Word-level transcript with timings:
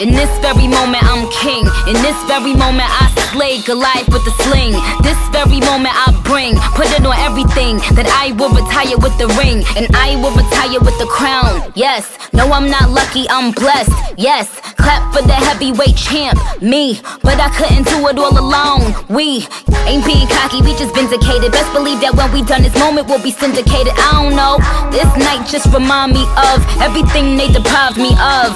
In 0.00 0.14
this 0.14 0.30
very 0.38 0.70
moment, 0.70 1.02
I'm 1.02 1.26
king. 1.42 1.66
In 1.90 1.98
this 2.06 2.14
very 2.30 2.54
moment, 2.54 2.86
I 2.86 3.10
slay 3.34 3.58
Goliath 3.66 4.06
with 4.14 4.22
the 4.22 4.30
sling. 4.46 4.78
This 5.02 5.18
very 5.34 5.58
moment, 5.58 5.90
I 5.90 6.14
bring, 6.22 6.54
put 6.78 6.86
it 6.94 7.02
on 7.02 7.18
everything. 7.18 7.82
That 7.98 8.06
I 8.06 8.30
will 8.38 8.54
retire 8.54 8.94
with 8.94 9.18
the 9.18 9.26
ring, 9.34 9.66
and 9.74 9.90
I 9.98 10.14
will 10.22 10.30
retire 10.30 10.78
with 10.78 10.94
the 11.02 11.10
crown. 11.10 11.74
Yes, 11.74 12.06
no, 12.30 12.46
I'm 12.46 12.70
not 12.70 12.94
lucky, 12.94 13.26
I'm 13.26 13.50
blessed. 13.50 13.90
Yes, 14.14 14.46
clap 14.78 15.02
for 15.10 15.26
the 15.26 15.34
heavyweight 15.34 15.98
champ, 15.98 16.38
me. 16.62 17.02
But 17.26 17.42
I 17.42 17.50
couldn't 17.58 17.90
do 17.90 17.98
it 18.06 18.22
all 18.22 18.38
alone. 18.38 18.94
We 19.10 19.50
ain't 19.82 20.06
being 20.06 20.30
cocky, 20.30 20.62
we 20.62 20.78
just 20.78 20.94
vindicated. 20.94 21.50
Best 21.50 21.74
believe 21.74 21.98
that 22.06 22.14
when 22.14 22.30
we 22.30 22.46
done 22.46 22.62
this 22.62 22.78
moment, 22.78 23.10
we'll 23.10 23.22
be 23.22 23.34
syndicated. 23.34 23.90
I 23.98 24.14
don't 24.14 24.38
know. 24.38 24.62
This 24.94 25.10
night 25.18 25.42
just 25.50 25.66
remind 25.74 26.14
me 26.14 26.22
of 26.38 26.62
everything 26.78 27.34
they 27.34 27.50
deprived 27.50 27.98
me 27.98 28.14
of. 28.22 28.54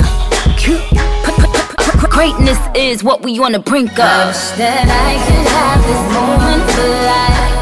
Greatness 2.12 2.58
is 2.74 3.02
what 3.02 3.22
we 3.22 3.40
wanna 3.40 3.58
bring. 3.58 3.88
I 3.88 4.26
wish 4.28 4.44
that 4.60 4.84
I 4.84 5.16
could 5.26 5.46
have 5.56 5.80
this 5.88 6.02
moment 6.12 6.64
for 6.76 6.88
life, 7.08 7.56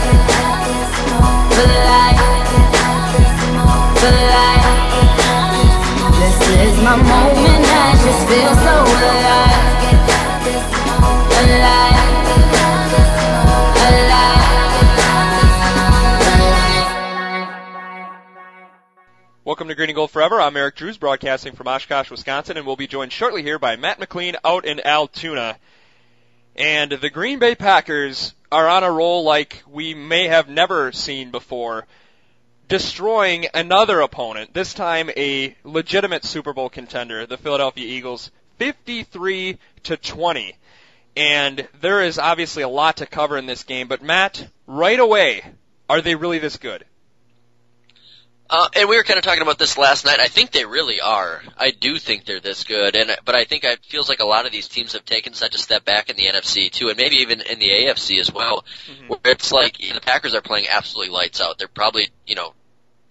for 1.54 1.70
life, 1.94 2.22
for 4.02 4.14
life. 4.34 4.66
This 6.18 6.38
is 6.66 6.74
my 6.82 6.96
moment. 6.96 7.64
I 7.86 7.94
just 8.04 8.22
feel 8.28 8.52
so 8.66 8.69
Welcome 19.60 19.68
to 19.68 19.74
Green 19.74 19.90
and 19.90 19.96
Gold 19.96 20.10
Forever. 20.10 20.40
I'm 20.40 20.56
Eric 20.56 20.76
Drews, 20.76 20.96
broadcasting 20.96 21.52
from 21.52 21.68
Oshkosh, 21.68 22.10
Wisconsin, 22.10 22.56
and 22.56 22.64
we'll 22.64 22.76
be 22.76 22.86
joined 22.86 23.12
shortly 23.12 23.42
here 23.42 23.58
by 23.58 23.76
Matt 23.76 23.98
McLean 23.98 24.36
out 24.42 24.64
in 24.64 24.80
Altoona. 24.80 25.58
And 26.56 26.90
the 26.90 27.10
Green 27.10 27.38
Bay 27.38 27.54
Packers 27.54 28.34
are 28.50 28.66
on 28.66 28.84
a 28.84 28.90
roll 28.90 29.22
like 29.22 29.62
we 29.68 29.92
may 29.92 30.28
have 30.28 30.48
never 30.48 30.92
seen 30.92 31.30
before, 31.30 31.86
destroying 32.68 33.48
another 33.52 34.00
opponent, 34.00 34.54
this 34.54 34.72
time 34.72 35.10
a 35.14 35.54
legitimate 35.62 36.24
Super 36.24 36.54
Bowl 36.54 36.70
contender, 36.70 37.26
the 37.26 37.36
Philadelphia 37.36 37.84
Eagles, 37.84 38.30
53 38.56 39.58
to 39.82 39.96
20. 39.98 40.56
And 41.18 41.68
there 41.82 42.00
is 42.00 42.18
obviously 42.18 42.62
a 42.62 42.68
lot 42.68 42.96
to 42.96 43.04
cover 43.04 43.36
in 43.36 43.44
this 43.44 43.64
game, 43.64 43.88
but 43.88 44.00
Matt, 44.00 44.48
right 44.66 44.98
away, 44.98 45.44
are 45.86 46.00
they 46.00 46.14
really 46.14 46.38
this 46.38 46.56
good? 46.56 46.86
Uh, 48.52 48.68
and 48.74 48.88
we 48.88 48.96
were 48.96 49.04
kind 49.04 49.16
of 49.16 49.22
talking 49.22 49.42
about 49.42 49.60
this 49.60 49.78
last 49.78 50.04
night. 50.04 50.18
I 50.18 50.26
think 50.26 50.50
they 50.50 50.64
really 50.64 51.00
are. 51.00 51.40
I 51.56 51.70
do 51.70 51.98
think 51.98 52.24
they're 52.24 52.40
this 52.40 52.64
good, 52.64 52.96
and 52.96 53.16
but 53.24 53.36
I 53.36 53.44
think 53.44 53.62
it 53.62 53.84
feels 53.84 54.08
like 54.08 54.18
a 54.18 54.26
lot 54.26 54.44
of 54.44 54.50
these 54.50 54.66
teams 54.66 54.94
have 54.94 55.04
taken 55.04 55.34
such 55.34 55.54
a 55.54 55.58
step 55.58 55.84
back 55.84 56.10
in 56.10 56.16
the 56.16 56.26
NFC 56.26 56.68
too, 56.68 56.88
and 56.88 56.96
maybe 56.96 57.16
even 57.16 57.40
in 57.42 57.60
the 57.60 57.68
AFC 57.68 58.18
as 58.18 58.32
well. 58.32 58.64
Mm-hmm. 58.90 59.06
Where 59.06 59.20
it's 59.26 59.52
like 59.52 59.78
you 59.78 59.90
know, 59.90 59.94
the 59.94 60.00
Packers 60.00 60.34
are 60.34 60.40
playing 60.40 60.66
absolutely 60.68 61.14
lights 61.14 61.40
out. 61.40 61.58
They're 61.58 61.68
probably 61.68 62.08
you 62.26 62.34
know, 62.34 62.52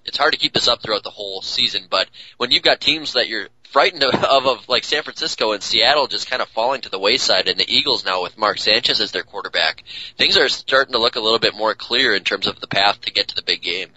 it's 0.04 0.18
hard 0.18 0.34
to 0.34 0.40
keep 0.40 0.54
this 0.54 0.68
up 0.68 0.84
throughout 0.84 1.04
the 1.04 1.10
whole 1.10 1.42
season, 1.42 1.84
but 1.90 2.10
when 2.36 2.52
you've 2.52 2.64
got 2.64 2.82
teams 2.82 3.14
that 3.14 3.30
you're 3.30 3.48
frightened 3.72 4.04
of, 4.04 4.14
of, 4.26 4.46
of 4.46 4.68
like 4.68 4.84
San 4.84 5.04
Francisco 5.04 5.54
and 5.54 5.64
Seattle 5.64 6.08
just 6.08 6.30
kind 6.30 6.42
of 6.42 6.50
falling 6.50 6.82
to 6.82 6.90
the 6.90 7.00
wayside, 7.00 7.48
and 7.48 7.58
the 7.58 7.74
Eagles 7.74 8.04
now 8.04 8.24
with 8.24 8.38
Mark 8.38 8.58
Sanchez 8.58 9.00
as 9.00 9.14
their 9.14 9.24
quarterback, 9.24 9.86
things 10.18 10.36
are 10.36 10.50
starting 10.50 10.92
to 10.92 11.00
look 11.00 11.16
a 11.16 11.22
little 11.22 11.40
bit 11.40 11.56
more 11.56 11.76
clear 11.76 12.14
in 12.14 12.26
terms 12.26 12.46
of 12.46 12.60
the 12.60 12.68
path 12.68 13.00
to 13.02 13.14
get 13.14 13.30
to 13.30 13.36
the 13.36 13.42
big 13.42 13.62
game. 13.62 13.92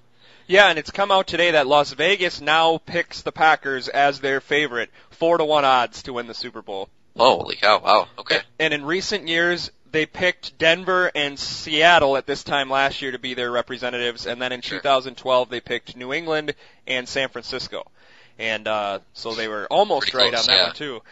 Yeah, 0.52 0.68
and 0.68 0.78
it's 0.78 0.90
come 0.90 1.10
out 1.10 1.26
today 1.26 1.52
that 1.52 1.66
Las 1.66 1.94
Vegas 1.94 2.42
now 2.42 2.76
picks 2.76 3.22
the 3.22 3.32
Packers 3.32 3.88
as 3.88 4.20
their 4.20 4.38
favorite, 4.38 4.90
four 5.08 5.38
to 5.38 5.46
one 5.46 5.64
odds 5.64 6.02
to 6.02 6.12
win 6.12 6.26
the 6.26 6.34
Super 6.34 6.60
Bowl. 6.60 6.90
Holy 7.16 7.56
cow! 7.56 7.80
Wow. 7.82 8.08
Okay. 8.18 8.38
And 8.58 8.74
in 8.74 8.84
recent 8.84 9.28
years, 9.28 9.70
they 9.90 10.04
picked 10.04 10.58
Denver 10.58 11.10
and 11.14 11.38
Seattle 11.38 12.18
at 12.18 12.26
this 12.26 12.44
time 12.44 12.68
last 12.68 13.00
year 13.00 13.12
to 13.12 13.18
be 13.18 13.32
their 13.32 13.50
representatives, 13.50 14.26
and 14.26 14.42
then 14.42 14.52
in 14.52 14.60
sure. 14.60 14.78
2012 14.80 15.48
they 15.48 15.60
picked 15.60 15.96
New 15.96 16.12
England 16.12 16.54
and 16.86 17.08
San 17.08 17.30
Francisco, 17.30 17.90
and 18.38 18.68
uh, 18.68 18.98
so 19.14 19.32
they 19.32 19.48
were 19.48 19.66
almost 19.70 20.12
Pretty 20.12 20.18
right 20.18 20.34
close, 20.34 20.48
on 20.48 20.54
that 20.54 20.60
yeah. 20.60 20.66
one 20.66 20.74
too. 20.74 21.02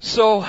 So 0.00 0.44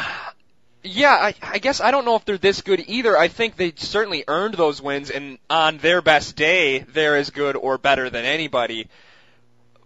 yeah, 0.89 1.11
I, 1.11 1.33
I 1.41 1.59
guess 1.59 1.81
I 1.81 1.91
don't 1.91 2.05
know 2.05 2.15
if 2.15 2.25
they're 2.25 2.37
this 2.37 2.61
good 2.61 2.83
either. 2.87 3.17
I 3.17 3.27
think 3.27 3.55
they 3.55 3.73
certainly 3.75 4.23
earned 4.27 4.55
those 4.55 4.81
wins, 4.81 5.09
and 5.09 5.37
on 5.49 5.77
their 5.77 6.01
best 6.01 6.35
day, 6.35 6.79
they're 6.79 7.15
as 7.15 7.29
good 7.29 7.55
or 7.55 7.77
better 7.77 8.09
than 8.09 8.25
anybody. 8.25 8.87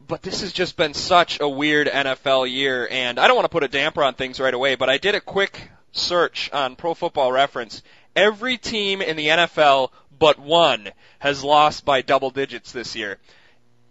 But 0.08 0.22
this 0.22 0.42
has 0.42 0.52
just 0.52 0.78
been 0.78 0.94
such 0.94 1.40
a 1.40 1.48
weird 1.48 1.88
NFL 1.88 2.50
year, 2.50 2.88
and 2.90 3.20
I 3.20 3.28
don't 3.28 3.36
want 3.36 3.46
to 3.46 3.50
put 3.50 3.64
a 3.64 3.68
damper 3.68 4.04
on 4.04 4.14
things 4.14 4.40
right 4.40 4.54
away, 4.54 4.76
but 4.76 4.90
I 4.90 4.98
did 4.98 5.16
a 5.16 5.22
quick 5.22 5.70
search 5.92 6.52
on 6.52 6.76
Pro 6.76 6.94
Football 6.94 7.32
Reference. 7.32 7.82
Every 8.16 8.58
team 8.58 9.02
in 9.02 9.16
the 9.16 9.28
NFL 9.28 9.92
but 10.20 10.38
one 10.38 10.90
has 11.20 11.44
lost 11.44 11.84
by 11.84 12.02
double 12.02 12.30
digits 12.30 12.72
this 12.72 12.96
year, 12.96 13.18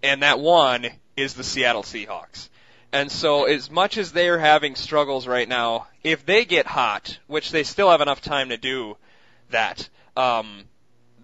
and 0.02 0.22
that 0.22 0.38
one 0.38 0.86
is 1.16 1.34
the 1.34 1.44
Seattle 1.44 1.82
Seahawks. 1.82 2.48
And 2.92 3.10
so, 3.10 3.44
as 3.44 3.70
much 3.70 3.98
as 3.98 4.12
they're 4.12 4.38
having 4.38 4.74
struggles 4.74 5.26
right 5.26 5.48
now, 5.48 5.86
if 6.02 6.26
they 6.26 6.44
get 6.44 6.66
hot, 6.66 7.18
which 7.28 7.52
they 7.52 7.62
still 7.62 7.90
have 7.90 8.00
enough 8.00 8.20
time 8.20 8.48
to 8.48 8.56
do 8.56 8.96
that, 9.50 9.88
um, 10.16 10.64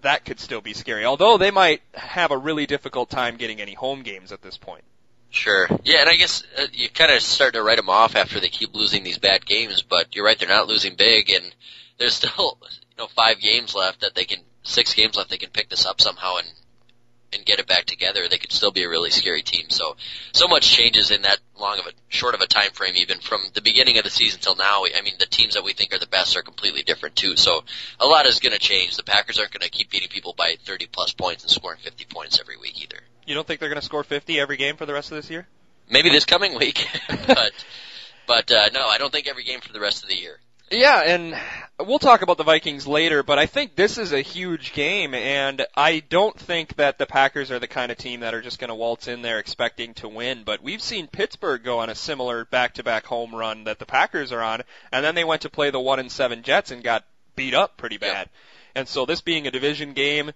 that 0.02 0.24
could 0.24 0.38
still 0.38 0.60
be 0.60 0.74
scary. 0.74 1.04
Although 1.04 1.38
they 1.38 1.50
might 1.50 1.82
have 1.94 2.30
a 2.30 2.38
really 2.38 2.66
difficult 2.66 3.10
time 3.10 3.36
getting 3.36 3.60
any 3.60 3.74
home 3.74 4.02
games 4.02 4.30
at 4.30 4.42
this 4.42 4.56
point. 4.56 4.84
Sure. 5.30 5.68
Yeah, 5.82 6.02
and 6.02 6.08
I 6.08 6.14
guess 6.14 6.44
uh, 6.56 6.66
you 6.72 6.88
kind 6.88 7.10
of 7.10 7.20
start 7.20 7.54
to 7.54 7.62
write 7.62 7.76
them 7.76 7.90
off 7.90 8.14
after 8.14 8.38
they 8.38 8.48
keep 8.48 8.72
losing 8.74 9.02
these 9.02 9.18
bad 9.18 9.44
games. 9.44 9.82
But 9.82 10.14
you're 10.14 10.24
right; 10.24 10.38
they're 10.38 10.48
not 10.48 10.68
losing 10.68 10.94
big, 10.94 11.30
and 11.30 11.52
there's 11.98 12.14
still 12.14 12.58
you 12.62 12.96
know 12.96 13.08
five 13.08 13.40
games 13.40 13.74
left 13.74 14.02
that 14.02 14.14
they 14.14 14.24
can, 14.24 14.38
six 14.62 14.94
games 14.94 15.16
left 15.16 15.30
they 15.30 15.36
can 15.36 15.50
pick 15.50 15.68
this 15.68 15.84
up 15.84 16.00
somehow 16.00 16.36
and 16.36 16.46
and 17.32 17.44
get 17.44 17.58
it 17.58 17.66
back 17.66 17.84
together, 17.84 18.28
they 18.28 18.38
could 18.38 18.52
still 18.52 18.70
be 18.70 18.84
a 18.84 18.88
really 18.88 19.10
scary 19.10 19.42
team. 19.42 19.70
So, 19.70 19.96
so 20.32 20.48
much 20.48 20.68
changes 20.70 21.10
in 21.10 21.22
that 21.22 21.38
long 21.58 21.78
of 21.78 21.86
a 21.86 21.92
short 22.08 22.34
of 22.34 22.40
a 22.40 22.46
time 22.46 22.70
frame, 22.72 22.94
even 22.96 23.18
from 23.18 23.40
the 23.54 23.60
beginning 23.60 23.98
of 23.98 24.04
the 24.04 24.10
season 24.10 24.40
till 24.40 24.56
now. 24.56 24.84
I 24.84 25.02
mean, 25.02 25.14
the 25.18 25.26
teams 25.26 25.54
that 25.54 25.64
we 25.64 25.72
think 25.72 25.94
are 25.94 25.98
the 25.98 26.06
best 26.06 26.36
are 26.36 26.42
completely 26.42 26.82
different 26.82 27.16
too. 27.16 27.36
So, 27.36 27.64
a 28.00 28.06
lot 28.06 28.26
is 28.26 28.38
going 28.38 28.52
to 28.52 28.58
change. 28.58 28.96
The 28.96 29.02
Packers 29.02 29.38
aren't 29.38 29.52
going 29.52 29.62
to 29.62 29.70
keep 29.70 29.90
beating 29.90 30.08
people 30.08 30.34
by 30.36 30.56
30 30.64 30.86
plus 30.86 31.12
points 31.12 31.42
and 31.42 31.50
scoring 31.50 31.78
50 31.82 32.04
points 32.06 32.40
every 32.40 32.56
week 32.56 32.82
either. 32.82 33.00
You 33.26 33.34
don't 33.34 33.46
think 33.46 33.60
they're 33.60 33.68
going 33.68 33.80
to 33.80 33.84
score 33.84 34.04
50 34.04 34.38
every 34.38 34.56
game 34.56 34.76
for 34.76 34.86
the 34.86 34.92
rest 34.92 35.10
of 35.10 35.16
this 35.16 35.30
year? 35.30 35.46
Maybe 35.90 36.10
this 36.10 36.24
coming 36.24 36.56
week, 36.56 36.86
but 37.26 37.52
but 38.26 38.50
uh, 38.50 38.70
no, 38.72 38.86
I 38.86 38.98
don't 38.98 39.12
think 39.12 39.28
every 39.28 39.44
game 39.44 39.60
for 39.60 39.72
the 39.72 39.80
rest 39.80 40.02
of 40.02 40.08
the 40.08 40.16
year. 40.16 40.40
Yeah, 40.68 41.00
and 41.00 41.38
we'll 41.78 42.00
talk 42.00 42.22
about 42.22 42.38
the 42.38 42.44
Vikings 42.44 42.88
later, 42.88 43.22
but 43.22 43.38
I 43.38 43.46
think 43.46 43.76
this 43.76 43.98
is 43.98 44.12
a 44.12 44.20
huge 44.20 44.72
game, 44.72 45.14
and 45.14 45.64
I 45.76 46.00
don't 46.00 46.36
think 46.36 46.74
that 46.74 46.98
the 46.98 47.06
Packers 47.06 47.52
are 47.52 47.60
the 47.60 47.68
kind 47.68 47.92
of 47.92 47.98
team 47.98 48.20
that 48.20 48.34
are 48.34 48.42
just 48.42 48.58
going 48.58 48.70
to 48.70 48.74
waltz 48.74 49.06
in 49.06 49.22
there 49.22 49.38
expecting 49.38 49.94
to 49.94 50.08
win. 50.08 50.42
But 50.44 50.64
we've 50.64 50.82
seen 50.82 51.06
Pittsburgh 51.06 51.62
go 51.62 51.78
on 51.78 51.88
a 51.88 51.94
similar 51.94 52.44
back-to-back 52.46 53.06
home 53.06 53.32
run 53.32 53.64
that 53.64 53.78
the 53.78 53.86
Packers 53.86 54.32
are 54.32 54.42
on, 54.42 54.62
and 54.90 55.04
then 55.04 55.14
they 55.14 55.22
went 55.22 55.42
to 55.42 55.50
play 55.50 55.70
the 55.70 55.78
one 55.78 56.00
and 56.00 56.10
seven 56.10 56.42
Jets 56.42 56.72
and 56.72 56.82
got 56.82 57.04
beat 57.36 57.54
up 57.54 57.76
pretty 57.76 57.98
bad. 57.98 58.26
Yep. 58.26 58.30
And 58.74 58.88
so 58.88 59.06
this 59.06 59.20
being 59.20 59.46
a 59.46 59.52
division 59.52 59.92
game, 59.92 60.32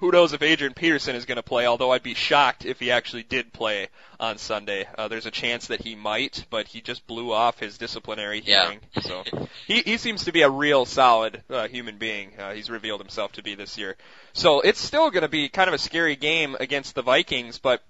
who 0.00 0.10
knows 0.10 0.32
if 0.32 0.42
Adrian 0.42 0.72
Peterson 0.72 1.14
is 1.14 1.26
going 1.26 1.36
to 1.36 1.42
play, 1.42 1.66
although 1.66 1.92
I'd 1.92 2.02
be 2.02 2.14
shocked 2.14 2.64
if 2.64 2.80
he 2.80 2.90
actually 2.90 3.22
did 3.22 3.52
play 3.52 3.88
on 4.18 4.38
Sunday. 4.38 4.88
Uh, 4.96 5.08
there's 5.08 5.26
a 5.26 5.30
chance 5.30 5.66
that 5.66 5.82
he 5.82 5.94
might, 5.94 6.46
but 6.48 6.66
he 6.66 6.80
just 6.80 7.06
blew 7.06 7.32
off 7.32 7.60
his 7.60 7.76
disciplinary 7.76 8.42
Yeah. 8.44 8.64
hearing. 8.64 8.80
So 9.02 9.24
he, 9.66 9.82
he 9.82 9.98
seems 9.98 10.24
to 10.24 10.32
be 10.32 10.40
a 10.40 10.48
real 10.48 10.86
solid 10.86 11.42
uh, 11.50 11.68
human 11.68 11.98
being. 11.98 12.32
Uh, 12.38 12.52
he's 12.52 12.70
revealed 12.70 13.00
himself 13.00 13.32
to 13.32 13.42
be 13.42 13.54
this 13.54 13.76
year. 13.76 13.96
So 14.32 14.62
it's 14.62 14.80
still 14.80 15.10
going 15.10 15.22
to 15.22 15.28
be 15.28 15.50
kind 15.50 15.68
of 15.68 15.74
a 15.74 15.78
scary 15.78 16.16
game 16.16 16.56
against 16.58 16.94
the 16.94 17.02
Vikings, 17.02 17.58
but 17.58 17.82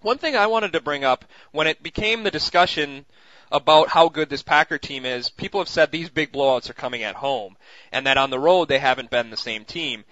one 0.00 0.16
thing 0.16 0.36
I 0.36 0.46
wanted 0.46 0.72
to 0.72 0.80
bring 0.80 1.04
up 1.04 1.26
when 1.52 1.66
it 1.66 1.82
became 1.82 2.22
the 2.22 2.30
discussion 2.30 3.04
about 3.52 3.88
how 3.88 4.08
good 4.08 4.30
this 4.30 4.42
Packer 4.42 4.78
team 4.78 5.04
is, 5.04 5.28
people 5.28 5.60
have 5.60 5.68
said 5.68 5.90
these 5.90 6.08
big 6.08 6.32
blowouts 6.32 6.70
are 6.70 6.74
coming 6.74 7.02
at 7.02 7.14
home, 7.16 7.56
and 7.92 8.06
that 8.06 8.16
on 8.16 8.30
the 8.30 8.38
road 8.38 8.68
they 8.68 8.78
haven't 8.78 9.10
been 9.10 9.30
the 9.30 9.36
same 9.36 9.64
team 9.64 10.04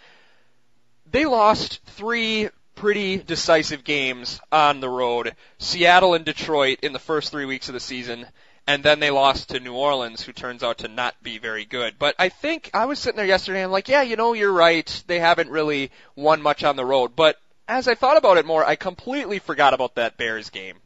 they 1.14 1.26
lost 1.26 1.81
three 1.84 2.49
pretty 2.75 3.19
decisive 3.19 3.84
games 3.84 4.40
on 4.50 4.81
the 4.81 4.88
road. 4.88 5.37
Seattle 5.58 6.14
and 6.14 6.25
Detroit 6.25 6.81
in 6.82 6.93
the 6.93 6.99
first 6.99 7.31
three 7.31 7.44
weeks 7.44 7.69
of 7.69 7.75
the 7.75 7.78
season, 7.78 8.26
and 8.66 8.82
then 8.82 8.99
they 8.99 9.12
lost 9.12 9.50
to 9.50 9.61
New 9.61 9.75
Orleans, 9.75 10.22
who 10.22 10.32
turns 10.32 10.64
out 10.64 10.78
to 10.78 10.88
not 10.88 11.14
be 11.22 11.38
very 11.38 11.64
good. 11.64 12.00
But 12.00 12.16
I 12.19 12.31
think 12.31 12.69
I 12.75 12.87
was 12.87 12.99
sitting 12.99 13.16
there 13.16 13.26
yesterday 13.26 13.61
and 13.61 13.66
I'm 13.66 13.70
like, 13.70 13.88
yeah, 13.88 14.02
you 14.02 14.16
know, 14.16 14.32
you're 14.32 14.50
right. 14.50 15.05
They 15.06 15.20
haven't 15.20 15.50
really 15.50 15.93
won 16.16 16.43
much 16.43 16.64
on 16.64 16.75
the 16.75 16.84
road. 16.84 17.14
But 17.14 17.37
as 17.69 17.87
I 17.87 17.94
thought 17.94 18.17
about 18.17 18.38
it 18.38 18.44
more, 18.44 18.64
I 18.64 18.75
completely 18.75 19.38
forgot 19.38 19.72
about 19.72 19.94
that 19.94 20.17
Bears 20.17 20.50
game, 20.50 20.78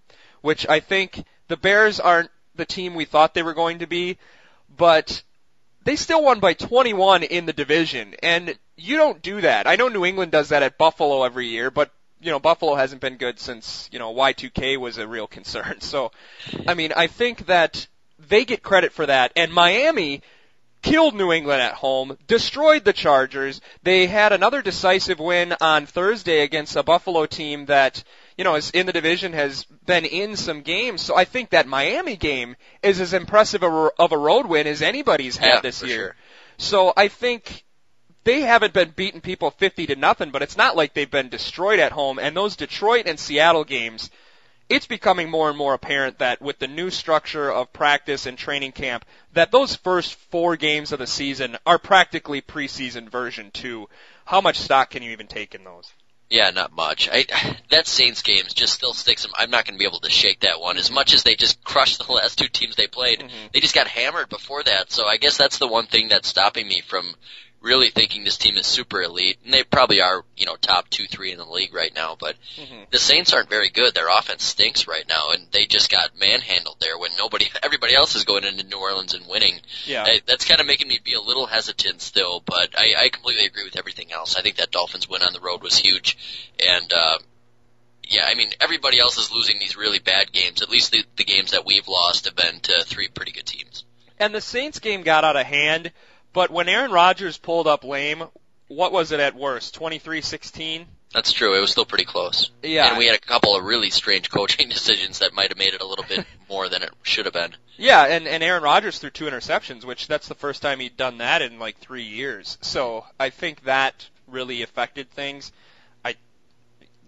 which 0.42 0.68
I 0.68 0.80
think 0.80 1.24
the 1.48 1.56
Bears 1.56 2.00
aren't 2.00 2.30
the 2.54 2.66
team 2.66 2.94
we 2.94 3.06
thought 3.06 3.32
they 3.32 3.42
were 3.42 3.54
going 3.54 3.78
to 3.78 3.86
be, 3.86 4.18
but 4.76 5.22
they 5.84 5.96
still 5.96 6.22
won 6.22 6.38
by 6.38 6.52
21 6.52 7.22
in 7.22 7.46
the 7.46 7.54
division, 7.54 8.14
and 8.22 8.58
you 8.78 8.96
don't 8.96 9.20
do 9.20 9.40
that. 9.40 9.66
I 9.66 9.76
know 9.76 9.88
New 9.88 10.04
England 10.04 10.32
does 10.32 10.50
that 10.50 10.62
at 10.62 10.78
Buffalo 10.78 11.24
every 11.24 11.48
year, 11.48 11.70
but 11.70 11.90
you 12.20 12.30
know 12.30 12.38
Buffalo 12.38 12.74
hasn't 12.74 13.00
been 13.00 13.16
good 13.16 13.38
since 13.38 13.88
you 13.92 13.98
know 13.98 14.14
Y2K 14.14 14.78
was 14.78 14.98
a 14.98 15.06
real 15.06 15.26
concern. 15.38 15.80
So, 15.80 16.12
I 16.66 16.74
mean, 16.74 16.92
I 16.96 17.08
think 17.08 17.46
that 17.46 17.86
they 18.28 18.44
get 18.44 18.62
credit 18.62 18.92
for 18.92 19.06
that. 19.06 19.32
And 19.36 19.52
Miami 19.52 20.22
killed 20.82 21.14
New 21.14 21.32
England 21.32 21.60
at 21.60 21.74
home, 21.74 22.16
destroyed 22.26 22.84
the 22.84 22.92
Chargers. 22.92 23.60
They 23.82 24.06
had 24.06 24.32
another 24.32 24.62
decisive 24.62 25.18
win 25.18 25.54
on 25.60 25.86
Thursday 25.86 26.42
against 26.42 26.76
a 26.76 26.82
Buffalo 26.82 27.26
team 27.26 27.66
that, 27.66 28.02
you 28.36 28.44
know, 28.44 28.54
is 28.54 28.70
in 28.70 28.86
the 28.86 28.92
division, 28.92 29.32
has 29.32 29.64
been 29.86 30.04
in 30.04 30.36
some 30.36 30.62
games. 30.62 31.02
So 31.02 31.16
I 31.16 31.24
think 31.24 31.50
that 31.50 31.66
Miami 31.66 32.16
game 32.16 32.56
is 32.82 33.00
as 33.00 33.12
impressive 33.12 33.62
of 33.64 34.12
a 34.12 34.18
road 34.18 34.46
win 34.46 34.66
as 34.66 34.82
anybody's 34.82 35.36
had 35.36 35.48
yeah, 35.48 35.60
this 35.60 35.82
year. 35.82 35.96
Sure. 35.96 36.16
So 36.58 36.92
I 36.96 37.08
think 37.08 37.64
they 38.28 38.42
haven't 38.42 38.74
been 38.74 38.90
beating 38.94 39.22
people 39.22 39.50
50 39.50 39.86
to 39.86 39.96
nothing, 39.96 40.30
but 40.30 40.42
it's 40.42 40.56
not 40.58 40.76
like 40.76 40.92
they've 40.92 41.10
been 41.10 41.30
destroyed 41.30 41.78
at 41.80 41.92
home. 41.92 42.18
And 42.18 42.36
those 42.36 42.56
Detroit 42.56 43.06
and 43.06 43.18
Seattle 43.18 43.64
games, 43.64 44.10
it's 44.68 44.86
becoming 44.86 45.30
more 45.30 45.48
and 45.48 45.56
more 45.56 45.72
apparent 45.72 46.18
that 46.18 46.42
with 46.42 46.58
the 46.58 46.66
new 46.68 46.90
structure 46.90 47.50
of 47.50 47.72
practice 47.72 48.26
and 48.26 48.36
training 48.36 48.72
camp, 48.72 49.06
that 49.32 49.50
those 49.50 49.76
first 49.76 50.14
four 50.14 50.56
games 50.56 50.92
of 50.92 50.98
the 50.98 51.06
season 51.06 51.56
are 51.64 51.78
practically 51.78 52.42
preseason 52.42 53.08
version 53.08 53.50
two. 53.50 53.88
How 54.26 54.42
much 54.42 54.58
stock 54.58 54.90
can 54.90 55.02
you 55.02 55.12
even 55.12 55.26
take 55.26 55.54
in 55.54 55.64
those? 55.64 55.90
Yeah, 56.28 56.50
not 56.50 56.72
much. 56.76 57.08
I, 57.10 57.24
that 57.70 57.86
Saints 57.86 58.20
game 58.20 58.44
just 58.54 58.74
still 58.74 58.92
sticks. 58.92 59.26
I'm 59.38 59.50
not 59.50 59.64
going 59.64 59.76
to 59.76 59.78
be 59.78 59.86
able 59.88 60.00
to 60.00 60.10
shake 60.10 60.40
that 60.40 60.60
one. 60.60 60.76
As 60.76 60.90
much 60.90 61.14
as 61.14 61.22
they 61.22 61.34
just 61.34 61.64
crushed 61.64 62.06
the 62.06 62.12
last 62.20 62.36
two 62.36 62.48
teams 62.48 62.76
they 62.76 62.88
played, 62.88 63.20
Mm-hmm. 63.20 63.46
they 63.54 63.60
just 63.60 63.74
got 63.74 63.86
hammered 63.86 64.28
before 64.28 64.62
that. 64.64 64.92
So 64.92 65.06
I 65.06 65.16
guess 65.16 65.38
that's 65.38 65.56
the 65.56 65.66
one 65.66 65.86
thing 65.86 66.08
that's 66.08 66.28
stopping 66.28 66.68
me 66.68 66.82
from 66.86 67.14
really 67.60 67.90
thinking 67.90 68.22
this 68.22 68.38
team 68.38 68.56
is 68.56 68.66
super 68.66 69.02
elite. 69.02 69.38
And 69.44 69.52
they 69.52 69.64
probably 69.64 70.00
are, 70.00 70.24
you 70.36 70.46
know, 70.46 70.54
top 70.56 70.88
two, 70.90 71.06
three 71.06 71.32
in 71.32 71.38
the 71.38 71.44
league 71.44 71.74
right 71.74 71.92
now. 71.94 72.16
But 72.18 72.36
Mm-hmm. 72.56 72.84
the 72.90 72.98
Saints 72.98 73.32
aren't 73.32 73.48
very 73.50 73.68
good. 73.70 73.94
Their 73.94 74.08
offense 74.08 74.44
stinks 74.44 74.86
right 74.86 75.04
now, 75.08 75.30
and 75.32 75.46
they 75.52 75.66
just 75.66 75.90
got 75.90 76.18
manhandled 76.18 76.76
there 76.80 76.98
when 76.98 77.10
nobody, 77.18 77.46
everybody 77.62 77.94
else 77.94 78.14
is 78.14 78.24
going 78.24 78.44
into 78.44 78.64
New 78.64 78.78
Orleans 78.78 79.14
and 79.14 79.26
winning. 79.28 79.60
Yeah. 79.86 80.04
I, 80.04 80.20
that's 80.26 80.44
kind 80.44 80.60
of 80.60 80.66
making 80.66 80.88
me 80.88 81.00
be 81.02 81.14
a 81.14 81.20
little 81.20 81.46
hesitant 81.46 82.00
still, 82.00 82.40
but 82.44 82.70
I, 82.78 82.94
I 83.04 83.08
completely 83.10 83.46
agree 83.46 83.64
with 83.64 83.76
everything 83.76 84.12
else. 84.12 84.36
I 84.36 84.42
think 84.42 84.56
that 84.56 84.70
Dolphins 84.70 85.08
win 85.08 85.22
on 85.22 85.32
the 85.32 85.40
road 85.40 85.62
was 85.62 85.76
huge, 85.76 86.16
and 86.64 86.92
uh, 86.92 87.18
yeah, 88.04 88.24
I 88.26 88.34
mean 88.34 88.50
everybody 88.60 88.98
else 88.98 89.18
is 89.18 89.32
losing 89.32 89.58
these 89.58 89.76
really 89.76 89.98
bad 89.98 90.32
games. 90.32 90.62
At 90.62 90.70
least 90.70 90.92
the, 90.92 91.04
the 91.16 91.24
games 91.24 91.50
that 91.50 91.66
we've 91.66 91.86
lost 91.88 92.24
have 92.24 92.36
been 92.36 92.60
to 92.60 92.84
three 92.84 93.08
pretty 93.08 93.32
good 93.32 93.46
teams. 93.46 93.84
And 94.18 94.34
the 94.34 94.40
Saints 94.40 94.78
game 94.80 95.02
got 95.02 95.24
out 95.24 95.36
of 95.36 95.46
hand, 95.46 95.92
but 96.32 96.50
when 96.50 96.68
Aaron 96.68 96.90
Rodgers 96.90 97.38
pulled 97.38 97.66
up 97.66 97.84
lame, 97.84 98.24
what 98.68 98.92
was 98.92 99.12
it 99.12 99.20
at 99.20 99.34
worst? 99.34 99.78
23-16? 99.78 100.84
That's 101.12 101.32
true. 101.32 101.56
It 101.56 101.60
was 101.60 101.70
still 101.70 101.86
pretty 101.86 102.04
close. 102.04 102.50
Yeah. 102.62 102.88
And 102.88 102.98
we 102.98 103.06
had 103.06 103.14
a 103.14 103.20
couple 103.20 103.56
of 103.56 103.64
really 103.64 103.90
strange 103.90 104.30
coaching 104.30 104.68
decisions 104.68 105.20
that 105.20 105.32
might 105.32 105.48
have 105.48 105.58
made 105.58 105.74
it 105.74 105.80
a 105.80 105.86
little 105.86 106.04
bit 106.04 106.26
more 106.48 106.68
than 106.68 106.82
it 106.82 106.90
should 107.02 107.24
have 107.24 107.34
been. 107.34 107.54
Yeah, 107.76 108.04
and, 108.04 108.26
and 108.26 108.42
Aaron 108.42 108.62
Rodgers 108.62 108.98
threw 108.98 109.10
two 109.10 109.24
interceptions, 109.24 109.84
which 109.84 110.08
that's 110.08 110.28
the 110.28 110.34
first 110.34 110.62
time 110.62 110.80
he'd 110.80 110.96
done 110.96 111.18
that 111.18 111.42
in 111.42 111.58
like 111.58 111.78
three 111.78 112.02
years. 112.02 112.58
So 112.60 113.06
I 113.18 113.30
think 113.30 113.64
that 113.64 114.08
really 114.26 114.62
affected 114.62 115.10
things. 115.10 115.52
I 116.04 116.16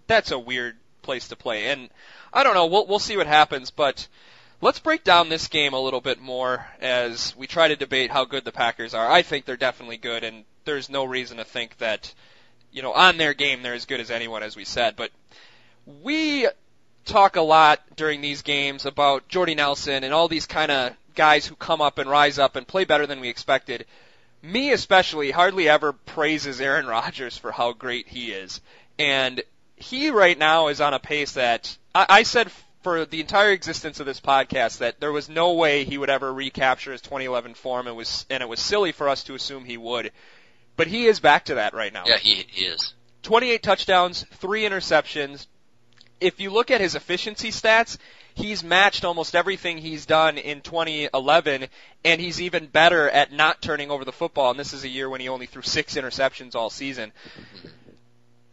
that's 0.07 0.31
a 0.31 0.39
weird 0.39 0.77
place 1.01 1.27
to 1.27 1.35
play, 1.35 1.67
and 1.67 1.89
I 2.33 2.43
don't 2.43 2.53
know. 2.53 2.67
We'll 2.67 2.87
we'll 2.87 2.99
see 2.99 3.17
what 3.17 3.27
happens, 3.27 3.69
but 3.69 4.07
let's 4.61 4.79
break 4.79 5.03
down 5.03 5.29
this 5.29 5.47
game 5.47 5.73
a 5.73 5.79
little 5.79 6.01
bit 6.01 6.21
more 6.21 6.67
as 6.79 7.35
we 7.35 7.47
try 7.47 7.67
to 7.67 7.75
debate 7.75 8.11
how 8.11 8.25
good 8.25 8.45
the 8.45 8.51
Packers 8.51 8.93
are. 8.93 9.09
I 9.09 9.23
think 9.23 9.45
they're 9.45 9.57
definitely 9.57 9.97
good, 9.97 10.23
and 10.23 10.45
there's 10.65 10.89
no 10.89 11.03
reason 11.03 11.37
to 11.37 11.43
think 11.43 11.77
that 11.79 12.13
you 12.71 12.81
know 12.81 12.93
on 12.93 13.17
their 13.17 13.33
game 13.33 13.63
they're 13.63 13.73
as 13.73 13.85
good 13.85 13.99
as 13.99 14.11
anyone, 14.11 14.43
as 14.43 14.55
we 14.55 14.65
said, 14.65 14.95
but 14.95 15.11
we 16.03 16.47
talk 17.05 17.35
a 17.35 17.41
lot 17.41 17.81
during 17.95 18.21
these 18.21 18.41
games 18.41 18.85
about 18.85 19.27
Jordy 19.27 19.55
Nelson 19.55 20.03
and 20.03 20.13
all 20.13 20.27
these 20.27 20.45
kind 20.45 20.71
of 20.71 20.93
guys 21.15 21.45
who 21.45 21.55
come 21.55 21.81
up 21.81 21.97
and 21.97 22.09
rise 22.09 22.39
up 22.39 22.55
and 22.55 22.67
play 22.67 22.85
better 22.85 23.07
than 23.07 23.19
we 23.19 23.29
expected. 23.29 23.85
Me 24.43 24.71
especially 24.71 25.31
hardly 25.31 25.67
ever 25.67 25.93
praises 25.93 26.61
Aaron 26.61 26.85
Rodgers 26.87 27.37
for 27.37 27.51
how 27.51 27.73
great 27.73 28.07
he 28.07 28.31
is. 28.31 28.61
And 28.99 29.41
he 29.75 30.11
right 30.11 30.37
now 30.37 30.67
is 30.67 30.79
on 30.79 30.93
a 30.93 30.99
pace 30.99 31.33
that 31.33 31.75
I, 31.93 32.05
I 32.09 32.23
said 32.23 32.51
for 32.81 33.05
the 33.05 33.19
entire 33.19 33.51
existence 33.51 33.99
of 33.99 34.05
this 34.05 34.19
podcast 34.19 34.79
that 34.79 34.99
there 34.99 35.11
was 35.11 35.29
no 35.29 35.53
way 35.53 35.83
he 35.83 35.97
would 35.97 36.09
ever 36.09 36.33
recapture 36.33 36.91
his 36.91 37.01
2011 37.01 37.53
form 37.53 37.87
and 37.87 37.95
was 37.95 38.25
and 38.29 38.41
it 38.41 38.49
was 38.49 38.59
silly 38.59 38.91
for 38.91 39.07
us 39.07 39.23
to 39.25 39.35
assume 39.35 39.65
he 39.65 39.77
would. 39.77 40.11
But 40.75 40.87
he 40.87 41.05
is 41.05 41.19
back 41.19 41.45
to 41.45 41.55
that 41.55 41.73
right 41.73 41.93
now. 41.93 42.03
Yeah, 42.07 42.17
he, 42.17 42.45
he 42.49 42.65
is. 42.65 42.93
28 43.23 43.61
touchdowns, 43.61 44.25
3 44.33 44.63
interceptions. 44.63 45.45
If 46.19 46.39
you 46.39 46.49
look 46.49 46.71
at 46.71 46.81
his 46.81 46.95
efficiency 46.95 47.49
stats, 47.49 47.97
he's 48.33 48.63
matched 48.63 49.05
almost 49.05 49.35
everything 49.35 49.77
he's 49.77 50.05
done 50.05 50.37
in 50.37 50.61
2011, 50.61 51.67
and 52.03 52.21
he's 52.21 52.41
even 52.41 52.67
better 52.67 53.09
at 53.09 53.31
not 53.31 53.61
turning 53.61 53.91
over 53.91 54.05
the 54.05 54.11
football. 54.11 54.51
And 54.51 54.59
this 54.59 54.73
is 54.73 54.83
a 54.83 54.87
year 54.87 55.09
when 55.09 55.21
he 55.21 55.29
only 55.29 55.45
threw 55.45 55.61
six 55.61 55.95
interceptions 55.95 56.55
all 56.55 56.69
season. 56.69 57.11
Mm-hmm. 57.11 57.67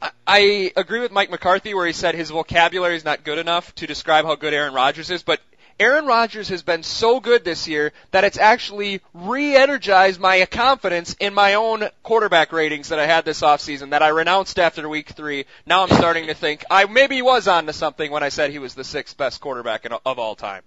I- 0.00 0.72
agree 0.76 1.00
with 1.00 1.12
Mike 1.12 1.30
McCarthy 1.30 1.74
where 1.74 1.86
he 1.86 1.92
said 1.92 2.14
his 2.14 2.30
vocabulary 2.30 2.96
is 2.96 3.04
not 3.04 3.24
good 3.24 3.38
enough 3.38 3.74
to 3.76 3.86
describe 3.86 4.24
how 4.24 4.34
good 4.34 4.54
Aaron 4.54 4.74
Rodgers 4.74 5.10
is, 5.10 5.22
but 5.22 5.40
Aaron 5.80 6.06
Rodgers 6.06 6.48
has 6.48 6.62
been 6.62 6.82
so 6.82 7.20
good 7.20 7.44
this 7.44 7.68
year 7.68 7.92
that 8.10 8.24
it's 8.24 8.36
actually 8.36 9.00
re-energized 9.14 10.18
my 10.18 10.44
confidence 10.46 11.14
in 11.20 11.32
my 11.32 11.54
own 11.54 11.88
quarterback 12.02 12.52
ratings 12.52 12.88
that 12.88 12.98
I 12.98 13.06
had 13.06 13.24
this 13.24 13.42
offseason 13.42 13.90
that 13.90 14.02
I 14.02 14.08
renounced 14.08 14.58
after 14.58 14.88
week 14.88 15.10
three. 15.10 15.44
Now 15.66 15.84
I'm 15.84 15.90
starting 15.90 16.26
to 16.26 16.34
think 16.34 16.64
I 16.68 16.86
maybe 16.86 17.22
was 17.22 17.46
on 17.46 17.66
to 17.66 17.72
something 17.72 18.10
when 18.10 18.24
I 18.24 18.28
said 18.28 18.50
he 18.50 18.58
was 18.58 18.74
the 18.74 18.84
sixth 18.84 19.16
best 19.16 19.40
quarterback 19.40 19.86
in, 19.86 19.92
of 19.92 20.18
all 20.18 20.34
time. 20.34 20.62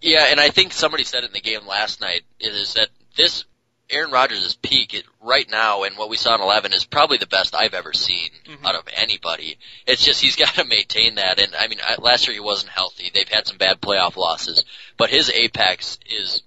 Yeah, 0.00 0.26
and 0.30 0.40
I 0.40 0.48
think 0.48 0.72
somebody 0.72 1.04
said 1.04 1.24
it 1.24 1.28
in 1.28 1.32
the 1.32 1.40
game 1.40 1.66
last 1.66 2.00
night 2.00 2.22
is 2.40 2.74
that 2.74 2.88
this 3.16 3.44
Aaron 3.94 4.10
Rodgers' 4.10 4.56
peak 4.56 4.92
it, 4.94 5.04
right 5.22 5.48
now 5.50 5.84
and 5.84 5.96
what 5.96 6.08
we 6.08 6.16
saw 6.16 6.34
in 6.34 6.40
11 6.40 6.72
is 6.72 6.84
probably 6.84 7.18
the 7.18 7.26
best 7.26 7.54
I've 7.54 7.74
ever 7.74 7.92
seen 7.92 8.30
Mhm. 8.46 8.64
out 8.66 8.74
of 8.74 8.84
anybody. 8.94 9.56
It's 9.86 10.04
just 10.04 10.20
he's 10.20 10.36
got 10.44 10.54
to 10.54 10.64
maintain 10.64 11.14
that. 11.16 11.38
And 11.40 11.54
I 11.54 11.68
mean, 11.68 11.78
I, 11.82 11.96
last 12.00 12.26
year 12.26 12.34
he 12.34 12.40
wasn't 12.40 12.72
healthy. 12.72 13.10
They've 13.14 13.28
had 13.28 13.46
some 13.46 13.56
bad 13.56 13.80
playoff 13.80 14.16
losses, 14.16 14.64
but 14.96 15.10
his 15.10 15.30
apex 15.30 15.98
is 16.06 16.42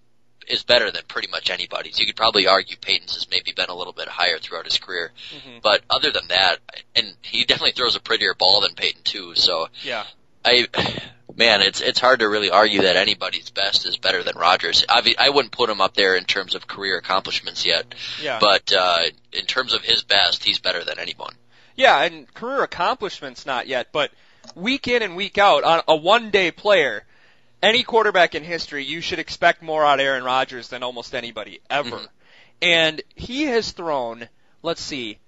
is 0.47 0.63
better 0.63 0.89
than 0.91 1.01
pretty 1.09 1.27
much 1.27 1.49
anybody's. 1.49 1.99
You 1.99 2.05
could 2.05 2.15
probably 2.15 2.47
argue 2.47 2.77
Peyton's 2.77 3.15
has 3.15 3.29
maybe 3.29 3.51
been 3.51 3.69
a 3.69 3.75
little 3.75 3.91
bit 3.91 4.07
higher 4.07 4.39
throughout 4.39 4.63
his 4.63 4.77
career, 4.77 5.11
Mhm. 5.35 5.61
but 5.61 5.81
other 5.89 6.09
than 6.09 6.29
that, 6.29 6.59
and 6.95 7.17
he 7.21 7.43
definitely 7.43 7.73
throws 7.73 7.97
a 7.97 7.99
prettier 7.99 8.33
ball 8.33 8.61
than 8.61 8.73
Peyton 8.73 9.03
too. 9.03 9.35
So 9.35 9.67
Yeah. 9.83 10.05
I, 10.45 10.67
man, 11.37 11.61
it's 11.61 11.79
it's 11.79 11.99
hard 11.99 12.19
to 12.19 12.27
really 12.27 12.49
argue 12.51 12.81
that 12.81 12.97
anybody's 12.97 13.49
best 13.51 13.85
is 13.85 13.95
better 13.97 14.23
than 14.23 14.35
Rodgers. 14.37 14.83
I 14.89 15.15
I 15.17 15.29
wouldn't 15.29 15.53
put 15.53 15.69
him 15.69 15.79
up 15.79 15.93
there 15.93 16.15
in 16.15 16.25
terms 16.25 16.55
of 16.55 16.67
career 16.67 16.97
accomplishments 16.97 17.65
yet, 17.65 17.93
Yeah. 18.21 18.39
but 18.39 18.73
uh, 18.73 19.03
in 19.31 19.45
terms 19.45 19.73
of 19.73 19.83
his 19.83 20.03
best, 20.03 20.43
he's 20.43 20.59
better 20.59 20.83
than 20.83 20.99
anyone. 20.99 21.33
Yeah, 21.75 22.01
and 22.01 22.31
career 22.33 22.63
accomplishments 22.63 23.45
not 23.45 23.67
yet, 23.67 23.89
but 23.91 24.11
week 24.55 24.87
in 24.87 25.03
and 25.03 25.15
week 25.15 25.37
out 25.37 25.63
on 25.63 25.81
a 25.87 25.95
one 25.95 26.31
day 26.31 26.51
player, 26.51 27.05
any 27.61 27.83
quarterback 27.83 28.33
in 28.35 28.43
history, 28.43 28.83
you 28.83 28.99
should 29.01 29.19
expect 29.19 29.61
more 29.61 29.85
out 29.85 29.99
of 29.99 30.05
Aaron 30.05 30.23
Rodgers 30.23 30.69
than 30.69 30.81
almost 30.83 31.13
anybody 31.15 31.59
ever. 31.69 31.91
Mhm. 31.97 32.07
And 32.63 33.01
he 33.15 33.43
has 33.43 33.71
thrown, 33.71 34.27
let's 34.63 34.81
see, 34.81 35.19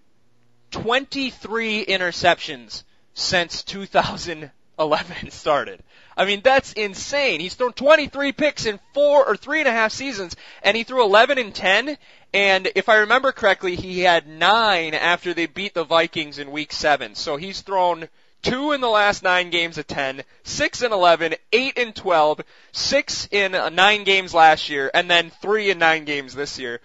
23 0.72 1.86
interceptions 1.86 2.84
since 3.14 3.64
2011 3.64 4.52
started. 5.32 5.84
I 6.20 6.26
mean, 6.26 6.42
that's 6.44 6.74
insane. 6.74 7.40
He's 7.40 7.56
thrown 7.56 7.72
23 7.72 8.34
picks 8.34 8.66
in 8.66 8.78
four 8.94 9.26
or 9.26 9.38
three 9.38 9.60
and 9.60 9.70
a 9.70 9.72
half 9.72 9.94
seasons, 9.94 10.36
and 10.62 10.76
he 10.76 10.84
threw 10.84 11.02
11 11.02 11.38
and 11.38 11.56
10. 11.56 11.98
And 12.34 12.70
if 12.76 12.90
I 12.90 12.98
remember 12.98 13.32
correctly, 13.32 13.78
he 13.78 14.02
had 14.02 14.28
nine 14.28 14.94
after 14.94 15.34
they 15.34 15.46
beat 15.46 15.74
the 15.74 15.86
Vikings 15.86 16.38
in 16.38 16.52
week 16.52 16.74
seven. 16.74 17.16
So 17.16 17.38
he's 17.38 17.62
thrown 17.62 18.10
two 18.42 18.74
in 18.74 18.82
the 18.82 18.90
last 18.90 19.24
nine 19.24 19.50
games 19.50 19.78
of 19.78 19.88
10, 19.88 20.24
six 20.44 20.82
in 20.82 20.92
11, 20.92 21.36
eight 21.54 21.78
in 21.78 21.94
12, 21.94 22.42
six 22.74 23.30
in 23.32 23.56
uh, 23.56 23.70
nine 23.70 24.04
games 24.04 24.34
last 24.34 24.70
year, 24.70 24.92
and 24.94 25.10
then 25.10 25.30
three 25.42 25.70
in 25.70 25.80
nine 25.80 26.04
games 26.04 26.36
this 26.36 26.60
year. 26.60 26.82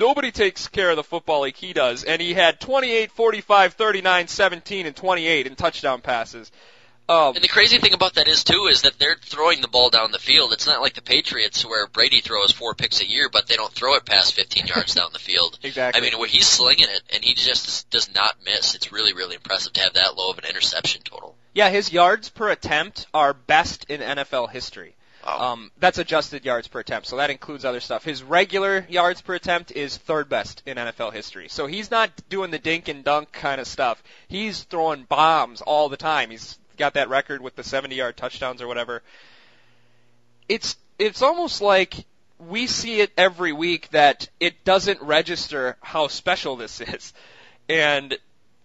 Nobody 0.00 0.30
takes 0.30 0.68
care 0.68 0.88
of 0.88 0.96
the 0.96 1.04
football 1.04 1.40
like 1.40 1.56
he 1.56 1.74
does, 1.74 2.02
and 2.02 2.22
he 2.22 2.32
had 2.32 2.60
28, 2.60 3.12
45, 3.12 3.74
39, 3.74 4.28
17, 4.28 4.86
and 4.86 4.96
28 4.96 5.46
in 5.46 5.54
touchdown 5.54 6.00
passes. 6.00 6.50
Um, 7.08 7.34
And 7.34 7.42
the 7.44 7.48
crazy 7.48 7.78
thing 7.78 7.94
about 7.94 8.14
that 8.14 8.28
is 8.28 8.44
too 8.44 8.66
is 8.70 8.82
that 8.82 8.98
they're 8.98 9.16
throwing 9.20 9.60
the 9.62 9.68
ball 9.68 9.88
down 9.90 10.12
the 10.12 10.18
field. 10.18 10.52
It's 10.52 10.66
not 10.66 10.80
like 10.82 10.94
the 10.94 11.02
Patriots 11.02 11.64
where 11.64 11.86
Brady 11.86 12.20
throws 12.20 12.52
four 12.52 12.74
picks 12.74 13.00
a 13.00 13.08
year, 13.08 13.28
but 13.30 13.46
they 13.46 13.56
don't 13.56 13.72
throw 13.72 13.94
it 13.94 14.04
past 14.04 14.34
15 14.34 14.66
yards 14.74 14.94
down 14.94 15.10
the 15.12 15.18
field. 15.18 15.58
Exactly. 15.62 16.00
I 16.00 16.04
mean, 16.04 16.18
where 16.18 16.28
he's 16.28 16.46
slinging 16.46 16.88
it 16.90 17.02
and 17.14 17.24
he 17.24 17.34
just 17.34 17.88
does 17.90 18.14
not 18.14 18.36
miss. 18.44 18.74
It's 18.74 18.92
really, 18.92 19.14
really 19.14 19.36
impressive 19.36 19.72
to 19.74 19.80
have 19.80 19.94
that 19.94 20.16
low 20.16 20.30
of 20.30 20.38
an 20.38 20.44
interception 20.44 21.00
total. 21.02 21.34
yeah, 21.54 21.70
his 21.70 21.92
yards 21.92 22.28
per 22.28 22.50
attempt 22.50 23.06
are 23.14 23.32
best 23.32 23.86
in 23.88 24.00
NFL 24.00 24.50
history. 24.50 24.94
Wow. 25.26 25.52
Um, 25.52 25.70
that's 25.78 25.98
adjusted 25.98 26.44
yards 26.44 26.68
per 26.68 26.80
attempt, 26.80 27.06
so 27.08 27.16
that 27.16 27.28
includes 27.30 27.64
other 27.64 27.80
stuff. 27.80 28.04
His 28.04 28.22
regular 28.22 28.86
yards 28.88 29.20
per 29.20 29.34
attempt 29.34 29.72
is 29.72 29.96
third 29.96 30.28
best 30.28 30.62
in 30.64 30.76
NFL 30.76 31.12
history. 31.12 31.48
So 31.48 31.66
he's 31.66 31.90
not 31.90 32.10
doing 32.28 32.50
the 32.50 32.58
dink 32.58 32.88
and 32.88 33.02
dunk 33.04 33.32
kind 33.32 33.60
of 33.60 33.66
stuff. 33.66 34.02
He's 34.28 34.62
throwing 34.62 35.04
bombs 35.04 35.60
all 35.60 35.88
the 35.88 35.96
time. 35.98 36.30
He's 36.30 36.58
got 36.78 36.94
that 36.94 37.08
record 37.08 37.40
with 37.40 37.56
the 37.56 37.64
70 37.64 37.94
yard 37.94 38.16
touchdowns 38.16 38.62
or 38.62 38.66
whatever. 38.66 39.02
It's 40.48 40.76
it's 40.98 41.22
almost 41.22 41.60
like 41.60 41.94
we 42.38 42.66
see 42.66 43.00
it 43.00 43.12
every 43.16 43.52
week 43.52 43.90
that 43.90 44.28
it 44.40 44.64
doesn't 44.64 45.02
register 45.02 45.76
how 45.82 46.08
special 46.08 46.56
this 46.56 46.80
is. 46.80 47.12
And 47.68 48.16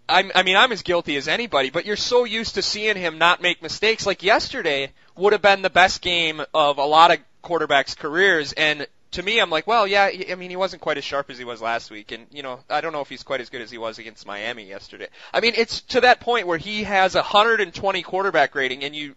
I'm, 0.08 0.30
I 0.34 0.42
mean, 0.42 0.56
I'm 0.56 0.72
as 0.72 0.82
guilty 0.82 1.16
as 1.16 1.28
anybody, 1.28 1.70
but 1.70 1.86
you're 1.86 1.96
so 1.96 2.24
used 2.24 2.54
to 2.54 2.62
seeing 2.62 2.96
him 2.96 3.18
not 3.18 3.42
make 3.42 3.62
mistakes. 3.62 4.06
Like 4.06 4.22
yesterday 4.22 4.92
would 5.16 5.32
have 5.32 5.42
been 5.42 5.62
the 5.62 5.70
best 5.70 6.02
game 6.02 6.42
of 6.52 6.78
a 6.78 6.84
lot 6.84 7.10
of 7.10 7.18
quarterbacks' 7.42 7.96
careers, 7.96 8.52
and 8.52 8.86
to 9.14 9.22
me, 9.22 9.40
I'm 9.40 9.50
like, 9.50 9.66
well, 9.66 9.86
yeah, 9.86 10.10
I 10.30 10.34
mean, 10.34 10.50
he 10.50 10.56
wasn't 10.56 10.82
quite 10.82 10.98
as 10.98 11.04
sharp 11.04 11.30
as 11.30 11.38
he 11.38 11.44
was 11.44 11.62
last 11.62 11.90
week, 11.90 12.12
and 12.12 12.26
you 12.30 12.42
know, 12.42 12.60
I 12.68 12.80
don't 12.80 12.92
know 12.92 13.00
if 13.00 13.08
he's 13.08 13.22
quite 13.22 13.40
as 13.40 13.48
good 13.48 13.60
as 13.60 13.70
he 13.70 13.78
was 13.78 13.98
against 13.98 14.26
Miami 14.26 14.68
yesterday. 14.68 15.08
I 15.32 15.40
mean, 15.40 15.54
it's 15.56 15.80
to 15.82 16.00
that 16.02 16.20
point 16.20 16.46
where 16.46 16.58
he 16.58 16.84
has 16.84 17.14
a 17.14 17.18
120 17.18 18.02
quarterback 18.02 18.54
rating, 18.54 18.84
and 18.84 18.94
you 18.94 19.14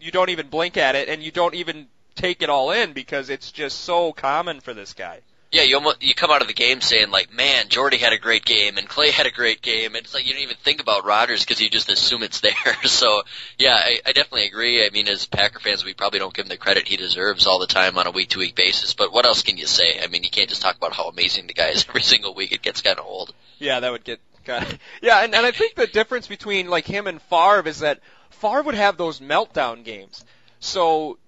you 0.00 0.10
don't 0.10 0.30
even 0.30 0.48
blink 0.48 0.76
at 0.76 0.94
it, 0.94 1.08
and 1.08 1.22
you 1.22 1.30
don't 1.30 1.54
even 1.54 1.86
take 2.14 2.42
it 2.42 2.50
all 2.50 2.72
in 2.72 2.92
because 2.92 3.30
it's 3.30 3.52
just 3.52 3.80
so 3.80 4.12
common 4.12 4.60
for 4.60 4.74
this 4.74 4.92
guy. 4.92 5.20
Yeah, 5.50 5.62
you 5.62 5.76
almost 5.76 6.02
you 6.02 6.14
come 6.14 6.30
out 6.30 6.42
of 6.42 6.48
the 6.48 6.54
game 6.54 6.82
saying 6.82 7.10
like, 7.10 7.32
"Man, 7.32 7.68
Jordy 7.68 7.96
had 7.96 8.12
a 8.12 8.18
great 8.18 8.44
game 8.44 8.76
and 8.76 8.86
Clay 8.86 9.10
had 9.10 9.24
a 9.24 9.30
great 9.30 9.62
game," 9.62 9.94
and 9.94 10.04
it's 10.04 10.12
like 10.12 10.26
you 10.26 10.34
don't 10.34 10.42
even 10.42 10.56
think 10.58 10.80
about 10.82 11.06
Rodgers 11.06 11.42
because 11.42 11.60
you 11.60 11.70
just 11.70 11.90
assume 11.90 12.22
it's 12.22 12.40
there. 12.42 12.52
so, 12.84 13.22
yeah, 13.58 13.74
I, 13.74 14.00
I 14.04 14.12
definitely 14.12 14.46
agree. 14.46 14.84
I 14.84 14.90
mean, 14.90 15.08
as 15.08 15.24
Packer 15.24 15.58
fans, 15.58 15.84
we 15.84 15.94
probably 15.94 16.18
don't 16.18 16.34
give 16.34 16.44
him 16.44 16.50
the 16.50 16.58
credit 16.58 16.86
he 16.86 16.98
deserves 16.98 17.46
all 17.46 17.58
the 17.58 17.66
time 17.66 17.96
on 17.96 18.06
a 18.06 18.10
week 18.10 18.30
to 18.30 18.40
week 18.40 18.56
basis. 18.56 18.92
But 18.92 19.12
what 19.12 19.24
else 19.24 19.42
can 19.42 19.56
you 19.56 19.66
say? 19.66 20.00
I 20.02 20.08
mean, 20.08 20.22
you 20.22 20.30
can't 20.30 20.50
just 20.50 20.60
talk 20.60 20.76
about 20.76 20.92
how 20.92 21.08
amazing 21.08 21.46
the 21.46 21.54
guy 21.54 21.68
is 21.68 21.84
every 21.88 22.02
single 22.02 22.34
week. 22.34 22.52
It 22.52 22.60
gets 22.62 22.82
kind 22.82 22.98
of 22.98 23.06
old. 23.06 23.32
Yeah, 23.58 23.80
that 23.80 23.90
would 23.90 24.04
get 24.04 24.20
kind 24.44 24.64
of, 24.64 24.78
yeah, 25.02 25.24
and 25.24 25.34
and 25.34 25.46
I 25.46 25.50
think 25.52 25.76
the 25.76 25.86
difference 25.86 26.26
between 26.26 26.68
like 26.68 26.86
him 26.86 27.06
and 27.06 27.22
Favre 27.22 27.66
is 27.66 27.78
that 27.78 28.00
Favre 28.28 28.62
would 28.62 28.74
have 28.74 28.98
those 28.98 29.20
meltdown 29.20 29.82
games. 29.82 30.24
So 30.60 31.18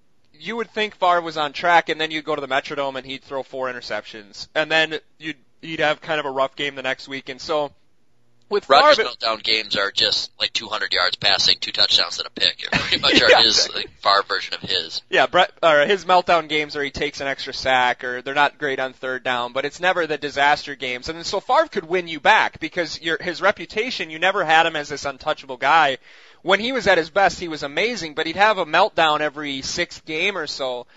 you 0.41 0.55
would 0.55 0.69
think 0.71 0.95
Favre 0.95 1.21
was 1.21 1.37
on 1.37 1.53
track, 1.53 1.89
and 1.89 1.99
then 2.01 2.11
you'd 2.11 2.25
go 2.25 2.35
to 2.35 2.41
the 2.41 2.47
Metrodome 2.47 2.95
and 2.97 3.05
he'd 3.05 3.23
throw 3.23 3.43
four 3.43 3.71
interceptions, 3.71 4.47
and 4.55 4.71
then 4.71 4.99
you'd 5.19 5.37
you'd 5.61 5.79
have 5.79 6.01
kind 6.01 6.19
of 6.19 6.25
a 6.25 6.31
rough 6.31 6.55
game 6.55 6.75
the 6.75 6.81
next 6.81 7.07
week. 7.07 7.29
And 7.29 7.39
so 7.39 7.71
with 8.49 8.67
Rodgers' 8.67 8.97
Favre, 8.97 9.09
meltdown 9.09 9.43
games 9.43 9.77
are 9.77 9.91
just 9.91 10.31
like 10.39 10.51
200 10.53 10.91
yards 10.91 11.15
passing, 11.15 11.57
two 11.61 11.71
touchdowns 11.71 12.17
and 12.17 12.27
a 12.27 12.31
pick. 12.31 12.63
It 12.63 12.71
pretty 12.71 12.97
much 13.01 13.21
are 13.21 13.41
his 13.43 13.69
like, 13.73 13.89
Favre 14.01 14.23
version 14.27 14.55
of 14.55 14.61
his. 14.61 15.01
yeah, 15.09 15.27
Brett 15.27 15.51
or 15.63 15.85
his 15.85 16.03
meltdown 16.05 16.49
games 16.49 16.75
are 16.75 16.83
he 16.83 16.91
takes 16.91 17.21
an 17.21 17.27
extra 17.27 17.53
sack 17.53 18.03
or 18.03 18.21
they're 18.21 18.33
not 18.33 18.57
great 18.57 18.79
on 18.79 18.93
third 18.93 19.23
down, 19.23 19.53
but 19.53 19.63
it's 19.65 19.79
never 19.79 20.05
the 20.07 20.17
disaster 20.17 20.75
games. 20.75 21.07
And 21.07 21.25
so 21.25 21.39
Favre 21.39 21.67
could 21.67 21.85
win 21.85 22.07
you 22.07 22.19
back 22.19 22.59
because 22.59 22.99
your 23.01 23.17
his 23.21 23.41
reputation, 23.41 24.09
you 24.09 24.19
never 24.19 24.43
had 24.43 24.65
him 24.65 24.75
as 24.75 24.89
this 24.89 25.05
untouchable 25.05 25.57
guy. 25.57 25.99
When 26.41 26.59
he 26.59 26.71
was 26.71 26.87
at 26.87 26.97
his 26.97 27.09
best, 27.09 27.39
he 27.39 27.47
was 27.47 27.63
amazing, 27.63 28.13
but 28.15 28.25
he'd 28.25 28.35
have 28.35 28.57
a 28.57 28.65
meltdown 28.65 29.19
every 29.21 29.61
sixth 29.61 30.05
game 30.05 30.37
or 30.37 30.47
so. 30.47 30.87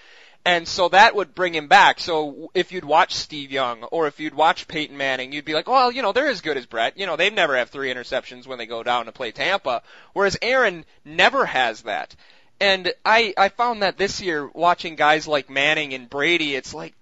And 0.47 0.69
so 0.69 0.91
that 0.91 1.15
would 1.15 1.35
bring 1.35 1.55
him 1.55 1.69
back. 1.69 1.99
So 1.99 2.51
if 2.53 2.71
you'd 2.71 2.85
watch 2.85 3.15
Steve 3.15 3.51
Young 3.51 3.83
or 3.85 4.07
if 4.07 4.21
you'd 4.21 4.35
watch 4.35 4.69
Peyton 4.69 4.97
Manning, 4.97 5.33
you'd 5.33 5.47
be 5.47 5.55
like, 5.55 5.69
well, 5.69 5.91
you 5.91 6.03
know, 6.03 6.13
they're 6.13 6.29
as 6.29 6.43
good 6.43 6.59
as 6.59 6.67
Brett. 6.67 6.99
You 6.99 7.07
know, 7.07 7.17
they've 7.17 7.33
never 7.33 7.57
have 7.57 7.71
three 7.71 7.93
interceptions 7.93 8.47
when 8.47 8.59
they 8.59 8.67
go 8.67 8.83
down 8.83 9.07
to 9.07 9.13
play 9.13 9.33
Tampa. 9.33 9.83
Whereas 10.13 10.37
Aaron 10.43 10.85
never 11.05 11.47
has 11.47 11.83
that. 11.83 12.15
And 12.61 12.93
I, 13.05 13.33
I 13.39 13.49
found 13.49 13.83
that 13.83 13.97
this 13.97 14.21
year 14.21 14.47
watching 14.47 14.97
guys 14.97 15.27
like 15.27 15.49
Manning 15.49 15.95
and 15.95 16.11
Brady, 16.11 16.55
it's 16.55 16.75
like, 16.75 16.95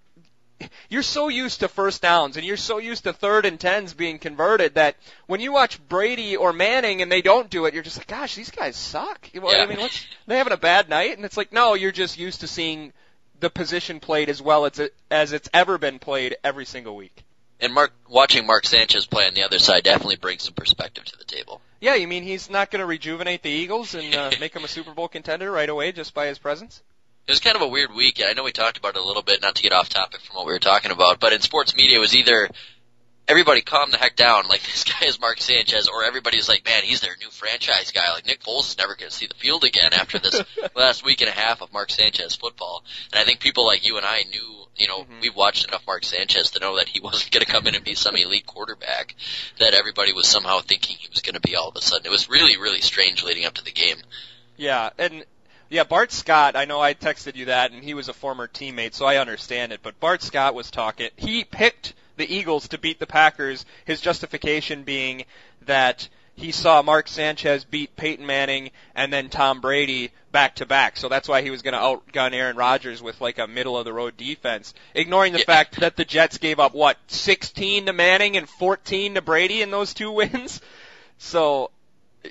you're 0.88 1.02
so 1.02 1.28
used 1.28 1.60
to 1.60 1.68
first 1.68 2.02
downs 2.02 2.36
and 2.36 2.46
you're 2.46 2.56
so 2.56 2.78
used 2.78 3.04
to 3.04 3.12
third 3.12 3.46
and 3.46 3.58
tens 3.58 3.94
being 3.94 4.18
converted 4.18 4.74
that 4.74 4.96
when 5.26 5.40
you 5.40 5.52
watch 5.52 5.80
Brady 5.88 6.36
or 6.36 6.52
Manning 6.52 7.02
and 7.02 7.10
they 7.10 7.22
don't 7.22 7.50
do 7.50 7.66
it, 7.66 7.74
you're 7.74 7.82
just 7.82 7.98
like, 7.98 8.06
gosh, 8.06 8.34
these 8.34 8.50
guys 8.50 8.76
suck. 8.76 9.28
Well, 9.34 9.54
Yeah. 9.54 9.62
I 9.62 9.66
mean, 9.66 9.80
what's, 9.80 10.06
they 10.26 10.38
having 10.38 10.52
a 10.52 10.58
bad 10.58 10.88
night? 10.88 11.16
And 11.16 11.24
it's 11.24 11.36
like, 11.36 11.52
no, 11.52 11.74
you're 11.74 11.92
just 11.92 12.18
used 12.18 12.40
to 12.40 12.46
seeing 12.46 12.92
the 13.40 13.50
position 13.50 14.00
played 14.00 14.28
as 14.28 14.40
well 14.40 14.66
as 14.66 14.78
it, 14.78 14.94
as 15.10 15.32
it's 15.32 15.48
ever 15.52 15.78
been 15.78 15.98
played 15.98 16.36
every 16.44 16.64
single 16.64 16.96
week. 16.96 17.24
And 17.60 17.72
Mark, 17.72 17.92
watching 18.08 18.44
Mark 18.46 18.66
Sanchez 18.66 19.06
play 19.06 19.26
on 19.26 19.34
the 19.34 19.44
other 19.44 19.60
side 19.60 19.84
definitely 19.84 20.16
brings 20.16 20.42
some 20.42 20.54
perspective 20.54 21.04
to 21.04 21.16
the 21.16 21.24
table. 21.24 21.60
Yeah, 21.80 21.94
you 21.94 22.08
mean 22.08 22.24
he's 22.24 22.50
not 22.50 22.70
going 22.70 22.80
to 22.80 22.86
rejuvenate 22.86 23.42
the 23.42 23.50
Eagles 23.50 23.94
and 23.94 24.14
uh, 24.14 24.30
make 24.40 24.52
them 24.52 24.64
a 24.64 24.68
Super 24.68 24.92
Bowl 24.92 25.08
contender 25.08 25.50
right 25.50 25.68
away 25.68 25.92
just 25.92 26.12
by 26.12 26.26
his 26.26 26.38
presence? 26.38 26.82
It 27.26 27.30
was 27.30 27.40
kind 27.40 27.54
of 27.56 27.62
a 27.62 27.68
weird 27.68 27.94
week. 27.94 28.20
I 28.24 28.32
know 28.32 28.42
we 28.44 28.52
talked 28.52 28.78
about 28.78 28.96
it 28.96 29.00
a 29.00 29.04
little 29.04 29.22
bit, 29.22 29.40
not 29.42 29.54
to 29.56 29.62
get 29.62 29.72
off 29.72 29.88
topic 29.88 30.20
from 30.20 30.36
what 30.36 30.46
we 30.46 30.52
were 30.52 30.58
talking 30.58 30.90
about, 30.90 31.20
but 31.20 31.32
in 31.32 31.40
sports 31.40 31.76
media 31.76 31.96
it 31.98 32.00
was 32.00 32.16
either 32.16 32.50
everybody 33.28 33.62
calm 33.62 33.90
the 33.92 33.96
heck 33.96 34.16
down, 34.16 34.46
like 34.48 34.62
this 34.62 34.84
guy 34.84 35.06
is 35.06 35.20
Mark 35.20 35.40
Sanchez, 35.40 35.88
or 35.88 36.04
everybody's 36.04 36.48
like, 36.48 36.64
man, 36.64 36.82
he's 36.82 37.00
their 37.00 37.16
new 37.20 37.30
franchise 37.30 37.92
guy. 37.92 38.12
Like 38.12 38.26
Nick 38.26 38.42
Foles 38.42 38.70
is 38.70 38.78
never 38.78 38.96
going 38.96 39.10
to 39.10 39.16
see 39.16 39.26
the 39.28 39.34
field 39.34 39.62
again 39.64 39.92
after 39.92 40.18
this 40.18 40.42
last 40.74 41.04
week 41.04 41.20
and 41.20 41.30
a 41.30 41.32
half 41.32 41.62
of 41.62 41.72
Mark 41.72 41.90
Sanchez 41.90 42.34
football. 42.34 42.84
And 43.12 43.20
I 43.20 43.24
think 43.24 43.38
people 43.40 43.64
like 43.66 43.86
you 43.86 43.96
and 43.98 44.04
I 44.04 44.24
knew, 44.28 44.64
you 44.76 44.88
know, 44.88 45.04
Mhm. 45.04 45.20
we've 45.20 45.36
watched 45.36 45.66
enough 45.68 45.86
Mark 45.86 46.04
Sanchez 46.04 46.50
to 46.50 46.58
know 46.60 46.76
that 46.78 46.88
he 46.88 46.98
wasn't 47.08 47.30
going 47.30 47.44
to 47.44 47.50
come 47.50 47.68
in 47.68 47.76
and 47.76 47.84
be 47.84 47.94
some 47.94 48.16
elite 48.16 48.46
quarterback. 48.46 49.14
That 49.60 49.74
everybody 49.74 50.12
was 50.12 50.26
somehow 50.26 50.58
thinking 50.60 50.96
he 50.98 51.08
was 51.08 51.20
going 51.22 51.34
to 51.34 51.40
be 51.40 51.54
all 51.54 51.68
of 51.68 51.76
a 51.76 51.82
sudden. 51.82 52.04
It 52.06 52.10
was 52.10 52.28
really, 52.28 52.56
really 52.56 52.80
strange 52.80 53.22
leading 53.22 53.44
up 53.46 53.54
to 53.54 53.64
the 53.64 53.70
game. 53.70 53.98
Yeah, 54.56 54.90
and 54.98 55.24
yeah, 55.72 55.84
Bart 55.84 56.12
Scott, 56.12 56.54
I 56.54 56.66
know 56.66 56.80
I 56.82 56.92
texted 56.92 57.34
you 57.34 57.46
that 57.46 57.72
and 57.72 57.82
he 57.82 57.94
was 57.94 58.08
a 58.08 58.12
former 58.12 58.46
teammate, 58.46 58.92
so 58.92 59.06
I 59.06 59.16
understand 59.16 59.72
it, 59.72 59.80
but 59.82 59.98
Bart 60.00 60.22
Scott 60.22 60.54
was 60.54 60.70
talking. 60.70 61.08
He 61.16 61.44
picked 61.44 61.94
the 62.18 62.30
Eagles 62.30 62.68
to 62.68 62.78
beat 62.78 62.98
the 63.00 63.06
Packers, 63.06 63.64
his 63.86 64.02
justification 64.02 64.82
being 64.82 65.24
that 65.62 66.08
he 66.34 66.52
saw 66.52 66.82
Mark 66.82 67.08
Sanchez 67.08 67.64
beat 67.64 67.96
Peyton 67.96 68.26
Manning 68.26 68.70
and 68.94 69.10
then 69.10 69.30
Tom 69.30 69.62
Brady 69.62 70.10
back 70.30 70.56
to 70.56 70.66
back. 70.66 70.98
So 70.98 71.08
that's 71.08 71.26
why 71.28 71.40
he 71.40 71.50
was 71.50 71.62
going 71.62 71.72
to 71.74 71.80
outgun 71.80 72.34
Aaron 72.34 72.56
Rodgers 72.56 73.02
with 73.02 73.20
like 73.22 73.38
a 73.38 73.46
middle 73.46 73.78
of 73.78 73.86
the 73.86 73.92
road 73.94 74.18
defense, 74.18 74.74
ignoring 74.94 75.32
the 75.32 75.38
Yeah. 75.40 75.46
fact 75.46 75.80
that 75.80 75.96
the 75.96 76.04
Jets 76.04 76.36
gave 76.36 76.60
up 76.60 76.74
what 76.74 76.98
16 77.06 77.86
to 77.86 77.92
Manning 77.94 78.36
and 78.36 78.46
14 78.46 79.14
to 79.14 79.22
Brady 79.22 79.62
in 79.62 79.70
those 79.70 79.94
two 79.94 80.10
wins. 80.12 80.60
So 81.16 81.70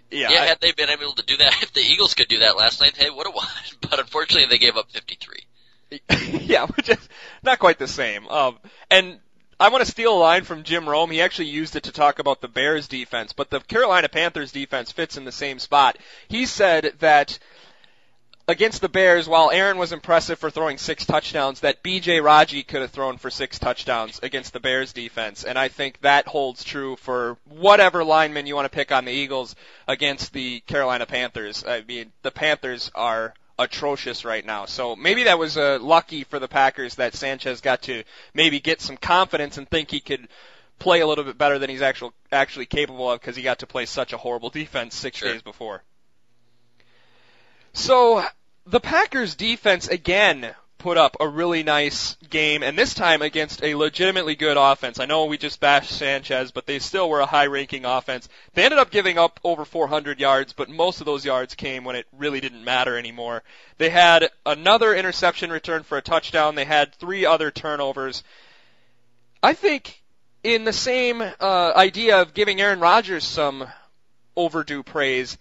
yeah, 0.10 0.30
Yeah, 0.32 0.42
I- 0.42 0.46
had 0.48 0.60
they 0.62 0.72
been 0.72 0.90
able 0.90 1.14
to 1.14 1.24
do 1.24 1.38
that, 1.38 1.54
if 1.64 1.74
the 1.74 1.82
Eagles 1.82 2.14
could 2.14 2.28
do 2.28 2.40
that 2.40 2.58
last 2.58 2.82
night, 2.82 2.96
hey, 2.98 3.10
would 3.10 3.26
have 3.26 3.36
won. 3.36 3.48
But 3.82 4.00
unfortunately, 4.00 4.48
they 4.50 4.58
gave 4.58 4.78
up 4.78 4.92
53. 4.92 5.40
yeah, 6.42 6.68
which 6.68 6.90
is 6.90 7.10
not 7.44 7.60
quite 7.60 7.78
the 7.78 7.88
same. 7.88 8.28
Um, 8.28 8.58
and 8.90 9.20
I 9.60 9.70
want 9.70 9.86
to 9.86 9.92
steal 9.92 10.18
a 10.18 10.20
line 10.20 10.44
from 10.44 10.64
Jim 10.64 10.88
Rome. 10.88 11.12
He 11.12 11.22
actually 11.22 11.50
used 11.50 11.76
it 11.76 11.84
to 11.84 11.92
talk 11.92 12.20
about 12.20 12.42
the 12.42 12.48
Bears 12.48 12.88
defense, 12.88 13.34
but 13.34 13.50
the 13.50 13.60
Carolina 13.60 14.08
Panthers 14.10 14.52
defense 14.52 14.92
fits 14.92 15.18
in 15.18 15.26
the 15.26 15.32
same 15.32 15.60
spot. 15.60 15.98
He 16.30 16.46
said 16.46 16.94
that 17.00 17.38
against 18.52 18.82
the 18.82 18.90
Bears, 18.90 19.28
while 19.28 19.50
Aaron 19.52 19.78
was 19.78 19.92
impressive 19.92 20.38
for 20.38 20.52
throwing 20.52 20.78
six 20.78 21.06
touchdowns, 21.06 21.62
that 21.62 21.82
BJ 21.84 22.24
Raji 22.24 22.64
could 22.64 22.82
have 22.82 22.92
thrown 22.92 23.18
for 23.18 23.30
six 23.30 23.58
touchdowns 23.58 24.20
against 24.22 24.54
the 24.54 24.60
Bears 24.60 24.94
defense. 24.94 25.44
And 25.44 25.58
I 25.58 25.68
think 25.68 26.00
that 26.02 26.28
holds 26.28 26.64
true 26.64 26.96
for 26.98 27.38
whatever 27.46 28.04
lineman 28.04 28.46
you 28.46 28.56
want 28.56 28.66
to 28.66 28.76
pick 28.76 28.92
on 28.92 29.06
the 29.06 29.12
Eagles 29.12 29.56
against 29.88 30.34
the 30.34 30.60
Carolina 30.62 31.06
Panthers. 31.06 31.64
I 31.66 31.82
mean, 31.88 32.12
the 32.22 32.32
Panthers 32.32 32.92
are 32.94 33.34
atrocious 33.58 34.26
right 34.26 34.46
now. 34.46 34.66
So 34.66 34.96
maybe 34.96 35.24
that 35.24 35.40
was 35.40 35.58
uh, 35.58 35.80
lucky 35.82 36.24
for 36.24 36.40
the 36.40 36.48
Packers 36.48 36.96
that 36.96 37.14
Sanchez 37.16 37.62
got 37.62 37.84
to 37.84 38.04
maybe 38.34 38.60
get 38.60 38.82
some 38.82 38.98
confidence 38.98 39.58
and 39.58 39.70
think 39.70 39.92
he 39.92 40.00
could 40.00 40.28
play 40.80 41.02
a 41.02 41.08
little 41.08 41.24
bit 41.24 41.38
better 41.38 41.60
than 41.60 41.70
he's 41.70 41.82
actual, 41.84 42.12
actually 42.32 42.66
capable 42.66 43.12
of 43.12 43.20
because 43.20 43.36
he 43.36 43.44
got 43.44 43.60
to 43.60 43.68
play 43.68 43.86
such 43.86 44.14
a 44.14 44.18
horrible 44.18 44.50
defense 44.50 44.96
six 44.96 45.18
Sure. 45.18 45.32
days 45.32 45.42
before. 45.44 45.84
So 47.74 48.24
the 48.66 48.80
Packers 48.80 49.36
defense 49.36 49.88
again 49.88 50.54
put 50.82 50.98
up 50.98 51.16
a 51.20 51.28
really 51.28 51.62
nice 51.62 52.16
game, 52.30 52.64
and 52.64 52.78
this 52.78 52.96
time 52.96 53.22
against 53.22 53.64
a 53.64 53.76
legitimately 53.76 54.36
good 54.36 54.58
offense. 54.58 55.00
I 55.00 55.06
know 55.06 55.26
we 55.26 55.38
just 55.38 55.60
bashed 55.60 55.92
Sanchez, 55.92 56.52
but 56.52 56.66
they 56.66 56.80
still 56.80 57.08
were 57.08 57.20
a 57.20 57.26
high-ranking 57.28 57.86
offense. 57.86 58.28
They 58.56 58.64
ended 58.64 58.80
up 58.80 58.90
giving 58.90 59.20
up 59.20 59.40
over 59.44 59.64
400 59.64 60.20
yards, 60.20 60.54
but 60.54 60.70
most 60.70 61.00
of 61.00 61.06
those 61.06 61.24
yards 61.24 61.54
came 61.54 61.84
when 61.84 61.96
it 61.96 62.08
really 62.12 62.42
didn't 62.42 62.64
matter 62.64 62.98
anymore. 62.98 63.44
They 63.78 63.92
had 63.92 64.32
another 64.44 64.96
interception 64.96 65.52
return 65.52 65.84
for 65.84 66.00
a 66.00 66.02
touchdown. 66.02 66.56
They 66.56 66.66
had 66.66 66.96
three 66.96 67.28
other 67.28 67.52
turnovers. 67.52 68.24
I 69.44 69.54
think 69.54 70.02
in 70.44 70.64
the 70.64 70.74
same 70.74 71.22
uh, 71.22 71.74
idea 71.76 72.22
of 72.22 72.34
giving 72.34 72.60
Aaron 72.60 72.80
Rodgers 72.80 73.24
some 73.24 73.68
overdue 74.36 74.82
praise, 74.82 75.38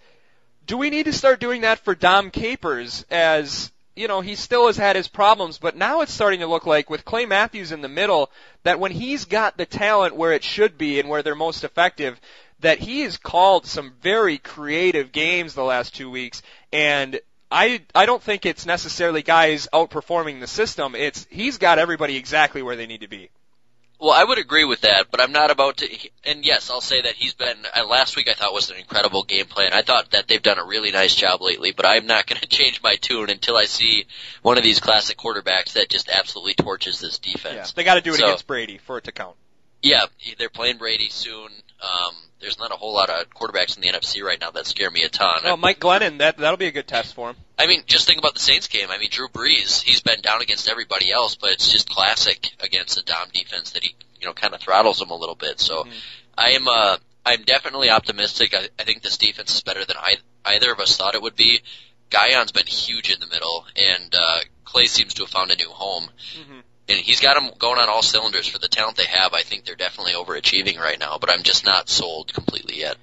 do 0.71 0.77
we 0.77 0.89
need 0.89 1.03
to 1.03 1.11
start 1.11 1.41
doing 1.41 1.63
that 1.63 1.79
for 1.79 1.93
Dom 1.93 2.31
Capers 2.31 3.05
as 3.11 3.73
you 3.93 4.07
know, 4.07 4.21
he 4.21 4.35
still 4.35 4.67
has 4.67 4.77
had 4.77 4.95
his 4.95 5.09
problems, 5.09 5.57
but 5.57 5.75
now 5.75 5.99
it's 5.99 6.13
starting 6.13 6.39
to 6.39 6.47
look 6.47 6.65
like 6.65 6.89
with 6.89 7.03
Clay 7.03 7.25
Matthews 7.25 7.73
in 7.73 7.81
the 7.81 7.89
middle 7.89 8.31
that 8.63 8.79
when 8.79 8.93
he's 8.93 9.25
got 9.25 9.57
the 9.57 9.65
talent 9.65 10.15
where 10.15 10.31
it 10.31 10.45
should 10.45 10.77
be 10.77 11.01
and 11.01 11.09
where 11.09 11.23
they're 11.23 11.35
most 11.35 11.65
effective, 11.65 12.21
that 12.61 12.79
he 12.79 13.01
has 13.01 13.17
called 13.17 13.65
some 13.65 13.91
very 14.01 14.37
creative 14.37 15.11
games 15.11 15.55
the 15.55 15.61
last 15.61 15.93
two 15.93 16.09
weeks 16.09 16.41
and 16.71 17.19
I 17.51 17.81
I 17.93 18.05
don't 18.05 18.23
think 18.23 18.45
it's 18.45 18.65
necessarily 18.65 19.23
guys 19.23 19.67
outperforming 19.73 20.39
the 20.39 20.47
system. 20.47 20.95
It's 20.95 21.27
he's 21.29 21.57
got 21.57 21.79
everybody 21.79 22.15
exactly 22.15 22.61
where 22.61 22.77
they 22.77 22.87
need 22.87 23.01
to 23.01 23.09
be. 23.09 23.29
Well, 24.01 24.09
I 24.09 24.23
would 24.23 24.39
agree 24.39 24.63
with 24.65 24.81
that, 24.81 25.11
but 25.11 25.21
I'm 25.21 25.31
not 25.31 25.51
about 25.51 25.77
to. 25.77 26.09
And 26.23 26.43
yes, 26.43 26.71
I'll 26.71 26.81
say 26.81 27.03
that 27.03 27.13
he's 27.13 27.35
been. 27.35 27.55
Uh, 27.71 27.85
last 27.85 28.15
week 28.15 28.27
I 28.27 28.33
thought 28.33 28.51
was 28.51 28.71
an 28.71 28.77
incredible 28.77 29.21
game 29.21 29.45
plan. 29.45 29.73
I 29.73 29.83
thought 29.83 30.09
that 30.11 30.27
they've 30.27 30.41
done 30.41 30.57
a 30.57 30.65
really 30.65 30.89
nice 30.89 31.13
job 31.13 31.39
lately, 31.39 31.71
but 31.71 31.85
I'm 31.85 32.07
not 32.07 32.25
going 32.27 32.41
to 32.41 32.47
change 32.47 32.81
my 32.81 32.95
tune 32.95 33.29
until 33.29 33.55
I 33.55 33.65
see 33.65 34.07
one 34.41 34.57
of 34.57 34.63
these 34.63 34.79
classic 34.79 35.19
quarterbacks 35.19 35.73
that 35.73 35.87
just 35.87 36.09
absolutely 36.09 36.55
torches 36.55 36.99
this 36.99 37.19
defense. 37.19 37.55
Yeah, 37.55 37.65
they 37.75 37.83
got 37.83 37.95
to 37.95 38.01
do 38.01 38.11
it 38.13 38.17
So- 38.17 38.25
against 38.25 38.47
Brady 38.47 38.79
for 38.79 38.97
it 38.97 39.03
to 39.03 39.11
count. 39.11 39.35
Yeah, 39.83 40.05
they're 40.37 40.49
playing 40.49 40.77
Brady 40.77 41.09
soon. 41.09 41.49
Um, 41.81 42.15
there's 42.39 42.59
not 42.59 42.71
a 42.71 42.75
whole 42.75 42.93
lot 42.93 43.09
of 43.09 43.29
quarterbacks 43.29 43.75
in 43.75 43.81
the 43.81 43.89
NFC 43.89 44.23
right 44.23 44.39
now 44.39 44.51
that 44.51 44.67
scare 44.67 44.91
me 44.91 45.03
a 45.03 45.09
ton. 45.09 45.41
Well, 45.43 45.57
Mike 45.57 45.79
Glennon, 45.79 46.19
that 46.19 46.37
that'll 46.37 46.57
be 46.57 46.67
a 46.67 46.71
good 46.71 46.87
test 46.87 47.13
for 47.15 47.31
him. 47.31 47.35
I 47.61 47.67
mean, 47.67 47.83
just 47.85 48.07
think 48.07 48.17
about 48.17 48.33
the 48.33 48.39
Saints 48.39 48.67
game. 48.67 48.89
I 48.89 48.97
mean, 48.97 49.09
Drew 49.11 49.27
Brees, 49.27 49.83
he's 49.83 50.01
been 50.01 50.21
down 50.21 50.41
against 50.41 50.67
everybody 50.67 51.11
else, 51.11 51.35
but 51.35 51.51
it's 51.51 51.71
just 51.71 51.87
classic 51.89 52.49
against 52.59 52.97
a 52.97 53.03
Dom 53.03 53.27
defense 53.31 53.71
that 53.71 53.83
he, 53.83 53.95
you 54.19 54.25
know, 54.25 54.33
kind 54.33 54.55
of 54.55 54.61
throttles 54.61 54.99
him 54.99 55.11
a 55.11 55.15
little 55.15 55.35
bit. 55.35 55.59
So, 55.59 55.83
Mhm. 55.83 55.91
I 56.37 56.51
am, 56.51 56.67
uh, 56.67 56.97
I'm 57.23 57.43
definitely 57.43 57.91
optimistic. 57.91 58.55
I, 58.55 58.69
I 58.79 58.83
think 58.83 59.03
this 59.03 59.17
defense 59.17 59.53
is 59.53 59.61
better 59.61 59.85
than 59.85 59.97
I, 59.97 60.17
either 60.45 60.71
of 60.71 60.79
us 60.79 60.97
thought 60.97 61.13
it 61.13 61.21
would 61.21 61.35
be. 61.35 61.61
Guion's 62.09 62.51
been 62.51 62.65
huge 62.65 63.11
in 63.11 63.19
the 63.19 63.27
middle, 63.27 63.65
and 63.75 64.15
uh, 64.15 64.39
Clay 64.65 64.85
seems 64.85 65.13
to 65.13 65.23
have 65.23 65.29
found 65.29 65.51
a 65.51 65.55
new 65.55 65.69
home. 65.69 66.09
hmm 66.35 66.59
And 66.89 66.99
he's 66.99 67.19
got 67.19 67.35
them 67.35 67.51
going 67.59 67.79
on 67.79 67.89
all 67.89 68.01
cylinders 68.01 68.47
for 68.47 68.57
the 68.57 68.67
talent 68.67 68.97
they 68.97 69.05
have. 69.05 69.33
I 69.33 69.43
think 69.43 69.65
they're 69.65 69.75
definitely 69.75 70.13
overachieving 70.13 70.79
right 70.79 70.99
now, 70.99 71.19
but 71.19 71.29
I'm 71.29 71.43
just 71.43 71.63
not 71.63 71.89
sold 71.89 72.33
completely 72.33 72.79
yet. 72.79 72.97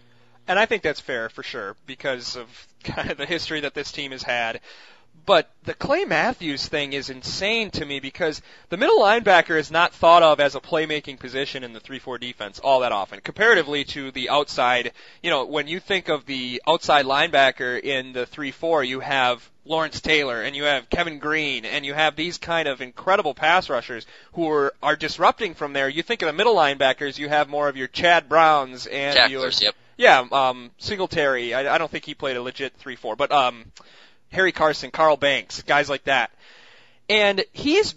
And 0.48 0.58
I 0.58 0.66
think 0.66 0.82
that's 0.82 1.00
fair 1.00 1.28
for 1.28 1.42
sure 1.42 1.76
because 1.86 2.36
of 2.36 2.48
kind 2.84 3.10
of 3.10 3.18
the 3.18 3.26
history 3.26 3.60
that 3.60 3.74
this 3.74 3.92
team 3.92 4.12
has 4.12 4.22
had. 4.22 4.60
But 5.26 5.50
the 5.64 5.74
Clay 5.74 6.06
Matthews 6.06 6.66
thing 6.66 6.94
is 6.94 7.10
insane 7.10 7.70
to 7.72 7.84
me 7.84 8.00
because 8.00 8.40
the 8.70 8.78
middle 8.78 9.00
linebacker 9.00 9.58
is 9.58 9.70
not 9.70 9.92
thought 9.92 10.22
of 10.22 10.40
as 10.40 10.54
a 10.54 10.60
playmaking 10.60 11.18
position 11.18 11.64
in 11.64 11.74
the 11.74 11.80
3-4 11.80 12.18
defense 12.18 12.58
all 12.58 12.80
that 12.80 12.92
often, 12.92 13.20
comparatively 13.20 13.84
to 13.84 14.10
the 14.10 14.30
outside. 14.30 14.92
You 15.22 15.28
know, 15.28 15.44
when 15.44 15.68
you 15.68 15.80
think 15.80 16.08
of 16.08 16.24
the 16.24 16.62
outside 16.66 17.04
linebacker 17.04 17.78
in 17.78 18.14
the 18.14 18.24
3-4, 18.24 18.86
you 18.86 19.00
have 19.00 19.50
Lawrence 19.66 20.00
Taylor 20.00 20.40
and 20.40 20.56
you 20.56 20.64
have 20.64 20.88
Kevin 20.88 21.18
Greene 21.18 21.66
and 21.66 21.84
you 21.84 21.92
have 21.92 22.16
these 22.16 22.38
kind 22.38 22.66
of 22.66 22.80
incredible 22.80 23.34
pass 23.34 23.68
rushers 23.68 24.06
who 24.32 24.50
are, 24.50 24.72
are 24.82 24.96
disrupting 24.96 25.52
from 25.52 25.74
there. 25.74 25.90
You 25.90 26.02
think 26.02 26.22
of 26.22 26.26
the 26.26 26.32
middle 26.32 26.54
linebackers, 26.54 27.18
you 27.18 27.28
have 27.28 27.50
more 27.50 27.68
of 27.68 27.76
your 27.76 27.88
Chad 27.88 28.30
Browns 28.30 28.86
and 28.86 29.30
your 29.30 29.50
yep. 29.50 29.74
Yeah, 29.98 30.24
um, 30.32 30.70
Singletary. 30.78 31.52
I, 31.52 31.74
I 31.74 31.76
don't 31.76 31.90
think 31.90 32.06
he 32.06 32.14
played 32.14 32.38
a 32.38 32.42
legit 32.42 32.72
three-four, 32.76 33.16
but 33.16 33.30
um, 33.30 33.70
Harry 34.32 34.52
Carson, 34.52 34.90
Carl 34.90 35.18
Banks, 35.18 35.60
guys 35.62 35.90
like 35.90 36.04
that. 36.04 36.30
And 37.10 37.44
he's 37.52 37.94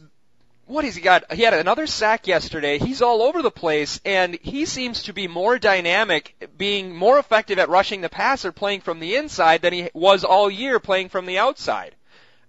what 0.72 0.86
has 0.86 0.96
he 0.96 1.02
got? 1.02 1.32
He 1.34 1.44
had 1.44 1.54
another 1.54 1.86
sack 1.86 2.28
yesterday. 2.28 2.78
He's 2.78 3.02
all 3.02 3.22
over 3.22 3.42
the 3.42 3.52
place, 3.52 4.00
and 4.06 4.40
he 4.42 4.66
seems 4.66 5.04
to 5.04 5.14
be 5.14 5.28
more 5.28 5.60
dynamic, 5.60 6.50
being 6.58 6.96
more 6.96 7.20
effective 7.20 7.60
at 7.60 7.70
rushing 7.70 8.02
the 8.02 8.10
passer, 8.10 8.52
playing 8.52 8.82
from 8.82 9.00
the 9.00 9.16
inside 9.18 9.62
than 9.62 9.74
he 9.74 9.90
was 9.94 10.24
all 10.24 10.50
year 10.50 10.80
playing 10.80 11.10
from 11.10 11.26
the 11.26 11.40
outside. 11.40 11.94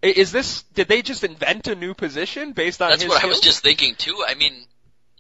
Is 0.03 0.33
this? 0.33 0.63
Did 0.75 0.89
they 0.89 1.03
just 1.03 1.25
invent 1.25 1.67
a 1.69 1.75
new 1.75 1.95
position 1.95 2.53
based 2.53 2.81
on 2.81 2.93
his 2.93 3.01
That's 3.01 3.11
what 3.11 3.25
I 3.25 3.27
was 3.27 3.41
just 3.41 3.63
thinking 3.63 3.95
too. 3.97 4.25
I 4.27 4.35
mean, 4.35 4.67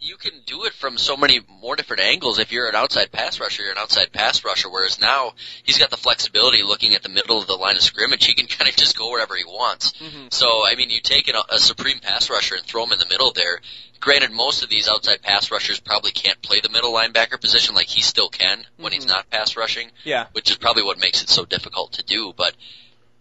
you 0.04 0.16
can 0.16 0.32
do 0.46 0.64
it 0.64 0.72
from 0.72 0.98
so 0.98 1.16
many 1.16 1.40
more 1.60 1.76
different 1.76 2.02
angles. 2.02 2.40
If 2.40 2.50
you're 2.50 2.68
an 2.68 2.74
outside 2.74 3.12
pass 3.12 3.38
rusher, 3.38 3.62
you're 3.62 3.72
an 3.72 3.78
outside 3.78 4.12
pass 4.12 4.44
rusher. 4.44 4.68
Whereas 4.68 5.00
now 5.00 5.32
he's 5.62 5.78
got 5.78 5.90
the 5.90 5.96
flexibility 5.96 6.62
looking 6.64 6.94
at 6.94 7.02
the 7.04 7.08
middle 7.08 7.38
of 7.40 7.46
the 7.46 7.54
line 7.54 7.76
of 7.76 7.82
scrimmage. 7.82 8.26
He 8.26 8.34
can 8.34 8.46
kind 8.58 8.68
of 8.68 8.74
just 8.76 8.98
go 8.98 9.10
wherever 9.10 9.36
he 9.36 9.44
wants. 9.44 9.92
Mhm. 9.92 10.32
So 10.34 10.66
I 10.66 10.74
mean, 10.74 10.90
you 10.90 11.00
take 11.00 11.28
an, 11.28 11.36
a 11.48 11.58
supreme 11.58 12.00
pass 12.00 12.28
rusher 12.28 12.56
and 12.56 12.64
throw 12.64 12.84
him 12.84 12.92
in 12.92 12.98
the 12.98 13.06
middle 13.08 13.32
there. 13.32 13.60
Granted, 14.00 14.32
most 14.32 14.64
of 14.64 14.68
these 14.68 14.88
outside 14.88 15.22
pass 15.22 15.52
rushers 15.52 15.78
probably 15.78 16.10
can't 16.10 16.42
play 16.42 16.58
the 16.60 16.68
middle 16.68 16.92
linebacker 16.92 17.40
position 17.40 17.76
like 17.76 17.86
he 17.86 18.02
still 18.02 18.28
can 18.28 18.64
when 18.78 18.92
he's 18.92 19.04
Mhm. 19.04 19.10
not 19.10 19.30
pass 19.30 19.56
rushing 19.56 19.92
Yeah. 20.02 20.26
which 20.32 20.50
is 20.50 20.56
probably 20.56 20.82
what 20.82 20.98
makes 20.98 21.22
it 21.22 21.28
so 21.30 21.44
difficult 21.44 21.92
to 21.92 22.02
do. 22.02 22.32
But 22.36 22.54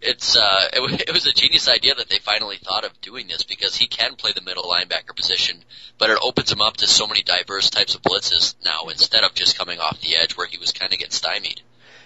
it's 0.01 0.35
uh, 0.35 0.67
it, 0.73 0.81
wa- 0.81 0.89
it 1.07 1.13
was 1.13 1.27
a 1.27 1.33
genius 1.33 1.69
idea 1.69 1.95
that 1.95 2.09
they 2.09 2.19
finally 2.19 2.57
thought 2.57 2.85
of 2.85 2.99
doing 3.01 3.27
this 3.27 3.43
because 3.43 3.75
he 3.75 3.87
can 3.87 4.15
play 4.15 4.31
the 4.33 4.41
middle 4.41 4.63
linebacker 4.63 5.15
position, 5.15 5.63
but 5.97 6.09
it 6.09 6.19
opens 6.21 6.51
him 6.51 6.61
up 6.61 6.77
to 6.77 6.87
so 6.87 7.07
many 7.07 7.21
diverse 7.21 7.69
types 7.69 7.95
of 7.95 8.01
blitzes 8.01 8.55
now 8.65 8.89
instead 8.89 9.23
of 9.23 9.33
just 9.33 9.57
coming 9.57 9.79
off 9.79 10.01
the 10.01 10.15
edge 10.15 10.35
where 10.37 10.47
he 10.47 10.57
was 10.57 10.71
kind 10.71 10.91
of 10.91 10.99
getting 10.99 11.11
stymied. 11.11 11.61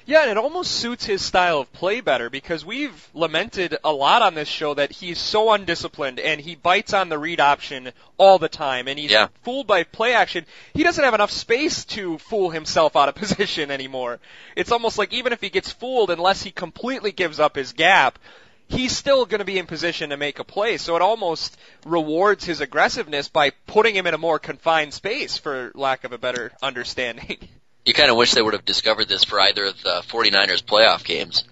Yeah, 0.08 0.22
and 0.22 0.30
it 0.30 0.38
almost 0.38 0.72
suits 0.72 1.04
his 1.06 1.26
style 1.26 1.62
of 1.62 1.74
play 1.74 2.00
better 2.00 2.30
because 2.30 2.64
we've 2.64 3.10
lamented 3.16 3.76
a 3.84 3.92
lot 3.92 4.22
on 4.22 4.36
this 4.36 4.48
show 4.48 4.76
that 4.76 4.92
he's 4.92 5.18
so 5.18 5.52
undisciplined 5.52 6.20
and 6.20 6.40
he 6.40 6.54
bites 6.54 6.94
on 6.94 7.10
the 7.10 7.18
read 7.18 7.40
option 7.40 7.92
all 8.18 8.38
the 8.38 8.48
time 8.48 8.88
and 8.88 9.00
he's 9.00 9.10
Yeah. 9.10 9.30
fooled 9.44 9.66
by 9.66 9.84
play 9.84 10.14
action. 10.14 10.46
He 10.76 10.84
doesn't 10.84 11.04
have 11.04 11.16
enough 11.16 11.32
space 11.32 11.86
to 11.86 12.20
fool 12.20 12.52
himself 12.52 12.96
out 12.96 13.10
of 13.10 13.16
position 13.24 13.72
anymore. 13.72 14.20
It's 14.56 14.72
almost 14.72 15.00
like 15.00 15.12
even 15.12 15.34
if 15.34 15.42
he 15.42 15.50
gets 15.50 15.72
fooled, 15.72 16.12
unless 16.12 16.44
he 16.44 16.52
completely 16.52 17.12
gives 17.12 17.40
up 17.40 17.56
his 17.56 17.74
gap, 17.74 18.20
he's 18.68 18.96
still 18.96 19.26
going 19.26 19.40
to 19.40 19.46
be 19.46 19.58
in 19.58 19.66
position 19.66 20.12
to 20.12 20.18
make 20.18 20.38
a 20.38 20.44
play. 20.44 20.78
So 20.78 20.96
it 20.96 21.02
almost 21.02 21.58
rewards 21.84 22.46
his 22.46 22.62
aggressiveness 22.62 23.28
by 23.28 23.50
putting 23.66 23.96
him 23.96 24.06
in 24.06 24.14
a 24.14 24.20
more 24.20 24.38
confined 24.38 24.94
space, 24.94 25.36
for 25.38 25.72
lack 25.74 26.04
of 26.04 26.12
a 26.12 26.20
better 26.20 26.52
understanding. 26.62 27.40
You 27.86 27.94
kind 27.94 28.10
of 28.10 28.18
wish 28.18 28.32
they 28.34 28.42
would 28.42 28.54
have 28.54 28.66
discovered 28.66 29.08
this 29.08 29.24
for 29.24 29.40
either 29.40 29.66
of 29.66 29.82
the 29.84 30.02
49ers 30.08 30.64
playoff 30.64 31.04
games. 31.04 31.44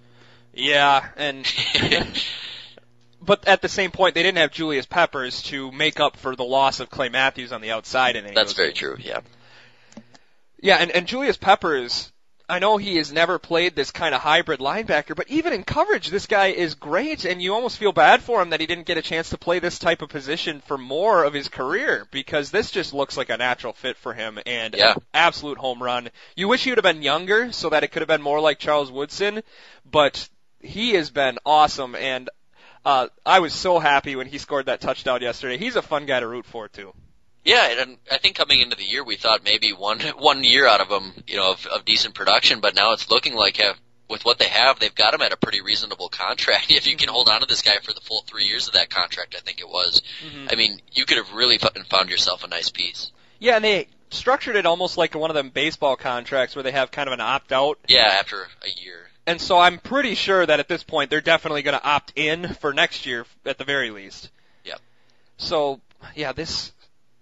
yeah, 0.53 1.07
and 1.15 1.45
but 3.21 3.47
at 3.47 3.61
the 3.61 3.69
same 3.69 3.91
point, 3.91 4.15
they 4.15 4.23
didn't 4.23 4.37
have 4.39 4.51
Julius 4.51 4.85
Peppers 4.85 5.43
to 5.43 5.71
make 5.71 5.99
up 5.99 6.17
for 6.17 6.35
the 6.35 6.43
loss 6.43 6.79
of 6.79 6.89
Clay 6.89 7.09
Matthews 7.09 7.51
on 7.51 7.61
the 7.61 7.71
outside. 7.71 8.15
In 8.15 8.25
of 8.25 8.33
That's 8.35 8.53
very 8.53 8.69
games. 8.69 8.79
true, 8.79 8.97
yeah. 8.99 9.19
Yeah, 10.59 10.77
and, 10.77 10.91
and 10.91 11.05
Julius 11.07 11.35
Peppers, 11.35 12.12
I 12.53 12.59
know 12.59 12.77
he 12.77 12.97
has 12.97 13.11
never 13.11 13.39
played 13.39 13.75
this 13.75 13.89
kind 13.89 14.13
of 14.13 14.21
hybrid 14.21 14.59
linebacker, 14.59 15.15
but 15.15 15.27
even 15.27 15.53
in 15.53 15.63
coverage, 15.63 16.09
this 16.09 16.27
guy 16.27 16.49
is 16.49 16.75
great, 16.75 17.25
and 17.25 17.41
you 17.41 17.51
almost 17.51 17.79
feel 17.79 17.91
bad 17.91 18.21
for 18.21 18.43
him 18.43 18.51
that 18.51 18.59
he 18.59 18.67
didn't 18.67 18.85
get 18.85 18.99
a 18.99 19.01
chance 19.01 19.31
to 19.31 19.39
play 19.39 19.57
this 19.57 19.79
type 19.79 20.03
of 20.03 20.09
position 20.09 20.61
for 20.61 20.77
more 20.77 21.23
of 21.23 21.33
his 21.33 21.49
career, 21.49 22.07
because 22.11 22.51
this 22.51 22.69
just 22.69 22.93
looks 22.93 23.17
like 23.17 23.31
a 23.31 23.37
natural 23.37 23.73
fit 23.73 23.97
for 23.97 24.13
him, 24.13 24.37
and 24.45 24.75
Yeah. 24.75 24.93
absolute 25.15 25.57
home 25.57 25.81
run. 25.81 26.11
You 26.35 26.47
wish 26.47 26.63
he 26.63 26.69
would 26.69 26.77
have 26.77 26.83
been 26.83 27.01
younger, 27.01 27.51
so 27.51 27.71
that 27.71 27.83
it 27.83 27.87
could 27.87 28.03
have 28.03 28.07
been 28.07 28.21
more 28.21 28.39
like 28.39 28.59
Charles 28.59 28.91
Woodson, 28.91 29.41
but 29.83 30.29
he 30.59 30.93
has 30.93 31.09
been 31.09 31.39
awesome, 31.47 31.95
and 31.95 32.29
uh, 32.85 33.07
I 33.25 33.39
was 33.39 33.53
so 33.55 33.79
happy 33.79 34.15
when 34.15 34.27
he 34.27 34.37
scored 34.37 34.67
that 34.67 34.79
touchdown 34.79 35.23
yesterday. 35.23 35.57
He's 35.57 35.75
a 35.75 35.81
fun 35.81 36.05
guy 36.05 36.19
to 36.19 36.27
root 36.27 36.45
for, 36.45 36.67
too. 36.67 36.93
Yeah, 37.43 37.81
and 37.81 37.97
I 38.11 38.17
think 38.17 38.35
coming 38.35 38.61
into 38.61 38.77
the 38.77 38.83
year 38.83 39.03
we 39.03 39.17
thought 39.17 39.43
maybe 39.43 39.73
one 39.73 39.99
one 40.17 40.43
year 40.43 40.67
out 40.67 40.81
of 40.81 40.89
them, 40.89 41.13
you 41.27 41.37
know, 41.37 41.51
of, 41.51 41.65
of 41.65 41.85
decent 41.85 42.15
production, 42.15 42.59
but 42.59 42.75
now 42.75 42.93
it's 42.93 43.09
looking 43.09 43.35
like 43.35 43.57
have, 43.57 43.77
with 44.09 44.23
what 44.23 44.37
they 44.37 44.47
have, 44.47 44.79
they've 44.79 44.93
got 44.93 45.13
him 45.13 45.21
at 45.21 45.33
a 45.33 45.37
pretty 45.37 45.61
reasonable 45.61 46.09
contract. 46.09 46.67
If 46.71 46.87
you 46.87 46.95
can 46.95 47.07
mm-hmm. 47.07 47.15
hold 47.15 47.29
on 47.29 47.41
to 47.41 47.47
this 47.47 47.61
guy 47.61 47.77
for 47.81 47.93
the 47.93 48.01
full 48.01 48.23
three 48.27 48.45
years 48.45 48.67
of 48.67 48.73
that 48.73 48.89
contract, 48.89 49.35
I 49.37 49.41
think 49.41 49.59
it 49.59 49.67
was. 49.67 50.01
Mm-hmm. 50.25 50.47
I 50.51 50.55
mean, 50.55 50.81
you 50.91 51.05
could 51.05 51.17
have 51.17 51.33
really 51.33 51.57
found 51.57 52.09
yourself 52.09 52.43
a 52.43 52.47
nice 52.47 52.69
piece. 52.69 53.11
Yeah, 53.39 53.57
and 53.57 53.65
they 53.65 53.87
structured 54.09 54.55
it 54.55 54.65
almost 54.65 54.97
like 54.97 55.15
one 55.15 55.29
of 55.29 55.35
them 55.35 55.49
baseball 55.49 55.95
contracts 55.95 56.55
where 56.55 56.63
they 56.63 56.71
have 56.71 56.91
kind 56.91 57.07
of 57.07 57.13
an 57.13 57.21
opt 57.21 57.51
out. 57.51 57.79
Yeah, 57.87 58.05
after 58.19 58.47
a 58.61 58.81
year. 58.81 59.09
And 59.25 59.39
so 59.39 59.57
I'm 59.57 59.79
pretty 59.79 60.15
sure 60.15 60.45
that 60.45 60.59
at 60.59 60.67
this 60.67 60.83
point 60.83 61.09
they're 61.09 61.21
definitely 61.21 61.61
going 61.61 61.77
to 61.77 61.85
opt 61.85 62.13
in 62.15 62.53
for 62.55 62.73
next 62.73 63.05
year 63.05 63.25
at 63.45 63.57
the 63.57 63.63
very 63.63 63.89
least. 63.89 64.29
Yep. 64.65 64.79
So 65.37 65.79
yeah, 66.15 66.33
this 66.33 66.73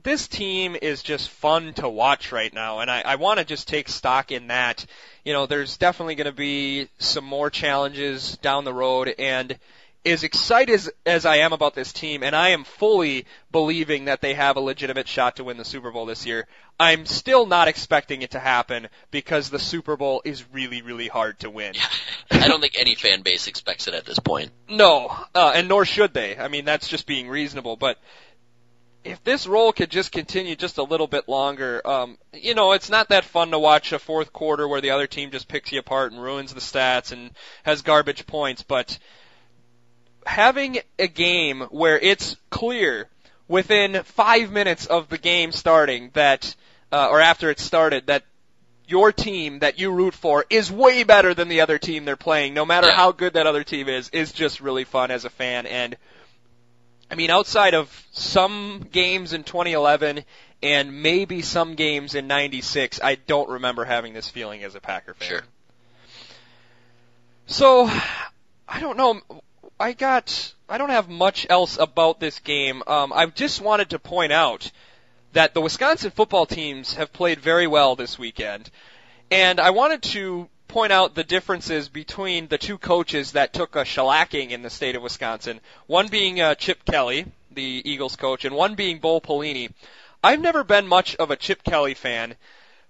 this 0.04 0.28
team 0.28 0.76
is 0.82 1.04
just 1.04 1.30
fun 1.30 1.74
to 1.76 1.88
watch 1.88 2.32
right 2.32 2.54
now, 2.54 2.80
and 2.80 2.90
I, 2.90 3.02
I 3.02 3.16
want 3.16 3.40
to 3.40 3.46
just 3.46 3.68
take 3.68 3.90
stock 3.90 4.32
in 4.32 4.48
that. 4.48 4.86
You 5.24 5.34
know, 5.34 5.46
there's 5.46 5.78
definitely 5.78 6.16
going 6.16 6.26
to 6.26 6.32
be 6.32 6.90
some 7.00 7.26
more 7.26 7.50
challenges 7.50 8.38
down 8.38 8.64
the 8.64 8.74
road, 8.74 9.14
and 9.18 9.58
as 10.06 10.24
excited 10.24 10.74
as, 10.74 10.90
as 11.06 11.26
I 11.26 11.38
am 11.38 11.54
about 11.54 11.76
this 11.76 11.94
team, 11.94 12.24
and 12.24 12.36
I 12.36 12.50
am 12.50 12.64
fully 12.64 13.26
believing 13.52 14.06
that 14.06 14.22
they 14.22 14.34
have 14.34 14.58
a 14.58 14.62
legitimate 14.62 15.08
shot 15.08 15.36
to 15.36 15.44
win 15.44 15.58
the 15.58 15.66
Super 15.66 15.92
Bowl 15.92 16.06
this 16.06 16.26
year, 16.26 16.48
I'm 16.80 17.06
still 17.06 17.46
not 17.46 17.68
expecting 17.68 18.24
it 18.24 18.32
to 18.32 18.40
happen 18.40 18.88
because 19.12 19.50
the 19.50 19.60
Super 19.60 19.96
Bowl 19.96 20.22
is 20.26 20.44
really, 20.52 20.82
really 20.82 21.08
hard 21.08 21.40
to 21.40 21.50
win. 21.50 21.76
I 22.32 22.48
don't 22.48 22.62
think 22.62 22.80
any 22.80 22.96
fan 22.96 23.22
base 23.22 23.46
expects 23.46 23.88
it 23.88 23.94
at 23.94 24.06
this 24.06 24.18
point. 24.18 24.52
No, 24.68 25.16
uh, 25.36 25.52
and 25.54 25.68
nor 25.68 25.86
should 25.86 26.14
they. 26.14 26.38
I 26.38 26.48
mean, 26.48 26.66
that's 26.66 26.88
just 26.88 27.06
being 27.06 27.30
reasonable. 27.30 27.76
But 27.76 28.00
if 29.04 29.24
this 29.24 29.48
role 29.48 29.72
could 29.72 29.90
just 29.90 30.12
continue 30.12 30.56
just 30.56 30.78
a 30.78 30.84
little 30.84 31.08
bit 31.08 31.28
longer, 31.28 31.82
um, 31.88 32.18
you 32.34 32.54
know, 32.54 32.74
it's 32.74 32.90
not 32.90 33.10
that 33.10 33.26
fun 33.26 33.52
to 33.52 33.60
watch 33.60 33.92
a 33.94 34.00
fourth 34.00 34.32
quarter 34.32 34.68
where 34.68 34.82
the 34.82 34.92
other 34.92 35.08
team 35.08 35.32
just 35.32 35.48
picks 35.48 35.72
you 35.72 35.80
apart 35.80 36.12
and 36.12 36.22
ruins 36.22 36.54
the 36.54 36.60
stats 36.60 37.12
and 37.12 37.32
has 37.64 37.82
garbage 37.82 38.28
points. 38.28 38.62
But 38.62 39.00
having 40.26 40.80
a 41.00 41.08
game 41.08 41.62
where 41.72 41.98
it's 41.98 42.38
clear 42.52 43.10
within 43.48 44.04
five 44.04 44.52
minutes 44.52 44.86
of 44.86 45.10
the 45.10 45.18
game 45.18 45.52
starting 45.52 46.12
that, 46.14 46.56
uh, 46.92 47.08
or 47.10 47.20
after 47.20 47.50
it 47.50 47.60
started, 47.60 48.08
that 48.08 48.24
your 48.88 49.12
team 49.12 49.60
that 49.60 49.80
you 49.80 49.92
root 49.92 50.14
for 50.14 50.46
is 50.50 50.72
way 50.72 51.04
better 51.04 51.34
than 51.34 51.48
the 51.48 51.62
other 51.62 51.80
team 51.80 52.06
they're 52.06 52.16
playing, 52.16 52.54
no 52.54 52.66
matter 52.66 52.88
Yeah. 52.88 52.96
how 52.96 53.12
good 53.14 53.34
that 53.34 53.48
other 53.48 53.64
team 53.64 53.90
is, 53.90 54.10
is 54.10 54.32
just 54.32 54.62
really 54.62 54.84
fun 54.84 55.10
as 55.12 55.26
a 55.26 55.30
fan. 55.30 55.66
And 55.66 55.98
I 57.12 57.15
mean, 57.15 57.30
outside 57.30 57.74
of 57.74 58.08
some 58.13 58.88
games 58.89 59.34
in 59.34 59.43
2011 59.43 60.24
and 60.63 61.04
maybe 61.04 61.41
some 61.41 61.76
games 61.76 62.15
in 62.15 62.28
96. 62.28 63.02
I 63.04 63.15
don't 63.15 63.50
remember 63.50 63.84
having 63.84 64.13
this 64.13 64.30
feeling 64.30 64.63
as 64.63 64.76
a 64.76 64.80
Packer 64.80 65.13
fan. 65.13 65.28
Sure. 65.28 65.41
So, 67.47 67.91
I 68.65 68.80
don't 68.80 68.95
know. 68.95 69.21
I 69.78 69.91
got, 69.91 70.54
I 70.69 70.78
don't 70.78 70.89
have 70.89 71.10
much 71.10 71.45
else 71.50 71.78
about 71.78 72.21
this 72.21 72.39
game. 72.39 72.82
Um, 72.88 73.12
I 73.12 73.26
just 73.26 73.60
wanted 73.60 73.89
to 73.89 74.00
point 74.00 74.32
out 74.32 74.71
that 75.34 75.54
the 75.54 75.60
Wisconsin 75.60 76.12
football 76.12 76.45
teams 76.45 76.93
have 76.93 77.12
played 77.12 77.39
very 77.39 77.67
well 77.67 77.97
this 77.97 78.17
weekend. 78.17 78.69
And 79.30 79.60
I 79.60 79.71
wanted 79.71 80.02
to 80.04 80.47
point 80.72 80.94
out 80.94 81.16
the 81.16 81.24
differences 81.24 81.90
between 81.90 82.48
the 82.48 82.58
two 82.58 82.78
coaches 82.78 83.34
that 83.34 83.52
took 83.52 83.76
a 83.76 83.84
shellacking 83.84 84.52
in 84.52 84.62
the 84.62 84.70
state 84.70 84.96
of 84.96 85.04
Wisconsin. 85.04 85.60
One 85.86 86.08
being 86.08 86.40
uh, 86.40 86.56
Chip 86.56 86.86
Kelly, 86.86 87.26
the 87.52 87.82
Eagles 87.84 88.16
coach, 88.16 88.46
and 88.46 88.56
one 88.56 88.76
being 88.76 89.00
Bo 89.00 89.20
Pelini. 89.20 89.72
I've 90.24 90.40
never 90.40 90.64
been 90.64 90.88
much 90.88 91.16
of 91.18 91.30
a 91.30 91.36
Chip 91.36 91.64
Kelly 91.64 91.94
fan, 91.94 92.36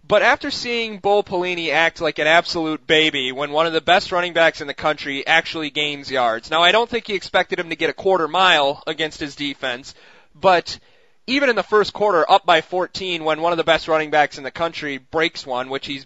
but 0.08 0.22
after 0.22 0.52
seeing 0.52 1.00
Bo 1.00 1.24
Pelini 1.24 1.72
act 1.72 2.02
like 2.02 2.20
an 2.20 2.28
absolute 2.28 2.86
baby 2.86 3.32
when 3.32 3.52
one 3.52 3.66
of 3.66 3.74
the 3.74 3.82
best 3.82 4.12
running 4.12 4.34
backs 4.34 4.62
in 4.62 4.68
the 4.68 4.76
country 4.76 5.26
actually 5.26 5.72
gains 5.72 6.12
yards. 6.12 6.52
Now 6.52 6.62
I 6.62 6.72
don't 6.72 6.90
think 6.90 7.08
he 7.08 7.16
expected 7.16 7.60
him 7.60 7.70
to 7.70 7.76
get 7.76 7.90
a 7.90 7.94
quarter 7.94 8.28
mile 8.28 8.84
against 8.86 9.20
his 9.20 9.36
defense, 9.36 9.96
but 10.36 10.78
even 11.26 11.50
in 11.50 11.56
the 11.56 11.64
first 11.64 11.94
quarter, 11.94 12.30
up 12.30 12.46
by 12.46 12.62
14, 12.62 13.24
when 13.24 13.42
one 13.42 13.54
of 13.54 13.58
the 13.58 13.64
best 13.64 13.88
running 13.88 14.12
backs 14.12 14.38
in 14.38 14.44
the 14.44 14.52
country 14.52 14.98
breaks 14.98 15.46
one, 15.46 15.70
which 15.70 15.88
he's 15.88 16.06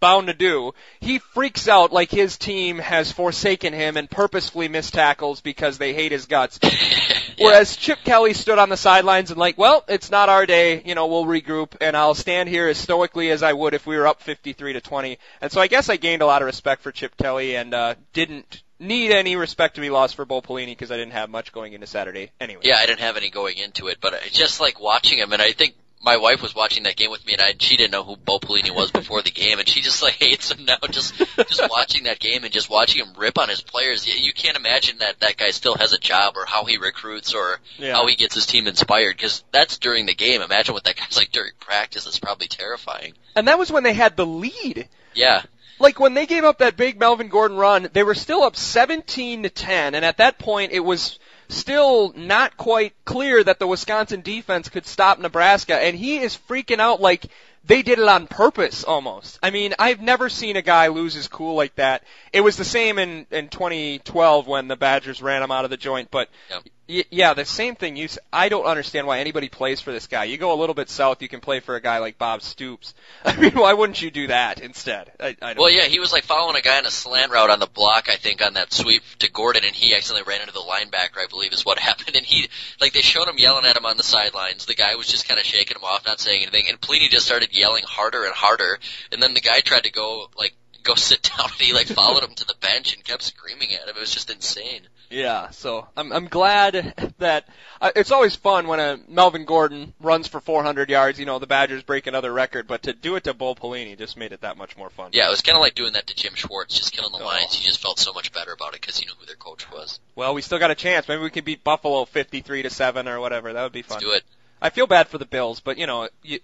bound 0.00 0.26
to 0.26 0.34
do, 0.34 0.72
he 1.00 1.18
freaks 1.18 1.68
out 1.68 1.92
like 1.92 2.10
his 2.10 2.36
team 2.38 2.78
has 2.78 3.12
forsaken 3.12 3.72
him 3.72 3.96
and 3.96 4.10
purposefully 4.10 4.68
missed 4.68 4.94
tackles 4.94 5.40
because 5.40 5.78
they 5.78 5.94
hate 5.94 6.12
his 6.12 6.26
guts. 6.26 6.58
Whereas 7.38 7.76
Chip 7.76 7.98
Kelly 8.04 8.34
stood 8.34 8.58
on 8.58 8.68
the 8.68 8.76
sidelines 8.76 9.30
and 9.30 9.38
like, 9.38 9.56
well, 9.56 9.84
it's 9.88 10.10
not 10.10 10.28
our 10.28 10.46
day, 10.46 10.82
you 10.84 10.94
know, 10.94 11.06
we'll 11.06 11.24
regroup 11.24 11.76
and 11.80 11.96
I'll 11.96 12.14
stand 12.14 12.48
here 12.48 12.68
as 12.68 12.78
stoically 12.78 13.30
as 13.30 13.42
I 13.42 13.52
would 13.52 13.74
if 13.74 13.86
we 13.86 13.96
were 13.96 14.06
up 14.06 14.22
53 14.22 14.74
to 14.74 14.80
20. 14.80 15.18
And 15.40 15.52
so 15.52 15.60
I 15.60 15.66
guess 15.66 15.88
I 15.88 15.96
gained 15.96 16.22
a 16.22 16.26
lot 16.26 16.42
of 16.42 16.46
respect 16.46 16.82
for 16.82 16.92
Chip 16.92 17.16
Kelly 17.16 17.56
and 17.56 17.72
uh, 17.72 17.94
didn't 18.12 18.62
need 18.80 19.12
any 19.12 19.36
respect 19.36 19.76
to 19.76 19.80
be 19.80 19.90
lost 19.90 20.16
for 20.16 20.24
Bo 20.24 20.40
Pelini 20.40 20.66
because 20.66 20.90
I 20.90 20.96
didn't 20.96 21.12
have 21.12 21.30
much 21.30 21.52
going 21.52 21.74
into 21.74 21.86
Saturday 21.86 22.30
anyway. 22.40 22.62
Yeah, 22.64 22.76
I 22.76 22.86
didn't 22.86 23.00
have 23.00 23.16
any 23.16 23.30
going 23.30 23.58
into 23.58 23.88
it, 23.88 23.98
but 24.00 24.14
I 24.14 24.20
just 24.30 24.60
like 24.60 24.80
watching 24.80 25.18
him, 25.18 25.32
and 25.32 25.42
I 25.42 25.52
think 25.52 25.74
my 26.02 26.16
wife 26.16 26.40
was 26.42 26.54
watching 26.54 26.84
that 26.84 26.96
game 26.96 27.10
with 27.10 27.24
me, 27.26 27.34
and 27.34 27.42
I 27.42 27.52
she 27.58 27.76
didn't 27.76 27.92
know 27.92 28.02
who 28.02 28.16
Bo 28.16 28.38
Pelini 28.38 28.70
was 28.74 28.90
before 28.90 29.20
the 29.22 29.30
game, 29.30 29.58
and 29.58 29.68
she 29.68 29.80
just 29.80 30.02
like 30.02 30.14
hates 30.20 30.50
him 30.50 30.64
now. 30.64 30.76
Just 30.90 31.14
just 31.36 31.62
watching 31.70 32.04
that 32.04 32.18
game 32.18 32.44
and 32.44 32.52
just 32.52 32.70
watching 32.70 33.04
him 33.04 33.12
rip 33.18 33.38
on 33.38 33.48
his 33.48 33.60
players, 33.60 34.06
you, 34.06 34.14
you 34.24 34.32
can't 34.32 34.56
imagine 34.56 34.98
that 34.98 35.20
that 35.20 35.36
guy 35.36 35.50
still 35.50 35.74
has 35.74 35.92
a 35.92 35.98
job 35.98 36.34
or 36.36 36.46
how 36.46 36.64
he 36.64 36.78
recruits 36.78 37.34
or 37.34 37.58
Yeah. 37.78 37.92
how 37.94 38.06
he 38.06 38.16
gets 38.16 38.34
his 38.34 38.46
team 38.46 38.66
inspired. 38.66 39.16
Because 39.16 39.44
that's 39.52 39.78
during 39.78 40.06
the 40.06 40.14
game. 40.14 40.40
Imagine 40.42 40.74
what 40.74 40.84
that 40.84 40.96
guy's 40.96 41.16
like 41.16 41.32
during 41.32 41.52
practice. 41.60 42.06
It's 42.06 42.18
probably 42.18 42.48
terrifying. 42.48 43.14
And 43.36 43.48
that 43.48 43.58
was 43.58 43.70
when 43.70 43.82
they 43.82 43.92
had 43.94 44.16
the 44.16 44.26
lead. 44.26 44.88
Yeah, 45.14 45.42
Like 45.80 45.98
when 45.98 46.14
they 46.14 46.26
gave 46.26 46.44
up 46.44 46.58
that 46.58 46.76
big 46.76 46.98
Melvin 47.00 47.28
Gordon 47.28 47.56
run, 47.56 47.88
they 47.92 48.02
were 48.04 48.14
still 48.14 48.42
up 48.42 48.54
17 48.56 49.42
to 49.42 49.50
10, 49.50 49.94
and 49.96 50.04
at 50.04 50.18
that 50.18 50.38
point 50.38 50.72
it 50.72 50.80
was 50.80 51.18
still 51.50 52.12
not 52.16 52.56
quite 52.56 52.94
clear 53.04 53.42
that 53.42 53.58
the 53.58 53.66
Wisconsin 53.66 54.22
defense 54.22 54.68
could 54.68 54.86
stop 54.86 55.18
Nebraska, 55.18 55.76
and 55.76 55.96
he 55.96 56.18
is 56.18 56.38
freaking 56.48 56.78
out 56.78 57.00
like 57.00 57.26
they 57.64 57.82
did 57.82 57.98
it 57.98 58.08
on 58.08 58.26
purpose 58.26 58.84
almost. 58.84 59.38
I 59.42 59.50
mean, 59.50 59.74
I've 59.78 60.00
never 60.00 60.28
seen 60.28 60.56
a 60.56 60.62
guy 60.62 60.88
lose 60.88 61.14
his 61.14 61.28
cool 61.28 61.54
like 61.54 61.74
that. 61.74 62.02
It 62.32 62.40
was 62.40 62.56
the 62.56 62.64
same 62.64 62.98
in 62.98 63.26
in 63.30 63.48
2012 63.48 64.46
when 64.46 64.68
the 64.68 64.76
Badgers 64.76 65.20
ran 65.20 65.42
him 65.42 65.50
out 65.50 65.64
of 65.64 65.70
the 65.70 65.76
joint, 65.76 66.10
but 66.10 66.28
Yep. 66.50 66.62
Y- 66.90 67.04
yeah, 67.10 67.34
the 67.34 67.44
same 67.44 67.76
thing. 67.76 67.96
You, 67.96 68.06
s- 68.06 68.18
I 68.32 68.48
don't 68.48 68.64
understand 68.64 69.06
why 69.06 69.20
anybody 69.20 69.48
plays 69.48 69.80
for 69.80 69.92
this 69.92 70.08
guy. 70.08 70.24
You 70.24 70.38
go 70.38 70.52
a 70.52 70.58
little 70.58 70.74
bit 70.74 70.90
south, 70.90 71.22
you 71.22 71.28
can 71.28 71.38
play 71.40 71.60
for 71.60 71.76
a 71.76 71.80
guy 71.80 71.98
like 71.98 72.18
Bob 72.18 72.42
Stoops. 72.42 72.94
I 73.24 73.36
mean, 73.36 73.52
why 73.52 73.72
wouldn't 73.74 74.02
you 74.02 74.10
do 74.10 74.26
that 74.26 74.60
instead? 74.60 75.12
I, 75.20 75.36
I 75.40 75.54
don't 75.54 75.58
Well, 75.60 75.70
yeah, 75.70 75.84
he 75.84 76.00
was 76.00 76.12
like 76.12 76.24
following 76.24 76.56
a 76.56 76.60
guy 76.60 76.78
on 76.78 76.86
a 76.86 76.90
slant 76.90 77.30
route 77.30 77.48
on 77.50 77.60
the 77.60 77.68
block, 77.68 78.08
I 78.10 78.16
think, 78.16 78.44
on 78.44 78.54
that 78.54 78.72
sweep 78.72 79.02
to 79.20 79.30
Gordon, 79.30 79.64
and 79.64 79.74
he 79.74 79.94
accidentally 79.94 80.28
ran 80.28 80.40
into 80.40 80.52
the 80.52 80.60
linebacker, 80.60 81.18
I 81.22 81.26
believe, 81.30 81.52
is 81.52 81.64
what 81.64 81.78
happened. 81.90 82.16
And 82.16 82.26
he, 82.26 82.48
like, 82.80 82.92
they 82.92 83.02
showed 83.02 83.28
him 83.28 83.38
yelling 83.38 83.66
at 83.66 83.76
him 83.76 83.86
on 83.86 83.96
the 83.96 84.02
sidelines. 84.02 84.66
The 84.66 84.74
guy 84.74 84.96
was 84.96 85.06
just 85.06 85.28
kind 85.28 85.38
of 85.38 85.46
shaking 85.46 85.76
him 85.76 85.84
off, 85.84 86.04
not 86.06 86.18
saying 86.18 86.42
anything. 86.42 86.64
And 86.68 86.80
Pelini 86.80 87.08
just 87.08 87.26
started 87.26 87.56
yelling 87.56 87.84
harder 87.86 88.24
and 88.24 88.34
harder. 88.34 88.78
And 89.12 89.22
then 89.22 89.34
the 89.34 89.40
guy 89.40 89.60
tried 89.60 89.84
to 89.84 89.92
go, 89.92 90.28
like, 90.36 90.54
go 90.82 90.94
sit 90.96 91.22
down, 91.22 91.46
and 91.52 91.60
he 91.60 91.72
like 91.72 91.86
followed 91.86 92.24
him 92.24 92.34
to 92.34 92.46
the 92.46 92.54
bench 92.60 92.94
and 92.94 93.04
kept 93.04 93.22
screaming 93.22 93.68
at 93.74 93.86
him. 93.88 93.96
It 93.96 94.00
was 94.00 94.12
just 94.12 94.30
insane. 94.30 94.88
Yeah, 95.10 95.50
so 95.50 95.88
I'm 95.96 96.12
I'm 96.12 96.26
glad 96.28 97.12
that 97.18 97.44
uh, 97.80 97.90
it's 97.96 98.12
always 98.12 98.36
fun 98.36 98.68
when 98.68 98.78
a 98.78 98.98
Melvin 99.08 99.44
Gordon 99.44 99.92
runs 100.00 100.28
for 100.28 100.40
400 100.40 100.88
yards. 100.88 101.18
You 101.18 101.26
know, 101.26 101.40
the 101.40 101.48
Badgers 101.48 101.82
break 101.82 102.06
another 102.06 102.32
record, 102.32 102.68
but 102.68 102.84
to 102.84 102.92
do 102.92 103.16
it 103.16 103.24
to 103.24 103.34
Bo 103.34 103.56
Pelini 103.56 103.98
just 103.98 104.16
made 104.16 104.32
it 104.32 104.42
that 104.42 104.56
much 104.56 104.76
more 104.76 104.88
fun. 104.88 105.10
Yeah, 105.12 105.26
it 105.26 105.30
was 105.30 105.40
kind 105.42 105.56
of 105.56 105.60
like 105.62 105.74
doing 105.74 105.94
that 105.94 106.06
to 106.06 106.14
Jim 106.14 106.34
Schwartz, 106.36 106.76
just 106.78 106.92
killing 106.92 107.10
the 107.12 107.18
Oh. 107.24 107.26
Lions. 107.26 107.52
He 107.54 107.64
just 107.66 107.82
felt 107.82 107.98
so 107.98 108.12
much 108.12 108.30
better 108.32 108.52
about 108.52 108.74
it 108.74 108.80
because 108.80 108.98
he 108.98 109.06
knew 109.06 109.12
who 109.18 109.26
their 109.26 109.34
coach 109.34 109.68
was. 109.72 109.98
Well, 110.14 110.32
we 110.32 110.42
still 110.42 110.60
got 110.60 110.70
a 110.70 110.76
chance. 110.76 111.08
Maybe 111.08 111.22
we 111.22 111.30
can 111.30 111.44
beat 111.44 111.64
Buffalo 111.64 112.04
53 112.04 112.62
to 112.62 112.70
seven 112.70 113.08
or 113.08 113.18
whatever. 113.18 113.52
That 113.52 113.64
would 113.64 113.72
be 113.72 113.82
fun. 113.82 113.96
Let's 113.96 114.04
do 114.04 114.12
it. 114.12 114.22
I 114.62 114.70
feel 114.70 114.86
bad 114.86 115.08
for 115.08 115.18
the 115.18 115.24
Bills, 115.26 115.58
but 115.58 115.76
you 115.76 115.86
know, 115.88 116.08
you 116.22 116.38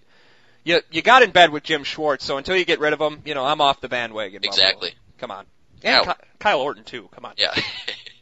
you 0.65 0.81
you 0.91 1.03
got 1.03 1.23
in 1.23 1.31
bed 1.31 1.51
with 1.51 1.63
Jim 1.63 1.85
Schwartz, 1.85 2.25
so 2.25 2.37
until 2.37 2.57
you 2.57 2.65
get 2.65 2.81
rid 2.81 2.93
of 2.95 3.01
him, 3.01 3.23
you 3.25 3.35
know, 3.35 3.45
I'm 3.45 3.61
off 3.61 3.81
the 3.81 3.89
bandwagon. 3.89 4.41
Buffalo. 4.43 4.53
Exactly. 4.67 4.95
Come 5.19 5.31
on. 5.31 5.47
And 5.85 6.05
Yeah. 6.05 6.15
Ky- 6.15 6.21
Kyle 6.41 6.61
Orton 6.61 6.83
too. 6.83 7.09
Come 7.13 7.27
on. 7.27 7.35
Yeah. 7.37 7.55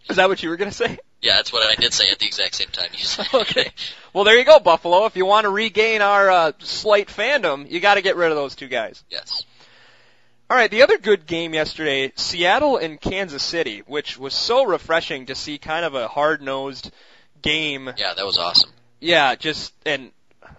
Is 0.09 0.17
that 0.17 0.29
what 0.29 0.43
you 0.43 0.51
were 0.51 0.57
gonna 0.57 0.73
say? 0.73 0.99
yeah, 1.23 1.37
that's 1.37 1.53
what 1.53 1.62
I 1.71 1.81
did 1.81 1.93
say 1.95 2.11
at 2.11 2.19
the 2.19 2.27
exact 2.27 2.55
same 2.55 2.69
time 2.69 2.88
you 2.93 3.05
said. 3.05 3.27
okay. 3.35 3.71
Well, 4.12 4.25
there 4.25 4.38
you 4.38 4.45
go, 4.45 4.61
Buffalo. 4.61 5.07
If 5.07 5.17
you 5.17 5.27
want 5.27 5.45
to 5.45 5.51
regain 5.51 6.03
our 6.03 6.31
uh, 6.31 6.53
slight 6.59 7.09
fandom, 7.09 7.71
you 7.71 7.81
got 7.81 7.95
to 7.95 8.03
get 8.03 8.17
rid 8.17 8.31
of 8.31 8.37
those 8.37 8.55
two 8.55 8.69
guys. 8.69 9.03
Yes. 9.11 9.45
All 10.51 10.59
right, 10.59 10.71
the 10.71 10.83
other 10.83 10.99
good 10.99 11.27
game 11.27 11.55
yesterday, 11.55 12.12
Seattle 12.17 12.77
and 12.77 13.01
Kansas 13.01 13.43
City, 13.43 13.83
which 13.87 14.19
was 14.19 14.35
so 14.35 14.67
refreshing 14.67 15.27
to 15.27 15.35
see 15.35 15.57
kind 15.57 15.87
of 15.87 15.95
a 15.95 16.07
hard-nosed 16.07 16.93
game. 17.40 17.90
Yeah, 17.97 18.12
that 18.14 18.27
was 18.27 18.38
awesome. 18.38 18.71
Yeah, 19.01 19.35
just 19.37 19.73
and 19.87 20.12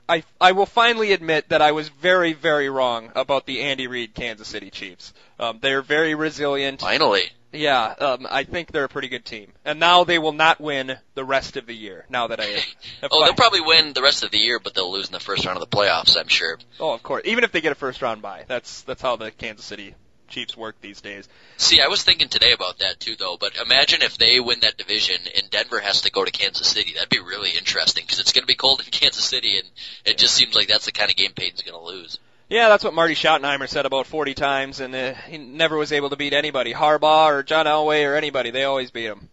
I 0.10 0.24
I 0.42 0.54
will 0.54 0.66
finally 0.66 1.14
admit 1.14 1.50
that 1.50 1.62
I 1.62 1.72
was 1.72 1.90
very 1.90 2.34
very 2.34 2.70
wrong 2.70 3.12
about 3.16 3.46
the 3.46 3.62
Andy 3.62 3.88
Reid 3.88 4.16
Kansas 4.16 4.48
City 4.48 4.72
Chiefs. 4.72 5.14
Um, 5.40 5.60
they're 5.62 5.84
very 5.84 6.16
resilient. 6.16 6.82
Finally. 6.82 7.24
Yeah, 7.56 7.86
um, 7.86 8.28
I 8.30 8.44
think 8.44 8.72
they're 8.72 8.84
a 8.84 8.90
pretty 8.90 9.08
good 9.08 9.26
team. 9.26 9.52
And 9.64 9.80
now 9.80 10.04
they 10.04 10.20
will 10.20 10.34
not 10.34 10.60
win 10.60 10.98
the 11.14 11.24
rest 11.24 11.58
of 11.58 11.66
the 11.66 11.76
year. 11.76 12.06
Now 12.10 12.28
that 12.28 12.40
I 12.40 12.46
have 13.02 13.10
Oh, 13.12 13.24
they'll 13.24 13.34
probably 13.34 13.62
win 13.62 13.94
the 13.94 14.02
rest 14.02 14.24
of 14.24 14.32
the 14.32 14.38
year, 14.38 14.60
but 14.60 14.74
they'll 14.74 14.92
lose 14.92 15.08
in 15.08 15.14
the 15.14 15.20
first 15.20 15.46
round 15.46 15.58
of 15.58 15.70
the 15.70 15.76
playoffs, 15.76 16.18
I'm 16.18 16.28
sure. 16.28 16.58
Oh, 16.80 16.94
of 16.94 17.04
course. 17.04 17.24
Even 17.26 17.44
if 17.44 17.52
they 17.52 17.62
get 17.62 17.72
a 17.72 17.76
first 17.76 18.02
round 18.02 18.22
bye, 18.22 18.46
that's 18.48 18.82
that's 18.84 19.02
how 19.02 19.16
the 19.16 19.32
Kansas 19.32 19.66
City 19.66 19.96
Chiefs 20.28 20.58
work 20.58 20.76
these 20.82 21.02
days. 21.02 21.28
See, 21.58 21.82
I 21.82 21.88
was 21.88 22.04
thinking 22.04 22.30
today 22.30 22.52
about 22.52 22.80
that 22.80 23.00
too, 23.00 23.16
though. 23.16 23.38
But 23.40 23.58
imagine 23.64 24.02
if 24.02 24.18
they 24.18 24.40
win 24.40 24.62
that 24.62 24.78
division 24.78 25.18
and 25.36 25.50
Denver 25.50 25.80
has 25.80 26.02
to 26.02 26.12
go 26.12 26.26
to 26.26 26.32
Kansas 26.32 26.68
City. 26.68 26.94
That'd 26.94 27.10
be 27.10 27.20
really 27.20 27.52
interesting 27.52 28.04
because 28.04 28.20
it's 28.20 28.34
going 28.34 28.44
to 28.44 28.48
be 28.48 28.56
cold 28.56 28.82
in 28.82 28.86
Kansas 28.92 29.24
City, 29.24 29.60
and 29.60 29.68
it 30.06 30.18
just 30.18 30.34
seems 30.34 30.56
like 30.56 30.68
that's 30.68 30.86
the 30.86 30.92
kind 30.92 31.10
of 31.10 31.16
game 31.18 31.32
Peyton's 31.34 31.62
going 31.62 31.80
to 31.80 31.86
lose. 31.86 32.20
Yeah, 32.48 32.70
that's 32.70 32.84
what 32.84 32.94
Marty 32.94 33.16
Schottenheimer 33.16 33.68
said 33.68 33.86
about 33.86 34.06
40 34.06 34.36
times, 34.36 34.80
and 34.80 34.94
uh, 34.94 35.14
he 35.14 35.38
never 35.38 35.78
was 35.78 35.92
able 35.92 36.12
to 36.12 36.16
beat 36.16 36.34
anybody. 36.34 36.74
Harbaugh 36.74 37.28
or 37.28 37.44
John 37.44 37.66
Elway 37.66 38.08
or 38.08 38.16
anybody, 38.16 38.52
they 38.52 38.64
always 38.66 38.92
beat 38.92 39.06
him. 39.06 39.30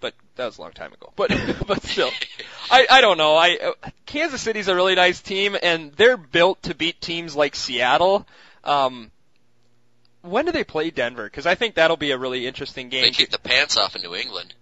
But 0.00 0.14
that 0.36 0.46
was 0.46 0.58
a 0.58 0.60
long 0.60 0.72
time 0.72 0.92
ago. 0.92 1.12
But 1.16 1.30
but 1.66 1.82
still, 1.82 2.10
I 2.70 2.86
I 2.90 3.00
don't 3.00 3.18
know. 3.18 3.36
I 3.36 3.56
uh, 3.56 3.90
Kansas 4.04 4.42
City's 4.42 4.68
a 4.68 4.74
really 4.74 4.96
nice 4.96 5.20
team, 5.20 5.56
and 5.62 5.92
they're 5.92 6.16
built 6.16 6.62
to 6.64 6.74
beat 6.74 7.00
teams 7.00 7.34
like 7.36 7.54
Seattle. 7.54 8.26
Um, 8.64 9.10
when 10.22 10.44
do 10.44 10.52
they 10.52 10.64
play 10.64 10.90
Denver? 10.90 11.24
Because 11.24 11.46
I 11.46 11.54
think 11.54 11.76
that'll 11.76 11.96
be 11.96 12.10
a 12.10 12.18
really 12.18 12.46
interesting 12.46 12.88
game. 12.88 13.02
They 13.02 13.10
kicked 13.10 13.32
the 13.32 13.38
pants 13.38 13.76
off 13.76 13.96
in 13.96 14.02
New 14.02 14.14
England. 14.14 14.54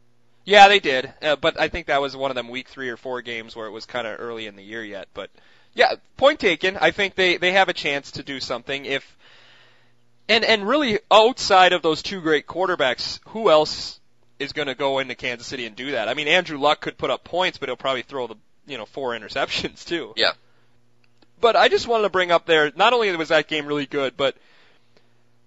Yeah, 0.44 0.68
they 0.68 0.81
did. 0.81 1.12
Uh, 1.22 1.37
but 1.37 1.61
I 1.61 1.68
think 1.68 1.87
that 1.87 2.00
was 2.00 2.16
one 2.16 2.31
of 2.31 2.35
them 2.35 2.48
week 2.48 2.68
three 2.68 2.88
or 2.88 2.96
four 2.96 3.22
games 3.22 3.55
where 3.55 3.66
it 3.66 3.70
was 3.70 3.87
kind 3.87 4.07
of 4.07 4.18
early 4.20 4.46
in 4.46 4.57
the 4.57 4.62
year 4.62 4.83
yet. 4.83 5.09
But 5.12 5.31
yeah, 5.74 5.94
point 6.16 6.40
taken. 6.40 6.76
I 6.76 6.90
think 6.90 7.14
they 7.14 7.37
they 7.37 7.52
have 7.52 7.68
a 7.68 7.72
chance 7.72 8.12
to 8.12 8.22
do 8.22 8.40
something 8.40 8.85
if. 8.85 9.16
And 10.28 10.44
and 10.44 10.66
really 10.66 11.00
outside 11.11 11.72
of 11.72 11.83
those 11.83 12.02
two 12.02 12.20
great 12.20 12.46
quarterbacks, 12.46 13.18
who 13.28 13.50
else 13.50 13.98
is 14.38 14.52
going 14.52 14.68
to 14.68 14.76
go 14.76 15.00
into 15.00 15.16
Kansas 15.16 15.46
City 15.46 15.66
and 15.66 15.74
do 15.74 15.90
that? 15.92 16.09
I 16.09 16.14
mean, 16.14 16.28
Andrew 16.28 16.56
Luck 16.56 16.80
could 16.80 16.96
put 16.96 17.11
up 17.11 17.24
points, 17.24 17.59
but 17.59 17.68
he'll 17.68 17.76
probably 17.76 18.02
throw 18.02 18.28
the 18.28 18.37
you 18.66 18.78
know 18.78 18.87
four 18.87 19.11
interceptions 19.11 19.85
too. 19.85 20.12
Yeah. 20.16 20.33
But 21.40 21.56
I 21.56 21.68
just 21.68 21.88
wanted 21.88 22.04
to 22.04 22.11
bring 22.11 22.30
up 22.30 22.46
there. 22.46 22.70
Not 22.76 22.92
only 22.92 23.14
was 23.16 23.30
that 23.30 23.48
game 23.48 23.66
really 23.66 23.87
good, 23.87 24.16
but 24.16 24.37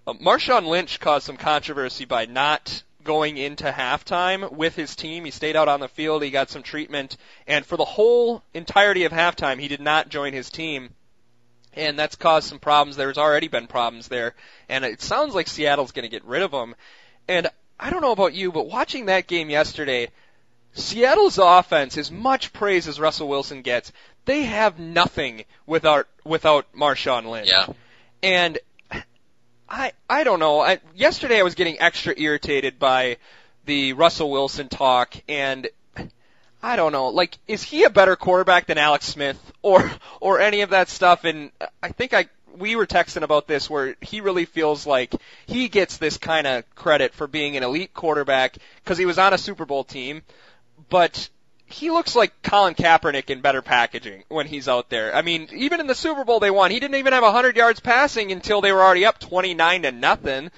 uh, 0.06 0.12
Marshawn 0.14 0.66
Lynch 0.66 1.00
caused 1.00 1.24
some 1.24 1.36
controversy 1.36 2.04
by 2.04 2.26
not 2.26 2.82
going 3.04 3.36
into 3.36 3.70
halftime 3.70 4.50
with 4.50 4.74
his 4.74 4.96
team. 4.96 5.24
He 5.24 5.30
stayed 5.30 5.56
out 5.56 5.68
on 5.68 5.80
the 5.80 5.88
field. 5.88 6.22
He 6.22 6.30
got 6.30 6.50
some 6.50 6.62
treatment, 6.62 7.16
and 7.46 7.64
for 7.64 7.76
the 7.76 7.84
whole 7.84 8.42
entirety 8.52 9.04
of 9.04 9.12
halftime, 9.12 9.60
he 9.60 9.68
did 9.68 9.80
not 9.80 10.08
join 10.08 10.32
his 10.32 10.50
team. 10.50 10.90
And 11.74 11.98
that's 11.98 12.16
caused 12.16 12.48
some 12.48 12.60
problems. 12.60 12.96
There's 12.96 13.18
already 13.18 13.48
been 13.48 13.66
problems 13.66 14.08
there, 14.08 14.34
and 14.68 14.84
it 14.84 15.02
sounds 15.02 15.34
like 15.34 15.48
Seattle's 15.48 15.92
going 15.92 16.04
to 16.04 16.08
get 16.08 16.24
rid 16.24 16.42
of 16.42 16.52
him. 16.52 16.74
And 17.28 17.48
I 17.78 17.90
don't 17.90 18.02
know 18.02 18.12
about 18.12 18.34
you, 18.34 18.52
but 18.52 18.68
watching 18.68 19.06
that 19.06 19.26
game 19.26 19.50
yesterday, 19.50 20.08
Seattle's 20.74 21.38
offense, 21.38 21.98
as 21.98 22.10
much 22.10 22.52
praise 22.52 22.88
as 22.88 23.00
Russell 23.00 23.28
Wilson 23.28 23.62
gets, 23.62 23.92
they 24.24 24.42
have 24.42 24.78
nothing 24.78 25.44
without 25.66 26.06
without 26.24 26.72
Marshawn 26.72 27.26
Lynch. 27.26 27.50
Yeah. 27.50 27.66
And 28.22 28.58
I 29.74 29.92
I 30.08 30.22
don't 30.22 30.38
know. 30.38 30.60
I, 30.60 30.78
yesterday 30.94 31.40
I 31.40 31.42
was 31.42 31.56
getting 31.56 31.80
extra 31.80 32.14
irritated 32.16 32.78
by 32.78 33.16
the 33.64 33.92
Russell 33.94 34.30
Wilson 34.30 34.68
talk 34.68 35.16
and 35.28 35.68
I 36.62 36.76
don't 36.76 36.92
know. 36.92 37.08
Like 37.08 37.36
is 37.48 37.64
he 37.64 37.82
a 37.82 37.90
better 37.90 38.14
quarterback 38.14 38.66
than 38.66 38.78
Alex 38.78 39.06
Smith 39.06 39.52
or 39.62 39.90
or 40.20 40.40
any 40.40 40.60
of 40.60 40.70
that 40.70 40.88
stuff 40.88 41.24
and 41.24 41.50
I 41.82 41.88
think 41.88 42.14
I 42.14 42.28
we 42.56 42.76
were 42.76 42.86
texting 42.86 43.22
about 43.22 43.48
this 43.48 43.68
where 43.68 43.96
he 44.00 44.20
really 44.20 44.44
feels 44.44 44.86
like 44.86 45.12
he 45.46 45.68
gets 45.68 45.96
this 45.96 46.18
kind 46.18 46.46
of 46.46 46.72
credit 46.76 47.12
for 47.12 47.26
being 47.26 47.56
an 47.56 47.64
elite 47.64 47.92
quarterback 47.92 48.56
because 48.76 48.96
he 48.96 49.06
was 49.06 49.18
on 49.18 49.34
a 49.34 49.38
Super 49.38 49.64
Bowl 49.64 49.82
team, 49.82 50.22
but 50.88 51.28
he 51.66 51.90
looks 51.90 52.14
like 52.14 52.42
Colin 52.42 52.74
Kaepernick 52.74 53.30
in 53.30 53.40
better 53.40 53.62
packaging 53.62 54.24
when 54.28 54.46
he's 54.46 54.68
out 54.68 54.90
there. 54.90 55.14
I 55.14 55.22
mean, 55.22 55.48
even 55.54 55.80
in 55.80 55.86
the 55.86 55.94
Super 55.94 56.24
Bowl 56.24 56.40
they 56.40 56.50
won, 56.50 56.70
he 56.70 56.78
didn't 56.78 56.96
even 56.96 57.12
have 57.12 57.22
100 57.22 57.56
yards 57.56 57.80
passing 57.80 58.32
until 58.32 58.60
they 58.60 58.72
were 58.72 58.82
already 58.82 59.06
up 59.06 59.18
29 59.18 59.82
to 59.82 59.92
nothing. 59.92 60.50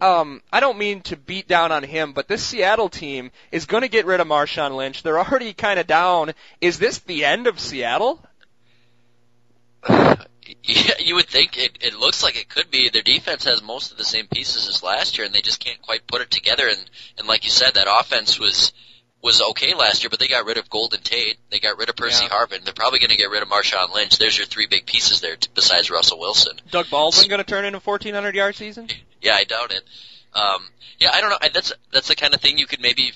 Um, 0.00 0.42
I 0.52 0.60
don't 0.60 0.78
mean 0.78 1.02
to 1.02 1.16
beat 1.16 1.46
down 1.46 1.70
on 1.70 1.84
him, 1.84 2.12
but 2.12 2.26
this 2.26 2.44
Seattle 2.44 2.88
team 2.88 3.30
is 3.52 3.66
going 3.66 3.82
to 3.82 3.88
get 3.88 4.06
rid 4.06 4.20
of 4.20 4.26
Marshawn 4.26 4.76
Lynch. 4.76 5.02
They're 5.02 5.18
already 5.18 5.52
kind 5.52 5.78
of 5.78 5.86
down. 5.86 6.34
Is 6.60 6.78
this 6.78 6.98
the 6.98 7.24
end 7.24 7.46
of 7.46 7.60
Seattle? 7.60 8.24
Yeah, 10.62 10.94
you 10.98 11.14
would 11.14 11.28
think 11.28 11.58
it, 11.58 11.76
it 11.82 11.94
looks 11.94 12.22
like 12.22 12.36
it 12.40 12.48
could 12.48 12.70
be. 12.70 12.88
Their 12.88 13.02
defense 13.02 13.44
has 13.44 13.62
most 13.62 13.92
of 13.92 13.98
the 13.98 14.04
same 14.04 14.26
pieces 14.28 14.66
as 14.66 14.82
last 14.82 15.18
year, 15.18 15.26
and 15.26 15.34
they 15.34 15.42
just 15.42 15.60
can't 15.60 15.80
quite 15.82 16.06
put 16.06 16.22
it 16.22 16.30
together. 16.30 16.66
And 16.66 16.90
and 17.18 17.28
like 17.28 17.44
you 17.44 17.50
said, 17.50 17.74
that 17.74 17.86
offense 17.86 18.40
was 18.40 18.72
was 19.22 19.42
okay 19.50 19.74
last 19.74 20.02
year, 20.02 20.10
but 20.10 20.18
they 20.20 20.28
got 20.28 20.46
rid 20.46 20.58
of 20.58 20.70
Golden 20.70 21.00
Tate, 21.00 21.38
they 21.50 21.58
got 21.58 21.76
rid 21.76 21.88
of 21.88 21.96
Percy 21.96 22.24
Yeah. 22.24 22.30
Harvin. 22.30 22.64
They're 22.64 22.72
probably 22.74 23.00
going 23.00 23.10
to 23.10 23.16
get 23.16 23.30
rid 23.30 23.42
of 23.42 23.48
Marshawn 23.48 23.92
Lynch. 23.92 24.16
There's 24.18 24.36
your 24.38 24.46
three 24.46 24.66
big 24.66 24.86
pieces 24.86 25.20
there, 25.20 25.34
t- 25.36 25.48
besides 25.54 25.90
Russell 25.90 26.20
Wilson. 26.20 26.56
Doug 26.70 26.88
Baldwin 26.90 27.28
going 27.28 27.38
to 27.38 27.44
turn 27.44 27.64
in 27.64 27.74
a 27.74 27.80
1400 27.80 28.34
yard 28.34 28.54
season? 28.54 28.88
Yeah, 29.20 29.34
I 29.34 29.44
doubt 29.44 29.72
it. 29.72 29.82
Um, 30.34 30.68
yeah, 30.98 31.10
I 31.12 31.20
don't 31.20 31.30
know. 31.30 31.38
I, 31.40 31.48
that's 31.48 31.72
that's 31.92 32.08
the 32.08 32.14
kind 32.16 32.34
of 32.34 32.40
thing 32.40 32.58
you 32.58 32.66
could 32.66 32.80
maybe 32.80 33.12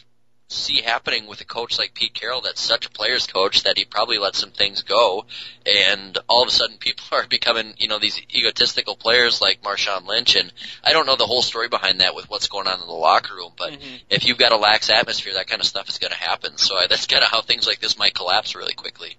see 0.53 0.83
happening 0.83 1.27
with 1.27 1.41
a 1.41 1.45
coach 1.45 1.79
like 1.79 1.95
Pete 1.95 2.15
Carroll. 2.15 2.41
That's 2.41 2.61
such 2.61 2.87
a 2.87 2.91
player's 2.91 3.27
coach 3.27 3.63
that 3.65 3.79
he 3.79 3.85
probably 3.85 4.19
let 4.19 4.37
some 4.37 4.51
things 4.51 4.83
go, 4.83 5.25
and 5.67 6.17
all 6.29 6.43
of 6.43 6.49
a 6.49 6.53
sudden 6.53 6.77
people 6.79 7.05
are 7.13 7.27
becoming, 7.27 7.75
you 7.79 7.89
know, 7.89 7.99
these 7.99 8.21
egotistical 8.35 8.97
players 8.97 9.41
like 9.41 9.63
Marshawn 9.63 10.07
Lynch. 10.07 10.37
And 10.37 10.53
I 10.85 10.93
don't 10.93 11.07
know 11.07 11.17
the 11.17 11.27
whole 11.27 11.43
story 11.43 11.69
behind 11.69 12.01
that 12.01 12.15
with 12.15 12.29
what's 12.31 12.49
going 12.49 12.67
on 12.67 12.81
in 12.81 12.87
the 12.87 12.93
locker 12.93 13.35
room, 13.35 13.53
but 13.57 13.73
Mhm. 13.73 14.01
if 14.11 14.25
you've 14.25 14.39
got 14.39 14.53
a 14.53 14.57
lax 14.57 14.91
atmosphere, 14.91 15.35
that 15.35 15.47
kind 15.47 15.61
of 15.61 15.67
stuff 15.67 15.89
is 15.89 15.99
going 15.99 16.13
to 16.13 16.19
happen. 16.19 16.57
So 16.59 16.77
I, 16.77 16.87
that's 16.87 17.07
kind 17.07 17.23
of 17.23 17.31
how 17.31 17.43
things 17.43 17.67
like 17.67 17.81
this 17.81 17.99
might 17.99 18.15
collapse 18.15 18.55
really 18.55 18.75
quickly. 18.75 19.17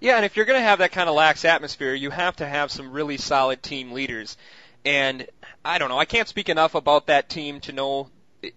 Yeah, 0.00 0.16
and 0.16 0.24
if 0.24 0.36
you're 0.36 0.44
going 0.44 0.60
to 0.60 0.64
have 0.66 0.80
that 0.80 0.92
kind 0.92 1.08
of 1.08 1.14
lax 1.14 1.44
atmosphere, 1.44 1.94
you 1.94 2.10
have 2.10 2.36
to 2.36 2.46
have 2.46 2.70
some 2.70 2.92
really 2.92 3.16
solid 3.16 3.62
team 3.62 3.92
leaders. 3.92 4.36
And 4.84 5.26
I 5.64 5.78
don't 5.78 5.88
know, 5.88 5.98
I 5.98 6.04
can't 6.04 6.28
speak 6.28 6.50
enough 6.50 6.74
about 6.74 7.06
that 7.06 7.30
team 7.30 7.60
to 7.60 7.72
know 7.72 8.10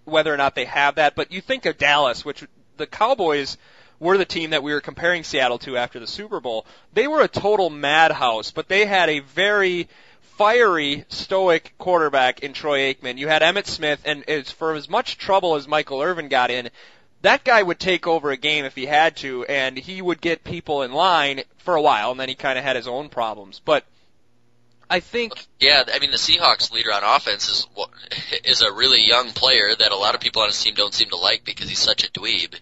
whether 0.05 0.33
or 0.33 0.37
not 0.37 0.55
they 0.55 0.65
have 0.65 0.95
that, 0.95 1.15
but 1.15 1.31
you 1.31 1.41
think 1.41 1.65
of 1.65 1.77
Dallas, 1.77 2.25
which 2.25 2.43
the 2.77 2.87
Cowboys 2.87 3.57
were 3.99 4.17
the 4.17 4.25
team 4.25 4.51
that 4.51 4.63
we 4.63 4.73
were 4.73 4.81
comparing 4.81 5.23
Seattle 5.23 5.57
to 5.59 5.77
after 5.77 5.99
the 5.99 6.07
Super 6.07 6.39
Bowl. 6.39 6.65
They 6.93 7.07
were 7.07 7.21
a 7.21 7.27
total 7.27 7.69
madhouse, 7.69 8.51
but 8.51 8.67
they 8.67 8.85
had 8.85 9.09
a 9.09 9.19
very 9.19 9.87
fiery, 10.37 11.05
stoic 11.09 11.73
quarterback 11.79 12.41
in 12.41 12.53
Troy 12.53 12.93
Aikman. 12.93 13.17
You 13.17 13.27
had 13.27 13.41
Emmitt 13.41 13.65
Smith, 13.65 14.01
and 14.05 14.27
as 14.29 14.51
for 14.51 14.75
as 14.75 14.87
much 14.87 15.17
trouble 15.17 15.55
as 15.55 15.67
Michael 15.67 16.01
Irvin 16.01 16.27
got 16.27 16.51
in, 16.51 16.69
that 17.23 17.43
guy 17.43 17.63
would 17.63 17.79
take 17.79 18.05
over 18.05 18.29
a 18.29 18.37
game 18.37 18.63
if 18.65 18.75
he 18.75 18.85
had 18.85 19.17
to, 19.17 19.45
and 19.45 19.77
he 19.77 20.01
would 20.01 20.21
get 20.21 20.43
people 20.43 20.83
in 20.83 20.93
line 20.93 21.41
for 21.57 21.75
a 21.75 21.81
while, 21.81 22.11
and 22.11 22.19
then 22.19 22.29
he 22.29 22.35
kind 22.35 22.59
of 22.59 22.63
had 22.63 22.75
his 22.75 22.87
own 22.87 23.09
problems. 23.09 23.59
But 23.65 23.83
I 24.89 24.99
think 25.01 25.33
Yeah, 25.59 25.83
I 25.93 25.99
mean 25.99 26.11
the 26.11 26.17
Seahawks 26.17 26.71
leader 26.71 26.93
on 26.93 27.03
offense 27.03 27.49
is 27.49 27.67
is 28.45 28.61
a 28.61 28.71
really 28.71 29.01
young 29.05 29.31
player 29.31 29.75
that 29.77 29.91
a 29.91 29.95
lot 29.97 30.15
of 30.15 30.21
people 30.21 30.41
on 30.41 30.47
his 30.49 30.61
team 30.61 30.75
don't 30.75 30.93
seem 30.93 31.09
to 31.09 31.17
like 31.17 31.43
because 31.43 31.67
he's 31.67 31.79
such 31.79 32.03
a 32.05 32.11
dweeb 32.11 32.55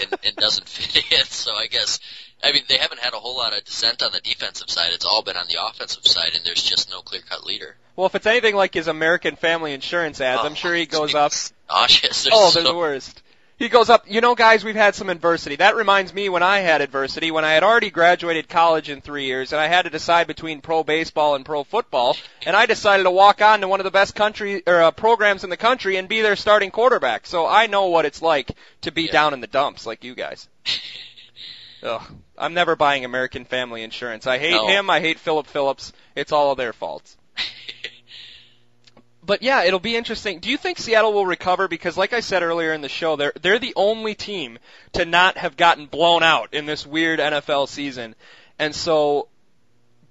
and, 0.00 0.14
and 0.24 0.36
doesn't 0.36 0.68
fit 0.68 1.10
in. 1.12 1.24
So 1.24 1.54
I 1.54 1.66
guess 1.68 1.98
I 2.44 2.52
mean 2.52 2.62
they 2.68 2.76
haven't 2.76 3.00
had 3.00 3.14
a 3.14 3.18
whole 3.18 3.36
lot 3.36 3.56
of 3.56 3.64
dissent 3.64 4.02
on 4.02 4.12
the 4.12 4.20
defensive 4.20 4.68
side. 4.70 4.90
It's 4.92 5.04
all 5.06 5.22
been 5.22 5.36
on 5.36 5.46
the 5.48 5.56
offensive 5.64 6.06
side, 6.06 6.32
and 6.34 6.44
there's 6.44 6.62
just 6.62 6.90
no 6.90 7.00
clear 7.00 7.22
cut 7.28 7.44
leader. 7.44 7.76
Well, 7.96 8.06
if 8.06 8.14
it's 8.14 8.26
anything 8.26 8.54
like 8.56 8.72
his 8.74 8.86
American 8.88 9.36
Family 9.36 9.72
Insurance 9.74 10.20
ads, 10.20 10.42
I'm 10.44 10.52
Oh, 10.52 10.54
sure 10.54 10.74
he 10.74 10.86
goes 10.86 11.14
up. 11.24 11.32
Nauseous. 11.68 12.24
There's 12.24 12.34
Oh, 12.34 12.50
they're 12.50 12.62
so- 12.64 12.72
the 12.72 12.76
worst. 12.78 13.22
He 13.60 13.68
goes 13.68 13.90
up, 13.90 14.06
you 14.08 14.22
know, 14.22 14.34
guys, 14.34 14.64
we've 14.64 14.74
had 14.74 14.94
some 14.94 15.10
adversity. 15.10 15.56
That 15.56 15.76
reminds 15.76 16.14
me 16.14 16.30
when 16.30 16.42
I 16.42 16.60
had 16.60 16.80
adversity, 16.80 17.30
when 17.30 17.44
I 17.44 17.52
had 17.52 17.62
already 17.62 17.90
graduated 17.90 18.48
college 18.48 18.88
in 18.88 19.02
three 19.02 19.26
years, 19.26 19.52
and 19.52 19.60
I 19.60 19.68
had 19.68 19.82
to 19.82 19.90
decide 19.90 20.26
between 20.26 20.62
pro 20.62 20.82
baseball 20.82 21.34
and 21.34 21.44
pro 21.44 21.62
football, 21.62 22.16
and 22.46 22.56
I 22.56 22.64
decided 22.64 23.02
to 23.02 23.10
walk 23.10 23.42
on 23.42 23.60
to 23.60 23.68
one 23.68 23.78
of 23.78 23.84
the 23.84 23.90
best 23.90 24.14
country 24.14 24.62
or 24.66 24.80
uh, 24.82 24.90
programs 24.92 25.44
in 25.44 25.50
the 25.50 25.58
country 25.58 25.98
and 25.98 26.08
be 26.08 26.22
their 26.22 26.36
starting 26.36 26.70
quarterback. 26.70 27.26
So 27.26 27.46
I 27.46 27.66
know 27.66 27.88
what 27.88 28.06
it's 28.06 28.22
like 28.22 28.50
to 28.80 28.92
be 28.92 29.02
Yeah. 29.02 29.12
down 29.12 29.34
in 29.34 29.42
the 29.42 29.46
dumps, 29.46 29.84
like 29.84 30.04
you 30.04 30.14
guys. 30.14 30.48
Ugh, 31.82 32.02
I'm 32.38 32.54
never 32.54 32.76
buying 32.76 33.04
American 33.04 33.44
Family 33.44 33.82
Insurance. 33.82 34.26
I 34.26 34.38
hate 34.38 34.52
No. 34.52 34.68
him. 34.68 34.88
I 34.88 35.00
hate 35.00 35.18
Phillip 35.18 35.46
Phillips. 35.46 35.92
It's 36.16 36.32
all 36.32 36.54
their 36.54 36.72
faults. 36.72 37.14
But 39.30 39.42
yeah, 39.44 39.62
it'll 39.62 39.78
be 39.78 39.94
interesting. 39.94 40.40
Do 40.40 40.50
you 40.50 40.56
think 40.56 40.78
Seattle 40.78 41.12
will 41.12 41.24
recover? 41.24 41.68
Because 41.68 41.96
like 41.96 42.12
I 42.12 42.18
said 42.18 42.42
earlier 42.42 42.72
in 42.72 42.80
the 42.80 42.88
show, 42.88 43.14
they're 43.14 43.32
they're 43.40 43.60
the 43.60 43.74
only 43.76 44.16
team 44.16 44.58
to 44.94 45.04
not 45.04 45.38
have 45.38 45.56
gotten 45.56 45.86
blown 45.86 46.24
out 46.24 46.52
in 46.52 46.66
this 46.66 46.84
weird 46.84 47.20
NFL 47.20 47.68
season. 47.68 48.16
And 48.58 48.74
so, 48.74 49.28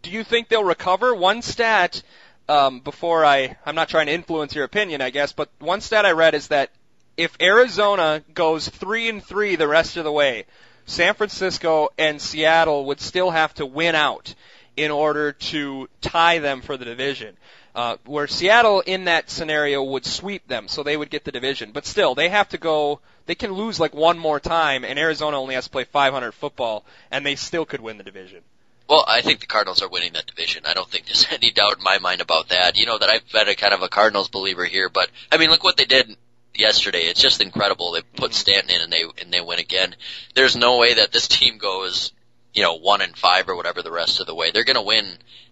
do 0.02 0.10
you 0.10 0.24
think 0.24 0.48
they'll 0.48 0.64
recover? 0.64 1.14
One 1.14 1.42
stat 1.42 2.02
um, 2.48 2.80
before 2.80 3.26
I 3.26 3.58
I'm 3.66 3.76
not 3.76 3.90
trying 3.90 4.06
to 4.06 4.14
influence 4.14 4.56
your 4.56 4.64
opinion, 4.64 5.02
I 5.02 5.10
guess, 5.10 5.34
but 5.34 5.50
one 5.60 5.82
stat 5.82 6.06
I 6.06 6.12
read 6.12 6.34
is 6.34 6.48
that 6.48 6.72
if 7.18 7.36
Arizona 7.42 8.24
goes 8.34 8.70
three 8.70 9.10
and 9.10 9.22
three 9.22 9.58
the 9.58 9.68
rest 9.68 9.98
of 9.98 10.06
the 10.06 10.14
way, 10.14 10.46
San 10.86 11.14
Francisco 11.14 11.90
and 11.98 12.22
Seattle 12.22 12.86
would 12.86 13.02
still 13.02 13.32
have 13.32 13.54
to 13.56 13.66
win 13.66 13.96
out 13.96 14.34
in 14.78 14.92
order 14.92 15.34
to 15.34 15.90
tie 16.00 16.40
them 16.40 16.62
for 16.62 16.78
the 16.78 16.86
division. 16.86 17.36
Uh, 17.76 17.98
where 18.06 18.28
Seattle 18.28 18.82
in 18.82 19.06
that 19.06 19.30
scenario 19.30 19.84
would 19.84 20.06
sweep 20.06 20.48
them, 20.48 20.68
so 20.68 20.82
they 20.82 20.98
would 20.98 21.10
get 21.10 21.24
the 21.24 21.32
division. 21.32 21.72
But 21.72 21.86
still, 21.86 22.16
they 22.16 22.30
have 22.30 22.50
to 22.50 22.58
go. 22.58 23.00
They 23.26 23.36
can 23.36 23.54
lose 23.54 23.80
like 23.80 23.94
one 23.94 24.18
more 24.18 24.40
time, 24.40 24.84
and 24.84 24.98
Arizona 24.98 25.40
only 25.40 25.56
has 25.56 25.66
to 25.66 25.70
play 25.70 25.84
500 25.84 26.32
football, 26.34 26.84
and 27.12 27.26
they 27.26 27.36
still 27.36 27.66
could 27.66 27.80
win 27.80 27.98
the 27.98 28.04
division. 28.04 28.42
Well, 28.90 29.06
I 29.08 29.22
think 29.22 29.40
the 29.40 29.46
Cardinals 29.46 29.84
are 29.84 29.88
winning 29.88 30.14
that 30.14 30.26
division. 30.26 30.64
I 30.66 30.74
don't 30.74 30.90
think 30.90 31.06
there's 31.06 31.28
any 31.32 31.52
doubt 31.52 31.78
in 31.78 31.84
my 31.84 32.00
mind 32.00 32.22
about 32.22 32.50
that. 32.50 32.78
You 32.78 32.88
know 32.88 32.98
that 32.98 33.10
I've 33.10 33.32
been 33.32 33.48
a 33.48 33.56
kind 33.56 33.74
of 33.74 33.84
a 33.84 33.88
Cardinals 33.88 34.30
believer 34.30 34.66
here, 34.66 34.90
but 34.90 35.10
I 35.32 35.38
mean, 35.38 35.52
look 35.52 35.64
what 35.64 35.78
they 35.78 35.86
did 35.86 36.18
yesterday. 36.56 37.04
It's 37.04 37.22
just 37.22 37.40
incredible. 37.40 37.92
They 37.92 38.02
put 38.02 38.34
Stanton 38.34 38.72
in 38.72 38.82
and 38.82 38.92
they 38.92 39.04
and 39.22 39.32
they 39.32 39.42
win 39.42 39.60
again. 39.60 39.96
There's 40.34 40.56
no 40.56 40.78
way 40.78 40.96
that 40.96 41.12
this 41.12 41.28
team 41.28 41.60
goes, 41.60 42.12
you 42.54 42.64
know, 42.64 42.76
one 42.78 43.02
and 43.02 43.16
five 43.16 43.48
or 43.50 43.56
whatever 43.56 43.82
the 43.82 43.92
rest 43.92 44.20
of 44.20 44.28
the 44.28 44.36
way. 44.36 44.52
They're 44.52 44.64
going 44.64 44.76
to 44.76 44.82
win 44.82 45.06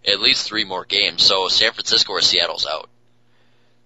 at 0.06 0.20
least 0.20 0.48
three 0.48 0.66
more 0.66 0.86
games. 0.86 1.24
So 1.24 1.48
San 1.48 1.74
Francisco 1.74 2.14
or 2.14 2.22
Seattle's 2.22 2.66
out. 2.66 2.90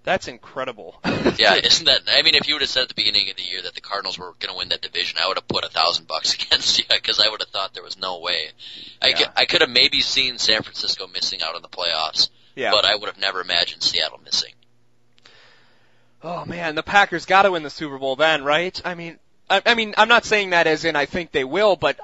That's 0.03 0.27
incredible. 0.27 0.99
Yeah, 1.37 1.55
isn't 1.55 1.85
that? 1.85 2.01
I 2.07 2.21
mean, 2.23 2.35
if 2.35 2.47
you 2.47 2.55
would 2.55 2.61
have 2.61 2.69
said 2.69 2.83
at 2.83 2.89
the 2.89 2.93
beginning 2.95 3.29
of 3.29 3.35
the 3.37 3.43
year 3.43 3.61
that 3.61 3.73
the 3.73 3.81
Cardinals 3.81 4.17
were 4.19 4.33
going 4.39 4.51
to 4.51 4.57
win 4.57 4.69
that 4.69 4.81
division, 4.81 5.17
I 5.23 5.27
would 5.27 5.37
have 5.37 5.47
put 5.47 5.63
a 5.63 5.69
thousand 5.69 6.07
bucks 6.07 6.33
against 6.43 6.77
you 6.77 6.85
because 6.89 7.19
I 7.19 7.29
would 7.29 7.39
have 7.41 7.49
thought 7.49 7.73
there 7.73 7.83
was 7.83 7.97
no 7.97 8.19
way. 8.19 8.49
I, 9.01 9.07
Yeah. 9.07 9.17
could, 9.17 9.27
I 9.35 9.45
could 9.45 9.61
have 9.61 9.69
maybe 9.69 10.01
seen 10.01 10.37
San 10.37 10.61
Francisco 10.61 11.07
missing 11.07 11.41
out 11.41 11.55
on 11.55 11.61
the 11.61 11.69
playoffs, 11.69 12.29
yeah. 12.55 12.71
but 12.71 12.85
I 12.85 12.95
would 12.95 13.07
have 13.07 13.17
never 13.17 13.41
imagined 13.41 13.81
Seattle 13.81 14.19
missing. 14.23 14.53
Oh 16.23 16.45
man, 16.45 16.75
the 16.75 16.83
Packers 16.83 17.25
got 17.25 17.43
to 17.43 17.51
win 17.51 17.63
the 17.63 17.69
Super 17.69 17.97
Bowl 17.97 18.15
then, 18.15 18.43
right? 18.43 18.79
I 18.85 18.93
mean, 18.93 19.17
I, 19.49 19.61
I 19.65 19.73
mean, 19.75 19.93
I'm 19.97 20.09
not 20.09 20.25
saying 20.25 20.51
that 20.51 20.67
as 20.67 20.85
in 20.85 20.95
I 20.95 21.05
think 21.05 21.31
they 21.31 21.43
will, 21.43 21.75
but 21.75 21.99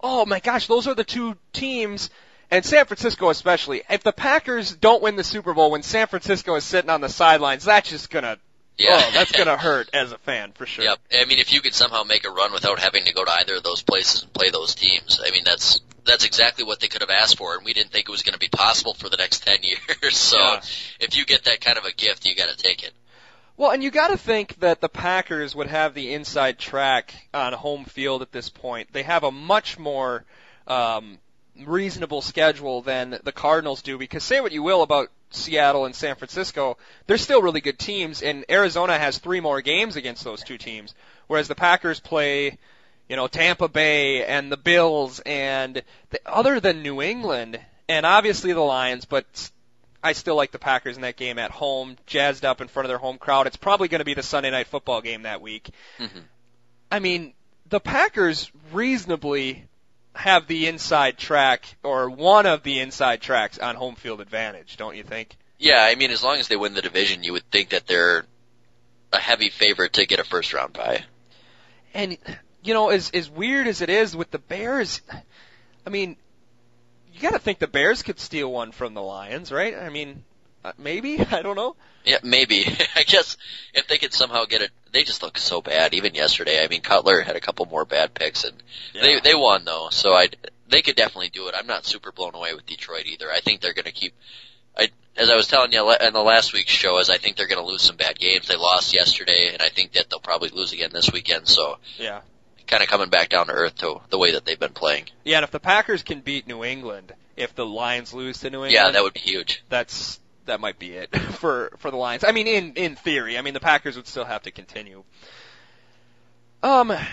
oh 0.00 0.26
my 0.26 0.40
gosh, 0.40 0.66
those 0.66 0.86
are 0.86 0.94
the 0.94 1.04
two 1.04 1.36
teams, 1.52 2.10
and 2.50 2.64
San 2.64 2.84
Francisco 2.86 3.30
especially. 3.30 3.82
If 3.90 4.02
the 4.02 4.12
Packers 4.12 4.74
don't 4.74 5.02
win 5.02 5.16
the 5.16 5.24
Super 5.24 5.54
Bowl 5.54 5.70
when 5.70 5.82
San 5.82 6.06
Francisco 6.06 6.54
is 6.54 6.64
sitting 6.64 6.90
on 6.90 7.00
the 7.00 7.08
sidelines, 7.08 7.64
that's 7.64 7.90
just 7.90 8.10
gonna, 8.10 8.38
Yeah, 8.78 8.88
oh, 8.92 9.10
that's 9.12 9.32
gonna 9.32 9.56
hurt 9.56 9.90
as 9.92 10.12
a 10.12 10.18
fan 10.18 10.52
for 10.52 10.66
sure. 10.66 10.84
Yep. 10.84 10.98
I 11.20 11.24
mean, 11.26 11.38
if 11.38 11.52
you 11.52 11.60
could 11.60 11.74
somehow 11.74 12.04
make 12.04 12.24
a 12.26 12.30
run 12.30 12.52
without 12.52 12.78
having 12.78 13.04
to 13.04 13.12
go 13.12 13.24
to 13.24 13.30
either 13.30 13.56
of 13.56 13.62
those 13.62 13.82
places 13.82 14.22
and 14.22 14.32
play 14.32 14.50
those 14.50 14.74
teams, 14.74 15.20
I 15.24 15.30
mean, 15.30 15.42
that's 15.44 15.80
that's 16.04 16.24
exactly 16.24 16.64
what 16.64 16.80
they 16.80 16.88
could 16.88 17.02
have 17.02 17.10
asked 17.10 17.36
for, 17.36 17.54
and 17.56 17.64
we 17.66 17.74
didn't 17.74 17.90
think 17.92 18.08
it 18.08 18.10
was 18.10 18.22
going 18.22 18.32
to 18.32 18.38
be 18.38 18.48
possible 18.48 18.94
for 18.94 19.10
the 19.10 19.18
next 19.18 19.44
ten 19.44 19.58
years. 19.62 20.16
So, 20.16 20.38
Yeah. 20.38 20.60
if 21.00 21.16
you 21.16 21.26
get 21.26 21.44
that 21.44 21.60
kind 21.60 21.76
of 21.76 21.84
a 21.84 21.92
gift, 21.92 22.24
you 22.24 22.34
got 22.34 22.48
to 22.48 22.56
take 22.56 22.82
it. 22.82 22.92
Well, 23.58 23.72
and 23.72 23.82
you 23.82 23.90
got 23.90 24.08
to 24.08 24.16
think 24.16 24.60
that 24.60 24.80
the 24.80 24.88
Packers 24.88 25.56
would 25.56 25.66
have 25.66 25.92
the 25.92 26.14
inside 26.14 26.60
track 26.60 27.12
on 27.34 27.52
home 27.52 27.86
field 27.86 28.22
at 28.22 28.30
this 28.30 28.48
point. 28.48 28.92
They 28.92 29.02
have 29.02 29.24
a 29.24 29.32
much 29.32 29.80
more 29.80 30.24
um, 30.68 31.18
reasonable 31.66 32.22
schedule 32.22 32.82
than 32.82 33.18
the 33.24 33.32
Cardinals 33.32 33.82
do 33.82 33.98
because 33.98 34.22
say 34.22 34.40
what 34.40 34.52
you 34.52 34.62
will 34.62 34.82
about 34.82 35.08
Seattle 35.30 35.86
and 35.86 35.94
San 35.94 36.14
Francisco, 36.14 36.78
they're 37.08 37.18
still 37.18 37.42
really 37.42 37.60
good 37.60 37.80
teams 37.80 38.22
and 38.22 38.44
Arizona 38.48 38.96
has 38.96 39.18
three 39.18 39.40
more 39.40 39.60
games 39.60 39.96
against 39.96 40.22
those 40.22 40.44
two 40.44 40.56
teams 40.56 40.94
whereas 41.26 41.48
the 41.48 41.56
Packers 41.56 41.98
play 41.98 42.58
you 43.08 43.16
know 43.16 43.26
Tampa 43.26 43.66
Bay 43.66 44.24
and 44.24 44.52
the 44.52 44.56
Bills 44.56 45.18
and 45.26 45.82
the, 46.10 46.20
other 46.24 46.60
than 46.60 46.82
New 46.84 47.02
England 47.02 47.58
and 47.88 48.06
obviously 48.06 48.52
the 48.52 48.60
Lions 48.60 49.04
but 49.04 49.50
I 50.02 50.12
still 50.12 50.36
like 50.36 50.52
the 50.52 50.58
Packers 50.58 50.96
in 50.96 51.02
that 51.02 51.16
game 51.16 51.38
at 51.38 51.50
home, 51.50 51.96
jazzed 52.06 52.44
up 52.44 52.60
in 52.60 52.68
front 52.68 52.86
of 52.86 52.88
their 52.88 52.98
home 52.98 53.18
crowd. 53.18 53.46
It's 53.46 53.56
probably 53.56 53.88
going 53.88 54.00
to 54.00 54.04
be 54.04 54.14
the 54.14 54.22
Sunday 54.22 54.50
night 54.50 54.68
football 54.68 55.00
game 55.00 55.22
that 55.22 55.40
week. 55.40 55.70
Mm-hmm. 55.98 56.20
I 56.90 56.98
mean, 57.00 57.34
the 57.68 57.80
Packers 57.80 58.50
reasonably 58.72 59.64
have 60.14 60.46
the 60.46 60.66
inside 60.66 61.18
track 61.18 61.76
or 61.82 62.10
one 62.10 62.46
of 62.46 62.62
the 62.62 62.80
inside 62.80 63.20
tracks 63.20 63.58
on 63.58 63.76
home 63.76 63.94
field 63.94 64.20
advantage, 64.20 64.76
don't 64.76 64.96
you 64.96 65.02
think? 65.02 65.36
Yeah, 65.58 65.80
I 65.82 65.96
mean, 65.96 66.10
as 66.10 66.22
long 66.22 66.38
as 66.38 66.48
they 66.48 66.56
win 66.56 66.74
the 66.74 66.82
division, 66.82 67.24
you 67.24 67.32
would 67.32 67.50
think 67.50 67.70
that 67.70 67.86
they're 67.86 68.24
a 69.12 69.18
heavy 69.18 69.50
favorite 69.50 69.94
to 69.94 70.06
get 70.06 70.20
a 70.20 70.24
first 70.24 70.52
round 70.52 70.72
bye. 70.72 71.04
And 71.94 72.16
you 72.62 72.74
know, 72.74 72.90
as 72.90 73.10
as 73.10 73.28
weird 73.28 73.66
as 73.66 73.80
it 73.80 73.90
is 73.90 74.14
with 74.14 74.30
the 74.30 74.38
Bears, 74.38 75.00
I 75.86 75.90
mean, 75.90 76.16
you 77.22 77.28
got 77.28 77.36
to 77.36 77.42
think 77.42 77.58
the 77.58 77.66
Bears 77.66 78.02
could 78.02 78.18
steal 78.20 78.50
one 78.52 78.72
from 78.72 78.94
the 78.94 79.02
Lions, 79.02 79.50
right? 79.52 79.74
I 79.76 79.88
mean, 79.88 80.24
uh, 80.64 80.72
maybe 80.78 81.18
I 81.30 81.42
don't 81.42 81.56
know. 81.56 81.76
Yeah, 82.04 82.18
maybe. 82.22 82.64
I 82.96 83.02
guess 83.02 83.36
if 83.74 83.86
they 83.88 83.98
could 83.98 84.12
somehow 84.12 84.44
get 84.44 84.62
it, 84.62 84.70
they 84.92 85.04
just 85.04 85.22
look 85.22 85.36
so 85.38 85.60
bad. 85.60 85.94
Even 85.94 86.14
yesterday, 86.14 86.62
I 86.64 86.68
mean, 86.68 86.80
Cutler 86.80 87.20
had 87.20 87.36
a 87.36 87.40
couple 87.40 87.66
more 87.66 87.84
bad 87.84 88.14
picks, 88.14 88.44
and 88.44 88.54
Yeah. 88.94 89.02
they 89.02 89.20
they 89.20 89.34
won 89.34 89.64
though. 89.64 89.88
So 89.90 90.12
I 90.12 90.28
they 90.68 90.82
could 90.82 90.96
definitely 90.96 91.30
do 91.30 91.48
it. 91.48 91.54
I'm 91.58 91.66
not 91.66 91.84
super 91.86 92.12
blown 92.12 92.34
away 92.34 92.54
with 92.54 92.66
Detroit 92.66 93.06
either. 93.06 93.30
I 93.30 93.40
think 93.40 93.60
they're 93.60 93.74
going 93.74 93.84
to 93.86 93.92
keep. 93.92 94.14
I 94.76 94.90
as 95.16 95.28
I 95.30 95.34
was 95.36 95.48
telling 95.48 95.72
you 95.72 95.90
in 96.00 96.12
the 96.12 96.22
last 96.22 96.52
week's 96.52 96.72
show, 96.72 96.98
is 97.00 97.10
I 97.10 97.18
think 97.18 97.36
they're 97.36 97.48
going 97.48 97.60
to 97.62 97.66
lose 97.70 97.82
some 97.82 97.96
bad 97.96 98.18
games. 98.18 98.46
They 98.48 98.56
lost 98.56 98.94
yesterday, 98.94 99.50
and 99.52 99.60
I 99.60 99.68
think 99.68 99.92
that 99.92 100.08
they'll 100.08 100.20
probably 100.20 100.50
lose 100.50 100.72
again 100.72 100.90
this 100.92 101.12
weekend. 101.12 101.48
So 101.48 101.78
Yeah. 101.98 102.20
Kind 102.68 102.82
of 102.82 102.88
coming 102.88 103.08
back 103.10 103.28
down 103.30 103.46
to 103.48 103.52
earth 103.52 103.76
to 103.76 104.00
the 104.10 104.18
way 104.18 104.32
that 104.32 104.44
they've 104.44 104.58
been 104.60 104.72
playing. 104.72 105.06
Yeah, 105.24 105.38
and 105.38 105.44
if 105.44 105.50
the 105.50 105.60
Packers 105.60 106.02
can 106.02 106.20
beat 106.20 106.46
New 106.46 106.62
England, 106.64 107.12
if 107.36 107.54
the 107.54 107.66
Lions 107.66 108.14
lose 108.14 108.38
to 108.40 108.50
New 108.50 108.58
England, 108.58 108.72
Yeah, 108.74 108.90
that 108.90 109.02
would 109.02 109.14
be 109.14 109.20
huge. 109.20 109.62
that's 109.68 110.20
that 110.46 110.60
might 110.60 110.78
be 110.78 110.92
it 110.92 111.14
for 111.34 111.72
for 111.78 111.90
the 111.90 111.96
Lions. 111.96 112.24
I 112.24 112.32
mean, 112.32 112.46
in 112.46 112.74
in 112.74 112.94
theory, 112.96 113.36
I 113.36 113.42
mean 113.42 113.54
the 113.54 113.60
Packers 113.60 113.96
would 113.96 114.06
still 114.06 114.24
have 114.24 114.42
to 114.44 114.50
continue. 114.50 115.02
Um, 116.62 116.90
I, 116.90 117.06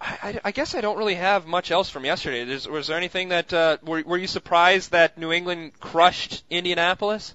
I, 0.00 0.40
I 0.46 0.50
guess 0.52 0.74
I 0.74 0.80
don't 0.80 0.96
really 0.96 1.16
have 1.16 1.46
much 1.46 1.70
else 1.70 1.90
from 1.90 2.04
yesterday. 2.06 2.44
There's, 2.44 2.66
was 2.66 2.86
there 2.86 2.96
anything 2.96 3.28
that 3.30 3.52
uh, 3.52 3.76
were 3.82 4.02
were 4.06 4.16
you 4.18 4.26
surprised 4.26 4.92
that 4.92 5.18
New 5.18 5.32
England 5.32 5.78
crushed 5.80 6.42
Indianapolis? 6.48 7.34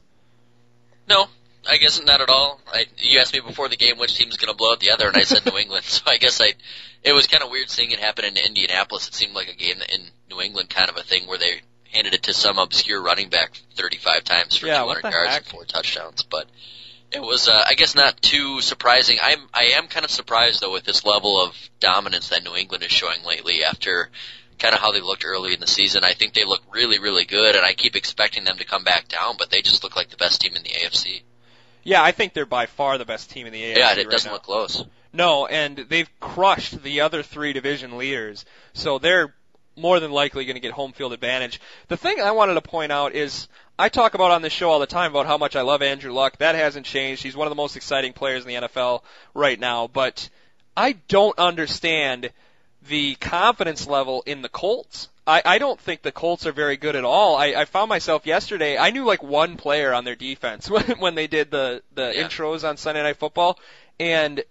No, 1.07 1.27
I 1.67 1.77
guess 1.77 2.03
not 2.03 2.21
at 2.21 2.29
all. 2.29 2.59
I, 2.71 2.85
you 2.97 3.19
asked 3.19 3.33
me 3.33 3.39
before 3.39 3.69
the 3.69 3.77
game 3.77 3.97
which 3.97 4.15
team's 4.15 4.37
going 4.37 4.51
to 4.51 4.57
blow 4.57 4.71
out 4.71 4.79
the 4.79 4.91
other, 4.91 5.07
and 5.07 5.17
I 5.17 5.21
said 5.23 5.45
New 5.45 5.57
England. 5.57 5.85
So 5.89 6.01
I 6.05 6.17
guess 6.17 6.39
I, 6.41 6.53
it 7.03 7.13
was 7.13 7.27
kind 7.27 7.43
of 7.43 7.49
weird 7.49 7.69
seeing 7.69 7.91
it 7.91 7.99
happen 7.99 8.25
in 8.25 8.37
Indianapolis. 8.37 9.07
It 9.07 9.13
seemed 9.13 9.33
like 9.33 9.49
a 9.49 9.55
game 9.55 9.77
in 9.89 10.01
New 10.29 10.41
England 10.41 10.69
kind 10.69 10.89
of 10.89 10.97
a 10.97 11.03
thing 11.03 11.27
where 11.27 11.37
they 11.37 11.61
handed 11.91 12.13
it 12.13 12.23
to 12.23 12.33
some 12.33 12.57
obscure 12.57 13.01
running 13.01 13.29
back 13.29 13.51
35 13.75 14.23
times 14.23 14.57
for 14.57 14.67
Yeah, 14.67 14.81
200 14.81 15.03
yards 15.11 15.29
heck? 15.29 15.41
and 15.43 15.45
four 15.51 15.63
touchdowns. 15.65 16.23
But 16.23 16.45
it 17.11 17.21
was, 17.21 17.47
uh, 17.47 17.63
I 17.67 17.73
guess, 17.75 17.95
not 17.95 18.21
too 18.21 18.61
surprising. 18.61 19.17
I'm, 19.21 19.39
I 19.53 19.73
am 19.77 19.87
kind 19.87 20.03
of 20.03 20.11
surprised 20.11 20.61
though 20.61 20.73
with 20.73 20.83
this 20.83 21.05
level 21.05 21.41
of 21.41 21.55
dominance 21.79 22.29
that 22.29 22.43
New 22.43 22.55
England 22.55 22.83
is 22.83 22.91
showing 22.91 23.23
lately 23.25 23.63
after 23.63 24.09
kind 24.59 24.73
of 24.73 24.81
how 24.81 24.91
they 24.91 25.01
looked 25.01 25.25
early 25.25 25.53
in 25.53 25.59
the 25.59 25.67
season. 25.67 26.03
I 26.03 26.13
think 26.13 26.33
they 26.33 26.45
look 26.45 26.61
really, 26.73 26.99
really 26.99 27.25
good, 27.25 27.55
and 27.55 27.65
I 27.65 27.73
keep 27.73 27.95
expecting 27.95 28.43
them 28.43 28.57
to 28.57 28.65
come 28.65 28.83
back 28.83 29.07
down, 29.07 29.35
but 29.37 29.49
they 29.49 29.61
just 29.61 29.83
look 29.83 29.95
like 29.95 30.09
the 30.09 30.17
best 30.17 30.41
team 30.41 30.55
in 30.55 30.63
the 30.63 30.69
AFC. 30.69 31.23
Yeah, 31.85 32.03
I 32.03 32.11
think 32.11 32.33
they're 32.33 32.45
by 32.45 32.65
far 32.65 32.97
the 32.97 33.05
best 33.05 33.29
team 33.29 33.47
in 33.47 33.53
the 33.53 33.61
AFC 33.61 33.77
Yeah, 33.77 33.93
it 33.93 33.97
right 33.97 34.09
doesn't 34.09 34.27
now. 34.29 34.33
look 34.33 34.43
close. 34.43 34.83
No, 35.13 35.45
and 35.45 35.77
they've 35.77 36.09
crushed 36.19 36.83
the 36.83 36.99
other 37.01 37.23
three 37.23 37.53
division 37.53 37.97
leaders, 37.97 38.43
so 38.73 38.97
they're 38.99 39.33
more 39.77 39.99
than 40.01 40.11
likely 40.11 40.45
going 40.45 40.55
to 40.55 40.59
get 40.61 40.71
home 40.73 40.91
field 40.91 41.13
advantage. 41.13 41.61
The 41.87 41.95
thing 41.97 42.19
I 42.19 42.31
wanted 42.31 42.55
to 42.55 42.61
point 42.61 42.91
out 42.91 43.13
is 43.13 43.47
I 43.77 43.89
talk 43.89 44.13
about 44.13 44.31
on 44.31 44.41
this 44.41 44.51
show 44.51 44.69
all 44.71 44.79
the 44.79 44.85
time 44.87 45.11
about 45.11 45.25
how 45.25 45.37
much 45.37 45.55
I 45.55 45.61
love 45.61 45.81
Andrew 45.81 46.11
Luck. 46.11 46.37
That 46.39 46.55
hasn't 46.55 46.85
changed. 46.85 47.23
He's 47.23 47.35
one 47.35 47.47
of 47.47 47.51
the 47.51 47.55
most 47.55 47.75
exciting 47.75 48.13
players 48.13 48.43
in 48.43 48.47
the 48.49 48.67
NFL 48.67 49.03
right 49.33 49.59
now, 49.59 49.87
but 49.87 50.29
I 50.75 50.93
don't 51.07 51.37
understand 51.37 52.31
the 52.87 53.15
confidence 53.15 53.87
level 53.87 54.23
in 54.25 54.41
the 54.41 54.49
Colts. 54.49 55.09
I, 55.27 55.41
I 55.43 55.57
don't 55.57 55.79
think 55.79 56.01
the 56.03 56.11
Colts 56.11 56.45
are 56.45 56.51
very 56.51 56.77
good 56.77 56.95
at 56.95 57.03
all. 57.03 57.35
I, 57.35 57.47
I 57.47 57.65
found 57.65 57.89
myself 57.89 58.27
yesterday. 58.27 58.77
I 58.77 58.91
knew 58.91 59.05
like 59.05 59.23
one 59.23 59.57
player 59.57 59.93
on 59.93 60.03
their 60.05 60.15
defense 60.15 60.69
when 60.69 60.83
when 60.99 61.15
they 61.15 61.27
did 61.27 61.51
the 61.51 61.81
the 61.93 62.13
Yeah. 62.15 62.23
intros 62.27 62.67
on 62.67 62.77
Sunday 62.77 63.01
Night 63.03 63.17
Football, 63.17 63.57
and 63.99 64.43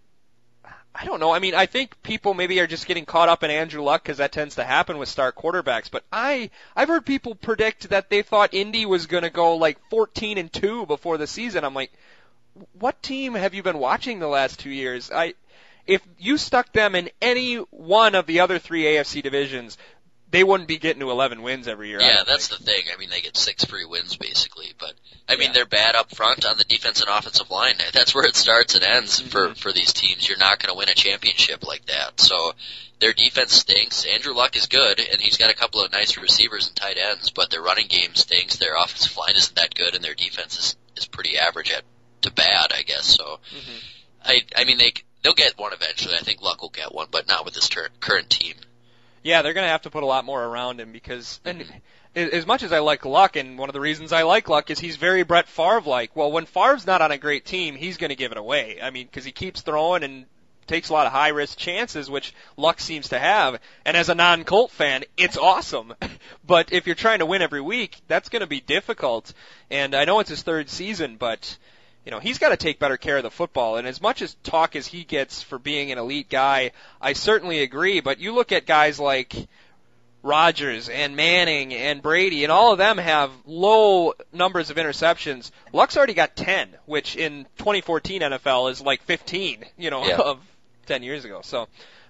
I 0.97 1.05
don't 1.07 1.19
know. 1.19 1.33
I 1.33 1.41
mean, 1.41 1.55
I 1.57 1.67
think 1.67 2.01
people 2.05 2.35
maybe 2.35 2.61
are 2.61 2.69
just 2.69 2.87
getting 2.87 3.05
caught 3.05 3.29
up 3.29 3.43
in 3.43 3.51
Andrew 3.51 3.83
Luck 3.83 4.03
because 4.05 4.19
that 4.19 4.31
tends 4.31 4.55
to 4.57 4.65
happen 4.65 4.97
with 4.99 5.09
star 5.09 5.33
quarterbacks. 5.33 5.91
But 5.91 6.05
I, 6.13 6.51
I've 6.77 6.87
heard 6.89 7.05
people 7.05 7.35
predict 7.35 7.89
that 7.91 8.11
they 8.11 8.23
thought 8.23 8.55
Indy 8.55 8.87
was 8.87 9.07
going 9.07 9.25
to 9.25 9.31
go 9.31 9.57
like 9.57 9.79
14 9.91 10.39
and 10.39 10.53
two 10.53 10.87
before 10.87 11.19
the 11.19 11.27
season. 11.27 11.65
I'm 11.65 11.75
like, 11.75 11.91
what 12.79 13.03
team 13.03 13.35
have 13.35 13.55
you 13.55 13.63
been 13.65 13.79
watching 13.79 14.21
the 14.21 14.29
last 14.29 14.61
two 14.61 14.71
years? 14.71 15.11
I, 15.11 15.35
if 15.87 16.03
you 16.19 16.37
stuck 16.39 16.73
them 16.73 16.95
in 16.95 17.11
any 17.21 17.57
one 17.57 18.15
of 18.15 18.27
the 18.27 18.41
other 18.41 18.59
three 18.59 18.85
AFC 18.85 19.23
divisions, 19.23 19.77
they 20.31 20.43
wouldn't 20.43 20.69
be 20.69 20.79
getting 20.79 20.99
to 21.01 21.11
11 21.11 21.43
wins 21.43 21.69
every 21.69 21.91
year. 21.91 22.01
Yeah, 22.01 22.25
that's 22.27 22.49
think. 22.49 22.61
the 22.61 22.65
thing. 22.67 22.83
I 22.93 22.97
mean, 22.99 23.09
they 23.11 23.21
get 23.21 23.37
six 23.37 23.65
free 23.65 23.85
wins 23.85 24.17
basically, 24.17 24.73
but 24.81 24.95
I 25.29 25.37
mean, 25.37 25.49
Yeah. 25.49 25.53
they're 25.53 25.67
bad 25.67 25.95
up 25.95 26.15
front 26.15 26.45
on 26.45 26.59
the 26.59 26.65
defense 26.65 27.01
and 27.01 27.09
offensive 27.09 27.51
line. 27.51 27.77
That's 27.93 28.15
where 28.15 28.25
it 28.25 28.35
starts 28.35 28.75
and 28.75 28.83
ends 28.85 29.21
for 29.21 29.51
Mhm. 29.51 29.57
for 29.59 29.73
these 29.73 29.93
teams. 29.93 30.29
You're 30.29 30.39
not 30.39 30.59
going 30.59 30.73
to 30.73 30.77
win 30.79 30.89
a 30.89 30.95
championship 30.95 31.65
like 31.65 31.85
that. 31.87 32.19
So 32.21 32.55
their 32.99 33.13
defense 33.13 33.53
stinks. 33.55 34.05
Andrew 34.07 34.35
Luck 34.35 34.57
is 34.57 34.67
good, 34.67 34.99
and 34.99 35.21
he's 35.21 35.37
got 35.37 35.51
a 35.51 35.55
couple 35.55 35.85
of 35.85 35.93
nice 35.93 36.17
receivers 36.17 36.67
and 36.67 36.75
tight 36.77 36.97
ends, 36.99 37.31
but 37.31 37.51
their 37.51 37.63
running 37.63 37.87
game 37.87 38.15
stinks. 38.17 38.57
Their 38.57 38.75
offensive 38.77 39.17
line 39.17 39.37
isn't 39.37 39.55
that 39.57 39.75
good, 39.75 39.95
and 39.95 40.03
their 40.05 40.15
defense 40.15 40.59
is 40.59 40.77
is 40.97 41.07
pretty 41.07 41.39
average 41.39 41.71
at 41.71 41.85
to 42.23 42.31
bad, 42.33 42.73
I 42.73 42.83
guess. 42.83 43.05
So 43.07 43.39
Mhm. 43.55 43.81
I 44.25 44.43
I 44.57 44.65
mean, 44.65 44.79
they 44.79 44.95
they'll 45.25 45.35
get 45.35 45.59
one 45.59 45.73
eventually. 45.73 46.15
I 46.15 46.21
think 46.21 46.43
Luck 46.43 46.63
will 46.63 46.69
get 46.69 46.95
one, 46.95 47.09
but 47.11 47.27
not 47.27 47.45
with 47.45 47.55
this 47.55 47.69
ter- 47.69 47.89
current 47.99 48.31
team. 48.31 48.55
Yeah, 49.25 49.43
they're 49.43 49.55
going 49.55 49.65
to 49.65 49.71
have 49.71 49.83
to 49.83 49.91
put 49.91 50.03
a 50.03 50.07
lot 50.07 50.25
more 50.25 50.45
around 50.45 50.79
him 50.79 50.93
because, 50.93 51.41
mm-hmm. 51.45 51.61
and 51.61 51.73
a- 52.15 52.37
as 52.37 52.47
much 52.47 52.63
as 52.63 52.73
I 52.73 52.81
like 52.81 53.05
Luck, 53.05 53.37
and 53.37 53.59
one 53.59 53.69
of 53.69 53.73
the 53.73 53.81
reasons 53.81 54.13
I 54.13 54.23
like 54.23 54.49
Luck 54.49 54.71
is 54.71 54.79
he's 54.79 54.97
very 54.97 55.25
Brett 55.25 55.49
Favre 55.49 55.81
like. 55.81 56.15
Well, 56.15 56.31
when 56.31 56.47
Favre's 56.47 56.87
not 56.87 57.03
on 57.03 57.11
a 57.11 57.19
great 57.19 57.45
team, 57.45 57.75
he's 57.75 57.97
going 57.97 58.11
to 58.11 58.17
give 58.17 58.33
it 58.33 58.39
away. 58.39 58.79
I 58.83 58.91
mean, 58.91 59.07
because 59.07 59.25
he 59.25 59.33
keeps 59.33 59.63
throwing 59.63 60.05
and 60.05 60.27
takes 60.67 60.91
a 60.91 60.93
lot 60.93 61.07
of 61.07 61.13
high 61.13 61.29
risk 61.29 61.59
chances, 61.59 62.11
which 62.11 62.35
Luck 62.57 62.81
seems 62.81 63.09
to 63.09 63.19
have. 63.19 63.61
And 63.85 63.97
as 63.97 64.11
a 64.11 64.15
non 64.15 64.45
Colt 64.45 64.71
fan, 64.71 65.05
it's 65.17 65.39
awesome. 65.39 65.95
but 66.47 66.73
if 66.73 66.87
you're 66.87 66.95
trying 66.95 67.21
to 67.21 67.27
win 67.27 67.43
every 67.43 67.63
week, 67.63 67.97
that's 68.09 68.29
going 68.29 68.41
to 68.41 68.47
be 68.47 68.61
difficult. 68.61 69.33
And 69.71 69.95
I 69.95 70.05
know 70.05 70.21
it's 70.21 70.31
his 70.31 70.43
third 70.43 70.69
season, 70.69 71.17
but 71.17 71.57
you 72.05 72.11
know, 72.11 72.19
he's 72.21 72.39
got 72.39 72.51
to 72.51 72.57
take 72.57 72.79
better 72.79 72.97
care 72.97 73.17
of 73.17 73.23
the 73.23 73.31
football. 73.31 73.77
And 73.77 73.87
as 73.87 74.01
much 74.03 74.21
as 74.23 74.35
talk 74.43 74.77
as 74.77 74.87
he 74.87 75.05
gets 75.05 75.43
for 75.43 75.59
being 75.59 75.91
an 75.93 75.99
elite 75.99 76.29
guy, 76.29 76.73
I 77.01 77.15
certainly 77.15 77.63
agree. 77.63 78.01
But 78.01 78.19
you 78.19 78.35
look 78.35 78.53
at 78.53 78.67
guys 78.67 79.01
like 79.01 79.35
Rodgers 80.23 80.89
and 80.89 81.17
Manning 81.17 81.75
and 81.75 82.01
Brady, 82.03 82.45
and 82.45 82.53
all 82.53 82.73
of 82.73 82.79
them 82.79 82.99
have 82.99 83.31
low 83.45 84.15
numbers 84.33 84.71
of 84.71 84.77
interceptions. 84.77 85.51
Luck's 85.73 85.97
already 85.97 86.15
got 86.15 86.35
10, 86.37 86.71
which 86.87 87.17
in 87.17 87.47
2014 87.59 88.23
NFL 88.23 88.71
is 88.71 88.81
like 88.81 89.03
15, 89.03 89.65
you 89.77 89.91
know, 89.91 90.05
Yeah. 90.07 90.17
of 90.25 90.41
10 90.87 91.03
years 91.03 91.25
ago. 91.25 91.41
So, 91.43 91.69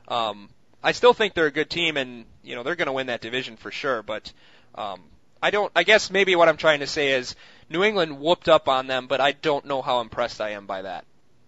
um, 0.08 0.48
I 0.82 0.92
still 0.92 1.14
think 1.14 1.34
they're 1.34 1.46
a 1.46 1.50
good 1.52 1.70
team, 1.70 1.96
and 1.96 2.26
you 2.42 2.54
know 2.54 2.62
they're 2.62 2.76
going 2.76 2.86
to 2.86 2.92
win 2.92 3.06
that 3.06 3.22
division 3.22 3.56
for 3.56 3.70
sure. 3.70 4.02
But 4.02 4.30
um, 4.74 5.00
I 5.42 5.50
don't. 5.50 5.72
I 5.74 5.82
guess 5.82 6.10
maybe 6.10 6.36
what 6.36 6.48
I'm 6.48 6.58
trying 6.58 6.80
to 6.80 6.86
say 6.86 7.12
is 7.12 7.34
New 7.74 7.82
England 7.82 8.20
whooped 8.20 8.48
up 8.48 8.68
on 8.68 8.86
them, 8.86 9.08
but 9.08 9.20
I 9.20 9.32
don't 9.32 9.64
know 9.64 9.82
how 9.82 10.00
impressed 10.00 10.40
I 10.40 10.50
am 10.50 10.64
by 10.64 10.82
that. 10.82 11.04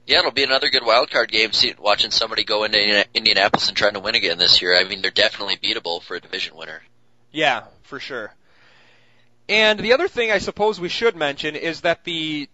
Yeah, 0.08 0.18
it'll 0.18 0.32
be 0.32 0.42
another 0.42 0.70
good 0.70 0.84
wild 0.84 1.08
card 1.08 1.30
game. 1.30 1.52
See, 1.52 1.72
watching 1.78 2.10
somebody 2.10 2.42
go 2.42 2.64
into 2.64 3.06
Indianapolis 3.14 3.68
and 3.68 3.76
trying 3.76 3.94
to 3.94 4.00
win 4.00 4.16
again 4.16 4.36
this 4.36 4.60
year. 4.60 4.76
I 4.76 4.82
mean, 4.82 5.02
they're 5.02 5.12
definitely 5.12 5.56
beatable 5.56 6.02
for 6.02 6.16
a 6.16 6.20
division 6.20 6.56
winner. 6.56 6.82
Yeah, 7.30 7.62
for 7.82 8.00
sure. 8.00 8.34
And 9.48 9.78
the 9.78 9.92
other 9.92 10.08
thing 10.08 10.32
I 10.32 10.38
suppose 10.38 10.80
we 10.80 10.88
should 10.88 11.14
mention 11.14 11.54
is 11.54 11.82
that 11.82 12.02
the 12.02 12.48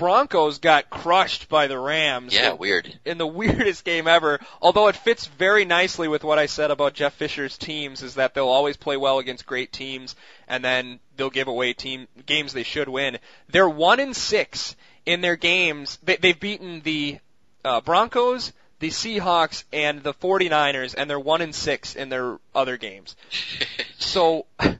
Broncos 0.00 0.58
got 0.58 0.90
crushed 0.90 1.48
by 1.48 1.66
the 1.68 1.78
Rams. 1.78 2.34
Yeah, 2.34 2.50
in- 2.52 2.58
weird. 2.58 2.98
in 3.04 3.18
the 3.18 3.26
weirdest 3.40 3.84
game 3.84 4.08
ever. 4.08 4.40
Although 4.60 4.88
it 4.88 4.96
fits 4.96 5.26
very 5.26 5.64
nicely 5.64 6.08
with 6.08 6.24
what 6.24 6.38
I 6.38 6.46
said 6.46 6.70
about 6.70 6.94
Jeff 6.94 7.14
Fisher's 7.14 7.56
teams, 7.56 8.02
is 8.02 8.14
that 8.14 8.34
they'll 8.34 8.48
always 8.48 8.76
play 8.76 8.96
well 8.96 9.18
against 9.18 9.46
great 9.46 9.72
teams, 9.72 10.16
and 10.48 10.64
then 10.64 10.98
they'll 11.16 11.30
give 11.30 11.48
away 11.48 11.74
team 11.74 12.08
games 12.26 12.52
they 12.52 12.62
should 12.64 12.88
win. 12.88 13.18
They're 13.48 13.68
one 13.68 14.00
in 14.00 14.14
six 14.14 14.74
in 15.06 15.20
their 15.20 15.36
games. 15.36 15.98
They, 16.02 16.16
they've 16.16 16.40
beaten 16.40 16.80
the 16.80 17.18
uh, 17.64 17.80
Broncos, 17.82 18.52
the 18.78 18.88
Seahawks, 18.88 19.64
and 19.72 20.02
the 20.02 20.14
49ers, 20.14 20.94
and 20.96 21.08
they're 21.10 21.20
one 21.20 21.42
in 21.42 21.52
six 21.52 21.94
in 21.94 22.08
their 22.08 22.38
other 22.54 22.76
games. 22.76 23.14
So 23.98 24.46
I 24.58 24.78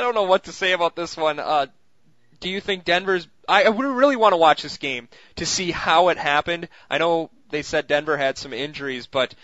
don't 0.00 0.14
know 0.14 0.24
what 0.24 0.44
to 0.44 0.52
say 0.52 0.72
about 0.72 0.96
this 0.96 1.16
one. 1.16 1.38
Uh, 1.38 1.66
do 2.40 2.48
you 2.48 2.60
think 2.60 2.84
Denver's? 2.84 3.28
I, 3.48 3.64
I 3.64 3.68
would 3.68 3.84
really 3.84 4.16
want 4.16 4.32
to 4.32 4.38
watch 4.38 4.62
this 4.62 4.78
game 4.78 5.08
to 5.36 5.46
see 5.46 5.70
how 5.70 6.08
it 6.08 6.18
happened. 6.18 6.68
I 6.88 6.98
know 6.98 7.30
they 7.50 7.62
said 7.62 7.86
Denver 7.86 8.16
had 8.16 8.38
some 8.38 8.52
injuries, 8.52 9.06
but 9.06 9.34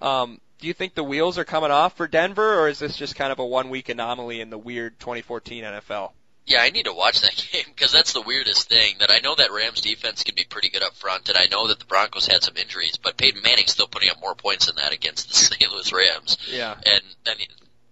um, 0.00 0.40
do 0.60 0.66
you 0.66 0.74
think 0.74 0.94
the 0.94 1.04
wheels 1.04 1.38
are 1.38 1.44
coming 1.44 1.70
off 1.70 1.96
for 1.96 2.06
Denver, 2.06 2.60
or 2.60 2.68
is 2.68 2.78
this 2.78 2.96
just 2.96 3.16
kind 3.16 3.32
of 3.32 3.38
a 3.38 3.46
one-week 3.46 3.88
anomaly 3.88 4.40
in 4.40 4.50
the 4.50 4.58
weird 4.58 4.98
2014 5.00 5.64
NFL? 5.64 6.12
Yeah, 6.46 6.62
I 6.62 6.70
need 6.70 6.86
to 6.86 6.94
watch 6.94 7.20
that 7.20 7.36
game 7.52 7.64
because 7.68 7.92
that's 7.92 8.14
the 8.14 8.22
weirdest 8.22 8.68
thing. 8.68 8.96
That 9.00 9.10
I 9.10 9.20
know 9.20 9.34
that 9.34 9.52
Rams 9.52 9.80
defense 9.80 10.24
can 10.24 10.34
be 10.34 10.44
pretty 10.44 10.70
good 10.70 10.82
up 10.82 10.94
front, 10.94 11.28
and 11.28 11.36
I 11.36 11.46
know 11.50 11.68
that 11.68 11.78
the 11.78 11.84
Broncos 11.84 12.26
had 12.26 12.42
some 12.42 12.56
injuries, 12.56 12.96
but 12.96 13.16
Peyton 13.16 13.42
Manning's 13.42 13.72
still 13.72 13.86
putting 13.86 14.10
up 14.10 14.20
more 14.20 14.34
points 14.34 14.66
than 14.66 14.76
that 14.76 14.92
against 14.92 15.28
the 15.28 15.34
St. 15.36 15.70
Louis 15.70 15.92
Rams. 15.92 16.38
Yeah. 16.50 16.74
And 16.74 17.02
I 17.26 17.34
mean, 17.36 17.48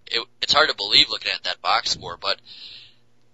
it, 0.07 0.27
it's 0.41 0.53
hard 0.53 0.71
to 0.71 0.75
believe 0.75 1.11
looking 1.11 1.33
at 1.33 1.45
that 1.45 1.61
box 1.61 1.91
score, 1.91 2.17
but 2.17 2.41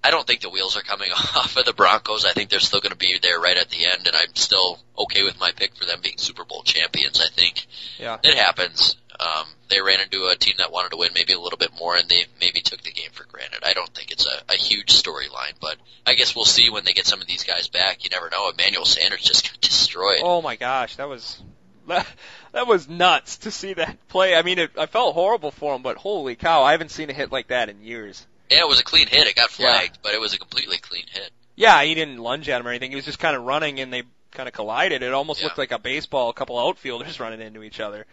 I 0.05 0.11
don't 0.11 0.27
think 0.27 0.41
the 0.41 0.51
wheels 0.51 0.77
are 0.77 0.83
coming 0.83 1.11
off 1.37 1.57
of 1.57 1.65
the 1.65 1.73
Broncos. 1.73 2.25
I 2.25 2.33
think 2.33 2.51
they're 2.51 2.61
still 2.61 2.81
going 2.81 2.93
to 2.93 2.97
be 2.99 3.19
there 3.23 3.39
right 3.41 3.57
at 3.57 3.71
the 3.71 3.85
end, 3.87 4.07
and 4.07 4.17
I'm 4.17 4.35
still 4.35 4.79
okay 4.99 5.23
with 5.23 5.39
my 5.39 5.53
pick 5.53 5.77
for 5.77 5.85
them 5.85 6.01
being 6.03 6.19
Super 6.19 6.45
Bowl 6.45 6.63
champions. 6.63 7.21
I 7.21 7.29
think 7.29 7.67
Yeah. 7.99 8.19
it 8.23 8.37
happens. 8.37 8.97
Um, 9.21 9.45
they 9.69 9.81
ran 9.81 10.01
into 10.01 10.27
a 10.27 10.37
team 10.37 10.55
that 10.59 10.73
wanted 10.73 10.91
to 10.91 10.97
win 10.97 11.11
maybe 11.15 11.33
a 11.35 11.39
little 11.39 11.59
bit 11.59 11.71
more, 11.79 11.95
and 11.97 12.09
they 12.09 12.25
maybe 12.41 12.61
took 12.61 12.83
the 12.83 12.91
game 12.91 13.11
for 13.13 13.25
granted. 13.25 13.61
I 13.65 13.73
don't 13.75 13.93
think 13.95 14.11
it's 14.11 14.27
a, 14.27 14.43
a 14.53 14.57
huge 14.57 14.93
storyline, 15.01 15.53
but 15.61 15.77
I 16.05 16.15
guess 16.15 16.35
we'll 16.35 16.45
see 16.45 16.71
when 16.71 16.85
they 16.85 16.93
get 16.93 17.07
some 17.07 17.21
of 17.21 17.27
these 17.29 17.45
guys 17.45 17.69
back. 17.69 18.03
You 18.03 18.11
never 18.11 18.29
know. 18.31 18.51
Emmanuel 18.51 18.85
Sanders 18.85 19.23
just 19.23 19.49
got 19.49 19.61
destroyed. 19.61 20.21
Oh 20.23 20.43
my 20.43 20.57
gosh, 20.57 20.97
that 20.97 21.09
was 21.09 21.41
that, 21.87 22.07
that 22.53 22.67
was 22.67 22.89
nuts 22.89 23.39
to 23.39 23.51
see 23.51 23.75
that 23.75 24.09
play. 24.09 24.35
I 24.35 24.43
mean, 24.43 24.59
it, 24.59 24.73
I 24.77 24.87
felt 24.87 25.15
horrible 25.15 25.53
for 25.53 25.77
him, 25.77 25.83
but 25.83 25.99
holy 25.99 26.35
cow, 26.35 26.63
I 26.63 26.73
haven't 26.73 26.91
seen 26.91 27.11
a 27.11 27.13
hit 27.13 27.31
like 27.31 27.49
that 27.49 27.69
in 27.69 27.83
years. 27.83 28.27
Yeah, 28.53 28.61
it 28.61 28.69
was 28.69 28.81
a 28.81 28.85
clean 28.85 29.07
hit. 29.09 29.27
It 29.27 29.35
got 29.35 29.51
Yeah. 29.59 29.67
flagged, 29.79 29.99
but 30.03 30.15
it 30.15 30.21
was 30.21 30.35
a 30.35 30.39
completely 30.39 30.79
clean 30.79 31.07
hit. 31.11 31.31
Yeah, 31.57 31.83
he 31.83 31.95
didn't 31.95 32.19
lunge 32.19 32.49
at 32.49 32.61
him 32.61 32.67
or 32.67 32.71
anything. 32.71 32.91
He 32.91 32.97
was 32.97 33.05
just 33.05 33.19
kind 33.19 33.37
of 33.37 33.43
running, 33.43 33.81
and 33.81 33.93
they 33.93 34.03
kind 34.31 34.49
of 34.49 34.55
collided. 34.55 35.03
It 35.03 35.13
almost 35.13 35.41
Yeah. 35.41 35.47
looked 35.47 35.59
like 35.59 35.73
a 35.73 35.79
baseball, 35.79 36.31
a 36.31 36.35
couple 36.35 36.59
outfielders 36.59 37.21
running 37.21 37.41
into 37.41 37.63
each 37.63 37.81
other. 37.81 38.07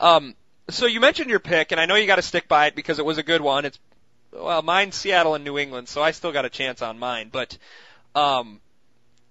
Um, 0.00 0.34
so 0.68 0.86
you 0.86 1.00
mentioned 1.00 1.30
your 1.30 1.40
pick, 1.40 1.72
and 1.72 1.80
I 1.80 1.86
know 1.86 1.94
you 1.94 2.06
got 2.06 2.16
to 2.16 2.22
stick 2.22 2.48
by 2.48 2.66
it 2.66 2.74
because 2.74 2.98
it 2.98 3.04
was 3.04 3.18
a 3.18 3.22
good 3.22 3.40
one. 3.40 3.64
It's 3.64 3.78
well, 4.32 4.62
mine's 4.62 4.96
Seattle 4.96 5.34
and 5.34 5.44
New 5.44 5.58
England, 5.58 5.88
so 5.88 6.02
I 6.02 6.12
still 6.12 6.32
got 6.32 6.46
a 6.46 6.50
chance 6.50 6.80
on 6.80 6.98
mine. 6.98 7.28
But 7.30 7.58
um, 8.14 8.60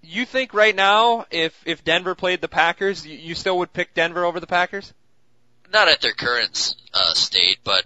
you 0.03 0.25
think 0.25 0.53
right 0.53 0.75
now, 0.75 1.25
if 1.31 1.59
if 1.65 1.83
Denver 1.83 2.13
played 2.15 2.41
the 2.41 2.47
Packers, 2.47 3.05
you, 3.05 3.17
you 3.17 3.35
still 3.35 3.57
would 3.59 3.73
pick 3.73 3.93
Denver 3.95 4.25
over 4.25 4.39
the 4.39 4.47
Packers? 4.47 4.93
Not 5.71 5.87
at 5.87 6.01
their 6.01 6.13
current 6.13 6.75
uh, 6.93 7.13
state, 7.13 7.59
but 7.63 7.85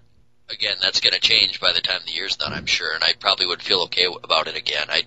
again, 0.49 0.77
that's 0.81 0.99
going 0.99 1.13
to 1.13 1.19
change 1.19 1.59
by 1.59 1.73
the 1.73 1.81
time 1.81 2.01
the 2.05 2.11
year's 2.11 2.37
done, 2.37 2.53
I'm 2.53 2.65
sure, 2.65 2.93
and 2.93 3.03
I 3.03 3.13
probably 3.19 3.47
would 3.47 3.61
feel 3.61 3.83
okay 3.83 4.05
about 4.23 4.47
it 4.47 4.57
again. 4.57 4.87
I 4.89 5.03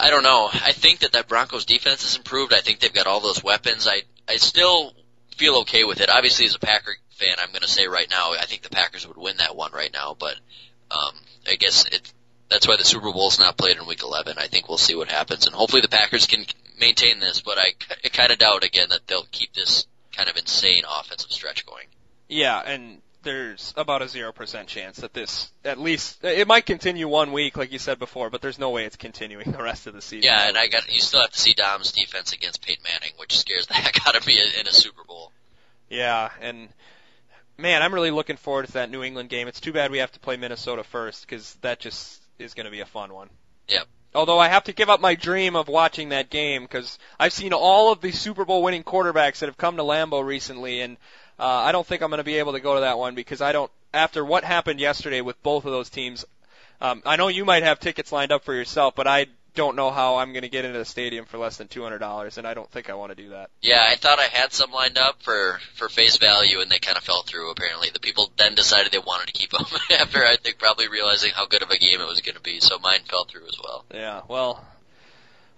I 0.00 0.10
don't 0.10 0.22
know. 0.22 0.48
I 0.52 0.72
think 0.72 1.00
that 1.00 1.12
that 1.12 1.28
Broncos 1.28 1.64
defense 1.64 2.02
has 2.02 2.16
improved. 2.16 2.52
I 2.52 2.60
think 2.60 2.80
they've 2.80 2.92
got 2.92 3.06
all 3.06 3.20
those 3.20 3.44
weapons. 3.44 3.86
I 3.86 4.02
I 4.28 4.36
still 4.36 4.92
feel 5.36 5.58
okay 5.58 5.84
with 5.84 6.00
it. 6.00 6.10
Obviously, 6.10 6.46
as 6.46 6.54
a 6.54 6.58
Packer 6.58 6.96
fan, 7.10 7.36
I'm 7.38 7.50
going 7.50 7.62
to 7.62 7.68
say 7.68 7.86
right 7.86 8.08
now, 8.10 8.32
I 8.32 8.46
think 8.46 8.62
the 8.62 8.70
Packers 8.70 9.06
would 9.06 9.16
win 9.16 9.36
that 9.38 9.56
one 9.56 9.72
right 9.72 9.92
now. 9.92 10.16
But 10.18 10.36
um, 10.90 11.14
I 11.46 11.56
guess 11.56 11.86
it 11.86 12.12
that's 12.48 12.66
why 12.66 12.76
the 12.76 12.84
Super 12.84 13.12
Bowl's 13.12 13.38
not 13.38 13.56
played 13.56 13.76
in 13.76 13.86
Week 13.86 14.02
11. 14.02 14.36
I 14.38 14.48
think 14.48 14.68
we'll 14.68 14.78
see 14.78 14.96
what 14.96 15.08
happens, 15.08 15.46
and 15.46 15.54
hopefully 15.54 15.82
the 15.82 15.88
Packers 15.88 16.26
can 16.26 16.44
maintain 16.78 17.20
this. 17.20 17.40
But 17.40 17.58
I, 17.58 17.74
I 18.04 18.08
kind 18.08 18.32
of 18.32 18.38
doubt 18.38 18.64
again 18.64 18.88
that 18.90 19.06
they'll 19.06 19.26
keep 19.30 19.52
this 19.52 19.86
kind 20.12 20.28
of 20.28 20.36
insane 20.36 20.82
offensive 20.88 21.30
stretch 21.30 21.64
going. 21.64 21.86
Yeah, 22.28 22.58
and 22.58 23.00
there's 23.22 23.74
about 23.76 24.02
a 24.02 24.08
zero 24.08 24.32
percent 24.32 24.68
chance 24.68 24.98
that 24.98 25.12
this, 25.12 25.50
at 25.64 25.78
least, 25.78 26.24
it 26.24 26.46
might 26.46 26.66
continue 26.66 27.08
one 27.08 27.32
week, 27.32 27.56
like 27.56 27.72
you 27.72 27.78
said 27.78 27.98
before, 27.98 28.30
but 28.30 28.42
there's 28.42 28.58
no 28.58 28.70
way 28.70 28.84
it's 28.84 28.96
continuing 28.96 29.50
the 29.52 29.62
rest 29.62 29.86
of 29.86 29.94
the 29.94 30.02
season. 30.02 30.24
Yeah, 30.24 30.48
and 30.48 30.56
I 30.56 30.68
got 30.68 30.90
you 30.90 31.00
still 31.00 31.20
have 31.20 31.30
to 31.30 31.38
see 31.38 31.54
Dom's 31.54 31.92
defense 31.92 32.32
against 32.32 32.62
Peyton 32.62 32.84
Manning, 32.84 33.12
which 33.18 33.38
scares 33.38 33.66
the 33.66 33.74
heck 33.74 34.06
out 34.06 34.16
of 34.16 34.26
me 34.26 34.40
in 34.58 34.66
a 34.66 34.72
Super 34.72 35.04
Bowl. 35.04 35.32
Yeah, 35.88 36.30
and 36.40 36.68
man, 37.58 37.82
I'm 37.82 37.94
really 37.94 38.10
looking 38.10 38.36
forward 38.36 38.66
to 38.66 38.72
that 38.72 38.90
New 38.90 39.02
England 39.02 39.28
game. 39.28 39.48
It's 39.48 39.60
too 39.60 39.72
bad 39.72 39.90
we 39.90 39.98
have 39.98 40.12
to 40.12 40.20
play 40.20 40.36
Minnesota 40.36 40.84
first 40.84 41.22
because 41.22 41.54
that 41.62 41.80
just 41.80 42.22
is 42.38 42.54
going 42.54 42.66
to 42.66 42.70
be 42.70 42.80
a 42.80 42.86
fun 42.86 43.12
one. 43.12 43.28
Yep. 43.68 43.86
Although 44.12 44.40
I 44.40 44.48
have 44.48 44.64
to 44.64 44.72
give 44.72 44.90
up 44.90 45.00
my 45.00 45.14
dream 45.14 45.54
of 45.54 45.68
watching 45.68 46.08
that 46.08 46.30
game 46.30 46.62
because 46.62 46.98
I've 47.18 47.32
seen 47.32 47.52
all 47.52 47.92
of 47.92 48.00
the 48.00 48.10
Super 48.10 48.44
Bowl 48.44 48.62
winning 48.62 48.82
quarterbacks 48.82 49.38
that 49.38 49.46
have 49.46 49.56
come 49.56 49.76
to 49.76 49.84
Lambeau 49.84 50.24
recently, 50.24 50.80
and 50.80 50.96
uh, 51.40 51.44
I 51.44 51.72
don't 51.72 51.86
think 51.86 52.02
I'm 52.02 52.10
going 52.10 52.18
to 52.18 52.24
be 52.24 52.36
able 52.36 52.52
to 52.52 52.60
go 52.60 52.74
to 52.74 52.80
that 52.82 52.98
one 52.98 53.14
because 53.14 53.40
I 53.40 53.52
don't. 53.52 53.70
After 53.92 54.24
what 54.24 54.44
happened 54.44 54.78
yesterday 54.78 55.20
with 55.20 55.42
both 55.42 55.64
of 55.64 55.72
those 55.72 55.88
teams, 55.88 56.24
um, 56.80 57.02
I 57.04 57.16
know 57.16 57.28
you 57.28 57.44
might 57.44 57.62
have 57.62 57.80
tickets 57.80 58.12
lined 58.12 58.30
up 58.30 58.44
for 58.44 58.54
yourself, 58.54 58.94
but 58.94 59.06
I 59.06 59.26
don't 59.54 59.74
know 59.74 59.90
how 59.90 60.16
I'm 60.16 60.32
going 60.32 60.42
to 60.42 60.48
get 60.48 60.64
into 60.64 60.78
the 60.78 60.84
stadium 60.84 61.24
for 61.24 61.38
less 61.38 61.56
than 61.56 61.68
two 61.68 61.82
hundred 61.82 61.98
dollars, 61.98 62.38
and 62.38 62.46
I 62.46 62.54
don't 62.54 62.70
think 62.70 62.90
I 62.90 62.94
want 62.94 63.10
to 63.10 63.20
do 63.20 63.30
that. 63.30 63.50
Yeah, 63.62 63.82
I 63.84 63.96
thought 63.96 64.18
I 64.18 64.24
had 64.24 64.52
some 64.52 64.70
lined 64.70 64.98
up 64.98 65.22
for 65.22 65.58
for 65.74 65.88
face 65.88 66.18
value, 66.18 66.60
and 66.60 66.70
they 66.70 66.78
kind 66.78 66.96
of 66.96 67.04
fell 67.04 67.22
through. 67.22 67.50
Apparently, 67.50 67.88
the 67.92 68.00
people 68.00 68.30
then 68.36 68.54
decided 68.54 68.92
they 68.92 68.98
wanted 68.98 69.28
to 69.28 69.32
keep 69.32 69.50
them 69.50 69.64
after 69.98 70.24
I 70.24 70.36
think 70.36 70.58
probably 70.58 70.88
realizing 70.88 71.32
how 71.34 71.46
good 71.46 71.62
of 71.62 71.70
a 71.70 71.78
game 71.78 72.00
it 72.00 72.06
was 72.06 72.20
going 72.20 72.36
to 72.36 72.42
be. 72.42 72.60
So 72.60 72.78
mine 72.78 73.00
fell 73.08 73.24
through 73.24 73.46
as 73.48 73.58
well. 73.62 73.84
Yeah, 73.92 74.20
well, 74.28 74.64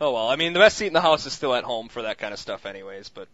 oh 0.01 0.13
well. 0.13 0.29
I 0.29 0.37
mean, 0.37 0.53
the 0.53 0.61
best 0.61 0.79
seat 0.79 0.87
in 0.87 0.93
the 0.93 1.01
house 1.01 1.27
is 1.27 1.33
still 1.33 1.55
at 1.55 1.65
home 1.65 1.89
for 1.89 2.03
that 2.03 2.19
kind 2.19 2.33
of 2.33 2.39
stuff, 2.39 2.67
anyways. 2.67 3.09
But 3.09 3.29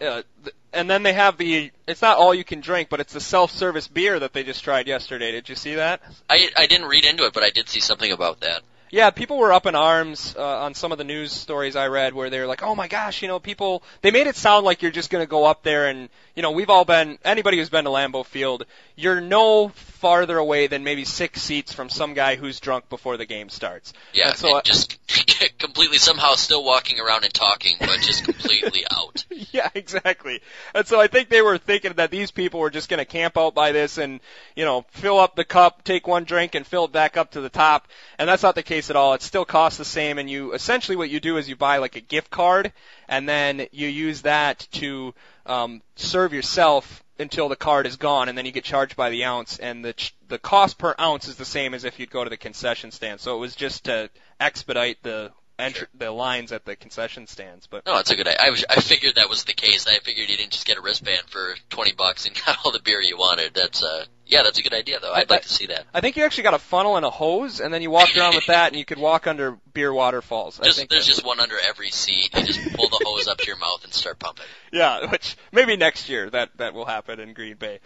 uh, 0.00 0.22
th- 0.44 0.54
and 0.72 0.88
then 0.88 1.02
they 1.02 1.12
have 1.12 1.38
the 1.38 1.70
it's 1.86 2.02
not 2.02 2.18
all 2.18 2.34
you 2.34 2.44
can 2.44 2.60
drink, 2.60 2.88
but 2.88 3.00
it's 3.00 3.12
the 3.12 3.20
self-service 3.20 3.88
beer 3.88 4.18
that 4.18 4.32
they 4.32 4.44
just 4.44 4.62
tried 4.64 4.86
yesterday. 4.86 5.32
Did 5.32 5.48
you 5.48 5.54
see 5.54 5.76
that? 5.76 6.00
I 6.28 6.48
I 6.56 6.66
didn't 6.66 6.88
read 6.88 7.04
into 7.04 7.24
it, 7.24 7.32
but 7.32 7.42
I 7.42 7.50
did 7.50 7.68
see 7.68 7.80
something 7.80 8.12
about 8.12 8.40
that. 8.40 8.62
Yeah, 8.90 9.10
people 9.10 9.36
were 9.36 9.52
up 9.52 9.66
in 9.66 9.74
arms 9.74 10.34
uh, 10.36 10.60
on 10.60 10.72
some 10.72 10.92
of 10.92 10.98
the 10.98 11.04
news 11.04 11.30
stories 11.30 11.76
I 11.76 11.88
read 11.88 12.14
where 12.14 12.30
they 12.30 12.40
were 12.40 12.46
like, 12.46 12.62
"Oh 12.62 12.74
my 12.74 12.88
gosh, 12.88 13.20
you 13.20 13.28
know, 13.28 13.38
people." 13.38 13.82
They 14.00 14.10
made 14.10 14.26
it 14.26 14.36
sound 14.36 14.64
like 14.64 14.80
you're 14.80 14.90
just 14.90 15.10
going 15.10 15.22
to 15.22 15.28
go 15.28 15.44
up 15.44 15.62
there 15.62 15.88
and, 15.88 16.08
you 16.34 16.42
know, 16.42 16.52
we've 16.52 16.70
all 16.70 16.86
been. 16.86 17.18
Anybody 17.22 17.58
who's 17.58 17.68
been 17.68 17.84
to 17.84 17.90
Lambeau 17.90 18.24
Field, 18.24 18.64
you're 18.98 19.20
no 19.20 19.68
farther 19.68 20.38
away 20.38 20.66
than 20.66 20.82
maybe 20.82 21.04
six 21.04 21.40
seats 21.40 21.72
from 21.72 21.88
some 21.88 22.14
guy 22.14 22.34
who's 22.34 22.58
drunk 22.58 22.88
before 22.88 23.16
the 23.16 23.26
game 23.26 23.48
starts. 23.48 23.92
Yeah, 24.12 24.30
And 24.30 24.36
so 24.36 24.56
and 24.56 24.64
just 24.64 24.98
completely 25.58 25.98
somehow 25.98 26.34
still 26.34 26.64
walking 26.64 26.98
around 26.98 27.22
and 27.22 27.32
talking, 27.32 27.76
but 27.78 28.00
just 28.00 28.24
completely 28.24 28.84
out. 28.90 29.24
yeah, 29.30 29.68
exactly. 29.72 30.40
And 30.74 30.84
so 30.84 31.00
I 31.00 31.06
think 31.06 31.28
they 31.28 31.42
were 31.42 31.58
thinking 31.58 31.92
that 31.92 32.10
these 32.10 32.32
people 32.32 32.58
were 32.58 32.70
just 32.70 32.88
going 32.88 32.98
to 32.98 33.04
camp 33.04 33.38
out 33.38 33.54
by 33.54 33.70
this 33.70 33.98
and, 33.98 34.18
you 34.56 34.64
know, 34.64 34.84
fill 34.90 35.20
up 35.20 35.36
the 35.36 35.44
cup, 35.44 35.84
take 35.84 36.08
one 36.08 36.24
drink, 36.24 36.56
and 36.56 36.66
fill 36.66 36.86
it 36.86 36.92
back 36.92 37.16
up 37.16 37.30
to 37.32 37.40
the 37.40 37.48
top. 37.48 37.86
And 38.18 38.28
that's 38.28 38.42
not 38.42 38.56
the 38.56 38.64
case 38.64 38.90
at 38.90 38.96
all. 38.96 39.14
It 39.14 39.22
still 39.22 39.44
costs 39.44 39.78
the 39.78 39.84
same. 39.84 40.18
And 40.18 40.28
you 40.28 40.54
essentially 40.54 40.96
what 40.96 41.08
you 41.08 41.20
do 41.20 41.36
is 41.36 41.48
you 41.48 41.54
buy 41.54 41.78
like 41.78 41.94
a 41.94 42.00
gift 42.00 42.30
card, 42.30 42.72
and 43.08 43.28
then 43.28 43.68
you 43.70 43.86
use 43.86 44.22
that 44.22 44.66
to 44.72 45.14
um, 45.46 45.82
serve 45.94 46.32
yourself 46.32 47.04
until 47.18 47.48
the 47.48 47.56
card 47.56 47.86
is 47.86 47.96
gone, 47.96 48.28
and 48.28 48.36
then 48.38 48.46
you 48.46 48.52
get 48.52 48.64
charged 48.64 48.96
by 48.96 49.10
the 49.10 49.24
ounce. 49.24 49.58
And 49.58 49.84
the 49.84 49.92
ch- 49.92 50.14
the 50.28 50.38
cost 50.38 50.78
per 50.78 50.94
ounce 51.00 51.28
is 51.28 51.36
the 51.36 51.44
same 51.44 51.74
as 51.74 51.84
if 51.84 51.98
you'd 51.98 52.10
go 52.10 52.24
to 52.24 52.30
the 52.30 52.36
concession 52.36 52.90
stand. 52.90 53.20
So 53.20 53.36
it 53.36 53.40
was 53.40 53.54
just 53.56 53.84
to 53.84 54.10
expedite 54.40 55.02
the 55.02 55.32
entr- 55.58 55.74
Sure. 55.74 55.88
the 55.94 56.10
lines 56.12 56.52
at 56.52 56.64
the 56.64 56.76
concession 56.76 57.26
stands. 57.26 57.66
But 57.66 57.84
No, 57.86 57.98
it's 57.98 58.10
a 58.10 58.16
good. 58.16 58.28
I 58.28 58.50
was, 58.50 58.64
I 58.70 58.80
figured 58.80 59.16
that 59.16 59.28
was 59.28 59.44
the 59.44 59.54
case. 59.54 59.86
I 59.88 59.98
figured 59.98 60.28
you 60.30 60.36
didn't 60.36 60.52
just 60.52 60.66
get 60.66 60.78
a 60.78 60.80
wristband 60.80 61.22
for 61.28 61.54
twenty 61.70 61.92
bucks 61.92 62.26
and 62.26 62.40
got 62.46 62.58
all 62.64 62.70
the 62.72 62.80
beer 62.80 63.00
you 63.00 63.16
wanted. 63.16 63.54
That's 63.54 63.82
uh, 63.82 64.04
yeah, 64.28 64.42
that's 64.44 64.58
a 64.58 64.62
good 64.62 64.74
idea 64.74 65.00
though. 65.00 65.12
I'd 65.12 65.28
like 65.30 65.42
to 65.42 65.48
see 65.48 65.66
that. 65.66 65.86
I 65.92 66.00
think 66.00 66.16
you 66.16 66.24
actually 66.24 66.44
got 66.44 66.54
a 66.54 66.58
funnel 66.58 66.96
and 66.96 67.04
a 67.04 67.10
hose, 67.10 67.60
and 67.60 67.72
then 67.74 67.82
you 67.82 67.90
walked 67.90 68.16
around 68.16 68.34
with 68.36 68.46
that, 68.46 68.68
and 68.68 68.78
you 68.78 68.84
could 68.84 68.98
walk 68.98 69.26
under 69.26 69.58
beer 69.72 69.92
waterfalls. 69.92 70.60
I 70.60 70.64
Just 70.64 70.78
think 70.78 70.90
there's 70.90 71.06
that- 71.06 71.14
just 71.14 71.26
one 71.26 71.40
under 71.40 71.56
every 71.58 71.90
seat. 71.90 72.30
You 72.36 72.44
just 72.44 72.60
pull 72.74 72.88
the 72.88 73.00
hose 73.04 73.26
up 73.26 73.38
to 73.38 73.46
your 73.46 73.56
mouth 73.56 73.82
and 73.84 73.92
start 73.92 74.18
pumping. 74.18 74.44
yeah, 74.72 75.10
which 75.10 75.36
maybe 75.50 75.76
next 75.76 76.08
year 76.08 76.28
that 76.30 76.50
that 76.58 76.74
will 76.74 76.84
happen 76.84 77.18
in 77.18 77.32
Green 77.32 77.56
Bay. 77.56 77.80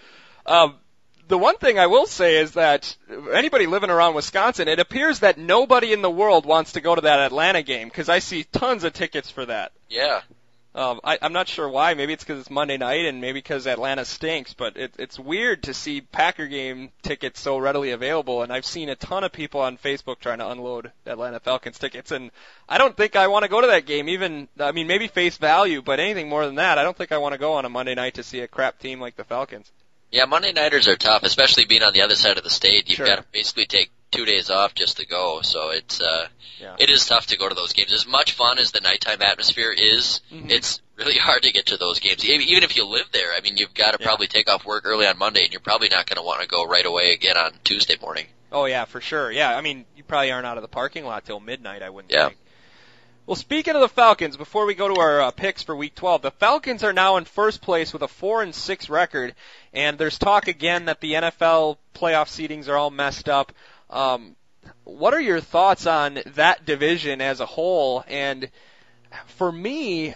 Um, 0.45 0.75
the 1.29 1.39
one 1.39 1.57
thing 1.57 1.79
I 1.79 1.87
will 1.87 2.07
say 2.07 2.39
is 2.39 2.53
that 2.53 2.95
anybody 3.33 3.67
living 3.67 3.91
around 3.91 4.15
Wisconsin, 4.15 4.67
it 4.69 4.81
appears 4.81 5.21
that 5.21 5.39
nobody 5.39 5.93
in 5.93 6.03
the 6.03 6.11
world 6.11 6.45
wants 6.45 6.73
to 6.73 6.81
go 6.81 6.95
to 6.95 7.01
that 7.03 7.21
Atlanta 7.21 7.63
game 7.63 7.89
because 7.89 8.09
I 8.09 8.19
see 8.19 8.43
tons 8.45 8.83
of 8.85 8.93
tickets 8.93 9.31
for 9.31 9.47
that. 9.47 9.71
Yeah, 9.89 10.23
Um, 10.75 11.01
I, 11.05 11.19
I'm 11.21 11.35
not 11.35 11.49
sure 11.49 11.69
why. 11.69 11.93
Maybe 11.93 12.15
it's 12.15 12.25
because 12.25 12.41
it's 12.41 12.49
Monday 12.51 12.79
night, 12.79 13.05
and 13.05 13.21
maybe 13.21 13.39
because 13.41 13.67
Atlanta 13.67 14.07
stinks. 14.07 14.55
But 14.55 14.77
it, 14.79 14.95
it's 14.99 15.19
weird 15.19 15.65
to 15.65 15.75
see 15.75 16.01
Packer 16.01 16.47
game 16.47 16.93
tickets 17.03 17.41
so 17.41 17.59
readily 17.59 17.91
available. 17.91 18.43
And 18.43 18.51
I've 18.51 18.65
seen 18.65 18.89
a 18.89 18.95
ton 18.97 19.23
of 19.23 19.33
people 19.33 19.61
on 19.61 19.77
Facebook 19.77 20.19
trying 20.21 20.39
to 20.39 20.49
unload 20.49 20.91
Atlanta 21.05 21.41
Falcons 21.41 21.79
tickets, 21.79 22.11
and 22.11 22.31
I 22.69 22.79
don't 22.79 22.97
think 22.97 23.17
I 23.17 23.27
want 23.27 23.43
to 23.43 23.51
go 23.51 23.61
to 23.61 23.67
that 23.67 23.85
game. 23.85 24.09
Even 24.09 24.49
I 24.59 24.73
mean, 24.73 24.87
maybe 24.87 25.09
face 25.09 25.37
value, 25.37 25.83
but 25.83 26.01
anything 26.01 26.31
more 26.31 26.47
than 26.47 26.55
that, 26.55 26.79
I 26.79 26.83
don't 26.85 26.97
think 26.97 27.13
I 27.13 27.19
want 27.19 27.33
to 27.35 27.39
go 27.39 27.53
on 27.55 27.67
a 27.67 27.69
Monday 27.69 27.95
night 27.95 28.15
to 28.15 28.23
see 28.23 28.41
a 28.41 28.49
crap 28.49 28.79
team 28.79 28.99
like 29.01 29.17
the 29.17 29.25
Falcons. 29.25 29.71
yeah. 30.11 30.25
Monday 30.25 30.53
nighters 30.53 30.89
are 30.89 30.97
tough, 30.97 31.23
especially 31.23 31.67
being 31.67 31.83
on 31.83 31.93
the 31.93 32.01
other 32.03 32.17
side 32.17 32.39
of 32.39 32.45
the 32.45 32.51
state. 32.51 32.89
You've 32.89 32.97
Sure. 32.97 33.07
got 33.07 33.17
to 33.17 33.25
basically 33.31 33.67
take 33.67 33.91
two 34.13 34.25
days 34.25 34.51
off 34.51 34.75
just 34.75 34.99
to 34.99 35.07
go. 35.07 35.41
So 35.43 35.71
it's 35.71 36.01
uh, 36.01 36.29
Yeah. 36.61 36.77
it 36.79 36.91
is 36.91 37.05
tough 37.07 37.27
to 37.29 37.37
go 37.39 37.49
to 37.49 37.55
those 37.57 37.73
games. 37.73 37.93
As 37.93 38.07
much 38.07 38.33
fun 38.33 38.59
as 38.59 38.71
the 38.71 38.81
nighttime 38.81 39.21
atmosphere 39.23 39.73
is, 39.73 40.21
Mhm. 40.33 40.51
it's 40.51 40.81
really 40.97 41.17
hard 41.19 41.43
to 41.43 41.51
get 41.53 41.67
to 41.67 41.77
those 41.77 41.99
games. 41.99 42.25
Even 42.25 42.63
if 42.63 42.77
you 42.77 42.87
live 42.87 43.09
there, 43.13 43.33
I 43.35 43.41
mean, 43.41 43.57
you've 43.57 43.75
got 43.75 43.93
to 43.93 43.99
Yeah. 44.01 44.07
probably 44.07 44.29
take 44.29 44.49
off 44.49 44.65
work 44.65 44.85
early 44.87 45.07
on 45.07 45.19
Monday, 45.19 45.43
and 45.45 45.53
you're 45.53 45.61
probably 45.61 45.89
not 45.89 46.07
going 46.07 46.17
to 46.17 46.23
want 46.23 46.41
to 46.43 46.47
go 46.47 46.65
right 46.65 46.87
away 46.87 47.13
again 47.13 47.37
on 47.37 47.53
Tuesday 47.65 47.97
morning. 48.01 48.27
Oh 48.53 48.67
yeah, 48.67 48.85
for 48.85 49.01
sure. 49.01 49.33
Yeah, 49.33 49.57
I 49.57 49.63
mean, 49.63 49.87
you 49.97 50.05
probably 50.05 50.31
aren't 50.31 50.47
out 50.47 50.59
of 50.59 50.63
the 50.63 50.69
parking 50.69 51.05
lot 51.07 51.25
till 51.25 51.41
midnight. 51.41 51.83
I 51.83 51.91
wouldn't 51.91 52.13
Yeah. 52.13 52.27
think. 52.29 52.39
Well, 53.25 53.37
speaking 53.37 53.75
of 53.77 53.81
the 53.81 53.89
Falcons, 53.89 54.37
before 54.37 54.67
we 54.67 54.75
go 54.75 54.89
to 54.93 55.01
our 55.01 55.21
uh, 55.23 55.31
picks 55.31 55.63
for 55.63 55.77
Week 55.77 55.95
12, 55.95 56.23
the 56.23 56.33
Falcons 56.33 56.83
are 56.85 56.93
now 56.93 57.17
in 57.17 57.25
first 57.25 57.63
place 57.63 57.93
with 57.93 58.03
a 58.03 58.09
four 58.09 58.43
and 58.43 58.53
six 58.55 58.89
record, 58.91 59.35
and 59.73 59.97
there's 59.97 60.19
talk 60.19 60.49
again 60.49 60.87
that 60.87 61.01
the 61.01 61.15
NFL 61.15 61.79
playoff 61.95 62.29
seedings 62.29 62.69
are 62.69 62.77
all 62.77 62.91
messed 62.91 63.29
up. 63.29 63.53
Um, 63.93 64.37
what 64.85 65.15
are 65.15 65.21
your 65.21 65.41
thoughts 65.41 65.87
on 65.87 66.21
that 66.35 66.65
division 66.65 67.21
as 67.21 67.41
a 67.41 67.47
whole? 67.47 68.05
And 68.09 68.51
for 69.27 69.53
me, 69.53 70.15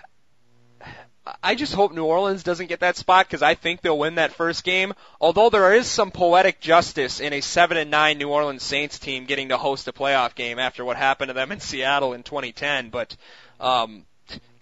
I 1.43 1.55
just 1.57 1.75
hope 1.75 1.93
New 1.93 2.05
Orleans 2.05 2.43
doesn't 2.43 2.69
get 2.69 2.81
that 2.81 2.97
spot 2.97 3.27
because 3.27 3.43
I 3.43 3.55
think 3.55 3.81
they'll 3.81 3.99
win 3.99 4.15
that 4.17 4.33
first 4.33 4.65
game. 4.65 4.95
Although 5.21 5.51
there 5.51 5.75
is 5.75 5.87
some 5.87 6.11
poetic 6.11 6.61
justice 6.61 7.21
in 7.21 7.33
a 7.33 7.41
seven 7.41 7.77
and 7.77 7.91
nine 7.91 8.19
New 8.19 8.29
Orleans 8.29 8.63
Saints 8.63 8.99
team 8.99 9.25
getting 9.25 9.49
to 9.49 9.59
host 9.59 9.89
a 9.89 9.93
playoff 9.93 10.35
game 10.35 10.59
after 10.59 10.85
what 10.85 10.97
happened 10.97 11.29
to 11.29 11.35
them 11.35 11.53
in 11.53 11.61
Seattle 11.61 12.13
in 12.13 12.23
2010. 12.23 12.91
But, 12.91 13.17
um, 13.61 14.07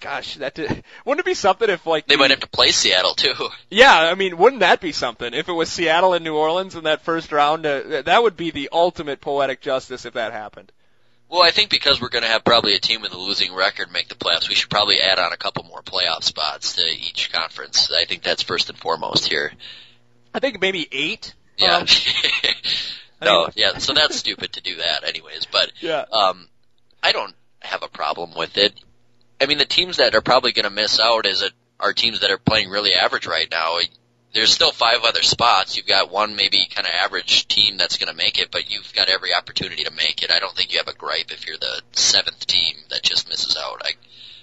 gosh, 0.05 0.34
that 0.36 0.55
did, 0.55 0.84
wouldn't 1.07 1.26
it 1.26 1.28
be 1.28 1.34
something 1.34 1.68
if 1.70 1.86
like 1.86 2.07
They 2.07 2.16
the- 2.16 2.18
might 2.18 2.30
have 2.30 2.40
to 2.40 2.46
play 2.46 2.70
Seattle 2.70 3.14
too. 3.14 3.32
yeah, 3.70 3.92
I 3.92 4.14
mean, 4.14 4.36
wouldn't 4.36 4.61
that 4.61 4.80
be 4.80 4.92
something 4.92 5.32
if 5.32 5.48
it 5.48 5.52
was 5.52 5.70
Seattle 5.70 6.12
and 6.12 6.22
New 6.22 6.36
Orleans 6.36 6.74
in 6.74 6.84
that 6.84 7.02
first 7.02 7.32
round? 7.32 7.64
Uh, 7.64 8.02
that 8.02 8.22
would 8.22 8.36
be 8.36 8.50
the 8.50 8.68
ultimate 8.70 9.20
poetic 9.22 9.62
justice 9.62 10.05
if 10.05 10.14
that 10.14 10.32
happened. 10.32 10.70
Well, 11.30 11.42
I 11.42 11.50
think 11.50 11.70
because 11.70 12.00
we're 12.00 12.11
going 12.11 12.22
to 12.22 12.28
have 12.28 12.44
probably 12.44 12.74
a 12.74 12.78
team 12.78 13.00
with 13.00 13.14
a 13.14 13.18
losing 13.18 13.55
record 13.55 13.90
make 13.90 14.09
the 14.09 14.14
playoffs, 14.14 14.48
we 14.48 14.55
should 14.55 14.68
probably 14.70 15.00
add 15.00 15.18
on 15.18 15.32
a 15.32 15.38
couple 15.38 15.64
more 15.64 15.82
playoff 15.82 16.22
spots 16.22 16.74
to 16.74 16.82
each 16.86 17.32
conference. 17.32 17.90
I 17.90 18.05
think 18.05 18.22
that's 18.22 18.42
first 18.42 18.68
and 18.68 18.78
foremost 18.78 19.26
here. 19.26 19.52
I 20.34 20.38
think 20.40 20.61
maybe 20.61 20.86
eight. 20.92 21.34
Yeah. 21.57 21.76
Um, 21.78 21.86
no, 23.22 23.48
yeah. 23.55 23.78
So 23.78 23.94
that's 23.94 24.16
stupid 24.16 24.52
to 24.52 24.61
do 24.61 24.76
that, 24.76 25.05
anyways. 25.05 25.46
But 25.50 25.72
yeah. 25.80 26.05
um, 26.12 26.46
I 27.02 27.12
don't 27.12 27.34
have 27.61 27.82
a 27.82 27.88
problem 27.88 28.34
with 28.36 28.59
it. 28.59 28.74
I 29.41 29.47
mean, 29.47 29.59
the 29.59 29.64
teams 29.64 29.97
that 29.99 30.14
are 30.14 30.20
probably 30.20 30.53
going 30.53 30.64
to 30.64 30.70
miss 30.70 31.01
out 31.01 31.26
is 31.26 31.43
a, 31.43 31.51
are 31.80 31.93
teams 31.93 32.20
that 32.20 32.30
are 32.30 32.39
playing 32.39 32.70
really 32.70 32.95
average 32.95 33.26
right 33.26 33.49
now. 33.51 33.78
There's 34.32 34.53
still 34.53 34.72
five 34.72 35.05
other 35.05 35.22
spots. 35.22 35.76
You've 35.76 35.87
got 35.87 36.11
one 36.11 36.35
maybe 36.35 36.66
kind 36.68 36.87
of 36.87 36.93
average 36.93 37.47
team 37.47 37.76
that's 37.76 37.99
going 37.99 38.11
to 38.11 38.16
make 38.16 38.39
it, 38.41 38.49
but 38.51 38.70
you've 38.70 38.93
got 38.95 39.09
every 39.09 39.32
opportunity 39.32 39.85
to 39.85 39.93
make 39.93 40.22
it. 40.22 40.32
I 40.32 40.41
don't 40.41 40.55
think 40.57 40.72
you 40.72 40.78
have 40.78 40.89
a 40.89 40.93
gripe 40.97 41.30
if 41.30 41.47
you're 41.47 41.57
the 41.59 41.82
seventh 41.93 42.45
team 42.47 42.74
that 42.91 43.03
just 43.03 43.28
misses 43.28 43.57
out. 43.57 43.82
I, 43.85 43.91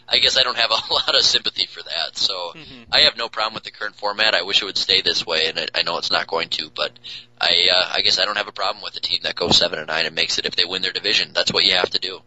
I 0.07 0.19
guess 0.19 0.37
I 0.37 0.43
don't 0.43 0.57
have 0.57 0.71
a 0.71 0.93
lot 0.93 1.13
of 1.15 1.21
sympathy 1.23 1.65
for 1.65 1.81
that. 1.83 2.17
So 2.17 2.53
Mhm. 2.55 2.85
I 2.91 3.01
have 3.01 3.17
no 3.17 3.27
problem 3.27 3.53
with 3.53 3.63
the 3.63 3.71
current 3.71 3.95
format. 3.97 4.33
I 4.33 4.43
wish 4.43 4.61
it 4.61 4.65
would 4.65 4.77
stay 4.77 5.01
this 5.01 5.25
way, 5.25 5.47
and 5.47 5.59
I, 5.59 5.67
I 5.75 5.81
know 5.83 5.97
it's 5.97 6.11
not 6.11 6.27
going 6.27 6.49
to, 6.49 6.69
but 6.73 6.91
I, 7.39 7.67
uh, 7.73 7.89
I 7.93 8.01
guess 8.01 8.19
I 8.19 8.25
don't 8.25 8.37
have 8.37 8.47
a 8.47 8.53
problem 8.53 8.83
with 8.83 8.93
the 8.93 8.99
team 9.01 9.19
that 9.23 9.35
goes 9.35 9.57
seven 9.57 9.79
and 9.79 9.87
nine 9.87 10.05
and 10.05 10.15
makes 10.15 10.37
it 10.37 10.45
if 10.45 10.55
they 10.55 10.65
win 10.65 10.81
their 10.81 10.91
division. 10.91 11.31
That's 11.33 11.51
what 11.51 11.65
you 11.65 11.73
have 11.73 11.89
to 11.91 11.99
do. 11.99 12.21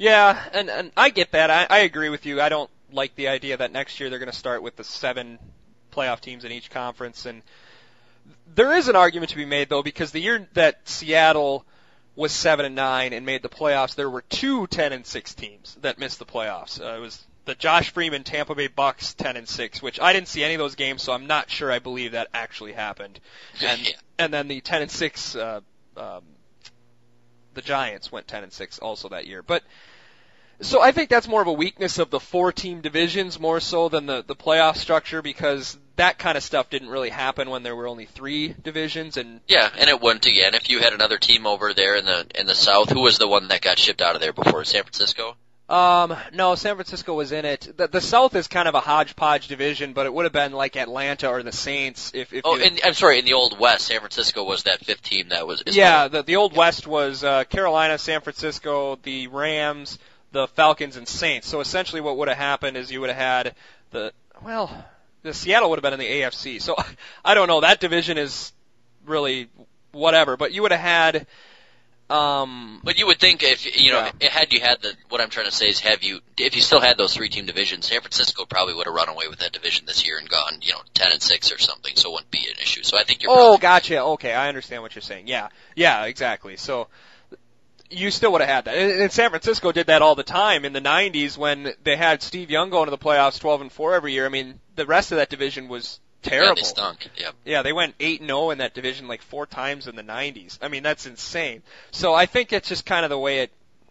Yeah, 0.00 0.42
and 0.54 0.70
and 0.70 0.92
I 0.96 1.10
get 1.10 1.32
that. 1.32 1.50
I, 1.50 1.66
I 1.68 1.78
agree 1.80 2.08
with 2.08 2.24
you. 2.24 2.40
I 2.40 2.48
don't 2.48 2.70
like 2.90 3.14
the 3.16 3.28
idea 3.28 3.58
that 3.58 3.70
next 3.70 4.00
year 4.00 4.08
they're 4.08 4.18
going 4.18 4.30
to 4.30 4.36
start 4.36 4.62
with 4.62 4.74
the 4.76 4.82
seven 4.82 5.38
playoff 5.92 6.20
teams 6.22 6.44
in 6.46 6.52
each 6.52 6.70
conference, 6.70 7.26
and 7.26 7.42
there 8.54 8.72
is 8.72 8.88
an 8.88 8.96
argument 8.96 9.30
to 9.32 9.36
be 9.36 9.44
made 9.44 9.68
though 9.68 9.82
because 9.82 10.10
the 10.10 10.20
year 10.20 10.48
that 10.54 10.88
Seattle 10.88 11.66
was 12.16 12.32
seven 12.32 12.64
and 12.64 12.74
nine 12.74 13.12
and 13.12 13.26
made 13.26 13.42
the 13.42 13.50
playoffs, 13.50 13.94
there 13.94 14.08
were 14.08 14.22
two 14.22 14.66
ten 14.68 14.94
and 14.94 15.04
six 15.04 15.34
teams 15.34 15.76
that 15.82 15.98
missed 15.98 16.18
the 16.18 16.24
playoffs. 16.24 16.80
Uh, 16.80 16.96
it 16.96 17.00
was 17.00 17.22
the 17.44 17.54
Josh 17.54 17.90
Freeman 17.90 18.24
Tampa 18.24 18.54
Bay 18.54 18.68
Bucks 18.68 19.12
ten 19.12 19.36
and 19.36 19.46
six, 19.46 19.82
which 19.82 20.00
I 20.00 20.14
didn't 20.14 20.28
see 20.28 20.42
any 20.42 20.54
of 20.54 20.60
those 20.60 20.76
games, 20.76 21.02
so 21.02 21.12
I'm 21.12 21.26
not 21.26 21.50
sure 21.50 21.70
I 21.70 21.78
believe 21.78 22.12
that 22.12 22.28
actually 22.32 22.72
happened. 22.72 23.20
And 23.62 23.80
Yeah. 23.82 23.92
and 24.18 24.32
then 24.32 24.48
the 24.48 24.62
ten 24.62 24.80
and 24.80 24.90
six, 24.90 25.36
uh, 25.36 25.60
um, 25.98 26.22
the 27.52 27.60
Giants 27.60 28.10
went 28.10 28.26
ten 28.26 28.44
and 28.44 28.52
six 28.52 28.78
also 28.78 29.10
that 29.10 29.26
year, 29.26 29.42
but. 29.42 29.62
So 30.62 30.82
I 30.82 30.92
think 30.92 31.08
that's 31.08 31.26
more 31.28 31.40
of 31.40 31.48
a 31.48 31.52
weakness 31.52 31.98
of 31.98 32.10
the 32.10 32.20
four 32.20 32.52
team 32.52 32.80
divisions 32.82 33.40
more 33.40 33.60
so 33.60 33.88
than 33.88 34.06
the, 34.06 34.22
the 34.22 34.36
playoff 34.36 34.76
structure 34.76 35.22
because 35.22 35.78
that 35.96 36.18
kind 36.18 36.36
of 36.36 36.42
stuff 36.44 36.68
didn't 36.70 36.88
really 36.88 37.10
happen 37.10 37.48
when 37.50 37.62
there 37.62 37.74
were 37.76 37.86
only 37.88 38.04
three 38.06 38.54
divisions 38.62 39.16
and 39.16 39.40
Yeah, 39.48 39.70
and 39.78 39.88
it 39.88 40.00
wouldn't 40.00 40.26
again 40.26 40.54
if 40.54 40.68
you 40.70 40.80
had 40.80 40.92
another 40.92 41.18
team 41.18 41.46
over 41.46 41.72
there 41.74 41.96
in 41.96 42.04
the 42.04 42.26
in 42.38 42.46
the 42.46 42.54
South. 42.54 42.90
Who 42.90 43.00
was 43.00 43.18
the 43.18 43.28
one 43.28 43.48
that 43.48 43.60
got 43.62 43.78
shipped 43.78 44.02
out 44.02 44.14
of 44.14 44.20
there 44.20 44.32
before 44.32 44.64
San 44.64 44.82
Francisco? 44.82 45.36
um 45.68 46.16
no, 46.32 46.56
San 46.56 46.74
Francisco 46.74 47.14
was 47.14 47.30
in 47.30 47.44
it. 47.44 47.74
The, 47.76 47.86
the 47.86 48.00
South 48.00 48.34
is 48.34 48.48
kind 48.48 48.66
of 48.66 48.74
a 48.74 48.80
hodgepodge 48.80 49.46
division, 49.46 49.92
but 49.92 50.04
it 50.04 50.12
would 50.12 50.24
have 50.24 50.32
been 50.32 50.52
like 50.52 50.76
Atlanta 50.76 51.28
or 51.28 51.42
the 51.44 51.52
Saints 51.52 52.10
if 52.12 52.32
if 52.32 52.44
Oh, 52.44 52.56
you, 52.56 52.64
in, 52.64 52.78
I'm 52.84 52.94
sorry, 52.94 53.20
in 53.20 53.24
the 53.24 53.34
old 53.34 53.58
West, 53.58 53.86
San 53.86 54.00
Francisco 54.00 54.42
was 54.42 54.64
that 54.64 54.84
fifth 54.84 55.02
team 55.02 55.28
that 55.28 55.46
was. 55.46 55.62
is 55.62 55.76
Yeah, 55.76 56.08
the 56.08 56.22
the 56.24 56.36
old 56.36 56.56
West 56.56 56.86
was 56.88 57.22
uh, 57.22 57.44
Carolina, 57.44 57.98
San 57.98 58.20
Francisco, 58.20 58.96
the 59.02 59.28
Rams, 59.28 59.98
the 60.32 60.46
Falcons, 60.48 60.96
and 60.96 61.08
Saints. 61.08 61.48
So 61.48 61.60
essentially, 61.60 62.00
what 62.00 62.16
would 62.18 62.28
have 62.28 62.36
happened 62.38 62.76
is 62.76 62.90
you 62.90 63.00
would 63.00 63.10
have 63.10 63.18
had 63.18 63.54
the 63.90 64.12
well, 64.42 64.84
the 65.22 65.34
Seattle 65.34 65.70
would 65.70 65.76
have 65.78 65.82
been 65.82 65.92
in 65.92 65.98
the 66.00 66.06
AFC. 66.22 66.60
So 66.62 66.76
I 67.24 67.34
don't 67.34 67.48
know. 67.48 67.60
That 67.60 67.80
division 67.80 68.18
is 68.18 68.52
really 69.04 69.48
whatever, 69.92 70.36
but 70.36 70.52
you 70.52 70.62
would 70.62 70.72
have 70.72 70.80
had. 70.80 71.26
Um, 72.08 72.80
But 72.82 72.98
you 72.98 73.06
would 73.06 73.20
think 73.20 73.44
if 73.44 73.64
you 73.80 73.92
know, 73.92 74.10
Yeah. 74.20 74.30
had 74.30 74.52
you 74.52 74.60
had 74.60 74.82
the 74.82 74.94
what 75.10 75.20
I'm 75.20 75.30
trying 75.30 75.46
to 75.46 75.52
say 75.52 75.68
is 75.68 75.78
have 75.80 76.02
you 76.02 76.18
if 76.36 76.56
you 76.56 76.60
still 76.62 76.80
had 76.80 76.98
those 76.98 77.14
three 77.14 77.28
team 77.28 77.46
divisions, 77.46 77.86
San 77.86 78.00
Francisco 78.00 78.46
probably 78.46 78.74
would 78.74 78.86
have 78.86 78.94
run 78.94 79.08
away 79.08 79.28
with 79.28 79.38
that 79.38 79.52
division 79.52 79.86
this 79.86 80.04
year 80.04 80.18
and 80.18 80.28
gone 80.28 80.58
you 80.60 80.72
know 80.72 80.80
ten 80.92 81.12
and 81.12 81.22
six 81.22 81.52
or 81.52 81.58
something, 81.58 81.94
so 81.94 82.10
it 82.10 82.12
wouldn't 82.14 82.30
be 82.32 82.46
an 82.48 82.56
issue. 82.60 82.82
So 82.82 82.98
I 82.98 83.04
think 83.04 83.22
you're. 83.22 83.30
oh, 83.30 83.34
probably, 83.36 83.58
gotcha. 83.58 84.02
Okay, 84.02 84.32
I 84.34 84.48
understand 84.48 84.82
what 84.82 84.92
you're 84.96 85.02
saying. 85.02 85.28
Yeah, 85.28 85.50
yeah, 85.76 86.04
exactly. 86.06 86.56
So 86.56 86.88
you 87.90 88.10
still 88.10 88.32
would 88.32 88.40
have 88.40 88.50
had 88.50 88.64
that. 88.66 88.76
And, 88.76 89.12
San 89.12 89.30
Francisco 89.30 89.72
did 89.72 89.88
that 89.88 90.02
all 90.02 90.14
the 90.14 90.22
time 90.22 90.64
in 90.64 90.72
the 90.72 90.80
90s 90.80 91.36
when 91.36 91.74
they 91.82 91.96
had 91.96 92.22
Steve 92.22 92.50
Young 92.50 92.70
going 92.70 92.86
to 92.86 92.90
the 92.90 92.98
playoffs 92.98 93.40
12 93.40 93.62
and 93.62 93.72
4 93.72 93.94
every 93.94 94.12
year. 94.12 94.26
I 94.26 94.28
mean, 94.28 94.60
the 94.76 94.86
rest 94.86 95.12
of 95.12 95.18
that 95.18 95.28
division 95.28 95.68
was 95.68 96.00
yeah, 96.22 96.30
terrible. 96.30 96.54
they 96.56 96.62
stunk. 96.62 97.08
Yeah. 97.16 97.30
Yeah, 97.44 97.62
they 97.62 97.72
went 97.72 97.94
8 97.98 98.20
and 98.20 98.28
0 98.28 98.50
in 98.50 98.58
that 98.58 98.74
division 98.74 99.08
like 99.08 99.22
four 99.22 99.46
times 99.46 99.86
in 99.88 99.96
the 99.96 100.02
90s. 100.02 100.58
I 100.62 100.68
mean, 100.68 100.82
that's 100.82 101.06
insane. 101.06 101.62
So 101.90 102.14
I 102.14 102.26
think 102.26 102.52
it's 102.52 102.68
just 102.68 102.86
kind 102.86 103.04
of 103.04 103.10
the 103.10 103.18
way 103.18 103.40
it 103.40 103.50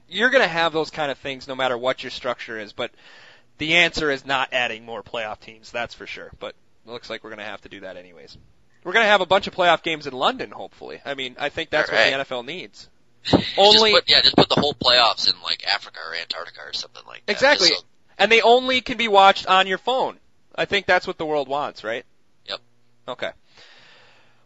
you're 0.09 0.29
going 0.29 0.43
to 0.43 0.47
have 0.47 0.73
those 0.73 0.89
kind 0.89 1.11
of 1.11 1.17
things 1.17 1.47
no 1.47 1.55
matter 1.55 1.77
what 1.77 2.03
your 2.03 2.09
structure 2.09 2.59
is, 2.59 2.73
but 2.73 2.91
the 3.57 3.75
answer 3.75 4.09
is 4.09 4.25
not 4.25 4.49
adding 4.53 4.85
more 4.85 5.03
playoff 5.03 5.39
teams, 5.39 5.71
that's 5.71 5.93
for 5.93 6.07
sure. 6.07 6.31
But 6.39 6.55
it 6.85 6.91
looks 6.91 7.09
like 7.09 7.23
we're 7.23 7.29
going 7.29 7.39
to 7.39 7.45
have 7.45 7.61
to 7.61 7.69
do 7.69 7.81
that 7.81 7.97
anyways. 7.97 8.37
We're 8.83 8.93
going 8.93 9.03
to 9.03 9.09
have 9.09 9.21
a 9.21 9.25
bunch 9.25 9.47
of 9.47 9.55
playoff 9.55 9.83
games 9.83 10.07
in 10.07 10.13
London 10.13 10.51
hopefully. 10.51 11.01
I 11.05 11.13
mean, 11.13 11.35
I 11.39 11.49
think 11.49 11.69
that's 11.69 11.89
Alright. 11.89 12.17
what 12.17 12.27
the 12.27 12.35
NFL 12.35 12.45
needs. 12.45 12.89
Just 13.23 13.57
Only 13.57 13.91
put, 13.91 14.09
yeah, 14.09 14.21
just 14.21 14.35
put 14.35 14.49
the 14.49 14.59
whole 14.59 14.73
playoffs 14.73 15.29
in 15.29 15.39
like 15.43 15.65
Africa 15.67 15.99
or 16.07 16.15
Antarctica 16.15 16.61
or 16.65 16.73
something 16.73 17.03
like 17.07 17.25
that. 17.25 17.31
Exactly. 17.31 17.67
So- 17.67 17.83
and 18.17 18.31
they 18.31 18.41
only 18.41 18.81
can 18.81 18.97
be 18.97 19.07
watched 19.07 19.47
on 19.47 19.65
your 19.65 19.77
phone. 19.77 20.19
I 20.53 20.65
think 20.65 20.85
that's 20.85 21.07
what 21.07 21.17
the 21.17 21.25
world 21.25 21.47
wants, 21.47 21.83
right? 21.83 22.05
Yep. 22.45 22.59
Okay. 23.07 23.31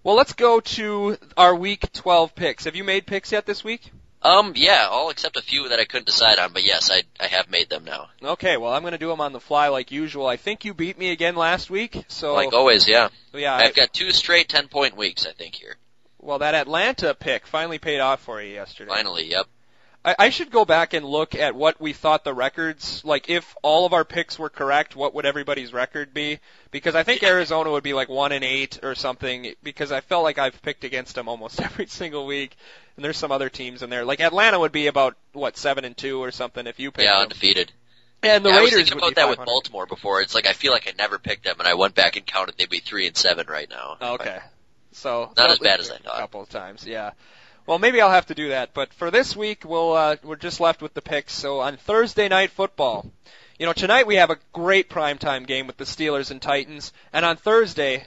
Well, 0.04 0.16
let's 0.16 0.34
go 0.34 0.60
to 0.60 1.18
our 1.38 1.56
week 1.56 1.92
12 1.92 2.36
picks. 2.36 2.66
Have 2.66 2.76
you 2.76 2.84
made 2.84 3.08
picks 3.08 3.32
yet 3.32 3.46
this 3.46 3.64
week? 3.64 3.92
Um, 4.22 4.54
yeah, 4.56 4.88
all 4.90 5.10
except 5.10 5.36
a 5.36 5.42
few 5.42 5.68
that 5.70 5.80
I 5.80 5.86
couldn't 5.86 6.06
decide 6.06 6.40
on, 6.40 6.54
but 6.54 6.64
yes, 6.64 6.90
I 6.92 7.04
I 7.20 7.28
have 7.28 7.50
made 7.50 7.70
them 7.70 7.84
now. 7.84 8.08
Okay, 8.24 8.56
well, 8.56 8.72
I'm 8.72 8.82
going 8.82 8.94
to 8.94 8.98
do 8.98 9.10
them 9.10 9.20
on 9.20 9.34
the 9.34 9.40
fly 9.42 9.68
like 9.68 9.92
usual. 9.92 10.28
I 10.28 10.38
think 10.38 10.64
you 10.64 10.74
beat 10.74 10.98
me 10.98 11.12
again 11.12 11.36
last 11.36 11.70
week, 11.70 12.06
so 12.08 12.34
like 12.34 12.54
always, 12.54 12.88
yeah. 12.88 13.10
yeah. 13.34 13.54
I, 13.54 13.66
I've 13.66 13.76
got 13.76 13.92
two 13.92 14.12
straight 14.12 14.48
ten 14.48 14.70
point 14.70 14.96
weeks, 14.96 15.26
I 15.26 15.34
think 15.34 15.56
here. 15.56 15.76
Well, 16.24 16.40
that 16.40 16.56
Atlanta 16.56 17.14
pick 17.14 17.46
finally 17.46 17.80
paid 17.80 18.00
off 18.00 18.22
for 18.22 18.42
you 18.42 18.54
yesterday. 18.54 18.90
Finally, 18.92 19.30
yep. 19.30 19.48
I, 20.06 20.16
I 20.20 20.30
should 20.30 20.52
go 20.52 20.66
back 20.66 20.94
and 20.94 21.06
look 21.06 21.34
at 21.36 21.56
what 21.56 21.80
we 21.80 21.94
thought 21.94 22.24
the 22.24 22.34
records, 22.34 23.04
like 23.06 23.30
if 23.30 23.56
all 23.62 23.86
of 23.86 23.94
our 23.94 24.04
picks 24.04 24.38
were 24.38 24.50
correct, 24.50 24.96
what 24.96 25.14
would 25.14 25.26
everybody's 25.26 25.72
record 25.74 26.14
be? 26.14 26.40
Because 26.72 26.96
I 26.96 27.04
think 27.04 27.24
Arizona 27.24 27.72
would 27.72 27.84
be 27.84 27.94
like 27.94 28.10
one 28.10 28.32
and 28.32 28.44
eight 28.44 28.80
or 28.84 28.96
something. 28.96 29.54
Because 29.64 29.92
I 29.92 30.02
felt 30.02 30.24
like 30.24 30.38
I've 30.38 30.62
picked 30.62 30.84
against 30.84 31.16
them 31.16 31.30
almost 31.30 31.62
every 31.62 31.88
single 31.88 32.26
week, 32.26 32.56
and 32.96 33.06
there's 33.06 33.18
some 33.18 33.32
other 33.32 33.50
teams 33.50 33.82
in 33.84 33.90
there. 33.90 34.06
Like 34.06 34.20
Atlanta 34.20 34.60
would 34.60 34.72
be 34.74 34.88
about 34.88 35.16
what 35.32 35.58
seven 35.58 35.86
and 35.86 35.96
two 35.96 36.22
or 36.22 36.32
something 36.32 36.68
if 36.68 36.80
you 36.80 36.92
picked 36.92 37.06
Yeah, 37.06 37.14
them. 37.16 37.24
undefeated. 37.24 37.72
And 38.24 38.46
the 38.46 38.50
yeah, 38.50 38.56
I 38.56 38.62
was 38.62 38.72
Raiders 38.72 38.90
thinking 38.90 38.98
about 39.00 39.16
that 39.16 39.30
with 39.30 39.46
Baltimore 39.46 39.86
before. 39.86 40.22
It's 40.22 40.34
like 40.34 40.48
I 40.48 40.54
feel 40.54 40.72
like 40.72 40.88
I 40.88 40.94
never 40.98 41.20
picked 41.20 41.44
them, 41.44 41.56
and 41.60 41.68
I 41.68 41.74
went 41.74 41.94
back 41.94 42.16
and 42.16 42.26
counted. 42.26 42.56
They'd 42.58 42.70
be 42.70 42.80
three 42.80 43.06
and 43.06 43.18
seven 43.18 43.48
right 43.48 43.70
now. 43.70 43.98
Okay. 44.02 44.40
So 44.94 45.32
Not 45.38 45.52
as 45.52 45.60
bad 45.60 45.80
as 45.80 45.91
I 45.91 45.96
a 45.96 46.00
thought. 46.00 46.16
A 46.16 46.20
couple 46.20 46.41
of 46.41 46.50
times, 46.50 46.86
yeah. 46.86 47.12
Well, 47.66 47.80
maybe 47.80 48.02
I'll 48.02 48.12
have 48.12 48.26
to 48.28 48.36
do 48.36 48.50
that. 48.50 48.74
But 48.74 48.94
for 48.94 49.10
this 49.10 49.36
week, 49.36 49.64
we'll 49.66 49.94
uh, 49.94 50.16
we're 50.24 50.36
just 50.36 50.60
left 50.60 50.82
with 50.82 50.94
the 50.94 51.02
picks. 51.02 51.34
So 51.34 51.62
on 51.62 51.78
Thursday 51.78 52.28
night 52.28 52.52
football, 52.52 53.12
you 53.58 53.66
know, 53.66 53.74
tonight 53.74 54.08
we 54.08 54.16
have 54.16 54.30
a 54.30 54.38
great 54.52 54.89
primetime 54.89 55.48
game 55.48 55.68
with 55.68 55.78
the 55.78 55.86
Steelers 55.86 56.32
and 56.32 56.41
Titans, 56.41 56.91
and 57.14 57.24
on 57.24 57.38
Thursday, 57.38 58.06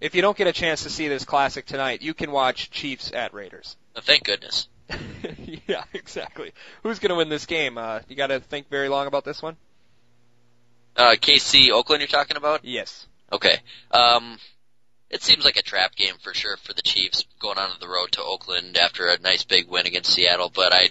if 0.00 0.14
you 0.14 0.22
don't 0.22 0.36
get 0.36 0.46
a 0.46 0.52
chance 0.52 0.82
to 0.82 0.90
see 0.90 1.08
this 1.08 1.24
classic 1.24 1.66
tonight, 1.66 2.02
you 2.02 2.14
can 2.14 2.30
watch 2.30 2.70
Chiefs 2.70 3.12
at 3.12 3.34
Raiders. 3.34 3.76
Oh, 3.96 4.00
thank 4.00 4.24
goodness. 4.24 4.68
yeah, 5.66 5.84
exactly. 5.92 6.52
Who's 6.82 6.98
going 6.98 7.10
to 7.10 7.16
win 7.16 7.28
this 7.28 7.46
game? 7.46 7.78
Uh, 7.78 8.00
you 8.08 8.16
got 8.16 8.28
to 8.28 8.40
think 8.40 8.68
very 8.68 8.88
long 8.88 9.06
about 9.06 9.24
this 9.24 9.42
one. 9.42 9.56
Uh, 10.96 11.14
KC 11.14 11.70
Oakland, 11.70 12.00
you're 12.00 12.08
talking 12.08 12.36
about? 12.36 12.64
Yes. 12.64 13.06
Okay. 13.32 13.58
Um, 13.90 14.38
it 15.10 15.22
seems 15.22 15.44
like 15.44 15.56
a 15.56 15.62
trap 15.62 15.94
game 15.96 16.14
for 16.22 16.34
sure 16.34 16.56
for 16.58 16.72
the 16.74 16.82
Chiefs 16.82 17.24
going 17.38 17.58
on 17.58 17.70
the 17.80 17.88
road 17.88 18.12
to 18.12 18.22
Oakland 18.22 18.76
after 18.76 19.08
a 19.08 19.18
nice 19.18 19.44
big 19.44 19.68
win 19.68 19.86
against 19.86 20.12
Seattle, 20.12 20.50
but 20.54 20.72
I 20.72 20.90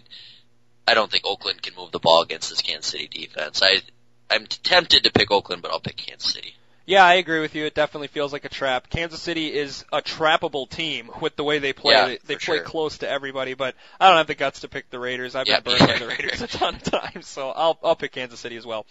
I 0.88 0.94
don't 0.94 1.12
think 1.12 1.26
Oakland 1.26 1.62
can 1.62 1.76
move 1.76 1.92
the 1.92 2.00
ball 2.00 2.22
against 2.22 2.50
this 2.50 2.62
Kansas 2.62 2.92
City 2.92 3.08
defense. 3.08 3.62
I 3.62 3.82
I'm 4.30 4.46
tempted 4.46 5.04
to 5.04 5.12
pick 5.12 5.32
Oakland, 5.32 5.62
but 5.62 5.72
I'll 5.72 5.80
pick 5.80 5.98
Kansas 5.98 6.34
City. 6.34 6.54
Yeah, 6.86 7.04
I 7.04 7.16
agree 7.16 7.42
with 7.42 7.54
you. 7.54 7.66
It 7.66 7.76
definitely 7.76 8.08
feels 8.08 8.32
like 8.32 8.46
a 8.46 8.50
trap. 8.50 8.90
Kansas 8.90 9.22
City 9.22 9.54
is 9.54 9.84
a 9.92 10.02
trappable 10.02 10.70
team 10.70 11.12
with 11.22 11.36
the 11.36 11.44
way 11.44 11.60
they 11.60 11.74
play. 11.74 11.94
Yeah, 11.94 12.06
they 12.06 12.18
they 12.26 12.36
play 12.36 12.58
sure. 12.58 12.64
close 12.64 13.00
to 13.00 13.10
everybody, 13.10 13.56
but 13.56 13.76
I 14.00 14.08
don't 14.08 14.18
have 14.18 14.28
the 14.28 14.36
guts 14.36 14.62
to 14.62 14.70
pick 14.70 14.90
the 14.90 14.98
Raiders. 14.98 15.36
I've 15.36 15.48
Yeah, 15.48 15.60
been 15.60 15.78
burned 15.78 15.92
by 15.92 16.00
the 16.00 16.08
Raiders 16.08 16.42
a 16.42 16.48
ton 16.48 16.76
of 16.76 16.84
times, 16.84 17.28
so 17.28 17.50
I'll 17.50 17.78
I'll 17.84 17.98
pick 17.98 18.14
Kansas 18.14 18.40
City 18.40 18.56
as 18.56 18.66
well. 18.66 18.86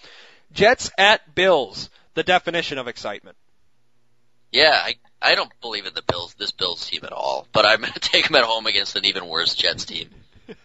Jets 0.52 0.90
at 0.98 1.34
Bills. 1.34 1.88
The 2.14 2.22
definition 2.22 2.78
of 2.78 2.88
excitement. 2.88 3.36
Yeah, 4.57 4.72
I 4.72 4.94
I 5.20 5.34
don't 5.34 5.52
believe 5.61 5.84
in 5.84 5.92
the 5.92 6.00
Bills 6.00 6.34
this 6.38 6.50
Bills 6.50 6.88
team 6.88 7.00
at 7.04 7.12
all, 7.12 7.46
but 7.52 7.66
I'm 7.66 7.80
going 7.80 7.92
to 7.94 8.00
take 8.00 8.26
them 8.26 8.36
at 8.36 8.44
home 8.44 8.66
against 8.66 8.96
an 8.96 9.04
even 9.04 9.28
worse 9.28 9.54
Jets 9.54 9.84
team. 9.84 10.09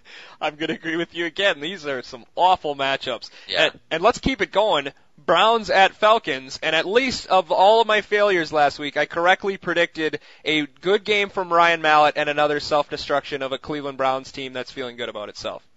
I'm 0.42 0.56
going 0.56 0.70
to 0.70 0.76
agree 0.76 0.96
with 0.96 1.14
you 1.14 1.26
again. 1.26 1.60
These 1.60 1.86
are 1.86 2.02
some 2.02 2.24
awful 2.38 2.74
matchups. 2.74 3.30
Yeah. 3.50 3.66
And, 3.66 3.80
and 3.92 4.04
let's 4.04 4.20
keep 4.20 4.42
it 4.42 4.54
going. 4.54 4.94
Browns 5.18 5.70
at 5.70 5.94
Falcons, 5.94 6.58
and 6.64 6.74
at 6.74 6.86
least 6.88 7.28
of 7.28 7.52
all 7.52 7.82
of 7.82 7.88
my 7.88 8.00
failures 8.00 8.54
last 8.54 8.80
week, 8.80 8.96
I 8.96 9.06
correctly 9.06 9.58
predicted 9.58 10.20
a 10.46 10.66
good 10.66 11.04
game 11.04 11.30
from 11.30 11.52
Ryan 11.52 11.82
Mallett 11.82 12.16
and 12.16 12.30
another 12.30 12.62
self-destruction 12.62 13.42
of 13.42 13.52
a 13.52 13.58
Cleveland 13.58 13.98
Browns 13.98 14.32
team 14.32 14.54
that's 14.54 14.72
feeling 14.72 14.96
good 14.96 15.10
about 15.10 15.28
itself. 15.28 15.68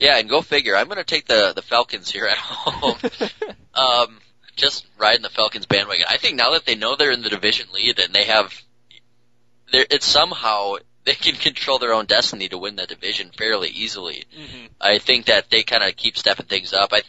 Yeah, 0.00 0.16
and 0.16 0.28
go 0.28 0.40
figure. 0.40 0.74
I'm 0.74 0.86
going 0.86 0.96
to 0.96 1.04
take 1.04 1.26
the 1.26 1.52
the 1.54 1.62
Falcons 1.62 2.10
here 2.10 2.26
at 2.26 2.36
home. 2.38 2.98
um, 3.74 4.18
just 4.56 4.86
riding 4.98 5.22
the 5.22 5.28
Falcons 5.28 5.66
bandwagon. 5.66 6.06
I 6.08 6.18
think 6.18 6.36
now 6.36 6.52
that 6.52 6.66
they 6.66 6.74
know 6.74 6.96
they're 6.96 7.12
in 7.12 7.22
the 7.22 7.30
division 7.30 7.68
lead 7.72 7.98
and 7.98 8.14
they 8.14 8.24
have, 8.24 8.52
they're, 9.70 9.86
it's 9.90 10.06
somehow 10.06 10.76
they 11.04 11.14
can 11.14 11.34
control 11.34 11.78
their 11.78 11.92
own 11.92 12.06
destiny 12.06 12.48
to 12.48 12.58
win 12.58 12.76
the 12.76 12.86
division 12.86 13.30
fairly 13.36 13.68
easily. 13.68 14.24
mm-hmm. 14.36 14.66
I 14.80 14.98
think 14.98 15.26
that 15.26 15.50
they 15.50 15.62
kind 15.62 15.82
of 15.82 15.96
keep 15.96 16.16
stepping 16.16 16.46
things 16.46 16.72
up. 16.72 16.90
I, 16.92 17.02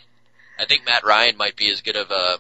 I 0.60 0.66
think 0.66 0.86
Matt 0.86 1.04
Ryan 1.04 1.38
might 1.38 1.56
be 1.56 1.72
as 1.72 1.82
good 1.82 1.96
of 1.96 2.12
a 2.12 2.38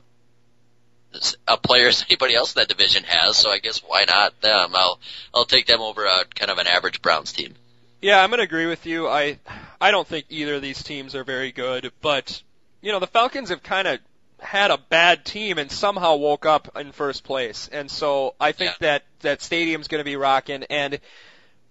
a 1.47 1.57
player 1.57 1.89
as 1.89 2.03
anybody 2.09 2.33
else 2.33 2.55
in 2.55 2.59
that 2.59 2.69
division 2.69 3.03
has. 3.03 3.37
So 3.37 3.51
I 3.51 3.59
guess 3.59 3.79
why 3.79 4.05
not 4.07 4.41
them? 4.41 4.71
I'll 4.73 4.99
I'll 5.33 5.45
take 5.45 5.67
them 5.67 5.81
over 5.81 6.05
a 6.05 6.25
kind 6.35 6.49
of 6.49 6.57
an 6.57 6.67
average 6.67 7.01
Browns 7.01 7.31
team. 7.33 7.53
Yeah, 8.01 8.21
I'm 8.21 8.31
to 8.31 8.39
agree 8.39 8.65
with 8.65 8.85
you. 8.85 9.07
I 9.07 9.39
I 9.79 9.91
don't 9.91 10.07
think 10.07 10.25
either 10.29 10.55
of 10.55 10.61
these 10.61 10.81
teams 10.83 11.15
are 11.15 11.23
very 11.23 11.51
good, 11.51 11.91
but 12.01 12.41
you 12.81 12.91
know, 12.91 12.99
the 12.99 13.07
Falcons 13.07 13.49
have 13.49 13.63
kind 13.63 13.87
of 13.87 13.99
had 14.43 14.71
a 14.71 14.77
bad 14.77 15.25
team 15.25 15.57
and 15.57 15.71
somehow 15.71 16.15
woke 16.15 16.45
up 16.45 16.75
in 16.77 16.91
first 16.91 17.23
place. 17.23 17.69
And 17.71 17.89
so 17.89 18.35
I 18.39 18.51
think 18.51 18.77
that 18.79 19.03
that 19.21 19.41
stadium's 19.41 19.87
going 19.87 19.99
to 19.99 20.05
be 20.05 20.15
rocking 20.15 20.63
and 20.69 20.99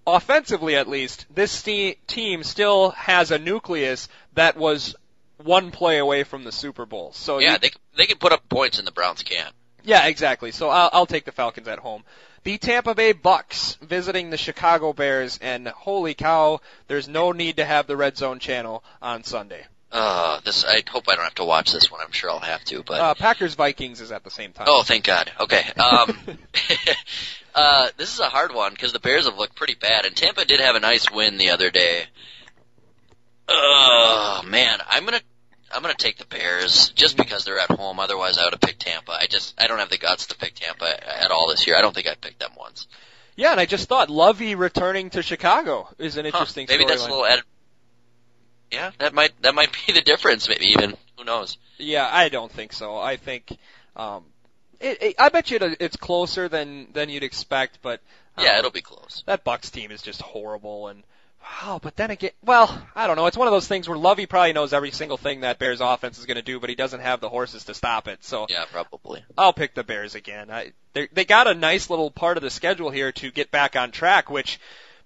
offensively 0.07 0.77
at 0.77 0.89
least, 0.89 1.27
this 1.33 1.63
team 1.63 2.43
still 2.43 2.91
has 2.91 3.31
a 3.31 3.39
nucleus 3.39 4.09
that 4.35 4.57
was 4.57 4.97
one 5.37 5.71
play 5.71 5.99
away 5.99 6.25
from 6.25 6.45
the 6.45 6.53
Super 6.53 6.87
Bowl. 6.87 7.13
So 7.13 7.39
Yeah, 7.39 7.53
you- 7.53 7.59
they 7.59 7.71
they 7.95 8.07
can 8.07 8.19
put 8.19 8.33
up 8.33 8.49
points 8.49 8.79
and 8.79 8.87
the 8.87 8.93
Browns 8.93 9.23
can't. 9.23 9.55
yeah, 9.85 10.07
exactly. 10.07 10.51
So 10.51 10.71
I'll, 10.71 10.91
I'll 10.93 11.07
take 11.07 11.25
the 11.25 11.33
Falcons 11.33 11.69
at 11.69 11.79
home. 11.79 12.05
The 12.45 12.59
Tampa 12.59 12.95
Bay 12.95 13.13
Bucks 13.13 13.77
visiting 13.83 14.31
the 14.31 14.37
Chicago 14.37 14.93
Bears, 14.93 15.39
and 15.41 15.69
holy 15.69 16.15
cow, 16.15 16.61
there's 16.89 17.07
no 17.07 17.31
need 17.31 17.59
to 17.59 17.65
have 17.65 17.87
the 17.87 17.97
Red 17.97 18.17
Zone 18.17 18.41
channel 18.41 18.83
on 19.01 19.23
Sunday. 19.23 19.65
Uh, 19.93 20.41
this 20.41 20.65
I 20.65 20.83
hope 20.91 21.05
I 21.09 21.15
don't 21.17 21.25
have 21.25 21.35
to 21.35 21.45
watch 21.45 21.71
this 21.71 21.91
one. 21.91 22.01
I'm 22.03 22.13
sure 22.13 22.31
I'll 22.31 22.39
have 22.41 22.65
to, 22.65 22.83
but 22.83 22.99
Uh, 23.01 23.15
Packers 23.15 23.55
Vikings 23.55 24.01
is 24.01 24.11
at 24.11 24.25
the 24.25 24.31
same 24.31 24.53
time. 24.53 24.65
oh, 24.69 24.83
thank 24.83 25.05
God. 25.05 25.31
Okay. 25.39 25.63
Um, 25.79 26.19
uh, 27.55 27.89
this 27.99 28.15
is 28.15 28.19
a 28.21 28.29
hard 28.31 28.55
one 28.55 28.73
because 28.73 28.93
the 28.95 29.01
Bears 29.01 29.27
have 29.27 29.37
looked 29.37 29.55
pretty 29.55 29.75
bad, 29.75 30.07
and 30.07 30.17
Tampa 30.17 30.47
did 30.47 30.61
have 30.61 30.77
a 30.77 30.81
nice 30.81 31.11
win 31.11 31.37
the 31.37 31.51
other 31.51 31.71
day. 31.71 32.05
Oh 33.49 34.43
man, 34.47 34.79
I'm 34.89 35.05
gonna 35.05 35.21
I'm 35.75 35.83
gonna 35.83 35.95
take 35.95 36.19
the 36.19 36.25
Bears 36.27 36.91
just 36.91 37.17
because 37.17 37.45
they're 37.45 37.59
at 37.59 37.71
home. 37.71 37.99
Otherwise, 38.01 38.39
I 38.39 38.45
would 38.45 38.53
have 38.55 38.61
picked 38.61 38.81
Tampa. 38.81 39.13
I 39.13 39.27
just 39.27 39.55
I 39.61 39.67
don't 39.67 39.79
have 39.79 39.91
the 39.91 39.99
guts 39.99 40.27
to 40.29 40.37
pick 40.37 40.55
Tampa 40.55 41.23
at 41.23 41.31
all 41.31 41.49
this 41.49 41.67
year. 41.67 41.77
I 41.77 41.83
don't 41.83 41.95
think 41.95 42.07
I 42.07 42.15
picked 42.15 42.41
them 42.41 42.53
once. 42.59 42.87
Yeah, 43.37 43.51
and 43.53 43.61
I 43.61 43.67
just 43.67 43.89
thought 43.89 44.11
Lovie 44.11 44.55
returning 44.55 45.11
to 45.11 45.23
Chicago 45.23 45.89
is 45.99 46.17
an 46.17 46.25
Huh, 46.27 46.29
interesting 46.29 46.67
maybe 46.69 46.85
that's 46.85 47.03
a 47.05 47.09
little 47.09 47.27
added. 47.27 47.45
Yeah, 48.73 48.91
that 48.99 49.15
might 49.15 49.33
that 49.43 49.55
might 49.55 49.71
be 49.87 49.93
the 49.93 50.01
difference. 50.01 50.49
Maybe 50.49 50.67
even 50.67 50.95
who 51.17 51.25
knows. 51.25 51.59
Yeah, 51.79 52.09
I 52.11 52.29
don't 52.29 52.51
think 52.51 52.73
so. 52.73 52.97
I 52.97 53.17
think, 53.17 53.57
um, 53.97 54.25
it, 54.81 55.03
it, 55.03 55.15
I 55.19 55.29
bet 55.29 55.51
you 55.51 55.59
it, 55.59 55.77
it's 55.81 55.97
closer 55.97 56.49
than 56.49 56.89
than 56.93 57.09
you'd 57.09 57.23
expect, 57.25 57.79
but 57.83 58.01
uh, 58.39 58.43
Yeah, 58.45 58.59
it'll 58.59 58.71
be 58.71 58.83
close. 58.83 59.23
that 59.27 59.45
Bucks 59.45 59.71
team 59.71 59.91
is 59.91 60.01
just 60.03 60.23
horrible 60.23 60.89
and 60.89 61.03
wow, 61.43 61.81
but 61.83 61.97
then 61.97 62.11
again, 62.13 62.31
well, 62.45 62.87
I 62.95 63.07
don't 63.09 63.17
know. 63.17 63.27
It's 63.27 63.37
one 63.37 63.49
of 63.49 63.53
those 63.53 63.67
things 63.67 63.89
where 63.89 63.99
Lovie 63.99 64.27
probably 64.27 64.53
knows 64.53 64.73
every 64.73 64.93
single 64.93 65.17
thing 65.17 65.41
that 65.41 65.59
Bears 65.59 65.81
offense 65.81 66.19
is 66.21 66.27
going 66.27 66.37
to 66.37 66.43
do, 66.43 66.61
but 66.61 66.71
he 66.71 66.77
doesn't 66.77 67.01
have 67.01 67.21
the 67.21 67.29
horses 67.29 67.65
to 67.65 67.75
stop 67.75 68.07
it. 68.07 68.23
So 68.23 68.47
Yeah, 68.49 68.65
probably. 68.71 69.25
I'll 69.37 69.53
pick 69.53 69.75
the 69.75 69.83
Bears 69.85 70.15
again. 70.15 70.51
I 70.51 70.73
they 70.93 71.09
they 71.13 71.25
got 71.25 71.49
a 71.49 71.55
nice 71.55 71.91
little 71.91 72.11
part 72.11 72.37
of 72.37 72.43
the 72.45 72.51
schedule 72.51 72.91
here 72.91 73.11
to 73.13 73.31
get 73.33 73.51
back 73.51 73.75
on 73.77 73.91
track, 73.91 74.31
which 74.31 74.61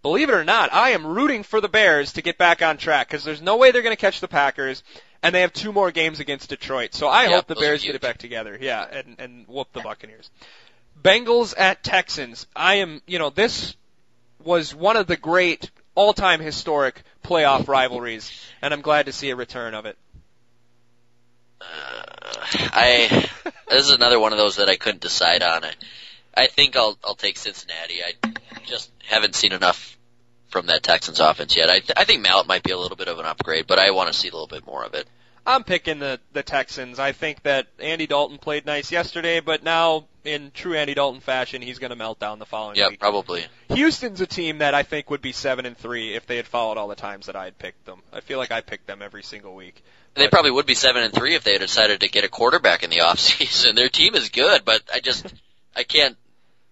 believe 0.07 0.29
it 0.29 0.35
or 0.35 0.45
not, 0.45 0.73
I 0.73 0.91
am 0.91 1.05
rooting 1.05 1.43
for 1.43 1.61
the 1.61 1.69
Bears 1.69 2.13
to 2.13 2.23
get 2.23 2.39
back 2.39 2.63
on 2.63 2.77
track 2.77 3.09
because 3.09 3.25
there's 3.25 3.43
no 3.43 3.57
way 3.57 3.73
they're 3.73 3.83
going 3.83 3.97
to 3.97 4.01
catch 4.01 4.21
the 4.21 4.29
Packers, 4.29 4.85
and 5.21 5.35
they 5.35 5.41
have 5.41 5.53
two 5.53 5.73
more 5.73 5.91
games 5.91 6.21
against 6.21 6.49
Detroit. 6.49 6.95
So 6.95 7.09
I 7.09 7.25
Yeah, 7.25 7.31
hope 7.31 7.49
the 7.49 7.57
Bears 7.57 7.83
get 7.83 7.97
it 7.97 8.01
back 8.01 8.19
together. 8.19 8.57
Yeah, 8.61 8.87
and 8.89 9.17
and 9.19 9.49
whoop 9.49 9.73
the 9.73 9.81
Buccaneers. 9.81 10.31
Bengals 11.03 11.55
at 11.59 11.83
Texans. 11.83 12.47
I 12.55 12.77
am, 12.77 13.03
you 13.09 13.19
know, 13.19 13.31
this 13.31 13.75
was 14.45 14.73
one 14.73 14.97
of 14.97 15.09
the 15.09 15.17
great 15.17 15.73
all-time 15.97 16.39
historic 16.39 17.03
playoff 17.25 17.67
rivalries, 17.67 18.31
and 18.63 18.73
I'm 18.73 18.83
glad 18.83 19.07
to 19.07 19.13
see 19.13 19.31
a 19.31 19.37
return 19.37 19.75
of 19.75 19.87
it. 19.87 19.99
Uh, 21.61 21.65
I 22.53 23.29
this 23.69 23.87
is 23.87 23.91
another 23.91 24.21
one 24.21 24.31
of 24.31 24.39
those 24.39 24.57
that 24.57 24.69
I 24.69 24.77
couldn't 24.77 25.01
decide 25.01 25.43
on. 25.43 25.65
I, 25.65 25.73
I 26.37 26.47
think 26.49 26.76
I'll 26.76 26.99
I'll 27.05 27.14
take 27.14 27.39
Cincinnati. 27.39 28.01
I 28.03 28.32
just 28.66 28.91
haven't 29.05 29.34
seen 29.34 29.53
enough 29.53 29.97
from 30.51 30.66
that 30.66 30.82
Texans 30.82 31.20
offense 31.20 31.57
yet. 31.57 31.70
I 31.70 31.80
th- 31.80 31.93
I 31.97 32.05
think 32.05 32.22
Mallett 32.22 32.47
might 32.47 32.62
be 32.62 32.72
a 32.72 32.78
little 32.78 32.97
bit 32.97 33.09
of 33.09 33.18
an 33.18 33.24
upgrade, 33.26 33.66
but 33.66 33.78
I 33.78 33.91
want 33.93 34.12
to 34.12 34.18
see 34.18 34.28
a 34.28 34.32
little 34.32 34.47
bit 34.47 34.66
more 34.66 34.84
of 34.84 34.95
it. 34.95 35.07
I'm 35.49 35.62
picking 35.64 36.01
the 36.01 36.20
the 36.32 36.43
Texans. 36.43 36.99
I 36.99 37.12
think 37.12 37.43
that 37.45 37.68
Andy 37.78 38.07
Dalton 38.07 38.39
played 38.39 38.66
nice 38.66 38.91
yesterday, 38.91 39.41
but 39.41 39.62
now 39.62 40.07
in 40.24 40.51
true 40.53 40.74
Andy 40.74 40.93
Dalton 40.95 41.20
fashion, 41.20 41.62
he's 41.62 41.78
going 41.78 41.91
to 41.91 41.97
melt 41.97 42.18
down 42.18 42.41
the 42.41 42.47
following 42.47 42.76
Yeah, 42.76 42.89
week. 42.89 42.99
probably. 42.99 43.45
Houston's 43.68 44.20
a 44.20 44.26
team 44.26 44.59
that 44.59 44.74
I 44.74 44.82
think 44.82 45.09
would 45.09 45.22
be 45.22 45.30
seven 45.30 45.64
and 45.64 45.76
three 45.78 46.14
if 46.16 46.26
they 46.26 46.37
had 46.37 46.49
followed 46.49 46.78
all 46.78 46.89
the 46.89 46.97
times 46.97 47.26
that 47.26 47.37
I 47.37 47.45
had 47.45 47.57
picked 47.59 47.84
them. 47.87 48.01
I 48.12 48.20
feel 48.20 48.39
like 48.39 48.51
I 48.51 48.61
picked 48.61 48.89
them 48.89 49.03
every 49.03 49.22
single 49.22 49.55
week. 49.55 49.84
They 50.14 50.26
probably 50.28 50.51
would 50.51 50.66
be 50.66 50.74
seven 50.74 51.03
and 51.05 51.14
three 51.14 51.34
if 51.37 51.45
they 51.45 51.53
had 51.53 51.61
decided 51.61 52.01
to 52.01 52.09
get 52.09 52.24
a 52.24 52.28
quarterback 52.28 52.82
in 52.82 52.91
the 52.91 53.01
off 53.03 53.20
season. 53.20 53.76
Their 53.76 53.89
team 53.89 54.16
is 54.16 54.30
good, 54.30 54.64
but 54.64 54.82
I 54.93 54.99
just 54.99 55.32
I 55.76 55.84
can't 55.84 56.16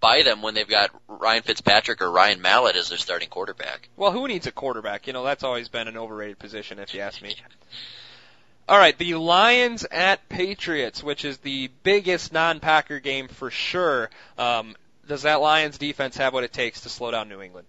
buy 0.05 0.23
them 0.23 0.43
when 0.43 0.53
they've 0.53 0.69
got 0.69 0.91
Ryan 1.09 1.43
Fitzpatrick 1.43 2.03
or 2.03 2.11
Ryan 2.11 2.43
Mallett 2.43 2.77
as 2.77 2.91
their 2.91 2.99
starting 2.99 3.31
quarterback. 3.31 3.89
Well, 3.97 4.13
who 4.13 4.29
needs 4.29 4.47
a 4.47 4.53
quarterback? 4.53 5.07
You 5.07 5.15
know, 5.15 5.25
that's 5.25 5.43
always 5.43 5.71
been 5.71 5.89
an 5.89 5.97
overrated 5.97 6.39
position, 6.39 6.79
if 6.79 6.93
you 6.93 7.01
ask 7.01 7.23
me. 7.23 7.35
All 8.69 8.77
right, 8.77 8.97
the 8.99 9.15
Lions 9.15 9.87
at 9.91 10.29
Patriots, 10.29 11.03
which 11.03 11.25
is 11.25 11.39
the 11.39 11.71
biggest 11.83 12.35
non-Packer 12.35 13.01
game 13.01 13.29
for 13.29 13.51
sure. 13.51 14.11
Um, 14.37 14.77
does 15.09 15.23
that 15.23 15.41
Lions 15.41 15.79
defense 15.79 16.19
have 16.19 16.35
what 16.35 16.45
it 16.45 16.53
takes 16.53 16.83
to 16.83 16.91
slow 16.91 17.11
down 17.11 17.31
New 17.31 17.41
England? 17.41 17.67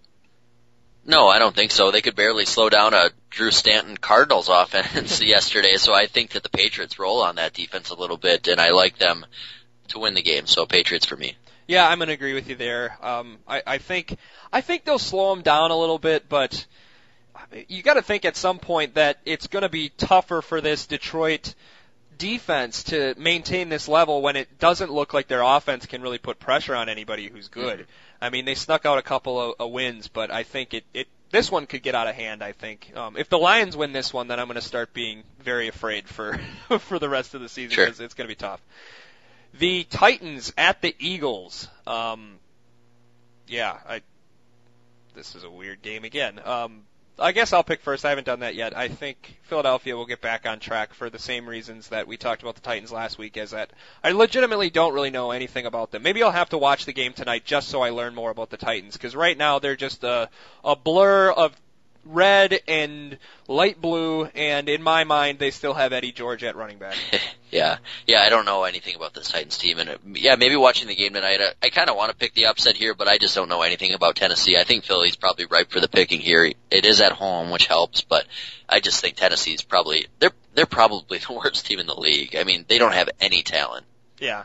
No, 1.05 1.29
I 1.29 1.39
don't 1.39 1.55
think 1.55 1.71
so. 1.71 1.91
They 1.91 2.01
could 2.01 2.17
barely 2.17 2.43
slow 2.43 2.67
down 2.67 2.93
a 2.93 3.11
Drew 3.29 3.51
Stanton 3.51 3.95
Cardinals 3.95 4.49
offense 4.51 5.21
yesterday, 5.21 5.77
so 5.77 5.93
I 5.93 6.07
think 6.07 6.31
that 6.31 6.43
the 6.43 6.49
Patriots 6.49 6.99
roll 6.99 7.21
on 7.21 7.35
that 7.35 7.53
defense 7.53 7.91
a 7.91 7.95
little 7.95 8.17
bit, 8.17 8.49
and 8.49 8.59
I 8.59 8.71
like 8.71 8.97
them 8.97 9.25
to 9.89 9.99
win 9.99 10.15
the 10.15 10.21
game. 10.21 10.47
So 10.47 10.65
Patriots 10.65 11.05
for 11.05 11.15
me. 11.15 11.37
Yeah, 11.67 11.87
I'm 11.87 11.97
to 12.09 12.13
agree 12.13 12.33
with 12.33 12.49
you 12.49 12.55
there. 12.55 12.97
Um, 13.01 13.37
I, 13.47 13.63
I 13.65 13.77
think 13.79 14.17
I 14.53 14.61
think 14.61 14.83
they'll 14.83 14.99
slow 14.99 15.33
them 15.33 15.43
down 15.43 15.71
a 15.71 15.77
little 15.77 15.97
bit, 15.97 16.29
but 16.29 16.65
you 17.67 17.81
got 17.81 17.95
to 17.95 18.01
think 18.01 18.25
at 18.25 18.35
some 18.35 18.59
point 18.59 18.95
that 18.95 19.19
it's 19.25 19.47
to 19.63 19.69
be 19.69 19.89
tougher 19.89 20.41
for 20.41 20.61
this 20.61 20.85
Detroit 20.85 21.53
defense 22.17 22.83
to 22.83 23.13
maintain 23.17 23.69
this 23.69 23.87
level 23.87 24.21
when 24.21 24.35
it 24.35 24.59
doesn't 24.59 24.91
look 24.91 25.13
like 25.13 25.27
their 25.27 25.41
offense 25.41 25.85
can 25.85 26.01
really 26.01 26.17
put 26.17 26.39
pressure 26.39 26.75
on 26.75 26.87
anybody 26.89 27.27
who's 27.27 27.49
good. 27.49 27.87
I 28.21 28.29
mean, 28.29 28.45
they 28.45 28.55
snuck 28.55 28.85
out 28.85 28.97
a 28.97 29.01
couple 29.01 29.39
of, 29.39 29.55
of 29.59 29.71
wins, 29.71 30.07
but 30.07 30.31
I 30.31 30.43
think 30.43 30.73
it, 30.73 30.85
it 30.93 31.07
this 31.31 31.51
one 31.51 31.65
could 31.65 31.83
get 31.83 31.95
out 31.95 32.07
of 32.07 32.15
hand. 32.15 32.41
I 32.43 32.53
think 32.53 32.93
um, 32.95 33.17
if 33.17 33.27
the 33.29 33.37
Lions 33.37 33.75
win 33.75 33.91
this 33.91 34.13
one, 34.13 34.27
then 34.27 34.39
I'm 34.39 34.47
going 34.47 34.55
to 34.55 34.61
start 34.61 34.93
being 34.93 35.23
very 35.41 35.67
afraid 35.67 36.07
for 36.07 36.39
for 36.79 36.99
the 36.99 37.09
rest 37.09 37.33
of 37.33 37.41
the 37.41 37.49
season 37.49 37.75
Sure. 37.75 37.87
it's 37.87 37.99
going 37.99 38.27
to 38.27 38.27
be 38.27 38.35
tough. 38.35 38.61
The 39.57 39.85
Titans 39.85 40.53
at 40.57 40.81
the 40.81 40.95
Eagles. 40.99 41.67
Um, 41.87 42.39
yeah, 43.47 43.77
I. 43.87 44.01
This 45.13 45.35
is 45.35 45.45
a 45.45 45.49
weird 45.49 45.81
game 45.81 46.03
again. 46.03 46.41
Um, 46.43 46.81
I 47.17 47.31
guess 47.31 47.53
I'll 47.53 47.63
pick 47.63 47.79
first. 47.79 48.03
I 48.03 48.09
haven't 48.09 48.25
done 48.25 48.41
that 48.41 48.55
yet. 48.55 48.75
I 48.75 48.89
think 48.89 49.39
Philadelphia 49.43 49.95
will 49.95 50.05
get 50.05 50.19
back 50.19 50.45
on 50.45 50.59
track 50.59 50.93
for 50.93 51.09
the 51.09 51.19
same 51.19 51.47
reasons 51.47 51.87
that 51.87 52.05
we 52.07 52.17
talked 52.17 52.41
about 52.41 52.55
the 52.55 52.61
Titans 52.61 52.91
last 52.91 53.17
week. 53.17 53.37
Is 53.37 53.51
that 53.51 53.71
I 54.03 54.11
legitimately 54.11 54.69
don't 54.69 54.93
really 54.93 55.11
know 55.11 55.31
anything 55.31 55.65
about 55.65 55.91
them. 55.91 56.03
Maybe 56.03 56.21
I'll 56.21 56.31
have 56.31 56.49
to 56.49 56.57
watch 56.57 56.85
the 56.85 56.91
game 56.91 57.13
tonight 57.13 57.45
just 57.45 57.69
so 57.69 57.81
I 57.81 57.91
learn 57.91 58.13
more 58.13 58.31
about 58.31 58.49
the 58.49 58.57
Titans. 58.57 58.97
Because 58.97 59.15
right 59.15 59.37
now 59.37 59.59
they're 59.59 59.77
just 59.77 60.03
a 60.03 60.29
a 60.65 60.75
blur 60.75 61.31
of 61.31 61.55
red 62.05 62.59
and 62.67 63.17
light 63.47 63.81
blue, 63.81 64.25
and 64.25 64.69
in 64.69 64.81
my 64.81 65.03
mind, 65.03 65.39
they 65.39 65.51
still 65.51 65.73
have 65.73 65.91
Eddie 65.91 66.11
George 66.11 66.43
at 66.43 66.55
running 66.55 66.77
back. 66.77 66.95
yeah, 67.51 67.77
yeah, 68.07 68.21
I 68.21 68.29
don't 68.29 68.45
know 68.45 68.63
anything 68.63 68.95
about 68.95 69.13
this 69.13 69.29
Titans 69.29 69.57
team, 69.57 69.79
and 69.79 69.89
uh, 69.89 69.97
yeah, 70.13 70.35
maybe 70.35 70.55
watching 70.55 70.87
the 70.87 70.95
game 70.95 71.13
tonight, 71.13 71.39
I, 71.41 71.65
I 71.65 71.69
kind 71.69 71.89
of 71.89 71.95
want 71.95 72.11
to 72.11 72.15
pick 72.15 72.33
the 72.33 72.45
upset 72.45 72.77
here, 72.77 72.93
but 72.93 73.07
I 73.07 73.17
just 73.17 73.35
don't 73.35 73.49
know 73.49 73.63
anything 73.63 73.93
about 73.93 74.15
Tennessee. 74.15 74.57
I 74.57 74.63
think 74.63 74.83
Philly's 74.83 75.15
probably 75.15 75.45
ripe 75.45 75.71
for 75.71 75.79
the 75.79 75.89
picking 75.89 76.21
here. 76.21 76.51
It 76.71 76.85
is 76.85 77.01
at 77.01 77.11
home, 77.11 77.49
which 77.49 77.67
helps, 77.67 78.01
but 78.01 78.25
I 78.69 78.79
just 78.79 79.01
think 79.01 79.15
Tennessee's 79.15 79.63
probably 79.63 80.07
they're 80.19 80.33
they're 80.53 80.65
probably 80.65 81.17
the 81.27 81.33
worst 81.33 81.65
team 81.65 81.79
in 81.79 81.87
the 81.87 81.99
league. 81.99 82.35
I 82.35 82.43
mean, 82.43 82.65
they 82.67 82.77
don't 82.77 82.93
have 82.93 83.09
any 83.19 83.41
talent. 83.41 83.85
Yeah, 84.19 84.43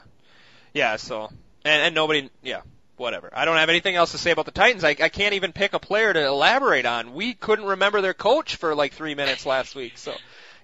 yeah. 0.72 0.96
So 0.96 1.30
and 1.64 1.82
and 1.82 1.94
nobody, 1.94 2.30
yeah 2.42 2.62
whatever. 3.00 3.30
I 3.32 3.44
don't 3.44 3.56
have 3.56 3.70
anything 3.70 3.96
else 3.96 4.12
to 4.12 4.18
say 4.18 4.30
about 4.30 4.44
the 4.44 4.52
Titans. 4.52 4.84
I, 4.84 4.90
I 4.90 5.08
can't 5.08 5.34
even 5.34 5.52
pick 5.52 5.72
a 5.72 5.80
player 5.80 6.12
to 6.12 6.24
elaborate 6.24 6.86
on. 6.86 7.14
We 7.14 7.34
couldn't 7.34 7.64
remember 7.64 8.00
their 8.00 8.14
coach 8.14 8.56
for 8.56 8.74
like 8.74 8.92
three 8.92 9.14
minutes 9.14 9.46
last 9.46 9.74
week. 9.74 9.98
So, 9.98 10.14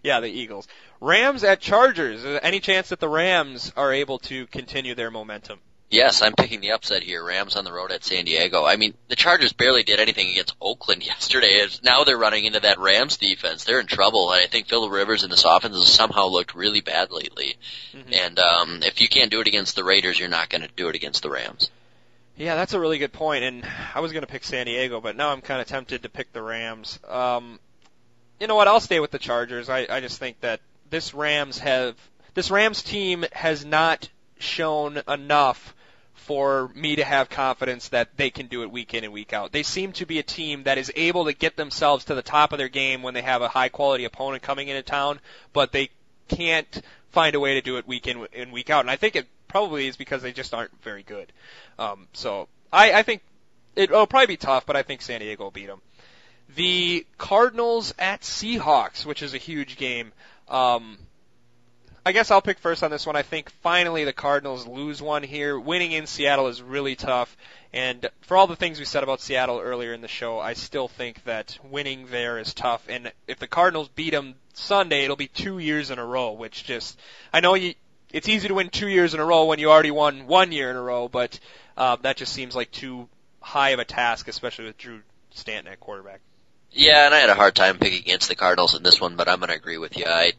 yeah, 0.03 0.21
the 0.21 0.29
Eagles. 0.29 0.69
Rams 1.01 1.43
at 1.43 1.61
Chargers. 1.61 2.25
Any 2.25 2.61
chance 2.61 2.91
that 2.91 3.01
the 3.01 3.09
Rams 3.09 3.73
are 3.77 3.93
able 3.93 4.19
to 4.21 4.47
continue 4.49 4.95
their 4.95 5.11
momentum? 5.11 5.59
Yes, 5.89 6.21
I'm 6.21 6.35
picking 6.35 6.61
the 6.61 6.73
upset 6.73 7.05
here. 7.05 7.25
Rams 7.25 7.55
on 7.55 7.65
the 7.65 7.73
road 7.73 7.93
at 7.93 8.05
San 8.05 8.25
Diego. 8.25 8.65
I 8.65 8.75
mean, 8.75 8.95
the 9.07 9.15
Chargers 9.15 9.53
barely 9.53 9.85
did 9.85 10.01
anything 10.01 10.29
against 10.31 10.57
Oakland 10.61 11.07
yesterday. 11.07 11.65
Now 11.85 12.05
they're 12.05 12.19
running 12.19 12.45
into 12.45 12.61
that 12.61 12.81
Rams 12.81 13.17
defense. 13.17 13.65
They're 13.65 13.81
in 13.81 13.87
trouble. 13.87 14.33
And 14.33 14.43
I 14.43 14.47
think 14.47 14.67
Phil 14.67 14.91
Rivers 14.91 15.23
and 15.23 15.33
this 15.33 15.45
offense 15.45 15.77
has 15.77 15.93
somehow 15.93 16.27
looked 16.27 16.55
really 16.55 16.81
bad 16.81 17.11
lately. 17.11 17.57
Mm-hmm. 17.95 18.13
And 18.13 18.39
um, 18.39 18.83
if 18.83 19.01
you 19.01 19.09
can't 19.09 19.31
do 19.31 19.41
it 19.41 19.47
against 19.47 19.77
the 19.77 19.85
Raiders, 19.85 20.19
you're 20.19 20.29
not 20.29 20.51
going 20.51 20.63
to 20.63 20.69
do 20.75 20.89
it 20.89 20.97
against 20.97 21.23
the 21.23 21.31
Rams. 21.31 21.71
Yeah, 22.37 22.55
that's 22.55 22.75
a 22.75 22.81
really 22.81 22.99
good 22.99 23.15
point, 23.15 23.45
and 23.45 23.67
I 23.95 24.01
was 24.01 24.13
going 24.13 24.21
to 24.21 24.27
pick 24.27 24.45
San 24.45 24.67
Diego, 24.67 25.01
but 25.01 25.17
now 25.17 25.31
I'm 25.31 25.41
kind 25.41 25.63
of 25.63 25.67
tempted 25.67 26.03
to 26.03 26.11
pick 26.11 26.35
the 26.35 26.43
Rams. 26.43 26.99
Um, 27.09 27.59
you 28.39 28.47
know 28.47 28.55
what? 28.55 28.69
I'll 28.69 28.81
stay 28.81 29.01
with 29.01 29.11
the 29.11 29.19
Chargers. 29.19 29.71
I, 29.71 29.87
I 29.89 30.01
just 30.01 30.19
think 30.19 30.41
that 30.43 30.61
this 30.91 31.15
Rams 31.15 31.59
have 31.61 31.97
this 32.35 32.51
Rams 32.51 32.83
team 32.83 33.25
has 33.33 33.65
not 33.65 34.11
shown 34.39 35.01
enough 35.09 35.75
for 36.13 36.71
me 36.75 36.97
to 36.97 37.05
have 37.05 37.31
confidence 37.31 37.89
that 37.89 38.15
they 38.19 38.29
can 38.29 38.49
do 38.49 38.63
it 38.63 38.71
week 38.71 38.93
in 38.93 39.05
and 39.05 39.15
week 39.15 39.33
out. 39.33 39.53
They 39.53 39.63
seem 39.63 39.93
to 39.93 40.05
be 40.05 40.19
a 40.19 40.23
team 40.23 40.65
that 40.65 40.77
is 40.77 40.93
able 40.95 41.25
to 41.25 41.33
get 41.33 41.57
themselves 41.57 42.05
to 42.07 42.15
the 42.15 42.21
top 42.21 42.53
of 42.53 42.59
their 42.59 42.69
game 42.69 43.03
when 43.03 43.15
they 43.15 43.23
have 43.23 43.41
a 43.41 43.49
high 43.49 43.71
quality 43.71 44.05
opponent 44.05 44.43
coming 44.43 44.69
into 44.69 44.83
town, 44.83 45.21
but 45.55 45.73
they 45.73 45.89
can't 46.29 46.83
find 47.13 47.35
a 47.35 47.41
way 47.41 47.55
to 47.55 47.63
do 47.63 47.79
it 47.79 47.87
week 47.87 48.07
in 48.07 48.27
and 48.35 48.53
week 48.53 48.69
out. 48.69 48.81
And 48.81 48.91
I 48.91 48.97
think 48.97 49.17
it 49.17 49.27
probably 49.49 49.87
is 49.87 49.97
because 49.97 50.23
they 50.23 50.33
just 50.33 50.55
aren't 50.55 50.71
very 50.83 51.03
good. 51.03 51.33
Um, 51.79 52.09
so 52.13 52.49
I, 52.73 52.93
I 52.93 53.03
think 53.03 53.23
it, 53.75 53.91
will 53.91 54.07
probably 54.07 54.27
be 54.27 54.37
tough, 54.37 54.67
but 54.67 54.77
I 54.77 54.83
think 54.83 55.03
San 55.03 55.21
Diego 55.21 55.45
will 55.45 55.51
beat 55.51 55.67
them. 55.67 55.81
The 56.55 57.07
Cardinals 57.19 57.93
at 57.99 58.23
Seahawks, 58.23 59.05
which 59.05 59.23
is 59.23 59.35
a 59.35 59.39
huge 59.39 59.77
game. 59.77 60.13
Um, 60.49 60.99
I 62.07 62.13
guess 62.13 62.31
I'll 62.31 62.41
pick 62.41 62.61
first 62.61 62.85
on 62.85 62.93
this 62.93 63.05
one. 63.05 63.17
I 63.17 63.23
think 63.23 63.51
finally 63.51 64.05
the 64.05 64.13
Cardinals 64.13 64.65
lose 64.65 65.03
one 65.03 65.25
here. 65.25 65.59
Winning 65.59 65.91
in 65.91 66.07
Seattle 66.07 66.47
is 66.47 66.63
really 66.63 66.95
tough. 66.95 67.37
And 67.73 68.09
for 68.21 68.37
all 68.37 68.47
the 68.47 68.55
things 68.55 68.79
we 68.79 68.85
said 68.85 69.03
about 69.03 69.21
Seattle 69.21 69.59
earlier 69.59 69.93
in 69.93 70.03
the 70.03 70.09
show, 70.09 70.39
I 70.39 70.53
still 70.53 70.87
think 70.87 71.25
that 71.25 71.59
winning 71.65 72.07
there 72.07 72.39
is 72.39 72.55
tough. 72.55 72.85
And 72.89 73.11
if 73.27 73.41
the 73.41 73.49
Cardinals 73.49 73.89
beat 73.89 74.11
them 74.11 74.37
Sunday, 74.55 75.03
it'll 75.03 75.17
be 75.17 75.27
two 75.27 75.59
years 75.59 75.91
in 75.91 75.99
a 75.99 76.07
row, 76.07 76.31
which 76.31 76.63
just, 76.63 76.97
I 77.33 77.41
know 77.41 77.55
you, 77.55 77.75
it's 78.17 78.31
easy 78.31 78.49
to 78.49 78.55
win 78.55 78.71
two 78.71 78.89
years 78.89 79.13
in 79.13 79.21
a 79.21 79.25
row 79.25 79.45
when 79.45 79.59
you 79.59 79.71
already 79.71 79.91
won 79.91 80.27
one 80.27 80.51
year 80.51 80.71
in 80.71 80.77
a 80.77 80.81
row, 80.81 81.07
but 81.07 81.39
uh, 81.77 81.97
that 81.97 82.17
just 82.17 82.33
seems 82.33 82.57
like 82.57 82.71
too 82.71 83.11
high 83.41 83.71
of 83.71 83.79
a 83.79 83.85
task, 83.85 84.27
especially 84.27 84.65
with 84.65 84.79
Drew 84.79 85.03
Stanton 85.33 85.71
at 85.71 85.81
quarterback. 85.81 86.23
Yeah, 86.71 87.05
and 87.05 87.15
I 87.15 87.19
had 87.19 87.29
a 87.29 87.35
hard 87.35 87.55
time 87.55 87.79
picking 87.79 88.01
against 88.01 88.31
the 88.31 88.35
Cardinals 88.35 88.75
in 88.75 88.83
this 88.83 88.99
one, 88.99 89.17
but 89.17 89.29
I'm 89.29 89.39
going 89.41 89.51
to 89.51 89.55
agree 89.55 89.77
with 89.77 89.99
you. 89.99 90.07
I 90.07 90.33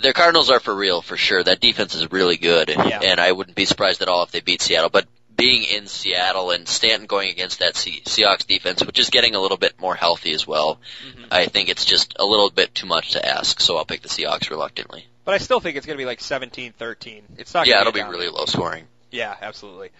the 0.00 0.14
Cardinals 0.14 0.48
are 0.48 0.58
for 0.58 0.74
real 0.74 1.02
for 1.02 1.18
sure. 1.18 1.42
That 1.42 1.60
defense 1.60 1.94
is 1.94 2.10
really 2.10 2.38
good, 2.38 2.70
yeah. 2.70 3.00
and 3.02 3.20
I 3.20 3.30
wouldn't 3.30 3.56
be 3.56 3.66
surprised 3.66 4.00
at 4.00 4.08
all 4.08 4.22
if 4.22 4.30
they 4.30 4.40
beat 4.40 4.62
Seattle. 4.62 4.88
But 4.88 5.06
being 5.36 5.64
in 5.64 5.86
Seattle 5.86 6.50
and 6.50 6.66
Stanton 6.66 7.06
going 7.06 7.28
against 7.28 7.58
that 7.58 7.74
Seahawks 7.74 8.46
defense, 8.46 8.82
which 8.82 8.98
is 8.98 9.10
getting 9.10 9.34
a 9.34 9.40
little 9.40 9.58
bit 9.58 9.78
more 9.78 9.94
healthy 9.94 10.32
as 10.32 10.46
well, 10.46 10.80
mm-hmm. 11.06 11.24
I 11.30 11.44
think 11.44 11.68
it's 11.68 11.84
just 11.84 12.16
a 12.18 12.24
little 12.24 12.48
bit 12.48 12.74
too 12.74 12.86
much 12.86 13.10
to 13.10 13.26
ask. 13.26 13.60
So 13.60 13.76
I'll 13.76 13.84
pick 13.84 14.00
the 14.00 14.08
Seahawks 14.08 14.48
reluctantly. 14.48 15.04
But 15.30 15.34
I 15.34 15.44
still 15.44 15.60
think 15.60 15.76
it's 15.76 15.86
going 15.86 15.96
to 15.96 16.02
be 16.02 16.06
like 16.06 16.18
17-13. 16.18 17.22
It's 17.38 17.54
not. 17.54 17.68
Yeah, 17.68 17.82
it'll 17.82 17.92
be 17.92 18.00
down. 18.00 18.10
really 18.10 18.28
low 18.28 18.46
scoring. 18.46 18.88
Yeah, 19.12 19.36
absolutely. 19.40 19.90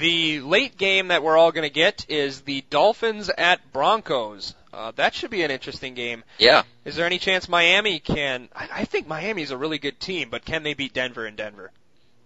The 0.00 0.40
late 0.40 0.76
game 0.78 1.08
that 1.08 1.22
we're 1.22 1.36
all 1.36 1.52
going 1.52 1.62
to 1.62 1.72
get 1.72 2.06
is 2.08 2.40
the 2.40 2.64
Dolphins 2.70 3.30
at 3.38 3.72
Broncos. 3.72 4.52
Uh, 4.72 4.90
that 4.96 5.14
should 5.14 5.30
be 5.30 5.44
an 5.44 5.52
interesting 5.52 5.94
game. 5.94 6.24
Yeah. 6.38 6.64
Is 6.84 6.96
there 6.96 7.06
any 7.06 7.20
chance 7.20 7.48
Miami 7.48 8.00
can? 8.00 8.48
I, 8.52 8.68
I 8.72 8.84
think 8.84 9.06
Miami's 9.06 9.52
a 9.52 9.56
really 9.56 9.78
good 9.78 10.00
team, 10.00 10.28
but 10.28 10.44
can 10.44 10.64
they 10.64 10.74
beat 10.74 10.92
Denver 10.92 11.24
in 11.24 11.36
Denver? 11.36 11.70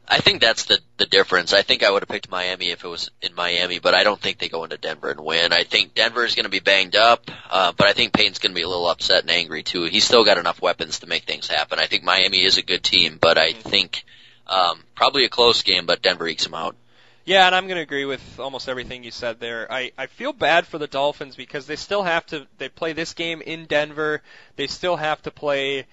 I 0.07 0.19
think 0.19 0.41
that's 0.41 0.65
the 0.65 0.81
the 0.99 1.07
difference. 1.07 1.53
I 1.53 1.63
think 1.63 1.83
I 1.83 1.91
would 1.91 2.03
have 2.03 2.09
picked 2.09 2.31
Miami 2.31 2.71
if 2.71 2.85
it 2.85 2.89
was 2.89 3.11
in 3.23 3.35
Miami, 3.35 3.79
but 3.79 3.95
I 3.95 4.05
don't 4.05 4.21
think 4.21 4.39
they 4.39 4.49
go 4.49 4.65
into 4.65 4.77
Denver 4.77 5.11
and 5.11 5.21
win. 5.21 5.53
I 5.53 5.65
think 5.65 5.95
Denver 5.95 6.25
is 6.25 6.35
going 6.35 6.45
to 6.45 6.51
be 6.51 6.61
banged 6.61 6.95
up, 6.95 7.31
uh, 7.51 7.73
but 7.73 7.87
I 7.87 7.95
think 7.95 8.13
Peyton's 8.13 8.39
going 8.39 8.53
to 8.53 8.57
be 8.59 8.63
a 8.63 8.69
little 8.69 8.89
upset 8.89 9.23
and 9.23 9.31
angry 9.31 9.63
too. 9.63 9.85
He's 9.85 10.05
still 10.05 10.25
got 10.25 10.39
enough 10.39 10.61
weapons 10.61 11.01
to 11.01 11.07
make 11.07 11.25
things 11.25 11.49
happen. 11.49 11.79
I 11.79 11.87
think 11.87 12.05
Miami 12.05 12.45
is 12.45 12.59
a 12.59 12.63
good 12.63 12.83
team, 12.83 13.19
but 13.21 13.39
I 13.39 13.53
think 13.53 14.05
um, 14.47 14.85
probably 14.95 15.25
a 15.25 15.31
close 15.31 15.63
game, 15.63 15.87
but 15.87 16.03
Denver 16.03 16.29
ekes 16.29 16.45
them 16.45 16.55
out. 16.55 16.77
Yeah, 17.25 17.47
and 17.47 17.55
I'm 17.55 17.67
going 17.67 17.77
to 17.77 17.83
agree 17.83 18.05
with 18.05 18.39
almost 18.39 18.69
everything 18.69 19.03
you 19.03 19.11
said 19.11 19.41
there. 19.41 19.71
I, 19.73 19.93
I 19.97 20.07
feel 20.07 20.35
bad 20.35 20.67
for 20.67 20.77
the 20.77 20.87
Dolphins 20.87 21.37
because 21.37 21.67
they 21.67 21.77
still 21.77 22.03
have 22.03 22.27
to 22.27 22.47
they 22.59 22.69
play 22.69 22.93
this 22.93 23.15
game 23.15 23.41
in 23.41 23.65
Denver. 23.65 24.21
They 24.57 24.67
still 24.67 24.97
have 24.97 25.23
to 25.23 25.31
play 25.31 25.87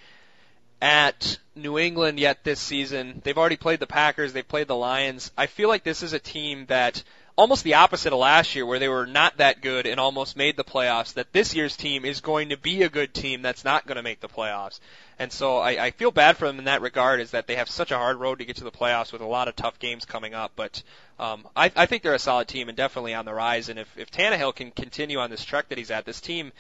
at 0.81 1.37
New 1.55 1.77
England 1.77 2.19
yet 2.19 2.43
this 2.43 2.59
season. 2.59 3.21
They've 3.23 3.37
already 3.37 3.57
played 3.57 3.79
the 3.79 3.87
Packers, 3.87 4.33
they've 4.33 4.47
played 4.47 4.67
the 4.67 4.75
Lions. 4.75 5.31
I 5.37 5.45
feel 5.45 5.69
like 5.69 5.83
this 5.83 6.01
is 6.01 6.13
a 6.13 6.19
team 6.19 6.65
that 6.67 7.03
almost 7.37 7.63
the 7.63 7.75
opposite 7.75 8.13
of 8.13 8.19
last 8.19 8.55
year 8.55 8.65
where 8.65 8.79
they 8.79 8.89
were 8.89 9.05
not 9.05 9.37
that 9.37 9.61
good 9.61 9.85
and 9.85 9.99
almost 9.99 10.35
made 10.35 10.57
the 10.57 10.63
playoffs, 10.63 11.13
that 11.13 11.31
this 11.31 11.55
year's 11.55 11.77
team 11.77 12.03
is 12.03 12.21
going 12.21 12.49
to 12.49 12.57
be 12.57 12.83
a 12.83 12.89
good 12.89 13.13
team 13.13 13.41
that's 13.41 13.63
not 13.63 13.85
going 13.87 13.95
to 13.95 14.03
make 14.03 14.19
the 14.19 14.27
playoffs. 14.27 14.79
And 15.17 15.31
so 15.31 15.57
I, 15.57 15.85
I 15.85 15.91
feel 15.91 16.11
bad 16.11 16.37
for 16.37 16.47
them 16.47 16.59
in 16.59 16.65
that 16.65 16.81
regard 16.81 17.19
is 17.19 17.31
that 17.31 17.47
they 17.47 17.55
have 17.55 17.69
such 17.69 17.91
a 17.91 17.97
hard 17.97 18.17
road 18.17 18.39
to 18.39 18.45
get 18.45 18.57
to 18.57 18.63
the 18.63 18.71
playoffs 18.71 19.13
with 19.13 19.21
a 19.21 19.25
lot 19.27 19.47
of 19.47 19.55
tough 19.55 19.79
games 19.79 20.05
coming 20.05 20.33
up. 20.33 20.51
But 20.55 20.83
um, 21.19 21.47
I, 21.55 21.71
I 21.75 21.85
think 21.85 22.03
they're 22.03 22.13
a 22.13 22.19
solid 22.19 22.47
team 22.47 22.69
and 22.69 22.77
definitely 22.77 23.13
on 23.13 23.25
the 23.25 23.33
rise. 23.33 23.69
And 23.69 23.79
if, 23.79 23.97
if 23.97 24.11
Tannehill 24.11 24.55
can 24.55 24.71
continue 24.71 25.19
on 25.19 25.29
this 25.29 25.43
trek 25.43 25.69
that 25.69 25.77
he's 25.77 25.91
at, 25.91 26.05
this 26.05 26.21
team 26.21 26.51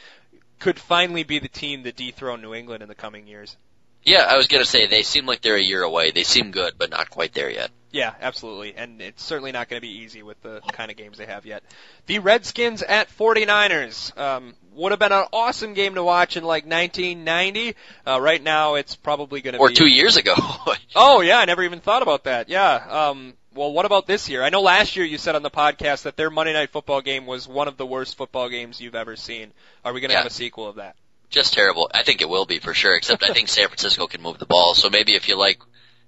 could 0.59 0.79
finally 0.79 1.23
be 1.23 1.39
the 1.39 1.47
team 1.47 1.83
to 1.83 1.91
dethrone 1.91 2.41
New 2.41 2.53
England 2.53 2.83
in 2.83 2.89
the 2.89 2.95
coming 2.95 3.27
years. 3.27 3.57
Yeah, 4.03 4.25
I 4.27 4.37
was 4.37 4.47
gonna 4.47 4.65
say 4.65 4.87
they 4.87 5.03
seem 5.03 5.25
like 5.25 5.41
they're 5.41 5.55
a 5.55 5.61
year 5.61 5.83
away. 5.83 6.11
They 6.11 6.23
seem 6.23 6.51
good, 6.51 6.73
but 6.77 6.89
not 6.89 7.09
quite 7.09 7.33
there 7.33 7.49
yet. 7.49 7.71
Yeah, 7.91 8.13
absolutely. 8.21 8.73
And 8.75 9.01
it's 9.01 9.21
certainly 9.21 9.51
not 9.51 9.67
going 9.67 9.81
to 9.81 9.85
be 9.85 9.99
easy 9.99 10.23
with 10.23 10.41
the 10.41 10.61
kind 10.71 10.89
of 10.89 10.95
games 10.95 11.17
they 11.17 11.25
have 11.25 11.45
yet. 11.45 11.61
The 12.05 12.19
Redskins 12.19 12.81
at 12.83 13.09
49ers. 13.09 14.17
Um, 14.17 14.53
would 14.73 14.91
have 14.91 14.99
been 14.99 15.11
an 15.11 15.25
awesome 15.33 15.73
game 15.73 15.95
to 15.95 16.03
watch 16.03 16.37
in 16.37 16.43
like 16.43 16.65
1990. 16.65 17.75
Uh, 18.07 18.21
right 18.21 18.41
now 18.41 18.75
it's 18.75 18.95
probably 18.95 19.41
going 19.41 19.53
to 19.53 19.59
or 19.59 19.67
be. 19.67 19.73
Or 19.73 19.75
two 19.75 19.87
years 19.87 20.17
ago. 20.17 20.33
oh 20.95 21.21
yeah, 21.21 21.37
I 21.39 21.45
never 21.45 21.63
even 21.63 21.81
thought 21.81 22.01
about 22.01 22.23
that. 22.23 22.49
Yeah. 22.49 22.75
Um, 22.75 23.33
well, 23.53 23.73
what 23.73 23.85
about 23.85 24.07
this 24.07 24.29
year? 24.29 24.43
I 24.43 24.49
know 24.49 24.61
last 24.61 24.95
year 24.95 25.05
you 25.05 25.17
said 25.17 25.35
on 25.35 25.43
the 25.43 25.49
podcast 25.49 26.03
that 26.03 26.15
their 26.15 26.29
Monday 26.29 26.53
night 26.53 26.69
football 26.69 27.01
game 27.01 27.25
was 27.25 27.47
one 27.47 27.67
of 27.67 27.75
the 27.75 27.85
worst 27.85 28.15
football 28.15 28.47
games 28.47 28.79
you've 28.79 28.95
ever 28.95 29.17
seen. 29.17 29.51
Are 29.83 29.91
we 29.91 29.99
going 29.99 30.09
to 30.09 30.13
yeah. 30.13 30.19
have 30.19 30.31
a 30.31 30.33
sequel 30.33 30.69
of 30.69 30.75
that? 30.77 30.95
Just 31.31 31.53
terrible. 31.53 31.89
I 31.93 32.03
think 32.03 32.21
it 32.21 32.29
will 32.29 32.45
be 32.45 32.59
for 32.59 32.73
sure, 32.73 32.95
except 32.95 33.23
I 33.23 33.33
think 33.33 33.47
San 33.47 33.67
Francisco 33.67 34.05
can 34.05 34.21
move 34.21 34.37
the 34.37 34.45
ball. 34.45 34.75
So 34.75 34.89
maybe 34.89 35.15
if 35.15 35.27
you 35.29 35.39
like 35.39 35.59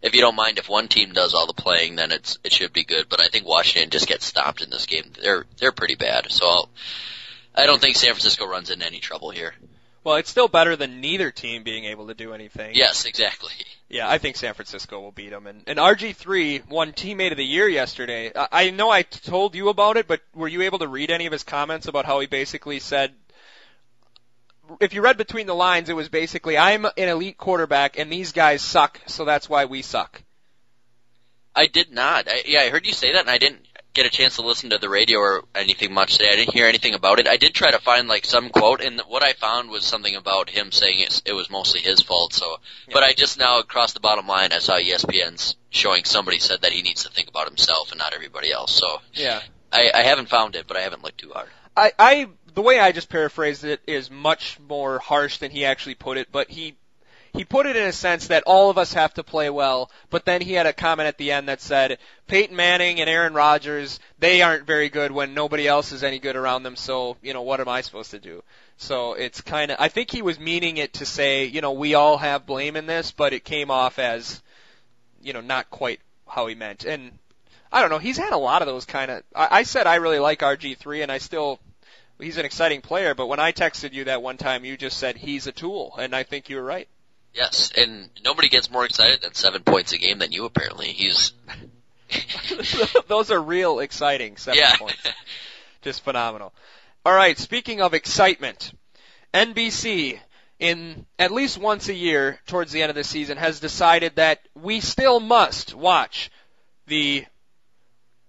if 0.01 0.13
you 0.13 0.21
don't 0.21 0.36
mind 0.36 0.59
if 0.59 0.67
one 0.67 0.89
team 0.89 1.13
does 1.13 1.34
all 1.34 1.47
the 1.47 1.53
playing, 1.53 1.95
then 1.95 2.11
it's 2.11 2.38
it 2.43 2.51
should 2.51 2.74
be 2.74 2.84
good. 2.84 3.07
But 3.09 3.21
I 3.21 3.30
think 3.30 3.47
Washington 3.47 3.89
just 3.89 4.07
gets 4.07 4.26
stomped 4.26 4.61
in 4.61 4.69
this 4.69 4.86
game. 4.86 5.05
They're 5.19 5.45
they're 5.57 5.71
pretty 5.71 5.95
bad. 5.95 6.30
So 6.30 6.45
I'll, 6.45 6.69
I 7.55 7.65
don't 7.65 7.82
think 7.82 7.95
San 7.95 8.11
Francisco 8.11 8.45
runs 8.45 8.69
into 8.69 8.86
any 8.86 8.99
trouble 8.99 9.30
here. 9.30 9.53
Well, 10.03 10.15
it's 10.15 10.30
still 10.30 10.49
better 10.49 10.76
than 10.76 10.99
neither 10.99 11.32
team 11.32 11.63
being 11.63 11.86
able 11.86 12.07
to 12.07 12.13
do 12.13 12.34
anything. 12.34 12.76
Yes, 12.76 13.05
exactly. 13.05 13.53
Yeah, 13.89 14.09
I 14.09 14.17
think 14.17 14.38
San 14.38 14.55
Francisco 14.55 14.99
will 14.99 15.11
beat 15.11 15.30
them. 15.30 15.45
And, 15.45 15.61
and 15.67 15.78
RG3 15.78 16.67
won 16.67 16.93
Teammate 16.93 17.30
of 17.30 17.38
the 17.38 17.45
Year 17.45 17.69
yesterday. 17.69 18.32
I, 18.36 18.47
I 18.51 18.69
know 18.71 18.89
I 18.89 19.03
told 19.03 19.53
you 19.53 19.69
about 19.69 19.97
it, 19.97 20.07
but 20.07 20.21
were 20.34 20.47
you 20.47 20.63
able 20.63 20.80
to 20.80 20.88
read 20.88 21.11
any 21.11 21.28
of 21.28 21.32
his 21.32 21.43
comments 21.43 21.88
about 21.88 22.05
how 22.05 22.19
he 22.19 22.26
basically 22.26 22.80
said 22.80 23.13
if 24.80 24.93
you 24.93 25.01
read 25.01 25.17
between 25.17 25.47
the 25.47 25.55
lines, 25.55 25.89
it 25.89 25.95
was 25.95 26.09
basically, 26.09 26.57
I'm 26.57 26.86
an 26.86 26.91
elite 26.97 27.38
quarterback 27.38 27.97
and 27.97 28.11
these 28.11 28.32
guys 28.32 28.61
suck, 28.61 28.99
so 29.07 29.26
that's 29.26 29.49
why 29.49 29.65
we 29.65 29.82
suck. 29.82 30.21
I 31.55 31.67
did 31.67 31.91
not. 31.91 32.28
I, 32.28 32.43
yeah, 32.45 32.61
I 32.61 32.69
heard 32.69 32.86
you 32.86 32.93
say 32.93 33.13
that 33.13 33.21
and 33.21 33.30
I 33.30 33.38
didn't, 33.38 33.67
get 33.93 34.05
a 34.05 34.09
chance 34.09 34.38
to 34.38 34.41
listen 34.41 34.71
to 34.71 34.80
the 34.80 34.89
radio 34.89 35.19
or 35.19 35.43
anything 35.53 35.93
much 35.93 36.13
today. 36.13 36.30
I 36.32 36.36
didn't 36.36 36.53
hear 36.53 36.67
anything 36.67 36.95
about 36.95 37.19
it. 37.19 37.28
I 37.28 37.38
did 37.38 37.53
try 37.53 37.71
to 37.71 37.80
find 37.80 38.07
like 38.07 38.26
some 38.26 38.49
quote, 38.49 38.82
and 38.82 38.99
what 39.07 39.24
I 39.24 39.34
found 39.34 39.69
was 39.69 39.86
something 39.86 40.15
about 40.15 40.49
him 40.49 40.71
saying 40.71 40.99
it, 40.99 41.21
it 41.26 41.34
was 41.34 41.49
mostly 41.49 41.80
his 41.80 42.01
fault. 42.01 42.34
So, 42.34 42.57
yeah. 42.88 42.93
but 42.93 43.03
I 43.03 43.13
just 43.13 43.38
now 43.38 43.59
across 43.59 43.93
the 43.93 43.99
bottom 43.99 44.28
line, 44.28 44.51
I 44.51 44.59
saw 44.59 44.74
ESPN's 44.80 45.55
showing 45.69 46.03
somebody 46.05 46.39
said 46.39 46.61
that 46.61 46.71
he 46.71 46.82
needs 46.82 47.03
to 47.03 47.11
think 47.11 47.30
about 47.30 47.47
himself 47.47 47.91
and 47.91 47.99
not 47.99 48.13
everybody 48.13 48.51
else. 48.51 48.74
So, 48.74 48.99
yeah, 49.13 49.41
I, 49.71 49.91
I 49.93 50.01
haven't 50.01 50.30
found 50.30 50.55
it, 50.55 50.65
but 50.67 50.76
I 50.76 50.82
haven't 50.82 51.03
looked 51.03 51.19
too 51.19 51.32
hard. 51.32 51.49
I, 51.76 51.91
I 51.97 52.30
the 52.54 52.62
way 52.62 52.80
I 52.80 52.91
just 52.91 53.10
paraphrased 53.10 53.64
it 53.64 53.82
is 53.88 54.12
much 54.12 54.60
more 54.68 54.99
harsh 54.99 55.38
than 55.38 55.51
he 55.51 55.66
actually 55.66 55.95
put 55.95 56.18
it, 56.18 56.30
but 56.32 56.49
he 56.49 56.76
he 57.34 57.45
put 57.45 57.66
it 57.66 57.76
in 57.76 57.88
a 57.88 57.91
sense 57.91 58.28
that 58.28 58.43
all 58.45 58.70
of 58.70 58.78
us 58.78 58.93
have 58.93 59.16
to 59.16 59.24
play 59.24 59.49
well, 59.49 59.89
but 60.12 60.24
then 60.24 60.39
he 60.39 60.54
had 60.54 60.68
a 60.68 60.74
comment 60.74 61.08
at 61.08 61.18
the 61.18 61.32
end 61.32 61.49
that 61.49 61.62
said, 61.62 61.97
Peyton 62.28 62.56
Manning 62.56 63.01
and 63.01 63.10
Aaron 63.10 63.34
Rodgers, 63.34 63.99
they 64.20 64.43
aren't 64.43 64.68
very 64.68 64.89
good 64.89 65.12
when 65.12 65.34
nobody 65.34 65.68
else 65.68 65.91
is 65.91 66.04
any 66.04 66.20
good 66.20 66.36
around 66.36 66.62
them, 66.62 66.76
so, 66.76 67.18
you 67.24 67.34
know, 67.34 67.41
what 67.41 67.60
am 67.60 67.68
I 67.68 67.82
supposed 67.82 68.12
to 68.12 68.20
do? 68.20 68.43
So 68.78 69.14
it's 69.14 69.41
kind 69.41 69.72
of, 69.72 69.78
I 69.80 69.88
think 69.88 70.12
he 70.12 70.22
was 70.22 70.39
meaning 70.39 70.78
it 70.78 70.93
to 70.93 71.08
say, 71.08 71.45
you 71.45 71.62
know, 71.62 71.72
we 71.72 71.95
all 71.95 72.18
have 72.20 72.45
blame 72.45 72.76
in 72.76 72.86
this, 72.86 73.12
but 73.12 73.34
it 73.34 73.43
came 73.43 73.72
off 73.72 73.97
as, 73.97 74.39
you 75.24 75.34
know, 75.34 75.41
not 75.41 75.72
quite 75.72 76.01
how 76.28 76.45
he 76.45 76.54
meant. 76.54 76.86
And 76.86 77.18
I 77.72 77.82
don't 77.82 77.89
know, 77.89 77.97
he's 77.97 78.18
had 78.18 78.34
a 78.34 78.38
lot 78.38 78.62
of 78.62 78.68
those 78.68 78.86
kind 78.86 79.10
of, 79.10 79.24
I, 79.36 79.47
I 79.51 79.64
said 79.64 79.88
I 79.88 79.95
really 79.95 80.20
like 80.20 80.41
RG3 80.41 81.01
and 81.01 81.12
I 81.12 81.18
still, 81.18 81.60
he's 82.24 82.38
an 82.38 82.45
exciting 82.45 82.82
player, 82.82 83.13
but 83.13 83.28
when 83.28 83.39
I 83.39 83.51
texted 83.51 83.93
you 83.93 84.05
that 84.05 84.21
one 84.21 84.38
time, 84.38 84.65
you 84.65 84.78
just 84.78 84.97
said 84.97 85.17
he's 85.17 85.47
a 85.47 85.51
tool, 85.51 85.95
and 85.97 86.15
I 86.15 86.24
think 86.24 86.49
you 86.49 86.55
were 86.55 86.63
right. 86.63 86.88
Yes, 87.34 87.71
and 87.76 88.09
nobody 88.24 88.49
gets 88.49 88.69
more 88.69 88.86
excited 88.86 89.21
than 89.21 89.34
seven 89.34 89.63
points 89.63 89.91
a 89.91 89.97
game 89.97 90.19
than 90.19 90.32
you. 90.32 90.45
Apparently, 90.45 90.88
he's. 90.88 91.34
Those 93.07 93.32
are 93.32 93.41
real 93.41 93.80
exciting 93.80 94.38
seven 94.38 94.59
yeah. 94.59 94.76
points. 94.78 95.01
Just 95.82 96.03
phenomenal. 96.03 96.53
All 97.05 97.13
right. 97.13 97.38
Speaking 97.38 97.82
of 97.82 97.93
excitement, 97.93 98.71
NBC 99.34 100.19
in 100.59 101.05
at 101.17 101.32
least 101.32 101.57
once 101.57 101.89
a 101.89 101.93
year 101.93 102.39
towards 102.45 102.71
the 102.71 102.84
end 102.84 102.89
of 102.91 102.95
the 102.95 103.03
season 103.03 103.38
has 103.38 103.59
decided 103.59 104.15
that 104.15 104.39
we 104.53 104.80
still 104.80 105.19
must 105.19 105.74
watch 105.74 106.32
the 106.88 107.26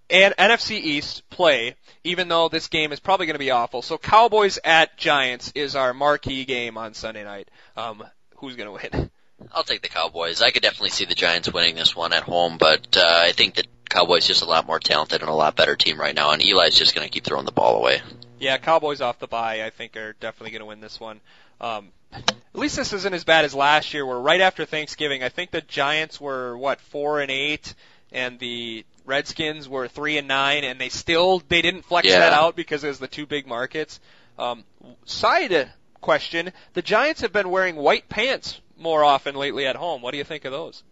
NFC 0.09 0.72
East 0.72 1.28
play, 1.30 1.76
even 2.02 2.28
though 2.28 2.48
this 2.48 2.68
game 2.68 2.92
is 2.92 3.00
probably 3.00 3.26
going 3.26 3.34
to 3.34 3.38
be 3.38 3.50
awful. 3.50 3.82
So 3.82 3.98
Cowboys 3.98 4.59
at 4.64 4.96
Giants 4.96 5.52
is 5.55 5.76
our 5.76 5.94
marquee 5.94 6.44
game 6.44 6.76
on 6.76 6.94
Sunday 6.94 7.24
night. 7.24 7.48
Um, 7.76 8.05
who's 8.36 8.57
going 8.57 8.78
to 8.78 8.90
win? 8.96 9.11
I'll 9.52 9.64
take 9.64 9.82
the 9.82 9.88
Cowboys. 9.88 10.42
I 10.42 10.50
could 10.50 10.62
definitely 10.62 10.90
see 10.90 11.05
the 11.05 11.14
Giants 11.14 11.52
winning 11.52 11.74
this 11.74 11.94
one 11.96 12.12
at 12.12 12.22
home, 12.22 12.57
but 12.59 12.96
uh, 12.96 13.02
I 13.05 13.32
think 13.32 13.55
the 13.55 13.64
Cowboys 13.88 14.26
just 14.26 14.42
a 14.42 14.46
lot 14.46 14.66
more 14.66 14.80
talented 14.80 15.20
and 15.20 15.30
a 15.30 15.34
lot 15.34 15.57
better 15.57 15.76
team 15.76 16.00
right 16.00 16.14
now, 16.14 16.30
and 16.30 16.42
Eli's 16.42 16.76
just 16.76 16.94
going 16.94 17.07
to 17.07 17.12
keep 17.12 17.24
throwing 17.24 17.44
the 17.44 17.52
ball 17.52 17.76
away. 17.76 18.00
Yeah, 18.38 18.59
Cowboys 18.59 19.00
off 19.00 19.18
the 19.18 19.26
bye, 19.26 19.64
I 19.64 19.70
think 19.70 19.96
are 19.96 20.14
definitely 20.14 20.50
going 20.50 20.61
to 20.61 20.66
win 20.66 20.80
this 20.80 21.00
one. 21.00 21.20
Um, 21.61 21.88
at 22.12 22.34
least 22.52 22.76
this 22.76 22.92
isn't 22.92 23.14
as 23.14 23.24
bad 23.24 23.44
as 23.44 23.55
last 23.55 23.94
year, 23.94 24.07
where 24.07 24.18
right 24.18 24.40
after 24.40 24.64
Thanksgiving, 24.64 25.22
I 25.22 25.28
think 25.28 25.50
the 25.50 25.61
Giants 25.61 26.20
were 26.20 26.57
what 26.57 26.80
four 26.80 27.20
and 27.20 27.30
eight, 27.30 27.74
and 28.12 28.38
the 28.38 28.84
Redskins 29.05 29.68
were 29.68 29.88
three 29.88 30.18
and 30.18 30.28
nine, 30.28 30.64
and 30.64 30.80
they 30.80 30.88
still 30.88 31.42
they 31.48 31.62
didn't 31.62 31.82
flex 31.82 32.09
yeah. 32.09 32.20
that 32.20 32.32
out 32.32 32.57
because 32.57 32.84
it 32.84 32.88
was 32.88 32.98
the 32.98 33.09
two 33.09 33.26
big 33.26 33.46
markets. 33.46 34.00
Um, 34.38 34.64
side 35.05 35.70
question. 36.00 36.52
The 36.72 36.82
Giants 36.82 37.20
have 37.20 37.32
been 37.32 37.50
wearing 37.50 37.76
white 37.76 38.09
pants 38.09 38.61
more 38.76 39.05
often 39.05 39.34
lately 39.34 39.66
at 39.66 39.76
home. 39.76 40.02
What 40.02 40.12
do 40.12 40.18
you 40.18 40.24
think 40.24 40.44
of 40.44 40.52
those? 40.52 40.82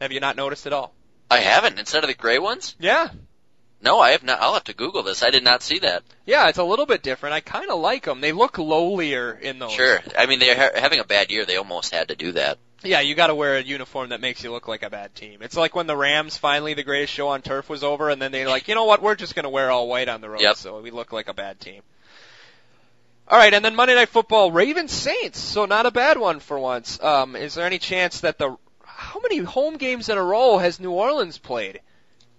Have 0.00 0.12
you 0.12 0.20
not 0.20 0.36
noticed 0.36 0.66
at 0.66 0.72
all? 0.72 0.92
I 1.30 1.38
haven't. 1.38 1.78
Instead 1.78 2.04
of 2.04 2.08
the 2.08 2.14
gray 2.14 2.38
ones? 2.38 2.76
Yeah. 2.78 3.08
No, 3.80 4.00
I 4.00 4.10
have 4.10 4.22
not. 4.22 4.40
I'll 4.40 4.54
have 4.54 4.64
to 4.64 4.74
Google 4.74 5.02
this. 5.02 5.22
I 5.22 5.30
did 5.30 5.44
not 5.44 5.62
see 5.62 5.80
that. 5.80 6.02
Yeah, 6.24 6.48
it's 6.48 6.58
a 6.58 6.64
little 6.64 6.86
bit 6.86 7.02
different. 7.02 7.34
I 7.34 7.40
kind 7.40 7.70
of 7.70 7.78
like 7.78 8.04
them. 8.04 8.20
They 8.20 8.32
look 8.32 8.54
lowlier 8.54 9.38
in 9.38 9.58
those. 9.58 9.72
Sure. 9.72 10.00
I 10.16 10.26
mean, 10.26 10.38
they're 10.38 10.56
ha- 10.56 10.80
having 10.80 10.98
a 10.98 11.04
bad 11.04 11.30
year. 11.30 11.44
They 11.44 11.56
almost 11.56 11.94
had 11.94 12.08
to 12.08 12.16
do 12.16 12.32
that. 12.32 12.58
Yeah, 12.86 13.00
you 13.00 13.14
got 13.14 13.28
to 13.28 13.34
wear 13.34 13.56
a 13.56 13.62
uniform 13.62 14.10
that 14.10 14.20
makes 14.20 14.42
you 14.42 14.52
look 14.52 14.68
like 14.68 14.82
a 14.82 14.90
bad 14.90 15.14
team. 15.14 15.40
It's 15.42 15.56
like 15.56 15.74
when 15.74 15.86
the 15.86 15.96
Rams 15.96 16.36
finally 16.36 16.74
the 16.74 16.82
greatest 16.82 17.12
show 17.12 17.28
on 17.28 17.42
turf 17.42 17.68
was 17.68 17.84
over, 17.84 18.10
and 18.10 18.20
then 18.20 18.32
they're 18.32 18.48
like, 18.48 18.68
you 18.68 18.74
know 18.74 18.84
what, 18.84 19.02
we're 19.02 19.14
just 19.14 19.34
to 19.34 19.48
wear 19.48 19.70
all 19.70 19.88
white 19.88 20.08
on 20.08 20.20
the 20.20 20.30
road, 20.30 20.40
yep. 20.40 20.56
so 20.56 20.80
we 20.80 20.90
look 20.90 21.12
like 21.12 21.28
a 21.28 21.34
bad 21.34 21.60
team. 21.60 21.82
All 23.28 23.38
right, 23.38 23.52
and 23.52 23.64
then 23.64 23.74
Monday 23.74 23.94
Night 23.96 24.08
Football, 24.08 24.52
Ravens 24.52 24.92
Saints. 24.92 25.40
So 25.40 25.66
not 25.66 25.84
a 25.84 25.90
bad 25.90 26.16
one 26.16 26.38
for 26.38 26.58
once. 26.58 27.02
Um, 27.02 27.34
is 27.34 27.54
there 27.54 27.66
any 27.66 27.78
chance 27.78 28.20
that 28.20 28.38
the 28.38 28.56
how 28.84 29.20
many 29.20 29.38
home 29.38 29.76
games 29.76 30.08
in 30.08 30.16
a 30.16 30.22
row 30.22 30.58
has 30.58 30.78
New 30.78 30.92
Orleans 30.92 31.38
played? 31.38 31.80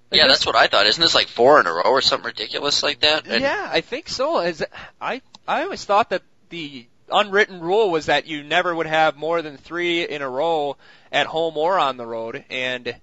Like 0.09 0.19
yeah, 0.19 0.27
this, 0.27 0.37
that's 0.37 0.45
what 0.45 0.55
I 0.55 0.67
thought. 0.67 0.87
Isn't 0.87 1.01
this 1.01 1.13
like 1.13 1.27
four 1.27 1.59
in 1.59 1.67
a 1.67 1.73
row 1.73 1.81
or 1.83 2.01
something 2.01 2.25
ridiculous 2.25 2.81
like 2.83 3.01
that? 3.01 3.27
And 3.27 3.41
yeah, 3.41 3.67
I 3.69 3.81
think 3.81 4.07
so. 4.07 4.39
Is 4.39 4.63
I 5.01 5.21
I 5.45 5.63
always 5.63 5.83
thought 5.83 6.11
that 6.11 6.21
the 6.49 6.87
unwritten 7.11 7.59
rule 7.59 7.89
was 7.89 8.07
that 8.07 8.27
you 8.27 8.43
never 8.43 8.73
would 8.73 8.87
have 8.87 9.15
more 9.15 9.41
than 9.41 9.57
three 9.57 10.07
in 10.07 10.21
a 10.21 10.29
row 10.29 10.77
at 11.11 11.27
home 11.27 11.57
or 11.57 11.77
on 11.77 11.97
the 11.97 12.05
road, 12.05 12.43
and 12.49 12.95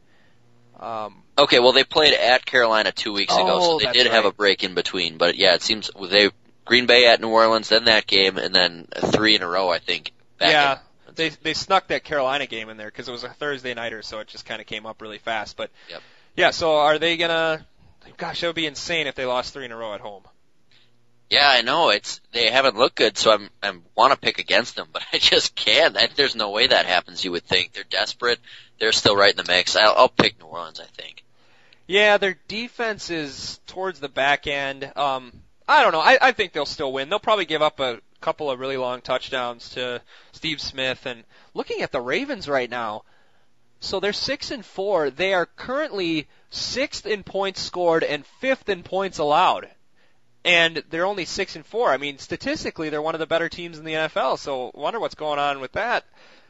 um, 0.78 1.22
Okay, 1.36 1.59
well 1.59 1.72
they 1.72 1.84
played 1.84 2.14
at 2.14 2.44
Carolina 2.44 2.92
two 2.92 3.12
weeks 3.12 3.34
ago, 3.34 3.59
oh, 3.61 3.78
so 3.78 3.86
they 3.86 3.92
did 3.92 4.07
right. 4.07 4.14
have 4.14 4.24
a 4.24 4.32
break 4.32 4.62
in 4.62 4.74
between. 4.74 5.18
But 5.18 5.36
yeah, 5.36 5.55
it 5.55 5.62
seems 5.62 5.90
they 6.11 6.30
Green 6.64 6.86
Bay 6.86 7.07
at 7.07 7.20
New 7.20 7.28
Orleans, 7.28 7.68
then 7.68 7.84
that 7.84 8.07
game, 8.07 8.38
and 8.38 8.55
then 8.55 8.86
three 8.96 9.34
in 9.34 9.42
a 9.42 9.48
row, 9.48 9.68
I 9.70 9.78
think. 9.78 10.12
yeah, 10.40 10.78
in. 11.09 11.14
they 11.16 11.28
they 11.30 11.55
snuck 11.55 11.88
that 11.88 12.05
Carolina 12.05 12.46
game 12.46 12.68
in 12.68 12.76
there 12.76 12.86
because 12.86 13.09
it 13.09 13.12
was 13.12 13.24
a 13.24 13.28
Thursday 13.30 13.74
nighter, 13.74 14.02
so 14.02 14.20
it 14.20 14.28
just 14.28 14.46
kind 14.46 14.61
of 14.61 14.66
came 14.66 14.86
up 14.86 15.02
really 15.02 15.18
fast. 15.18 15.57
But 15.57 15.70
yep. 15.90 16.02
yeah, 16.36 16.50
so 16.50 16.76
are 16.76 16.98
they 16.98 17.16
gonna? 17.16 17.66
Gosh, 18.16 18.40
that 18.40 18.46
would 18.46 18.57
be 18.57 18.66
insane 18.66 19.07
if 19.07 19.14
they 19.14 19.24
lost 19.24 19.55
three 19.55 19.64
in 19.64 19.72
a 19.72 19.76
row 19.76 19.94
at 19.94 20.00
home. 20.00 20.22
Yeah, 21.31 21.49
I 21.49 21.62
know 21.62 21.91
it's 21.91 22.20
they 22.33 22.51
haven't 22.51 22.77
looked 22.77 22.97
good, 22.97 23.16
so 23.16 23.33
I'm 23.33 23.51
I 23.62 23.72
want 23.95 24.12
to 24.12 24.18
pick 24.18 24.39
against 24.39 24.77
them, 24.77 24.89
but 24.93 25.03
I 25.12 25.18
just 25.18 25.55
can't. 25.55 25.97
I, 25.97 26.09
there's 26.14 26.37
no 26.37 26.51
way 26.51 26.66
that 26.66 26.87
happens. 26.87 27.25
You 27.25 27.33
would 27.33 27.45
think 27.45 27.72
they're 27.72 27.85
desperate. 27.89 28.41
They're 28.79 28.93
still 28.93 29.16
right 29.16 29.31
in 29.31 29.37
the 29.37 29.51
mix. 29.51 29.77
I'll, 29.77 29.95
I'll 29.97 30.09
pick 30.09 30.39
New 30.39 30.47
Orleans. 30.47 30.81
I 30.81 30.87
think. 30.87 31.25
Yeah, 31.87 32.16
their 32.16 32.39
defense 32.49 33.11
is 33.11 33.61
towards 33.66 34.01
the 34.01 34.09
back 34.09 34.47
end. 34.47 34.91
Um, 34.97 35.33
I 35.68 35.83
don't 35.83 35.93
know. 35.93 36.01
I, 36.01 36.18
I 36.20 36.33
think 36.33 36.53
they'll 36.53 36.66
still 36.66 36.93
win. 36.93 37.09
They'll 37.09 37.18
probably 37.18 37.45
give 37.45 37.62
up 37.62 37.81
a 37.81 38.01
couple 38.20 38.51
of 38.51 38.59
really 38.59 38.79
long 38.79 39.03
touchdowns 39.03 39.70
to 39.70 40.01
Steve 40.33 40.61
Smith. 40.61 41.05
And 41.05 41.25
looking 41.53 41.83
at 41.83 41.93
the 41.93 42.01
Ravens 42.01 42.49
right 42.49 42.70
now, 42.70 43.03
so 43.81 44.01
they're 44.01 44.14
six 44.14 44.51
and 44.51 44.64
four. 44.64 45.11
They 45.11 45.35
are 45.35 45.45
currently 45.45 46.27
sixth 46.49 47.05
in 47.05 47.22
points 47.22 47.61
scored 47.61 48.03
and 48.03 48.25
fifth 48.41 48.68
in 48.70 48.83
points 48.83 49.18
allowed. 49.18 49.68
And 50.45 50.82
they're 50.90 51.07
only 51.07 51.24
six 51.24 51.57
and 51.57 51.64
four. 51.64 51.90
I 51.90 51.97
mean, 51.97 52.18
statistically, 52.18 52.90
they're 52.90 53.01
one 53.01 53.14
of 53.14 53.18
the 53.18 53.26
better 53.26 53.49
teams 53.49 53.78
in 53.78 53.84
the 53.84 53.95
NFL. 53.95 54.38
So, 54.38 54.70
wonder 54.74 55.01
what's 55.01 55.14
going 55.14 55.38
on 55.38 55.61
with 55.61 55.72
that. 55.72 56.05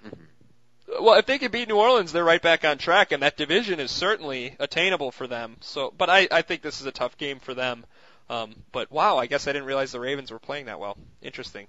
Mm-hmm. 0.05 1.05
Well, 1.05 1.15
if 1.15 1.27
they 1.27 1.39
can 1.39 1.51
beat 1.51 1.69
New 1.69 1.77
Orleans, 1.77 2.13
they're 2.13 2.25
right 2.25 2.43
back 2.43 2.65
on 2.65 2.79
track, 2.79 3.13
and 3.13 3.23
that 3.23 3.37
division 3.37 3.81
is 3.81 3.91
certainly 3.91 4.57
attainable 4.59 5.13
for 5.13 5.27
them. 5.27 5.57
So, 5.61 5.93
but 5.97 6.11
I, 6.11 6.29
I 6.31 6.43
think 6.43 6.63
this 6.63 6.81
is 6.81 6.87
a 6.87 6.93
tough 6.93 7.17
game 7.17 7.39
for 7.39 7.55
them. 7.55 7.87
Um, 8.29 8.55
but 8.73 8.91
wow, 8.91 9.17
I 9.17 9.27
guess 9.27 9.47
I 9.47 9.53
didn't 9.53 9.67
realize 9.67 9.93
the 9.93 10.01
Ravens 10.01 10.31
were 10.31 10.39
playing 10.39 10.67
that 10.67 10.81
well. 10.81 10.97
Interesting. 11.23 11.67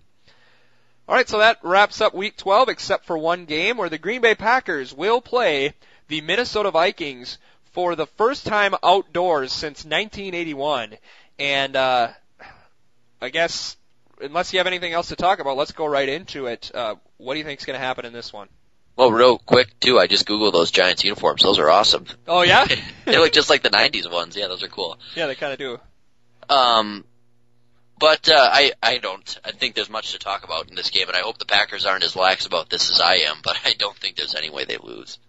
All 1.07 1.15
right, 1.15 1.29
so 1.29 1.37
that 1.37 1.59
wraps 1.61 2.01
up 2.01 2.15
Week 2.15 2.35
12, 2.35 2.69
except 2.69 3.05
for 3.05 3.17
one 3.17 3.45
game 3.45 3.77
where 3.77 3.89
the 3.89 3.97
Green 3.97 4.21
Bay 4.21 4.33
Packers 4.33 4.93
will 4.93 5.21
play 5.21 5.73
the 6.07 6.21
Minnesota 6.21 6.71
Vikings 6.71 7.37
for 7.73 7.95
the 7.95 8.07
first 8.07 8.45
time 8.45 8.73
outdoors 8.81 9.51
since 9.51 9.85
1981. 9.85 10.97
And 11.37 11.75
uh, 11.75 12.09
I 13.21 13.29
guess 13.29 13.77
unless 14.21 14.53
you 14.53 14.59
have 14.59 14.67
anything 14.67 14.93
else 14.93 15.09
to 15.09 15.15
talk 15.15 15.39
about, 15.39 15.57
let's 15.57 15.71
go 15.71 15.85
right 15.85 16.07
into 16.07 16.47
it. 16.47 16.71
Uh, 16.73 16.95
what 17.17 17.33
do 17.33 17.39
you 17.39 17.45
think 17.45 17.59
is 17.59 17.65
going 17.65 17.79
to 17.79 17.85
happen 17.85 18.05
in 18.05 18.13
this 18.13 18.31
one? 18.31 18.47
Well, 18.95 19.11
real 19.11 19.37
quick 19.37 19.77
too, 19.79 19.99
I 19.99 20.07
just 20.07 20.25
googled 20.25 20.53
those 20.53 20.71
Giants 20.71 21.03
uniforms. 21.03 21.43
Those 21.43 21.59
are 21.59 21.69
awesome. 21.69 22.05
Oh 22.27 22.43
yeah, 22.43 22.65
they 23.05 23.17
look 23.17 23.33
just 23.33 23.49
like 23.49 23.61
the 23.61 23.69
'90s 23.69 24.09
ones. 24.09 24.37
Yeah, 24.37 24.47
those 24.47 24.63
are 24.63 24.69
cool. 24.69 24.97
Yeah, 25.15 25.27
they 25.27 25.35
kind 25.35 25.51
of 25.51 25.59
do. 25.59 25.79
Um, 26.47 27.03
but 27.99 28.29
uh, 28.29 28.49
I 28.51 28.71
I 28.81 28.99
don't 28.99 29.39
I 29.43 29.51
think 29.51 29.75
there's 29.75 29.89
much 29.89 30.13
to 30.13 30.19
talk 30.19 30.45
about 30.45 30.69
in 30.69 30.75
this 30.75 30.91
game, 30.91 31.09
and 31.09 31.17
I 31.17 31.21
hope 31.21 31.37
the 31.39 31.45
Packers 31.45 31.85
aren't 31.85 32.05
as 32.05 32.15
lax 32.15 32.45
about 32.45 32.69
this 32.69 32.89
as 32.89 33.01
I 33.01 33.15
am. 33.27 33.37
But 33.43 33.57
I 33.65 33.73
don't 33.73 33.97
think 33.97 34.15
there's 34.15 34.35
any 34.35 34.49
way 34.49 34.63
they 34.63 34.77
lose. 34.77 35.19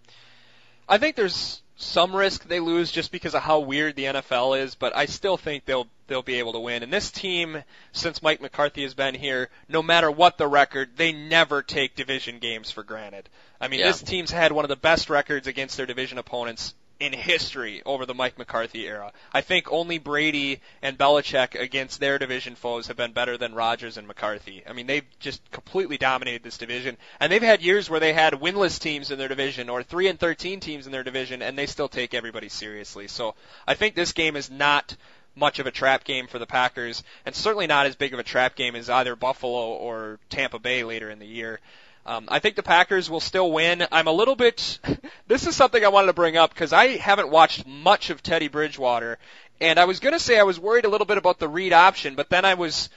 I 0.87 0.97
think 0.97 1.17
there's 1.17 1.61
some 1.75 2.15
risk 2.15 2.47
they 2.47 2.61
lose 2.61 2.89
just 2.89 3.11
because 3.11 3.35
of 3.35 3.41
how 3.41 3.59
weird 3.59 3.97
the 3.97 4.05
NFL 4.05 4.63
is, 4.63 4.75
but 4.75 4.95
I 4.95 5.07
still 5.07 5.35
think 5.35 5.65
they'll 5.65 5.87
they'll 6.07 6.21
be 6.21 6.39
able 6.39 6.53
to 6.53 6.59
win. 6.59 6.83
And 6.83 6.91
this 6.91 7.11
team, 7.11 7.63
since 7.91 8.21
Mike 8.21 8.41
McCarthy 8.41 8.83
has 8.83 8.93
been 8.93 9.15
here, 9.15 9.49
no 9.69 9.83
matter 9.83 10.09
what 10.09 10.37
the 10.37 10.47
record, 10.47 10.91
they 10.95 11.11
never 11.11 11.61
take 11.61 11.95
division 11.95 12.39
games 12.39 12.71
for 12.71 12.83
granted. 12.83 13.29
I 13.59 13.67
mean, 13.67 13.79
Yeah. 13.79 13.87
this 13.87 14.01
team's 14.01 14.31
had 14.31 14.51
one 14.51 14.65
of 14.65 14.69
the 14.69 14.75
best 14.75 15.09
records 15.09 15.47
against 15.47 15.77
their 15.77 15.85
division 15.85 16.17
opponents 16.17 16.73
in 16.99 17.13
history 17.13 17.83
over 17.85 18.07
the 18.07 18.13
Mike 18.15 18.39
McCarthy 18.39 18.87
era. 18.87 19.11
I 19.31 19.41
think 19.41 19.71
only 19.71 19.99
Brady 19.99 20.61
and 20.81 20.97
Belichick 20.97 21.53
against 21.53 21.99
their 21.99 22.17
division 22.17 22.55
foes 22.55 22.87
have 22.87 22.97
been 22.97 23.11
better 23.11 23.37
than 23.37 23.53
Rodgers 23.53 23.97
and 23.97 24.07
McCarthy. 24.07 24.63
I 24.67 24.73
mean, 24.73 24.87
they've 24.87 25.05
just 25.19 25.41
completely 25.51 25.99
dominated 25.99 26.41
this 26.41 26.57
division, 26.57 26.97
and 27.19 27.31
they've 27.31 27.41
had 27.41 27.61
years 27.61 27.87
where 27.87 27.99
they 27.99 28.13
had 28.13 28.33
winless 28.33 28.79
teams 28.79 29.11
in 29.11 29.19
their 29.19 29.27
division 29.27 29.69
or 29.69 29.83
3 29.83 30.07
and 30.07 30.19
13 30.19 30.59
teams 30.59 30.87
in 30.87 30.91
their 30.91 31.03
division, 31.03 31.43
and 31.43 31.55
they 31.55 31.67
still 31.67 31.87
take 31.87 32.15
everybody 32.15 32.49
seriously. 32.49 33.07
So 33.07 33.35
I 33.67 33.75
think 33.75 33.93
this 33.93 34.13
game 34.13 34.35
is 34.35 34.49
not 34.49 34.95
much 35.37 35.59
of 35.59 35.67
a 35.67 35.71
trap 35.71 36.03
game 36.03 36.27
for 36.27 36.39
the 36.39 36.45
Packers, 36.47 37.03
and 37.25 37.33
certainly 37.35 37.67
not 37.67 37.85
as 37.85 37.95
big 37.95 38.13
of 38.13 38.19
a 38.19 38.23
trap 38.23 38.55
game 38.55 38.75
as 38.75 38.89
either 38.89 39.15
Buffalo 39.15 39.69
or 39.73 40.19
Tampa 40.29 40.59
Bay 40.59 40.83
later 40.83 41.09
in 41.09 41.19
the 41.19 41.25
year. 41.27 41.59
Um, 42.05 42.25
I 42.29 42.39
think 42.39 42.55
the 42.55 42.63
Packers 42.63 43.09
will 43.09 43.19
still 43.19 43.51
win. 43.51 43.85
I'm 43.91 44.07
a 44.07 44.11
little 44.13 44.35
bit. 44.35 44.79
This 45.27 45.45
is 45.45 45.57
something 45.57 45.83
I 45.83 45.89
wanted 45.89 46.07
to 46.07 46.13
bring 46.13 46.37
up 46.37 46.53
because 46.53 46.71
I 46.71 46.95
haven't 46.95 47.27
watched 47.29 47.67
much 47.67 48.09
of 48.11 48.23
Teddy 48.23 48.47
Bridgewater, 48.47 49.17
and 49.59 49.77
I 49.77 49.83
was 49.83 49.99
going 49.99 50.13
to 50.13 50.19
say 50.21 50.39
I 50.39 50.43
was 50.43 50.57
worried 50.57 50.85
a 50.85 50.89
little 50.89 51.03
bit 51.05 51.17
about 51.17 51.37
the 51.37 51.49
read 51.49 51.73
option, 51.73 52.15
but 52.15 52.29
then 52.29 52.45
I 52.45 52.53
was 52.53 52.87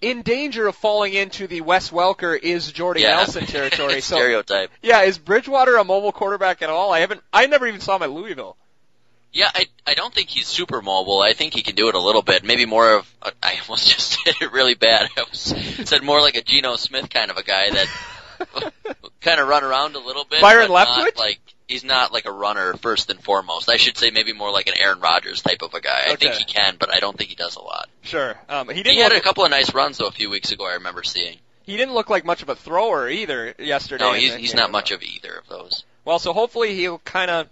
in 0.00 0.22
danger 0.22 0.66
of 0.66 0.74
falling 0.74 1.14
into 1.14 1.46
the 1.46 1.60
Wes 1.60 1.90
Welker 1.90 2.36
is 2.36 2.72
Jordy 2.72 3.02
Yeah. 3.02 3.14
Nelson 3.18 3.46
territory. 3.46 4.00
so 4.00 4.16
Stereotype. 4.16 4.72
yeah, 4.82 5.02
is 5.02 5.18
Bridgewater 5.18 5.76
a 5.76 5.84
mobile 5.84 6.10
quarterback 6.10 6.62
at 6.62 6.68
all? 6.68 6.92
I 6.92 6.98
haven't. 6.98 7.22
I 7.32 7.46
never 7.46 7.68
even 7.68 7.80
saw 7.80 7.94
him 7.94 8.02
at 8.02 8.10
Louisville. 8.10 8.56
Yeah, 9.32 9.50
I 9.54 9.66
I 9.86 9.94
don't 9.94 10.12
think 10.12 10.28
he's 10.28 10.46
super 10.46 10.82
mobile. 10.82 11.20
I 11.20 11.32
think 11.32 11.54
he 11.54 11.62
can 11.62 11.74
do 11.74 11.88
it 11.88 11.94
a 11.94 11.98
little 12.00 12.22
bit. 12.22 12.44
Maybe 12.44 12.66
more 12.66 12.96
of 12.96 13.14
I 13.42 13.58
almost 13.62 13.88
just 13.88 14.18
did 14.24 14.36
it 14.40 14.52
really 14.52 14.74
bad. 14.74 15.08
I 15.16 15.22
was 15.30 15.54
said 15.84 16.02
more 16.02 16.20
like 16.20 16.36
a 16.36 16.42
Geno 16.42 16.76
Smith 16.76 17.08
kind 17.10 17.30
of 17.30 17.36
a 17.38 17.42
guy 17.42 17.70
that 17.70 17.88
kind 19.20 19.40
of 19.40 19.48
run 19.48 19.64
around 19.64 19.96
a 19.96 20.00
little 20.00 20.24
bit. 20.24 20.40
Byron 20.40 20.68
Leftwich? 20.68 21.16
Like 21.18 21.40
he's 21.68 21.84
not 21.84 22.12
like 22.12 22.26
a 22.26 22.32
runner 22.32 22.74
first 22.74 23.10
and 23.10 23.22
foremost. 23.22 23.68
I 23.70 23.76
should 23.76 23.96
say 23.96 24.10
maybe 24.10 24.32
more 24.32 24.50
like 24.50 24.66
an 24.66 24.74
Aaron 24.78 25.00
Rodgers 25.00 25.42
type 25.42 25.62
of 25.62 25.74
a 25.74 25.80
guy. 25.80 26.04
I 26.08 26.16
think 26.16 26.34
he 26.34 26.44
can, 26.44 26.76
but 26.78 26.94
I 26.94 27.00
don't 27.00 27.16
think 27.16 27.30
he 27.30 27.36
does 27.36 27.56
a 27.56 27.62
lot. 27.62 27.88
Sure. 28.02 28.38
Um, 28.48 28.68
he 28.68 28.82
didn't. 28.82 28.92
He 28.96 29.00
had 29.00 29.12
a 29.12 29.20
couple 29.20 29.44
of 29.44 29.50
nice 29.50 29.72
runs 29.74 29.98
though 29.98 30.08
a 30.08 30.12
few 30.12 30.28
weeks 30.30 30.52
ago. 30.52 30.66
I 30.66 30.74
remember 30.74 31.02
seeing. 31.02 31.38
he 31.64 31.76
didn't 31.76 31.94
look 31.94 32.10
like 32.10 32.24
much 32.24 32.42
of 32.42 32.48
a 32.48 32.56
thrower 32.56 33.08
either 33.08 33.54
yesterday. 33.58 34.04
No, 34.04 34.12
he's 34.12 34.34
he's 34.34 34.54
not 34.54 34.70
much 34.70 34.90
of 34.90 35.02
either 35.02 35.34
of 35.36 35.48
those. 35.48 35.84
Well, 36.04 36.18
so 36.18 36.32
hopefully 36.32 36.74
he'll 36.74 36.98
kind 36.98 37.30
of 37.30 37.48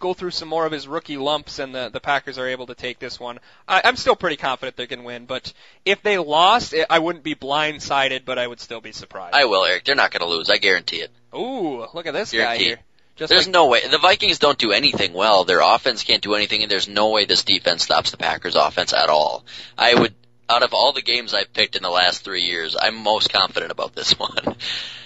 go 0.00 0.14
through 0.14 0.32
some 0.32 0.48
more 0.48 0.66
of 0.66 0.72
his 0.72 0.88
rookie 0.88 1.16
lumps, 1.16 1.58
and 1.58 1.74
the 1.74 1.88
the 1.90 2.00
Packers 2.00 2.38
are 2.38 2.48
able 2.48 2.66
to 2.66 2.74
take 2.74 2.98
this 2.98 3.20
one. 3.20 3.38
I, 3.68 3.82
I'm 3.84 3.96
still 3.96 4.16
pretty 4.16 4.36
confident 4.36 4.76
they 4.76 4.86
can 4.86 5.04
win, 5.04 5.26
but 5.26 5.52
if 5.84 6.02
they 6.02 6.18
lost, 6.18 6.74
I 6.88 6.98
wouldn't 6.98 7.22
be 7.22 7.34
blindsided, 7.34 8.24
but 8.24 8.38
I 8.38 8.46
would 8.46 8.60
still 8.60 8.80
be 8.80 8.92
surprised. 8.92 9.34
I 9.34 9.44
will, 9.44 9.64
Eric. 9.64 9.84
They're 9.84 9.94
not 9.94 10.10
going 10.10 10.22
to 10.22 10.26
lose. 10.26 10.50
I 10.50 10.56
guarantee 10.56 11.02
it. 11.02 11.10
Ooh, 11.34 11.86
look 11.94 12.06
at 12.06 12.14
this 12.14 12.32
guy 12.32 12.56
here. 12.56 12.80
Just 13.20 13.28
There's 13.28 13.46
like, 13.46 13.52
no 13.52 13.66
way. 13.66 13.86
The 13.86 13.98
Vikings 13.98 14.38
don't 14.38 14.56
do 14.56 14.72
anything 14.72 15.12
well. 15.12 15.44
Their 15.44 15.60
offense 15.60 16.04
can't 16.04 16.22
do 16.22 16.34
anything, 16.34 16.62
and 16.62 16.70
there's 16.70 16.88
no 16.88 17.10
way 17.10 17.26
this 17.26 17.44
defense 17.44 17.84
stops 17.84 18.10
the 18.10 18.16
Packers' 18.16 18.56
offense 18.56 18.94
at 18.94 19.10
all. 19.10 19.44
I 19.76 19.94
would, 19.94 20.14
out 20.50 20.62
of 20.62 20.74
all 20.74 20.92
the 20.92 21.02
games 21.02 21.32
I've 21.32 21.52
picked 21.52 21.76
in 21.76 21.82
the 21.82 21.90
last 21.90 22.24
three 22.24 22.42
years, 22.42 22.76
I'm 22.78 22.96
most 22.96 23.32
confident 23.32 23.70
about 23.70 23.94
this 23.94 24.12
one. 24.18 24.56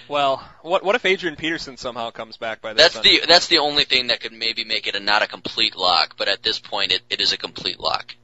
well, 0.07 0.43
what 0.61 0.83
what 0.83 0.95
if 0.95 1.05
Adrian 1.05 1.35
Peterson 1.35 1.77
somehow 1.77 2.09
comes 2.09 2.37
back 2.37 2.61
by 2.61 2.73
this? 2.73 2.81
That's 2.81 2.93
Sunday? 2.95 3.19
the 3.19 3.27
that's 3.27 3.47
the 3.47 3.59
only 3.59 3.83
thing 3.83 4.07
that 4.07 4.19
could 4.19 4.33
maybe 4.33 4.65
make 4.65 4.87
it 4.87 4.95
a 4.95 4.99
not 4.99 5.21
a 5.21 5.27
complete 5.27 5.75
lock, 5.75 6.15
but 6.17 6.27
at 6.27 6.41
this 6.41 6.59
point, 6.59 6.91
it, 6.91 7.01
it 7.09 7.21
is 7.21 7.31
a 7.31 7.37
complete 7.37 7.79
lock. 7.79 8.15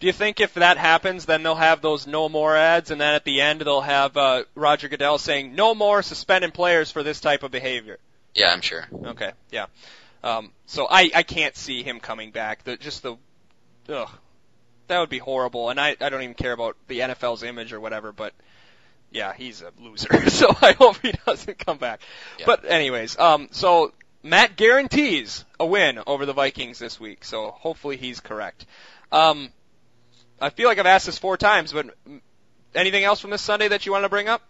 Do 0.00 0.06
you 0.06 0.12
think 0.12 0.38
if 0.40 0.54
that 0.54 0.76
happens, 0.76 1.26
then 1.26 1.42
they'll 1.42 1.56
have 1.56 1.80
those 1.80 2.06
no 2.06 2.28
more 2.28 2.56
ads, 2.56 2.92
and 2.92 3.00
then 3.00 3.14
at 3.14 3.24
the 3.24 3.40
end 3.40 3.60
they'll 3.62 3.80
have 3.80 4.16
uh, 4.16 4.44
Roger 4.54 4.88
Goodell 4.88 5.18
saying 5.18 5.56
no 5.56 5.74
more 5.74 6.02
suspending 6.02 6.52
players 6.52 6.92
for 6.92 7.02
this 7.02 7.20
type 7.20 7.42
of 7.42 7.50
behavior? 7.50 7.98
Yeah, 8.32 8.52
I'm 8.52 8.60
sure. 8.60 8.86
Okay, 8.92 9.32
yeah. 9.50 9.66
Um, 10.22 10.52
so 10.66 10.86
I 10.88 11.10
I 11.14 11.22
can't 11.24 11.56
see 11.56 11.82
him 11.82 11.98
coming 11.98 12.30
back. 12.30 12.62
The 12.62 12.76
just 12.76 13.02
the, 13.02 13.16
ugh, 13.88 14.10
that 14.88 14.98
would 14.98 15.08
be 15.08 15.18
horrible. 15.18 15.70
And 15.70 15.80
I 15.80 15.96
I 16.00 16.08
don't 16.08 16.22
even 16.22 16.34
care 16.34 16.52
about 16.52 16.76
the 16.88 17.00
NFL's 17.00 17.42
image 17.42 17.72
or 17.72 17.80
whatever, 17.80 18.12
but 18.12 18.34
yeah, 19.10 19.32
he's 19.32 19.62
a 19.62 19.72
loser. 19.80 20.28
so 20.30 20.54
I 20.60 20.72
hope 20.72 20.98
he 21.00 21.12
doesn't 21.26 21.58
come 21.58 21.78
back. 21.78 22.00
Yeah. 22.38 22.46
But 22.46 22.64
anyways, 22.64 23.18
um, 23.18 23.48
so 23.52 23.92
Matt 24.22 24.56
guarantees 24.56 25.44
a 25.58 25.66
win 25.66 26.00
over 26.06 26.26
the 26.26 26.32
Vikings 26.32 26.78
this 26.78 26.98
week. 26.98 27.24
So 27.24 27.50
hopefully 27.50 27.96
he's 27.96 28.20
correct. 28.20 28.66
Um, 29.10 29.50
I 30.40 30.50
feel 30.50 30.68
like 30.68 30.78
I've 30.78 30.86
asked 30.86 31.06
this 31.06 31.18
four 31.18 31.36
times, 31.36 31.72
but 31.72 31.86
anything 32.74 33.04
else 33.04 33.20
from 33.20 33.30
this 33.30 33.42
Sunday 33.42 33.68
that 33.68 33.86
you 33.86 33.92
want 33.92 34.04
to 34.04 34.08
bring 34.08 34.28
up? 34.28 34.42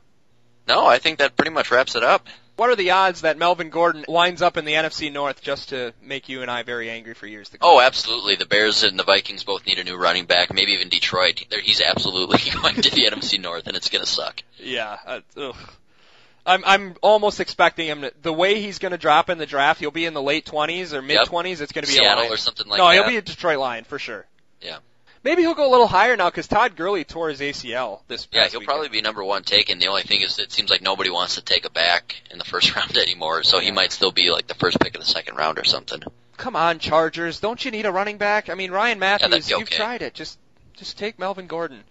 No, 0.66 0.86
I 0.86 0.99
think 0.99 1.18
that 1.18 1.36
pretty 1.36 1.51
much 1.51 1.70
wraps 1.70 1.95
it 1.95 2.03
up. 2.03 2.26
What 2.59 2.70
are 2.70 2.76
the 2.76 2.90
odds 2.90 3.20
that 3.20 3.38
Melvin 3.38 3.70
Gordon 3.70 4.04
winds 4.09 4.42
up 4.42 4.56
in 4.56 4.64
the 4.64 4.72
NFC 4.72 5.12
North 5.12 5.40
just 5.40 5.68
to 5.68 5.94
make 6.02 6.28
you 6.28 6.42
and 6.42 6.50
I 6.50 6.64
very 6.64 6.90
angry 6.90 7.14
for 7.14 7.28
years 7.28 7.48
to 7.50 7.59
come? 7.59 7.70
Oh, 7.70 7.80
absolutely. 7.80 8.34
The 8.34 8.46
Bears 8.46 8.82
and 8.82 8.98
the 8.98 9.04
Vikings 9.04 9.44
both 9.44 9.64
need 9.64 9.78
a 9.78 9.84
new 9.84 9.96
running 9.96 10.24
back. 10.24 10.52
Maybe 10.52 10.72
even 10.72 10.88
Detroit. 10.88 11.44
He's 11.62 11.80
absolutely 11.80 12.38
going 12.61 12.74
to 12.74 12.90
the 12.90 13.09
NFC 13.12 13.40
North, 13.40 13.68
and 13.68 13.76
it's 13.76 13.90
going 13.90 14.04
to 14.04 14.11
suck. 14.11 14.42
Yeah. 14.59 14.96
Uh. 15.06 15.52
I'm 16.44 16.64
I'm 16.66 16.96
almost 17.00 17.38
expecting 17.38 17.86
him 17.86 18.00
to, 18.00 18.12
the 18.22 18.32
way 18.32 18.61
he's 18.61 18.80
going 18.80 18.90
to 18.90 18.98
drop 18.98 19.30
in 19.30 19.38
the 19.38 19.46
draft. 19.46 19.78
He'll 19.78 19.92
be 19.92 20.04
in 20.04 20.14
the 20.14 20.22
late 20.22 20.44
20s 20.44 20.94
or 20.94 21.00
mid 21.00 21.18
20s. 21.18 21.61
It's 21.61 21.70
going 21.70 21.84
to 21.84 21.92
be 21.92 21.98
a 21.98 22.00
Seattle 22.00 22.24
Lion. 22.24 22.32
or 22.32 22.38
something 22.38 22.66
like 22.66 22.78
no, 22.78 22.88
that. 22.88 22.94
he'll 22.94 23.06
be 23.06 23.18
a 23.18 23.22
Detroit 23.22 23.61
Lion 23.61 23.84
for 23.84 24.00
sure. 24.00 24.26
Yeah. 24.61 24.78
Maybe 25.25 25.43
he'll 25.43 25.55
go 25.55 25.69
a 25.69 25.71
little 25.73 25.87
higher 25.89 26.16
now 26.16 26.31
because 26.31 26.47
Todd 26.47 26.77
Gurley 26.77 27.05
tore 27.05 27.29
his 27.29 27.41
ACL 27.41 28.01
this 28.09 28.29
Yeah, 28.33 28.43
he'll 28.49 28.61
weekend. 28.61 28.66
probably 28.66 28.89
be 28.89 29.01
number 29.01 29.25
one 29.25 29.43
taken. 29.43 29.79
The 29.79 29.89
only 29.89 30.03
thing 30.03 30.21
is, 30.23 30.39
it 30.39 30.53
seems 30.53 30.71
like 30.71 30.81
nobody 30.81 31.11
wants 31.11 31.35
to 31.35 31.43
take 31.43 31.64
a 31.64 31.71
back 31.71 32.16
in 32.31 32.39
the 32.39 32.45
first 32.45 32.75
round 32.77 32.97
anymore, 32.97 33.43
so 33.43 33.59
he 33.59 33.71
might 33.71 33.93
still 33.93 34.12
be 34.12 34.31
like 34.31 34.47
the 34.47 34.55
first 34.55 34.79
pick 34.81 34.95
of 34.95 35.01
the 35.01 35.07
second 35.07 35.37
round 35.37 35.59
or 35.59 35.64
something. 35.64 36.01
Come 36.37 36.55
on, 36.55 36.79
Chargers! 36.79 37.41
Don't 37.41 37.64
you 37.64 37.71
need 37.73 37.85
a 37.85 37.91
running 37.91 38.16
back? 38.16 38.49
I 38.49 38.55
mean, 38.55 38.71
Ryan 38.71 39.01
Mathews, 39.01 39.31
that'd 39.31 39.47
be 39.47 39.55
you've 39.59 39.71
tried 39.71 40.03
it. 40.03 40.14
Just 40.14 40.39
just 40.77 40.97
take 40.97 41.19
Melvin 41.19 41.49
Gordon. 41.49 41.83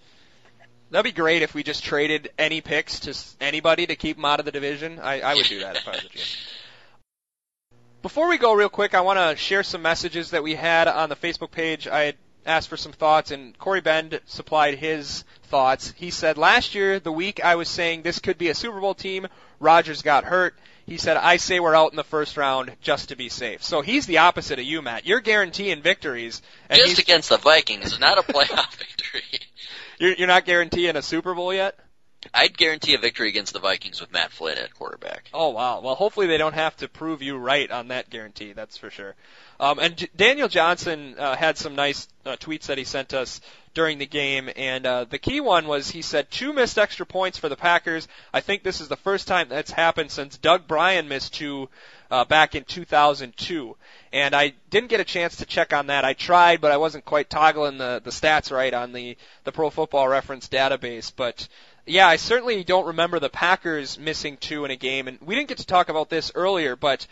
That'd 0.89 1.03
be 1.03 1.11
great 1.11 1.41
if 1.41 1.53
we 1.53 1.63
just 1.63 1.83
traded 1.83 2.29
any 2.37 2.61
picks 2.61 3.01
to 3.01 3.13
anybody 3.43 3.87
to 3.87 3.97
keep 3.97 4.17
him 4.17 4.23
out 4.23 4.39
of 4.39 4.45
the 4.45 4.53
division. 4.53 4.99
I, 4.99 5.19
I 5.19 5.35
would 5.35 5.45
do 5.45 5.59
that 5.59 5.75
if 5.75 5.85
I 5.85 5.91
was 5.91 6.05
a 6.05 6.07
GM. 6.07 6.37
Before 8.01 8.29
we 8.29 8.37
go 8.37 8.53
real 8.53 8.69
quick, 8.69 8.93
I 8.93 9.01
want 9.01 9.19
to 9.19 9.35
share 9.35 9.63
some 9.63 9.81
messages 9.81 10.29
that 10.31 10.43
we 10.43 10.55
had 10.55 10.87
on 10.87 11.09
the 11.09 11.17
Facebook 11.17 11.51
page. 11.51 11.87
I 11.89 12.03
had 12.03 12.15
asked 12.47 12.69
for 12.69 12.77
some 12.77 12.93
thoughts, 12.93 13.31
and 13.31 13.57
Corey 13.57 13.81
Bend 13.81 14.19
supplied 14.25 14.75
his 14.75 15.23
thoughts. 15.43 15.93
He 15.97 16.09
said, 16.09 16.37
last 16.37 16.75
year, 16.75 16.99
the 16.99 17.11
week 17.11 17.43
I 17.43 17.55
was 17.55 17.69
saying 17.69 18.01
this 18.01 18.19
could 18.19 18.37
be 18.37 18.49
a 18.49 18.55
Super 18.55 18.79
Bowl 18.79 18.95
team, 18.95 19.27
Rodgers 19.59 20.01
got 20.01 20.23
hurt. 20.23 20.55
He 20.85 20.97
said, 20.97 21.17
I 21.17 21.35
say 21.35 21.59
we're 21.59 21.75
out 21.75 21.91
in 21.91 21.97
the 21.97 22.03
first 22.03 22.37
round 22.37 22.71
just 22.81 23.09
to 23.09 23.17
be 23.17 23.27
safe. 23.27 23.61
So 23.61 23.81
he's 23.81 24.05
the 24.05 24.19
opposite 24.19 24.57
of 24.57 24.65
you, 24.65 24.81
Matt. 24.81 25.05
You're 25.05 25.19
guaranteeing 25.19 25.81
victories. 25.81 26.41
And 26.69 26.79
Just 26.79 26.99
against 26.99 27.27
the 27.27 27.37
Vikings, 27.37 27.99
not 27.99 28.17
a 28.17 28.21
playoff 28.21 28.73
victory. 28.77 29.41
you're, 29.99 30.13
you're 30.13 30.27
not 30.27 30.45
guaranteeing 30.45 30.95
a 30.95 31.01
Super 31.01 31.35
Bowl 31.35 31.53
yet? 31.53 31.77
I'd 32.33 32.57
guarantee 32.57 32.93
a 32.95 32.97
victory 32.97 33.29
against 33.29 33.53
the 33.53 33.59
Vikings 33.59 34.01
with 34.01 34.11
Matt 34.11 34.31
Flynn 34.31 34.57
at 34.57 34.73
quarterback. 34.73 35.29
Oh 35.33 35.49
wow. 35.49 35.81
Well, 35.81 35.95
hopefully 35.95 36.27
they 36.27 36.37
don't 36.37 36.55
have 36.55 36.75
to 36.77 36.87
prove 36.87 37.21
you 37.21 37.37
right 37.37 37.69
on 37.69 37.89
that 37.89 38.09
guarantee. 38.09 38.53
That's 38.53 38.77
for 38.77 38.89
sure. 38.89 39.15
Um, 39.59 39.79
and 39.79 39.97
J- 39.97 40.09
Daniel 40.15 40.47
Johnson 40.47 41.15
uh, 41.17 41.35
had 41.35 41.57
some 41.57 41.75
nice 41.75 42.07
uh, 42.25 42.35
tweets 42.37 42.67
that 42.67 42.77
he 42.77 42.83
sent 42.83 43.13
us 43.13 43.41
during 43.73 43.97
the 43.97 44.05
game, 44.05 44.49
and 44.55 44.85
uh, 44.85 45.03
the 45.03 45.19
key 45.19 45.39
one 45.39 45.67
was 45.67 45.91
he 45.91 46.01
said 46.01 46.31
two 46.31 46.51
missed 46.51 46.77
extra 46.77 47.05
points 47.05 47.37
for 47.37 47.47
the 47.47 47.55
Packers. 47.55 48.07
I 48.33 48.41
think 48.41 48.63
this 48.63 48.81
is 48.81 48.87
the 48.87 48.95
first 48.95 49.27
time 49.27 49.49
that's 49.49 49.71
happened 49.71 50.11
since 50.11 50.37
Doug 50.37 50.67
Bryan 50.67 51.07
missed 51.07 51.35
two 51.35 51.69
uh, 52.09 52.25
back 52.25 52.55
in 52.55 52.63
2002. 52.63 53.75
And 54.13 54.35
I 54.35 54.53
didn't 54.69 54.89
get 54.89 54.99
a 54.99 55.03
chance 55.03 55.37
to 55.37 55.45
check 55.45 55.73
on 55.73 55.87
that. 55.87 56.05
I 56.05 56.13
tried, 56.13 56.61
but 56.61 56.71
I 56.71 56.77
wasn't 56.77 57.05
quite 57.05 57.29
toggling 57.29 57.77
the 57.77 58.01
the 58.03 58.11
stats 58.11 58.51
right 58.51 58.73
on 58.73 58.93
the 58.93 59.17
the 59.43 59.51
Pro 59.51 59.69
Football 59.69 60.07
Reference 60.07 60.47
database. 60.47 61.11
But 61.15 61.47
yeah, 61.85 62.07
I 62.07 62.15
certainly 62.15 62.63
don't 62.63 62.87
remember 62.87 63.19
the 63.19 63.29
Packers 63.29 63.99
missing 63.99 64.37
two 64.37 64.65
in 64.65 64.71
a 64.71 64.75
game, 64.75 65.07
and 65.07 65.19
we 65.21 65.35
didn't 65.35 65.49
get 65.49 65.59
to 65.59 65.65
talk 65.65 65.89
about 65.89 66.09
this 66.09 66.31
earlier, 66.35 66.75
but 66.75 67.05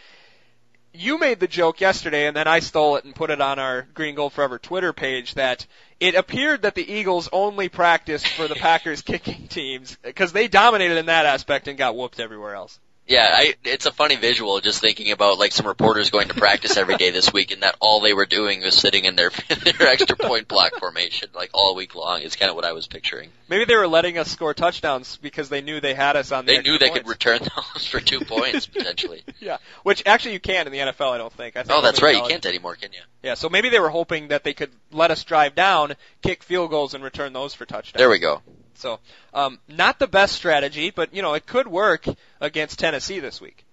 you 0.97 1.17
made 1.17 1.39
the 1.39 1.47
joke 1.47 1.81
yesterday, 1.81 2.27
and 2.27 2.35
then 2.35 2.47
I 2.47 2.59
stole 2.59 2.95
it 2.95 3.05
and 3.05 3.15
put 3.15 3.29
it 3.29 3.41
on 3.41 3.59
our 3.59 3.83
Green 3.93 4.15
Gold 4.15 4.33
Forever 4.33 4.59
Twitter 4.59 4.93
page 4.93 5.33
that 5.35 5.65
it 5.99 6.15
appeared 6.15 6.63
that 6.63 6.75
the 6.75 6.91
Eagles 6.91 7.29
only 7.31 7.69
practiced 7.69 8.27
for 8.27 8.47
the 8.47 8.55
Packers 8.65 9.01
kicking 9.01 9.47
teams 9.47 9.97
because 10.03 10.33
they 10.33 10.47
dominated 10.47 10.97
in 10.97 11.07
that 11.07 11.25
aspect 11.25 11.67
and 11.67 11.77
got 11.77 11.95
whooped 11.95 12.19
everywhere 12.19 12.55
else. 12.55 12.79
Yeah, 13.07 13.29
I, 13.31 13.53
it's 13.63 13.85
a 13.85 13.91
funny 13.91 14.15
visual 14.15 14.59
just 14.61 14.81
thinking 14.81 15.11
about 15.11 15.37
like 15.37 15.51
some 15.51 15.67
reporters 15.67 16.09
going 16.09 16.27
to 16.29 16.33
practice 16.33 16.75
every 16.75 16.97
day 16.97 17.11
this 17.11 17.31
week 17.31 17.51
and 17.51 17.61
that 17.61 17.75
all 17.79 18.01
they 18.01 18.13
were 18.13 18.25
doing 18.25 18.61
was 18.61 18.73
sitting 18.73 19.05
in 19.05 19.15
their 19.15 19.29
their 19.63 19.89
extra 19.89 20.17
point 20.17 20.47
block 20.47 20.73
formation 20.79 21.29
like 21.35 21.51
all 21.53 21.75
week 21.75 21.93
long. 21.93 22.21
Is 22.21 22.35
kind 22.35 22.49
of 22.49 22.55
what 22.55 22.65
I 22.65 22.71
was 22.71 22.87
picturing. 22.87 23.29
Maybe 23.47 23.65
they 23.65 23.75
were 23.75 23.87
letting 23.87 24.17
us 24.17 24.31
score 24.31 24.55
touchdowns 24.55 25.17
because 25.17 25.49
they 25.49 25.61
knew 25.61 25.79
they 25.79 25.93
had 25.93 26.15
us 26.15 26.31
on 26.31 26.47
the 26.47 26.55
They 26.55 26.61
knew 26.63 26.79
they 26.79 26.89
could 26.89 27.07
return 27.07 27.41
those 27.41 27.85
for 27.91 27.99
two 27.99 28.19
points 28.25 28.65
potentially. 28.65 29.23
Yeah, 29.39 29.57
which 29.83 30.01
actually 30.07 30.33
you 30.33 30.39
can 30.39 30.65
in 30.65 30.73
the 30.73 30.79
NFL. 30.79 31.11
I 31.11 31.19
don't 31.19 31.33
think. 31.33 31.57
I 31.57 31.63
think 31.63 31.77
Oh, 31.77 31.83
that's 31.83 32.01
right. 32.01 32.15
You 32.15 32.27
can't 32.27 32.45
anymore, 32.45 32.75
can 32.75 32.91
you? 32.91 33.01
Yeah, 33.21 33.35
so 33.35 33.49
maybe 33.49 33.69
they 33.69 33.79
were 33.79 33.89
hoping 33.89 34.29
that 34.29 34.43
they 34.43 34.55
could 34.55 34.71
let 34.91 35.11
us 35.11 35.23
drive 35.23 35.53
down, 35.53 35.93
kick 36.23 36.41
field 36.41 36.71
goals, 36.71 36.95
and 36.95 37.03
return 37.03 37.33
those 37.33 37.53
for 37.53 37.65
touchdowns. 37.65 37.99
There 37.99 38.09
we 38.09 38.17
go. 38.17 38.41
So, 38.75 38.99
um, 39.33 39.59
not 39.67 39.99
the 39.99 40.07
best 40.07 40.35
strategy, 40.35 40.91
but 40.91 41.13
you 41.13 41.21
know 41.21 41.33
it 41.33 41.45
could 41.45 41.67
work 41.67 42.05
against 42.39 42.79
Tennessee 42.79 43.19
this 43.19 43.41
week. 43.41 43.64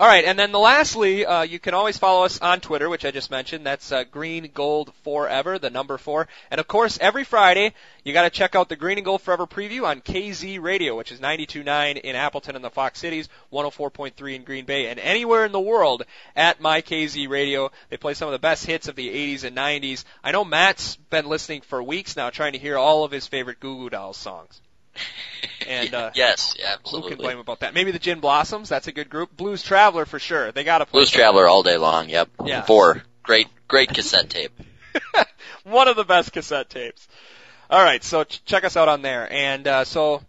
All 0.00 0.06
right, 0.06 0.24
and 0.24 0.38
then 0.38 0.52
the 0.52 0.60
lastly, 0.60 1.26
uh, 1.26 1.42
you 1.42 1.58
can 1.58 1.74
always 1.74 1.98
follow 1.98 2.24
us 2.24 2.40
on 2.40 2.60
Twitter, 2.60 2.88
which 2.88 3.04
I 3.04 3.10
just 3.10 3.32
mentioned. 3.32 3.66
That's 3.66 3.90
uh, 3.90 4.04
Green 4.04 4.48
Gold 4.54 4.92
Forever, 5.02 5.58
the 5.58 5.70
number 5.70 5.98
four. 5.98 6.28
And 6.52 6.60
of 6.60 6.68
course, 6.68 7.00
every 7.00 7.24
Friday 7.24 7.74
you 8.04 8.12
got 8.12 8.22
to 8.22 8.30
check 8.30 8.54
out 8.54 8.68
the 8.68 8.76
Green 8.76 8.98
and 8.98 9.04
Gold 9.04 9.22
Forever 9.22 9.48
preview 9.48 9.84
on 9.84 10.00
KZ 10.00 10.62
Radio, 10.62 10.96
which 10.96 11.10
is 11.10 11.18
92.9 11.18 11.96
in 11.96 12.14
Appleton 12.14 12.54
and 12.54 12.64
the 12.64 12.70
Fox 12.70 13.00
Cities, 13.00 13.28
104.3 13.52 14.36
in 14.36 14.44
Green 14.44 14.66
Bay, 14.66 14.86
and 14.86 15.00
anywhere 15.00 15.44
in 15.44 15.50
the 15.50 15.58
world 15.58 16.04
at 16.36 16.60
my 16.60 16.80
KZ 16.80 17.28
Radio. 17.28 17.72
They 17.90 17.96
play 17.96 18.14
some 18.14 18.28
of 18.28 18.32
the 18.32 18.38
best 18.38 18.66
hits 18.66 18.86
of 18.86 18.94
the 18.94 19.08
80s 19.08 19.42
and 19.42 19.56
90s. 19.56 20.04
I 20.22 20.30
know 20.30 20.44
Matt's 20.44 20.94
been 21.10 21.26
listening 21.26 21.62
for 21.62 21.82
weeks 21.82 22.14
now, 22.14 22.30
trying 22.30 22.52
to 22.52 22.60
hear 22.60 22.78
all 22.78 23.02
of 23.02 23.10
his 23.10 23.26
favorite 23.26 23.58
Goo 23.58 23.76
Goo 23.78 23.90
Dolls 23.90 24.16
songs. 24.16 24.60
And 25.66 25.92
uh, 25.92 26.12
yes, 26.14 26.54
who 26.54 26.64
absolutely. 26.64 27.10
can 27.10 27.18
blame 27.18 27.38
about 27.38 27.60
that? 27.60 27.74
Maybe 27.74 27.90
the 27.90 27.98
Gin 27.98 28.20
Blossoms. 28.20 28.70
That's 28.70 28.86
a 28.86 28.92
good 28.92 29.10
group. 29.10 29.36
Blues 29.36 29.62
Traveler 29.62 30.06
for 30.06 30.18
sure. 30.18 30.50
They 30.50 30.64
got 30.64 30.78
to 30.78 30.86
play. 30.86 31.00
Blues 31.00 31.10
Traveler 31.10 31.46
all 31.46 31.62
day 31.62 31.76
long. 31.76 32.08
Yep. 32.08 32.28
Yeah. 32.46 32.62
Four. 32.62 33.02
Great, 33.22 33.48
great 33.66 33.92
cassette 33.92 34.30
tape. 34.30 34.58
One 35.64 35.88
of 35.88 35.96
the 35.96 36.04
best 36.04 36.32
cassette 36.32 36.70
tapes. 36.70 37.06
All 37.70 37.82
right, 37.82 38.02
so 38.02 38.24
ch- 38.24 38.42
check 38.46 38.64
us 38.64 38.76
out 38.76 38.88
on 38.88 39.02
there. 39.02 39.30
And 39.30 39.66
uh, 39.68 39.84
so 39.84 40.22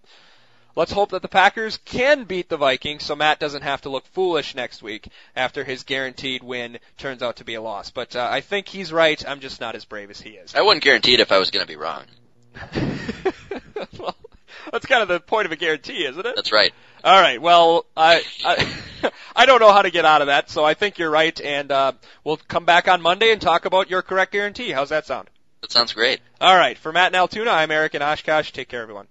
let's 0.75 0.91
hope 0.91 1.11
that 1.11 1.21
the 1.21 1.29
Packers 1.29 1.77
can 1.85 2.25
beat 2.25 2.49
the 2.49 2.57
Vikings, 2.57 3.05
so 3.05 3.15
Matt 3.15 3.39
doesn't 3.39 3.61
have 3.61 3.81
to 3.81 3.89
look 3.89 4.05
foolish 4.07 4.55
next 4.55 4.83
week 4.83 5.07
after 5.35 5.63
his 5.63 5.83
guaranteed 5.83 6.43
win 6.43 6.79
turns 6.97 7.23
out 7.23 7.37
to 7.37 7.45
be 7.45 7.53
a 7.53 7.61
loss. 7.61 7.91
But 7.91 8.15
uh, 8.15 8.27
I 8.29 8.41
think 8.41 8.67
he's 8.67 8.91
right. 8.91 9.23
I'm 9.25 9.39
just 9.39 9.61
not 9.61 9.75
as 9.75 9.85
brave 9.85 10.09
as 10.09 10.19
he 10.19 10.31
is. 10.31 10.53
I 10.53 10.61
wouldn't 10.61 10.83
guarantee 10.83 11.13
it 11.13 11.21
if 11.21 11.31
I 11.31 11.37
was 11.37 11.51
going 11.51 11.65
to 11.65 11.71
be 11.71 11.77
wrong. 11.77 12.03
well, 13.97 14.15
that's 14.71 14.85
kind 14.85 15.01
of 15.01 15.07
the 15.07 15.19
point 15.19 15.45
of 15.45 15.51
a 15.51 15.55
guarantee, 15.55 16.05
isn't 16.05 16.25
it? 16.25 16.35
That's 16.35 16.51
right. 16.51 16.73
All 17.03 17.19
right. 17.19 17.41
Well, 17.41 17.85
I 17.95 18.23
I, 18.45 19.11
I 19.35 19.45
don't 19.45 19.59
know 19.59 19.71
how 19.71 19.81
to 19.81 19.91
get 19.91 20.05
out 20.05 20.21
of 20.21 20.27
that, 20.27 20.49
so 20.49 20.63
I 20.63 20.73
think 20.73 20.97
you're 20.97 21.09
right, 21.09 21.39
and 21.39 21.71
uh, 21.71 21.91
we'll 22.23 22.37
come 22.37 22.65
back 22.65 22.87
on 22.87 23.01
Monday 23.01 23.31
and 23.31 23.41
talk 23.41 23.65
about 23.65 23.89
your 23.89 24.01
correct 24.01 24.31
guarantee. 24.31 24.71
How's 24.71 24.89
that 24.89 25.05
sound? 25.05 25.29
That 25.61 25.71
sounds 25.71 25.93
great. 25.93 26.21
All 26.39 26.55
right. 26.55 26.77
For 26.77 26.91
Matt 26.91 27.07
and 27.07 27.17
Altoona, 27.17 27.51
I'm 27.51 27.71
Eric 27.71 27.93
and 27.93 28.03
Oshkosh. 28.03 28.51
Take 28.51 28.69
care, 28.69 28.81
everyone. 28.81 29.07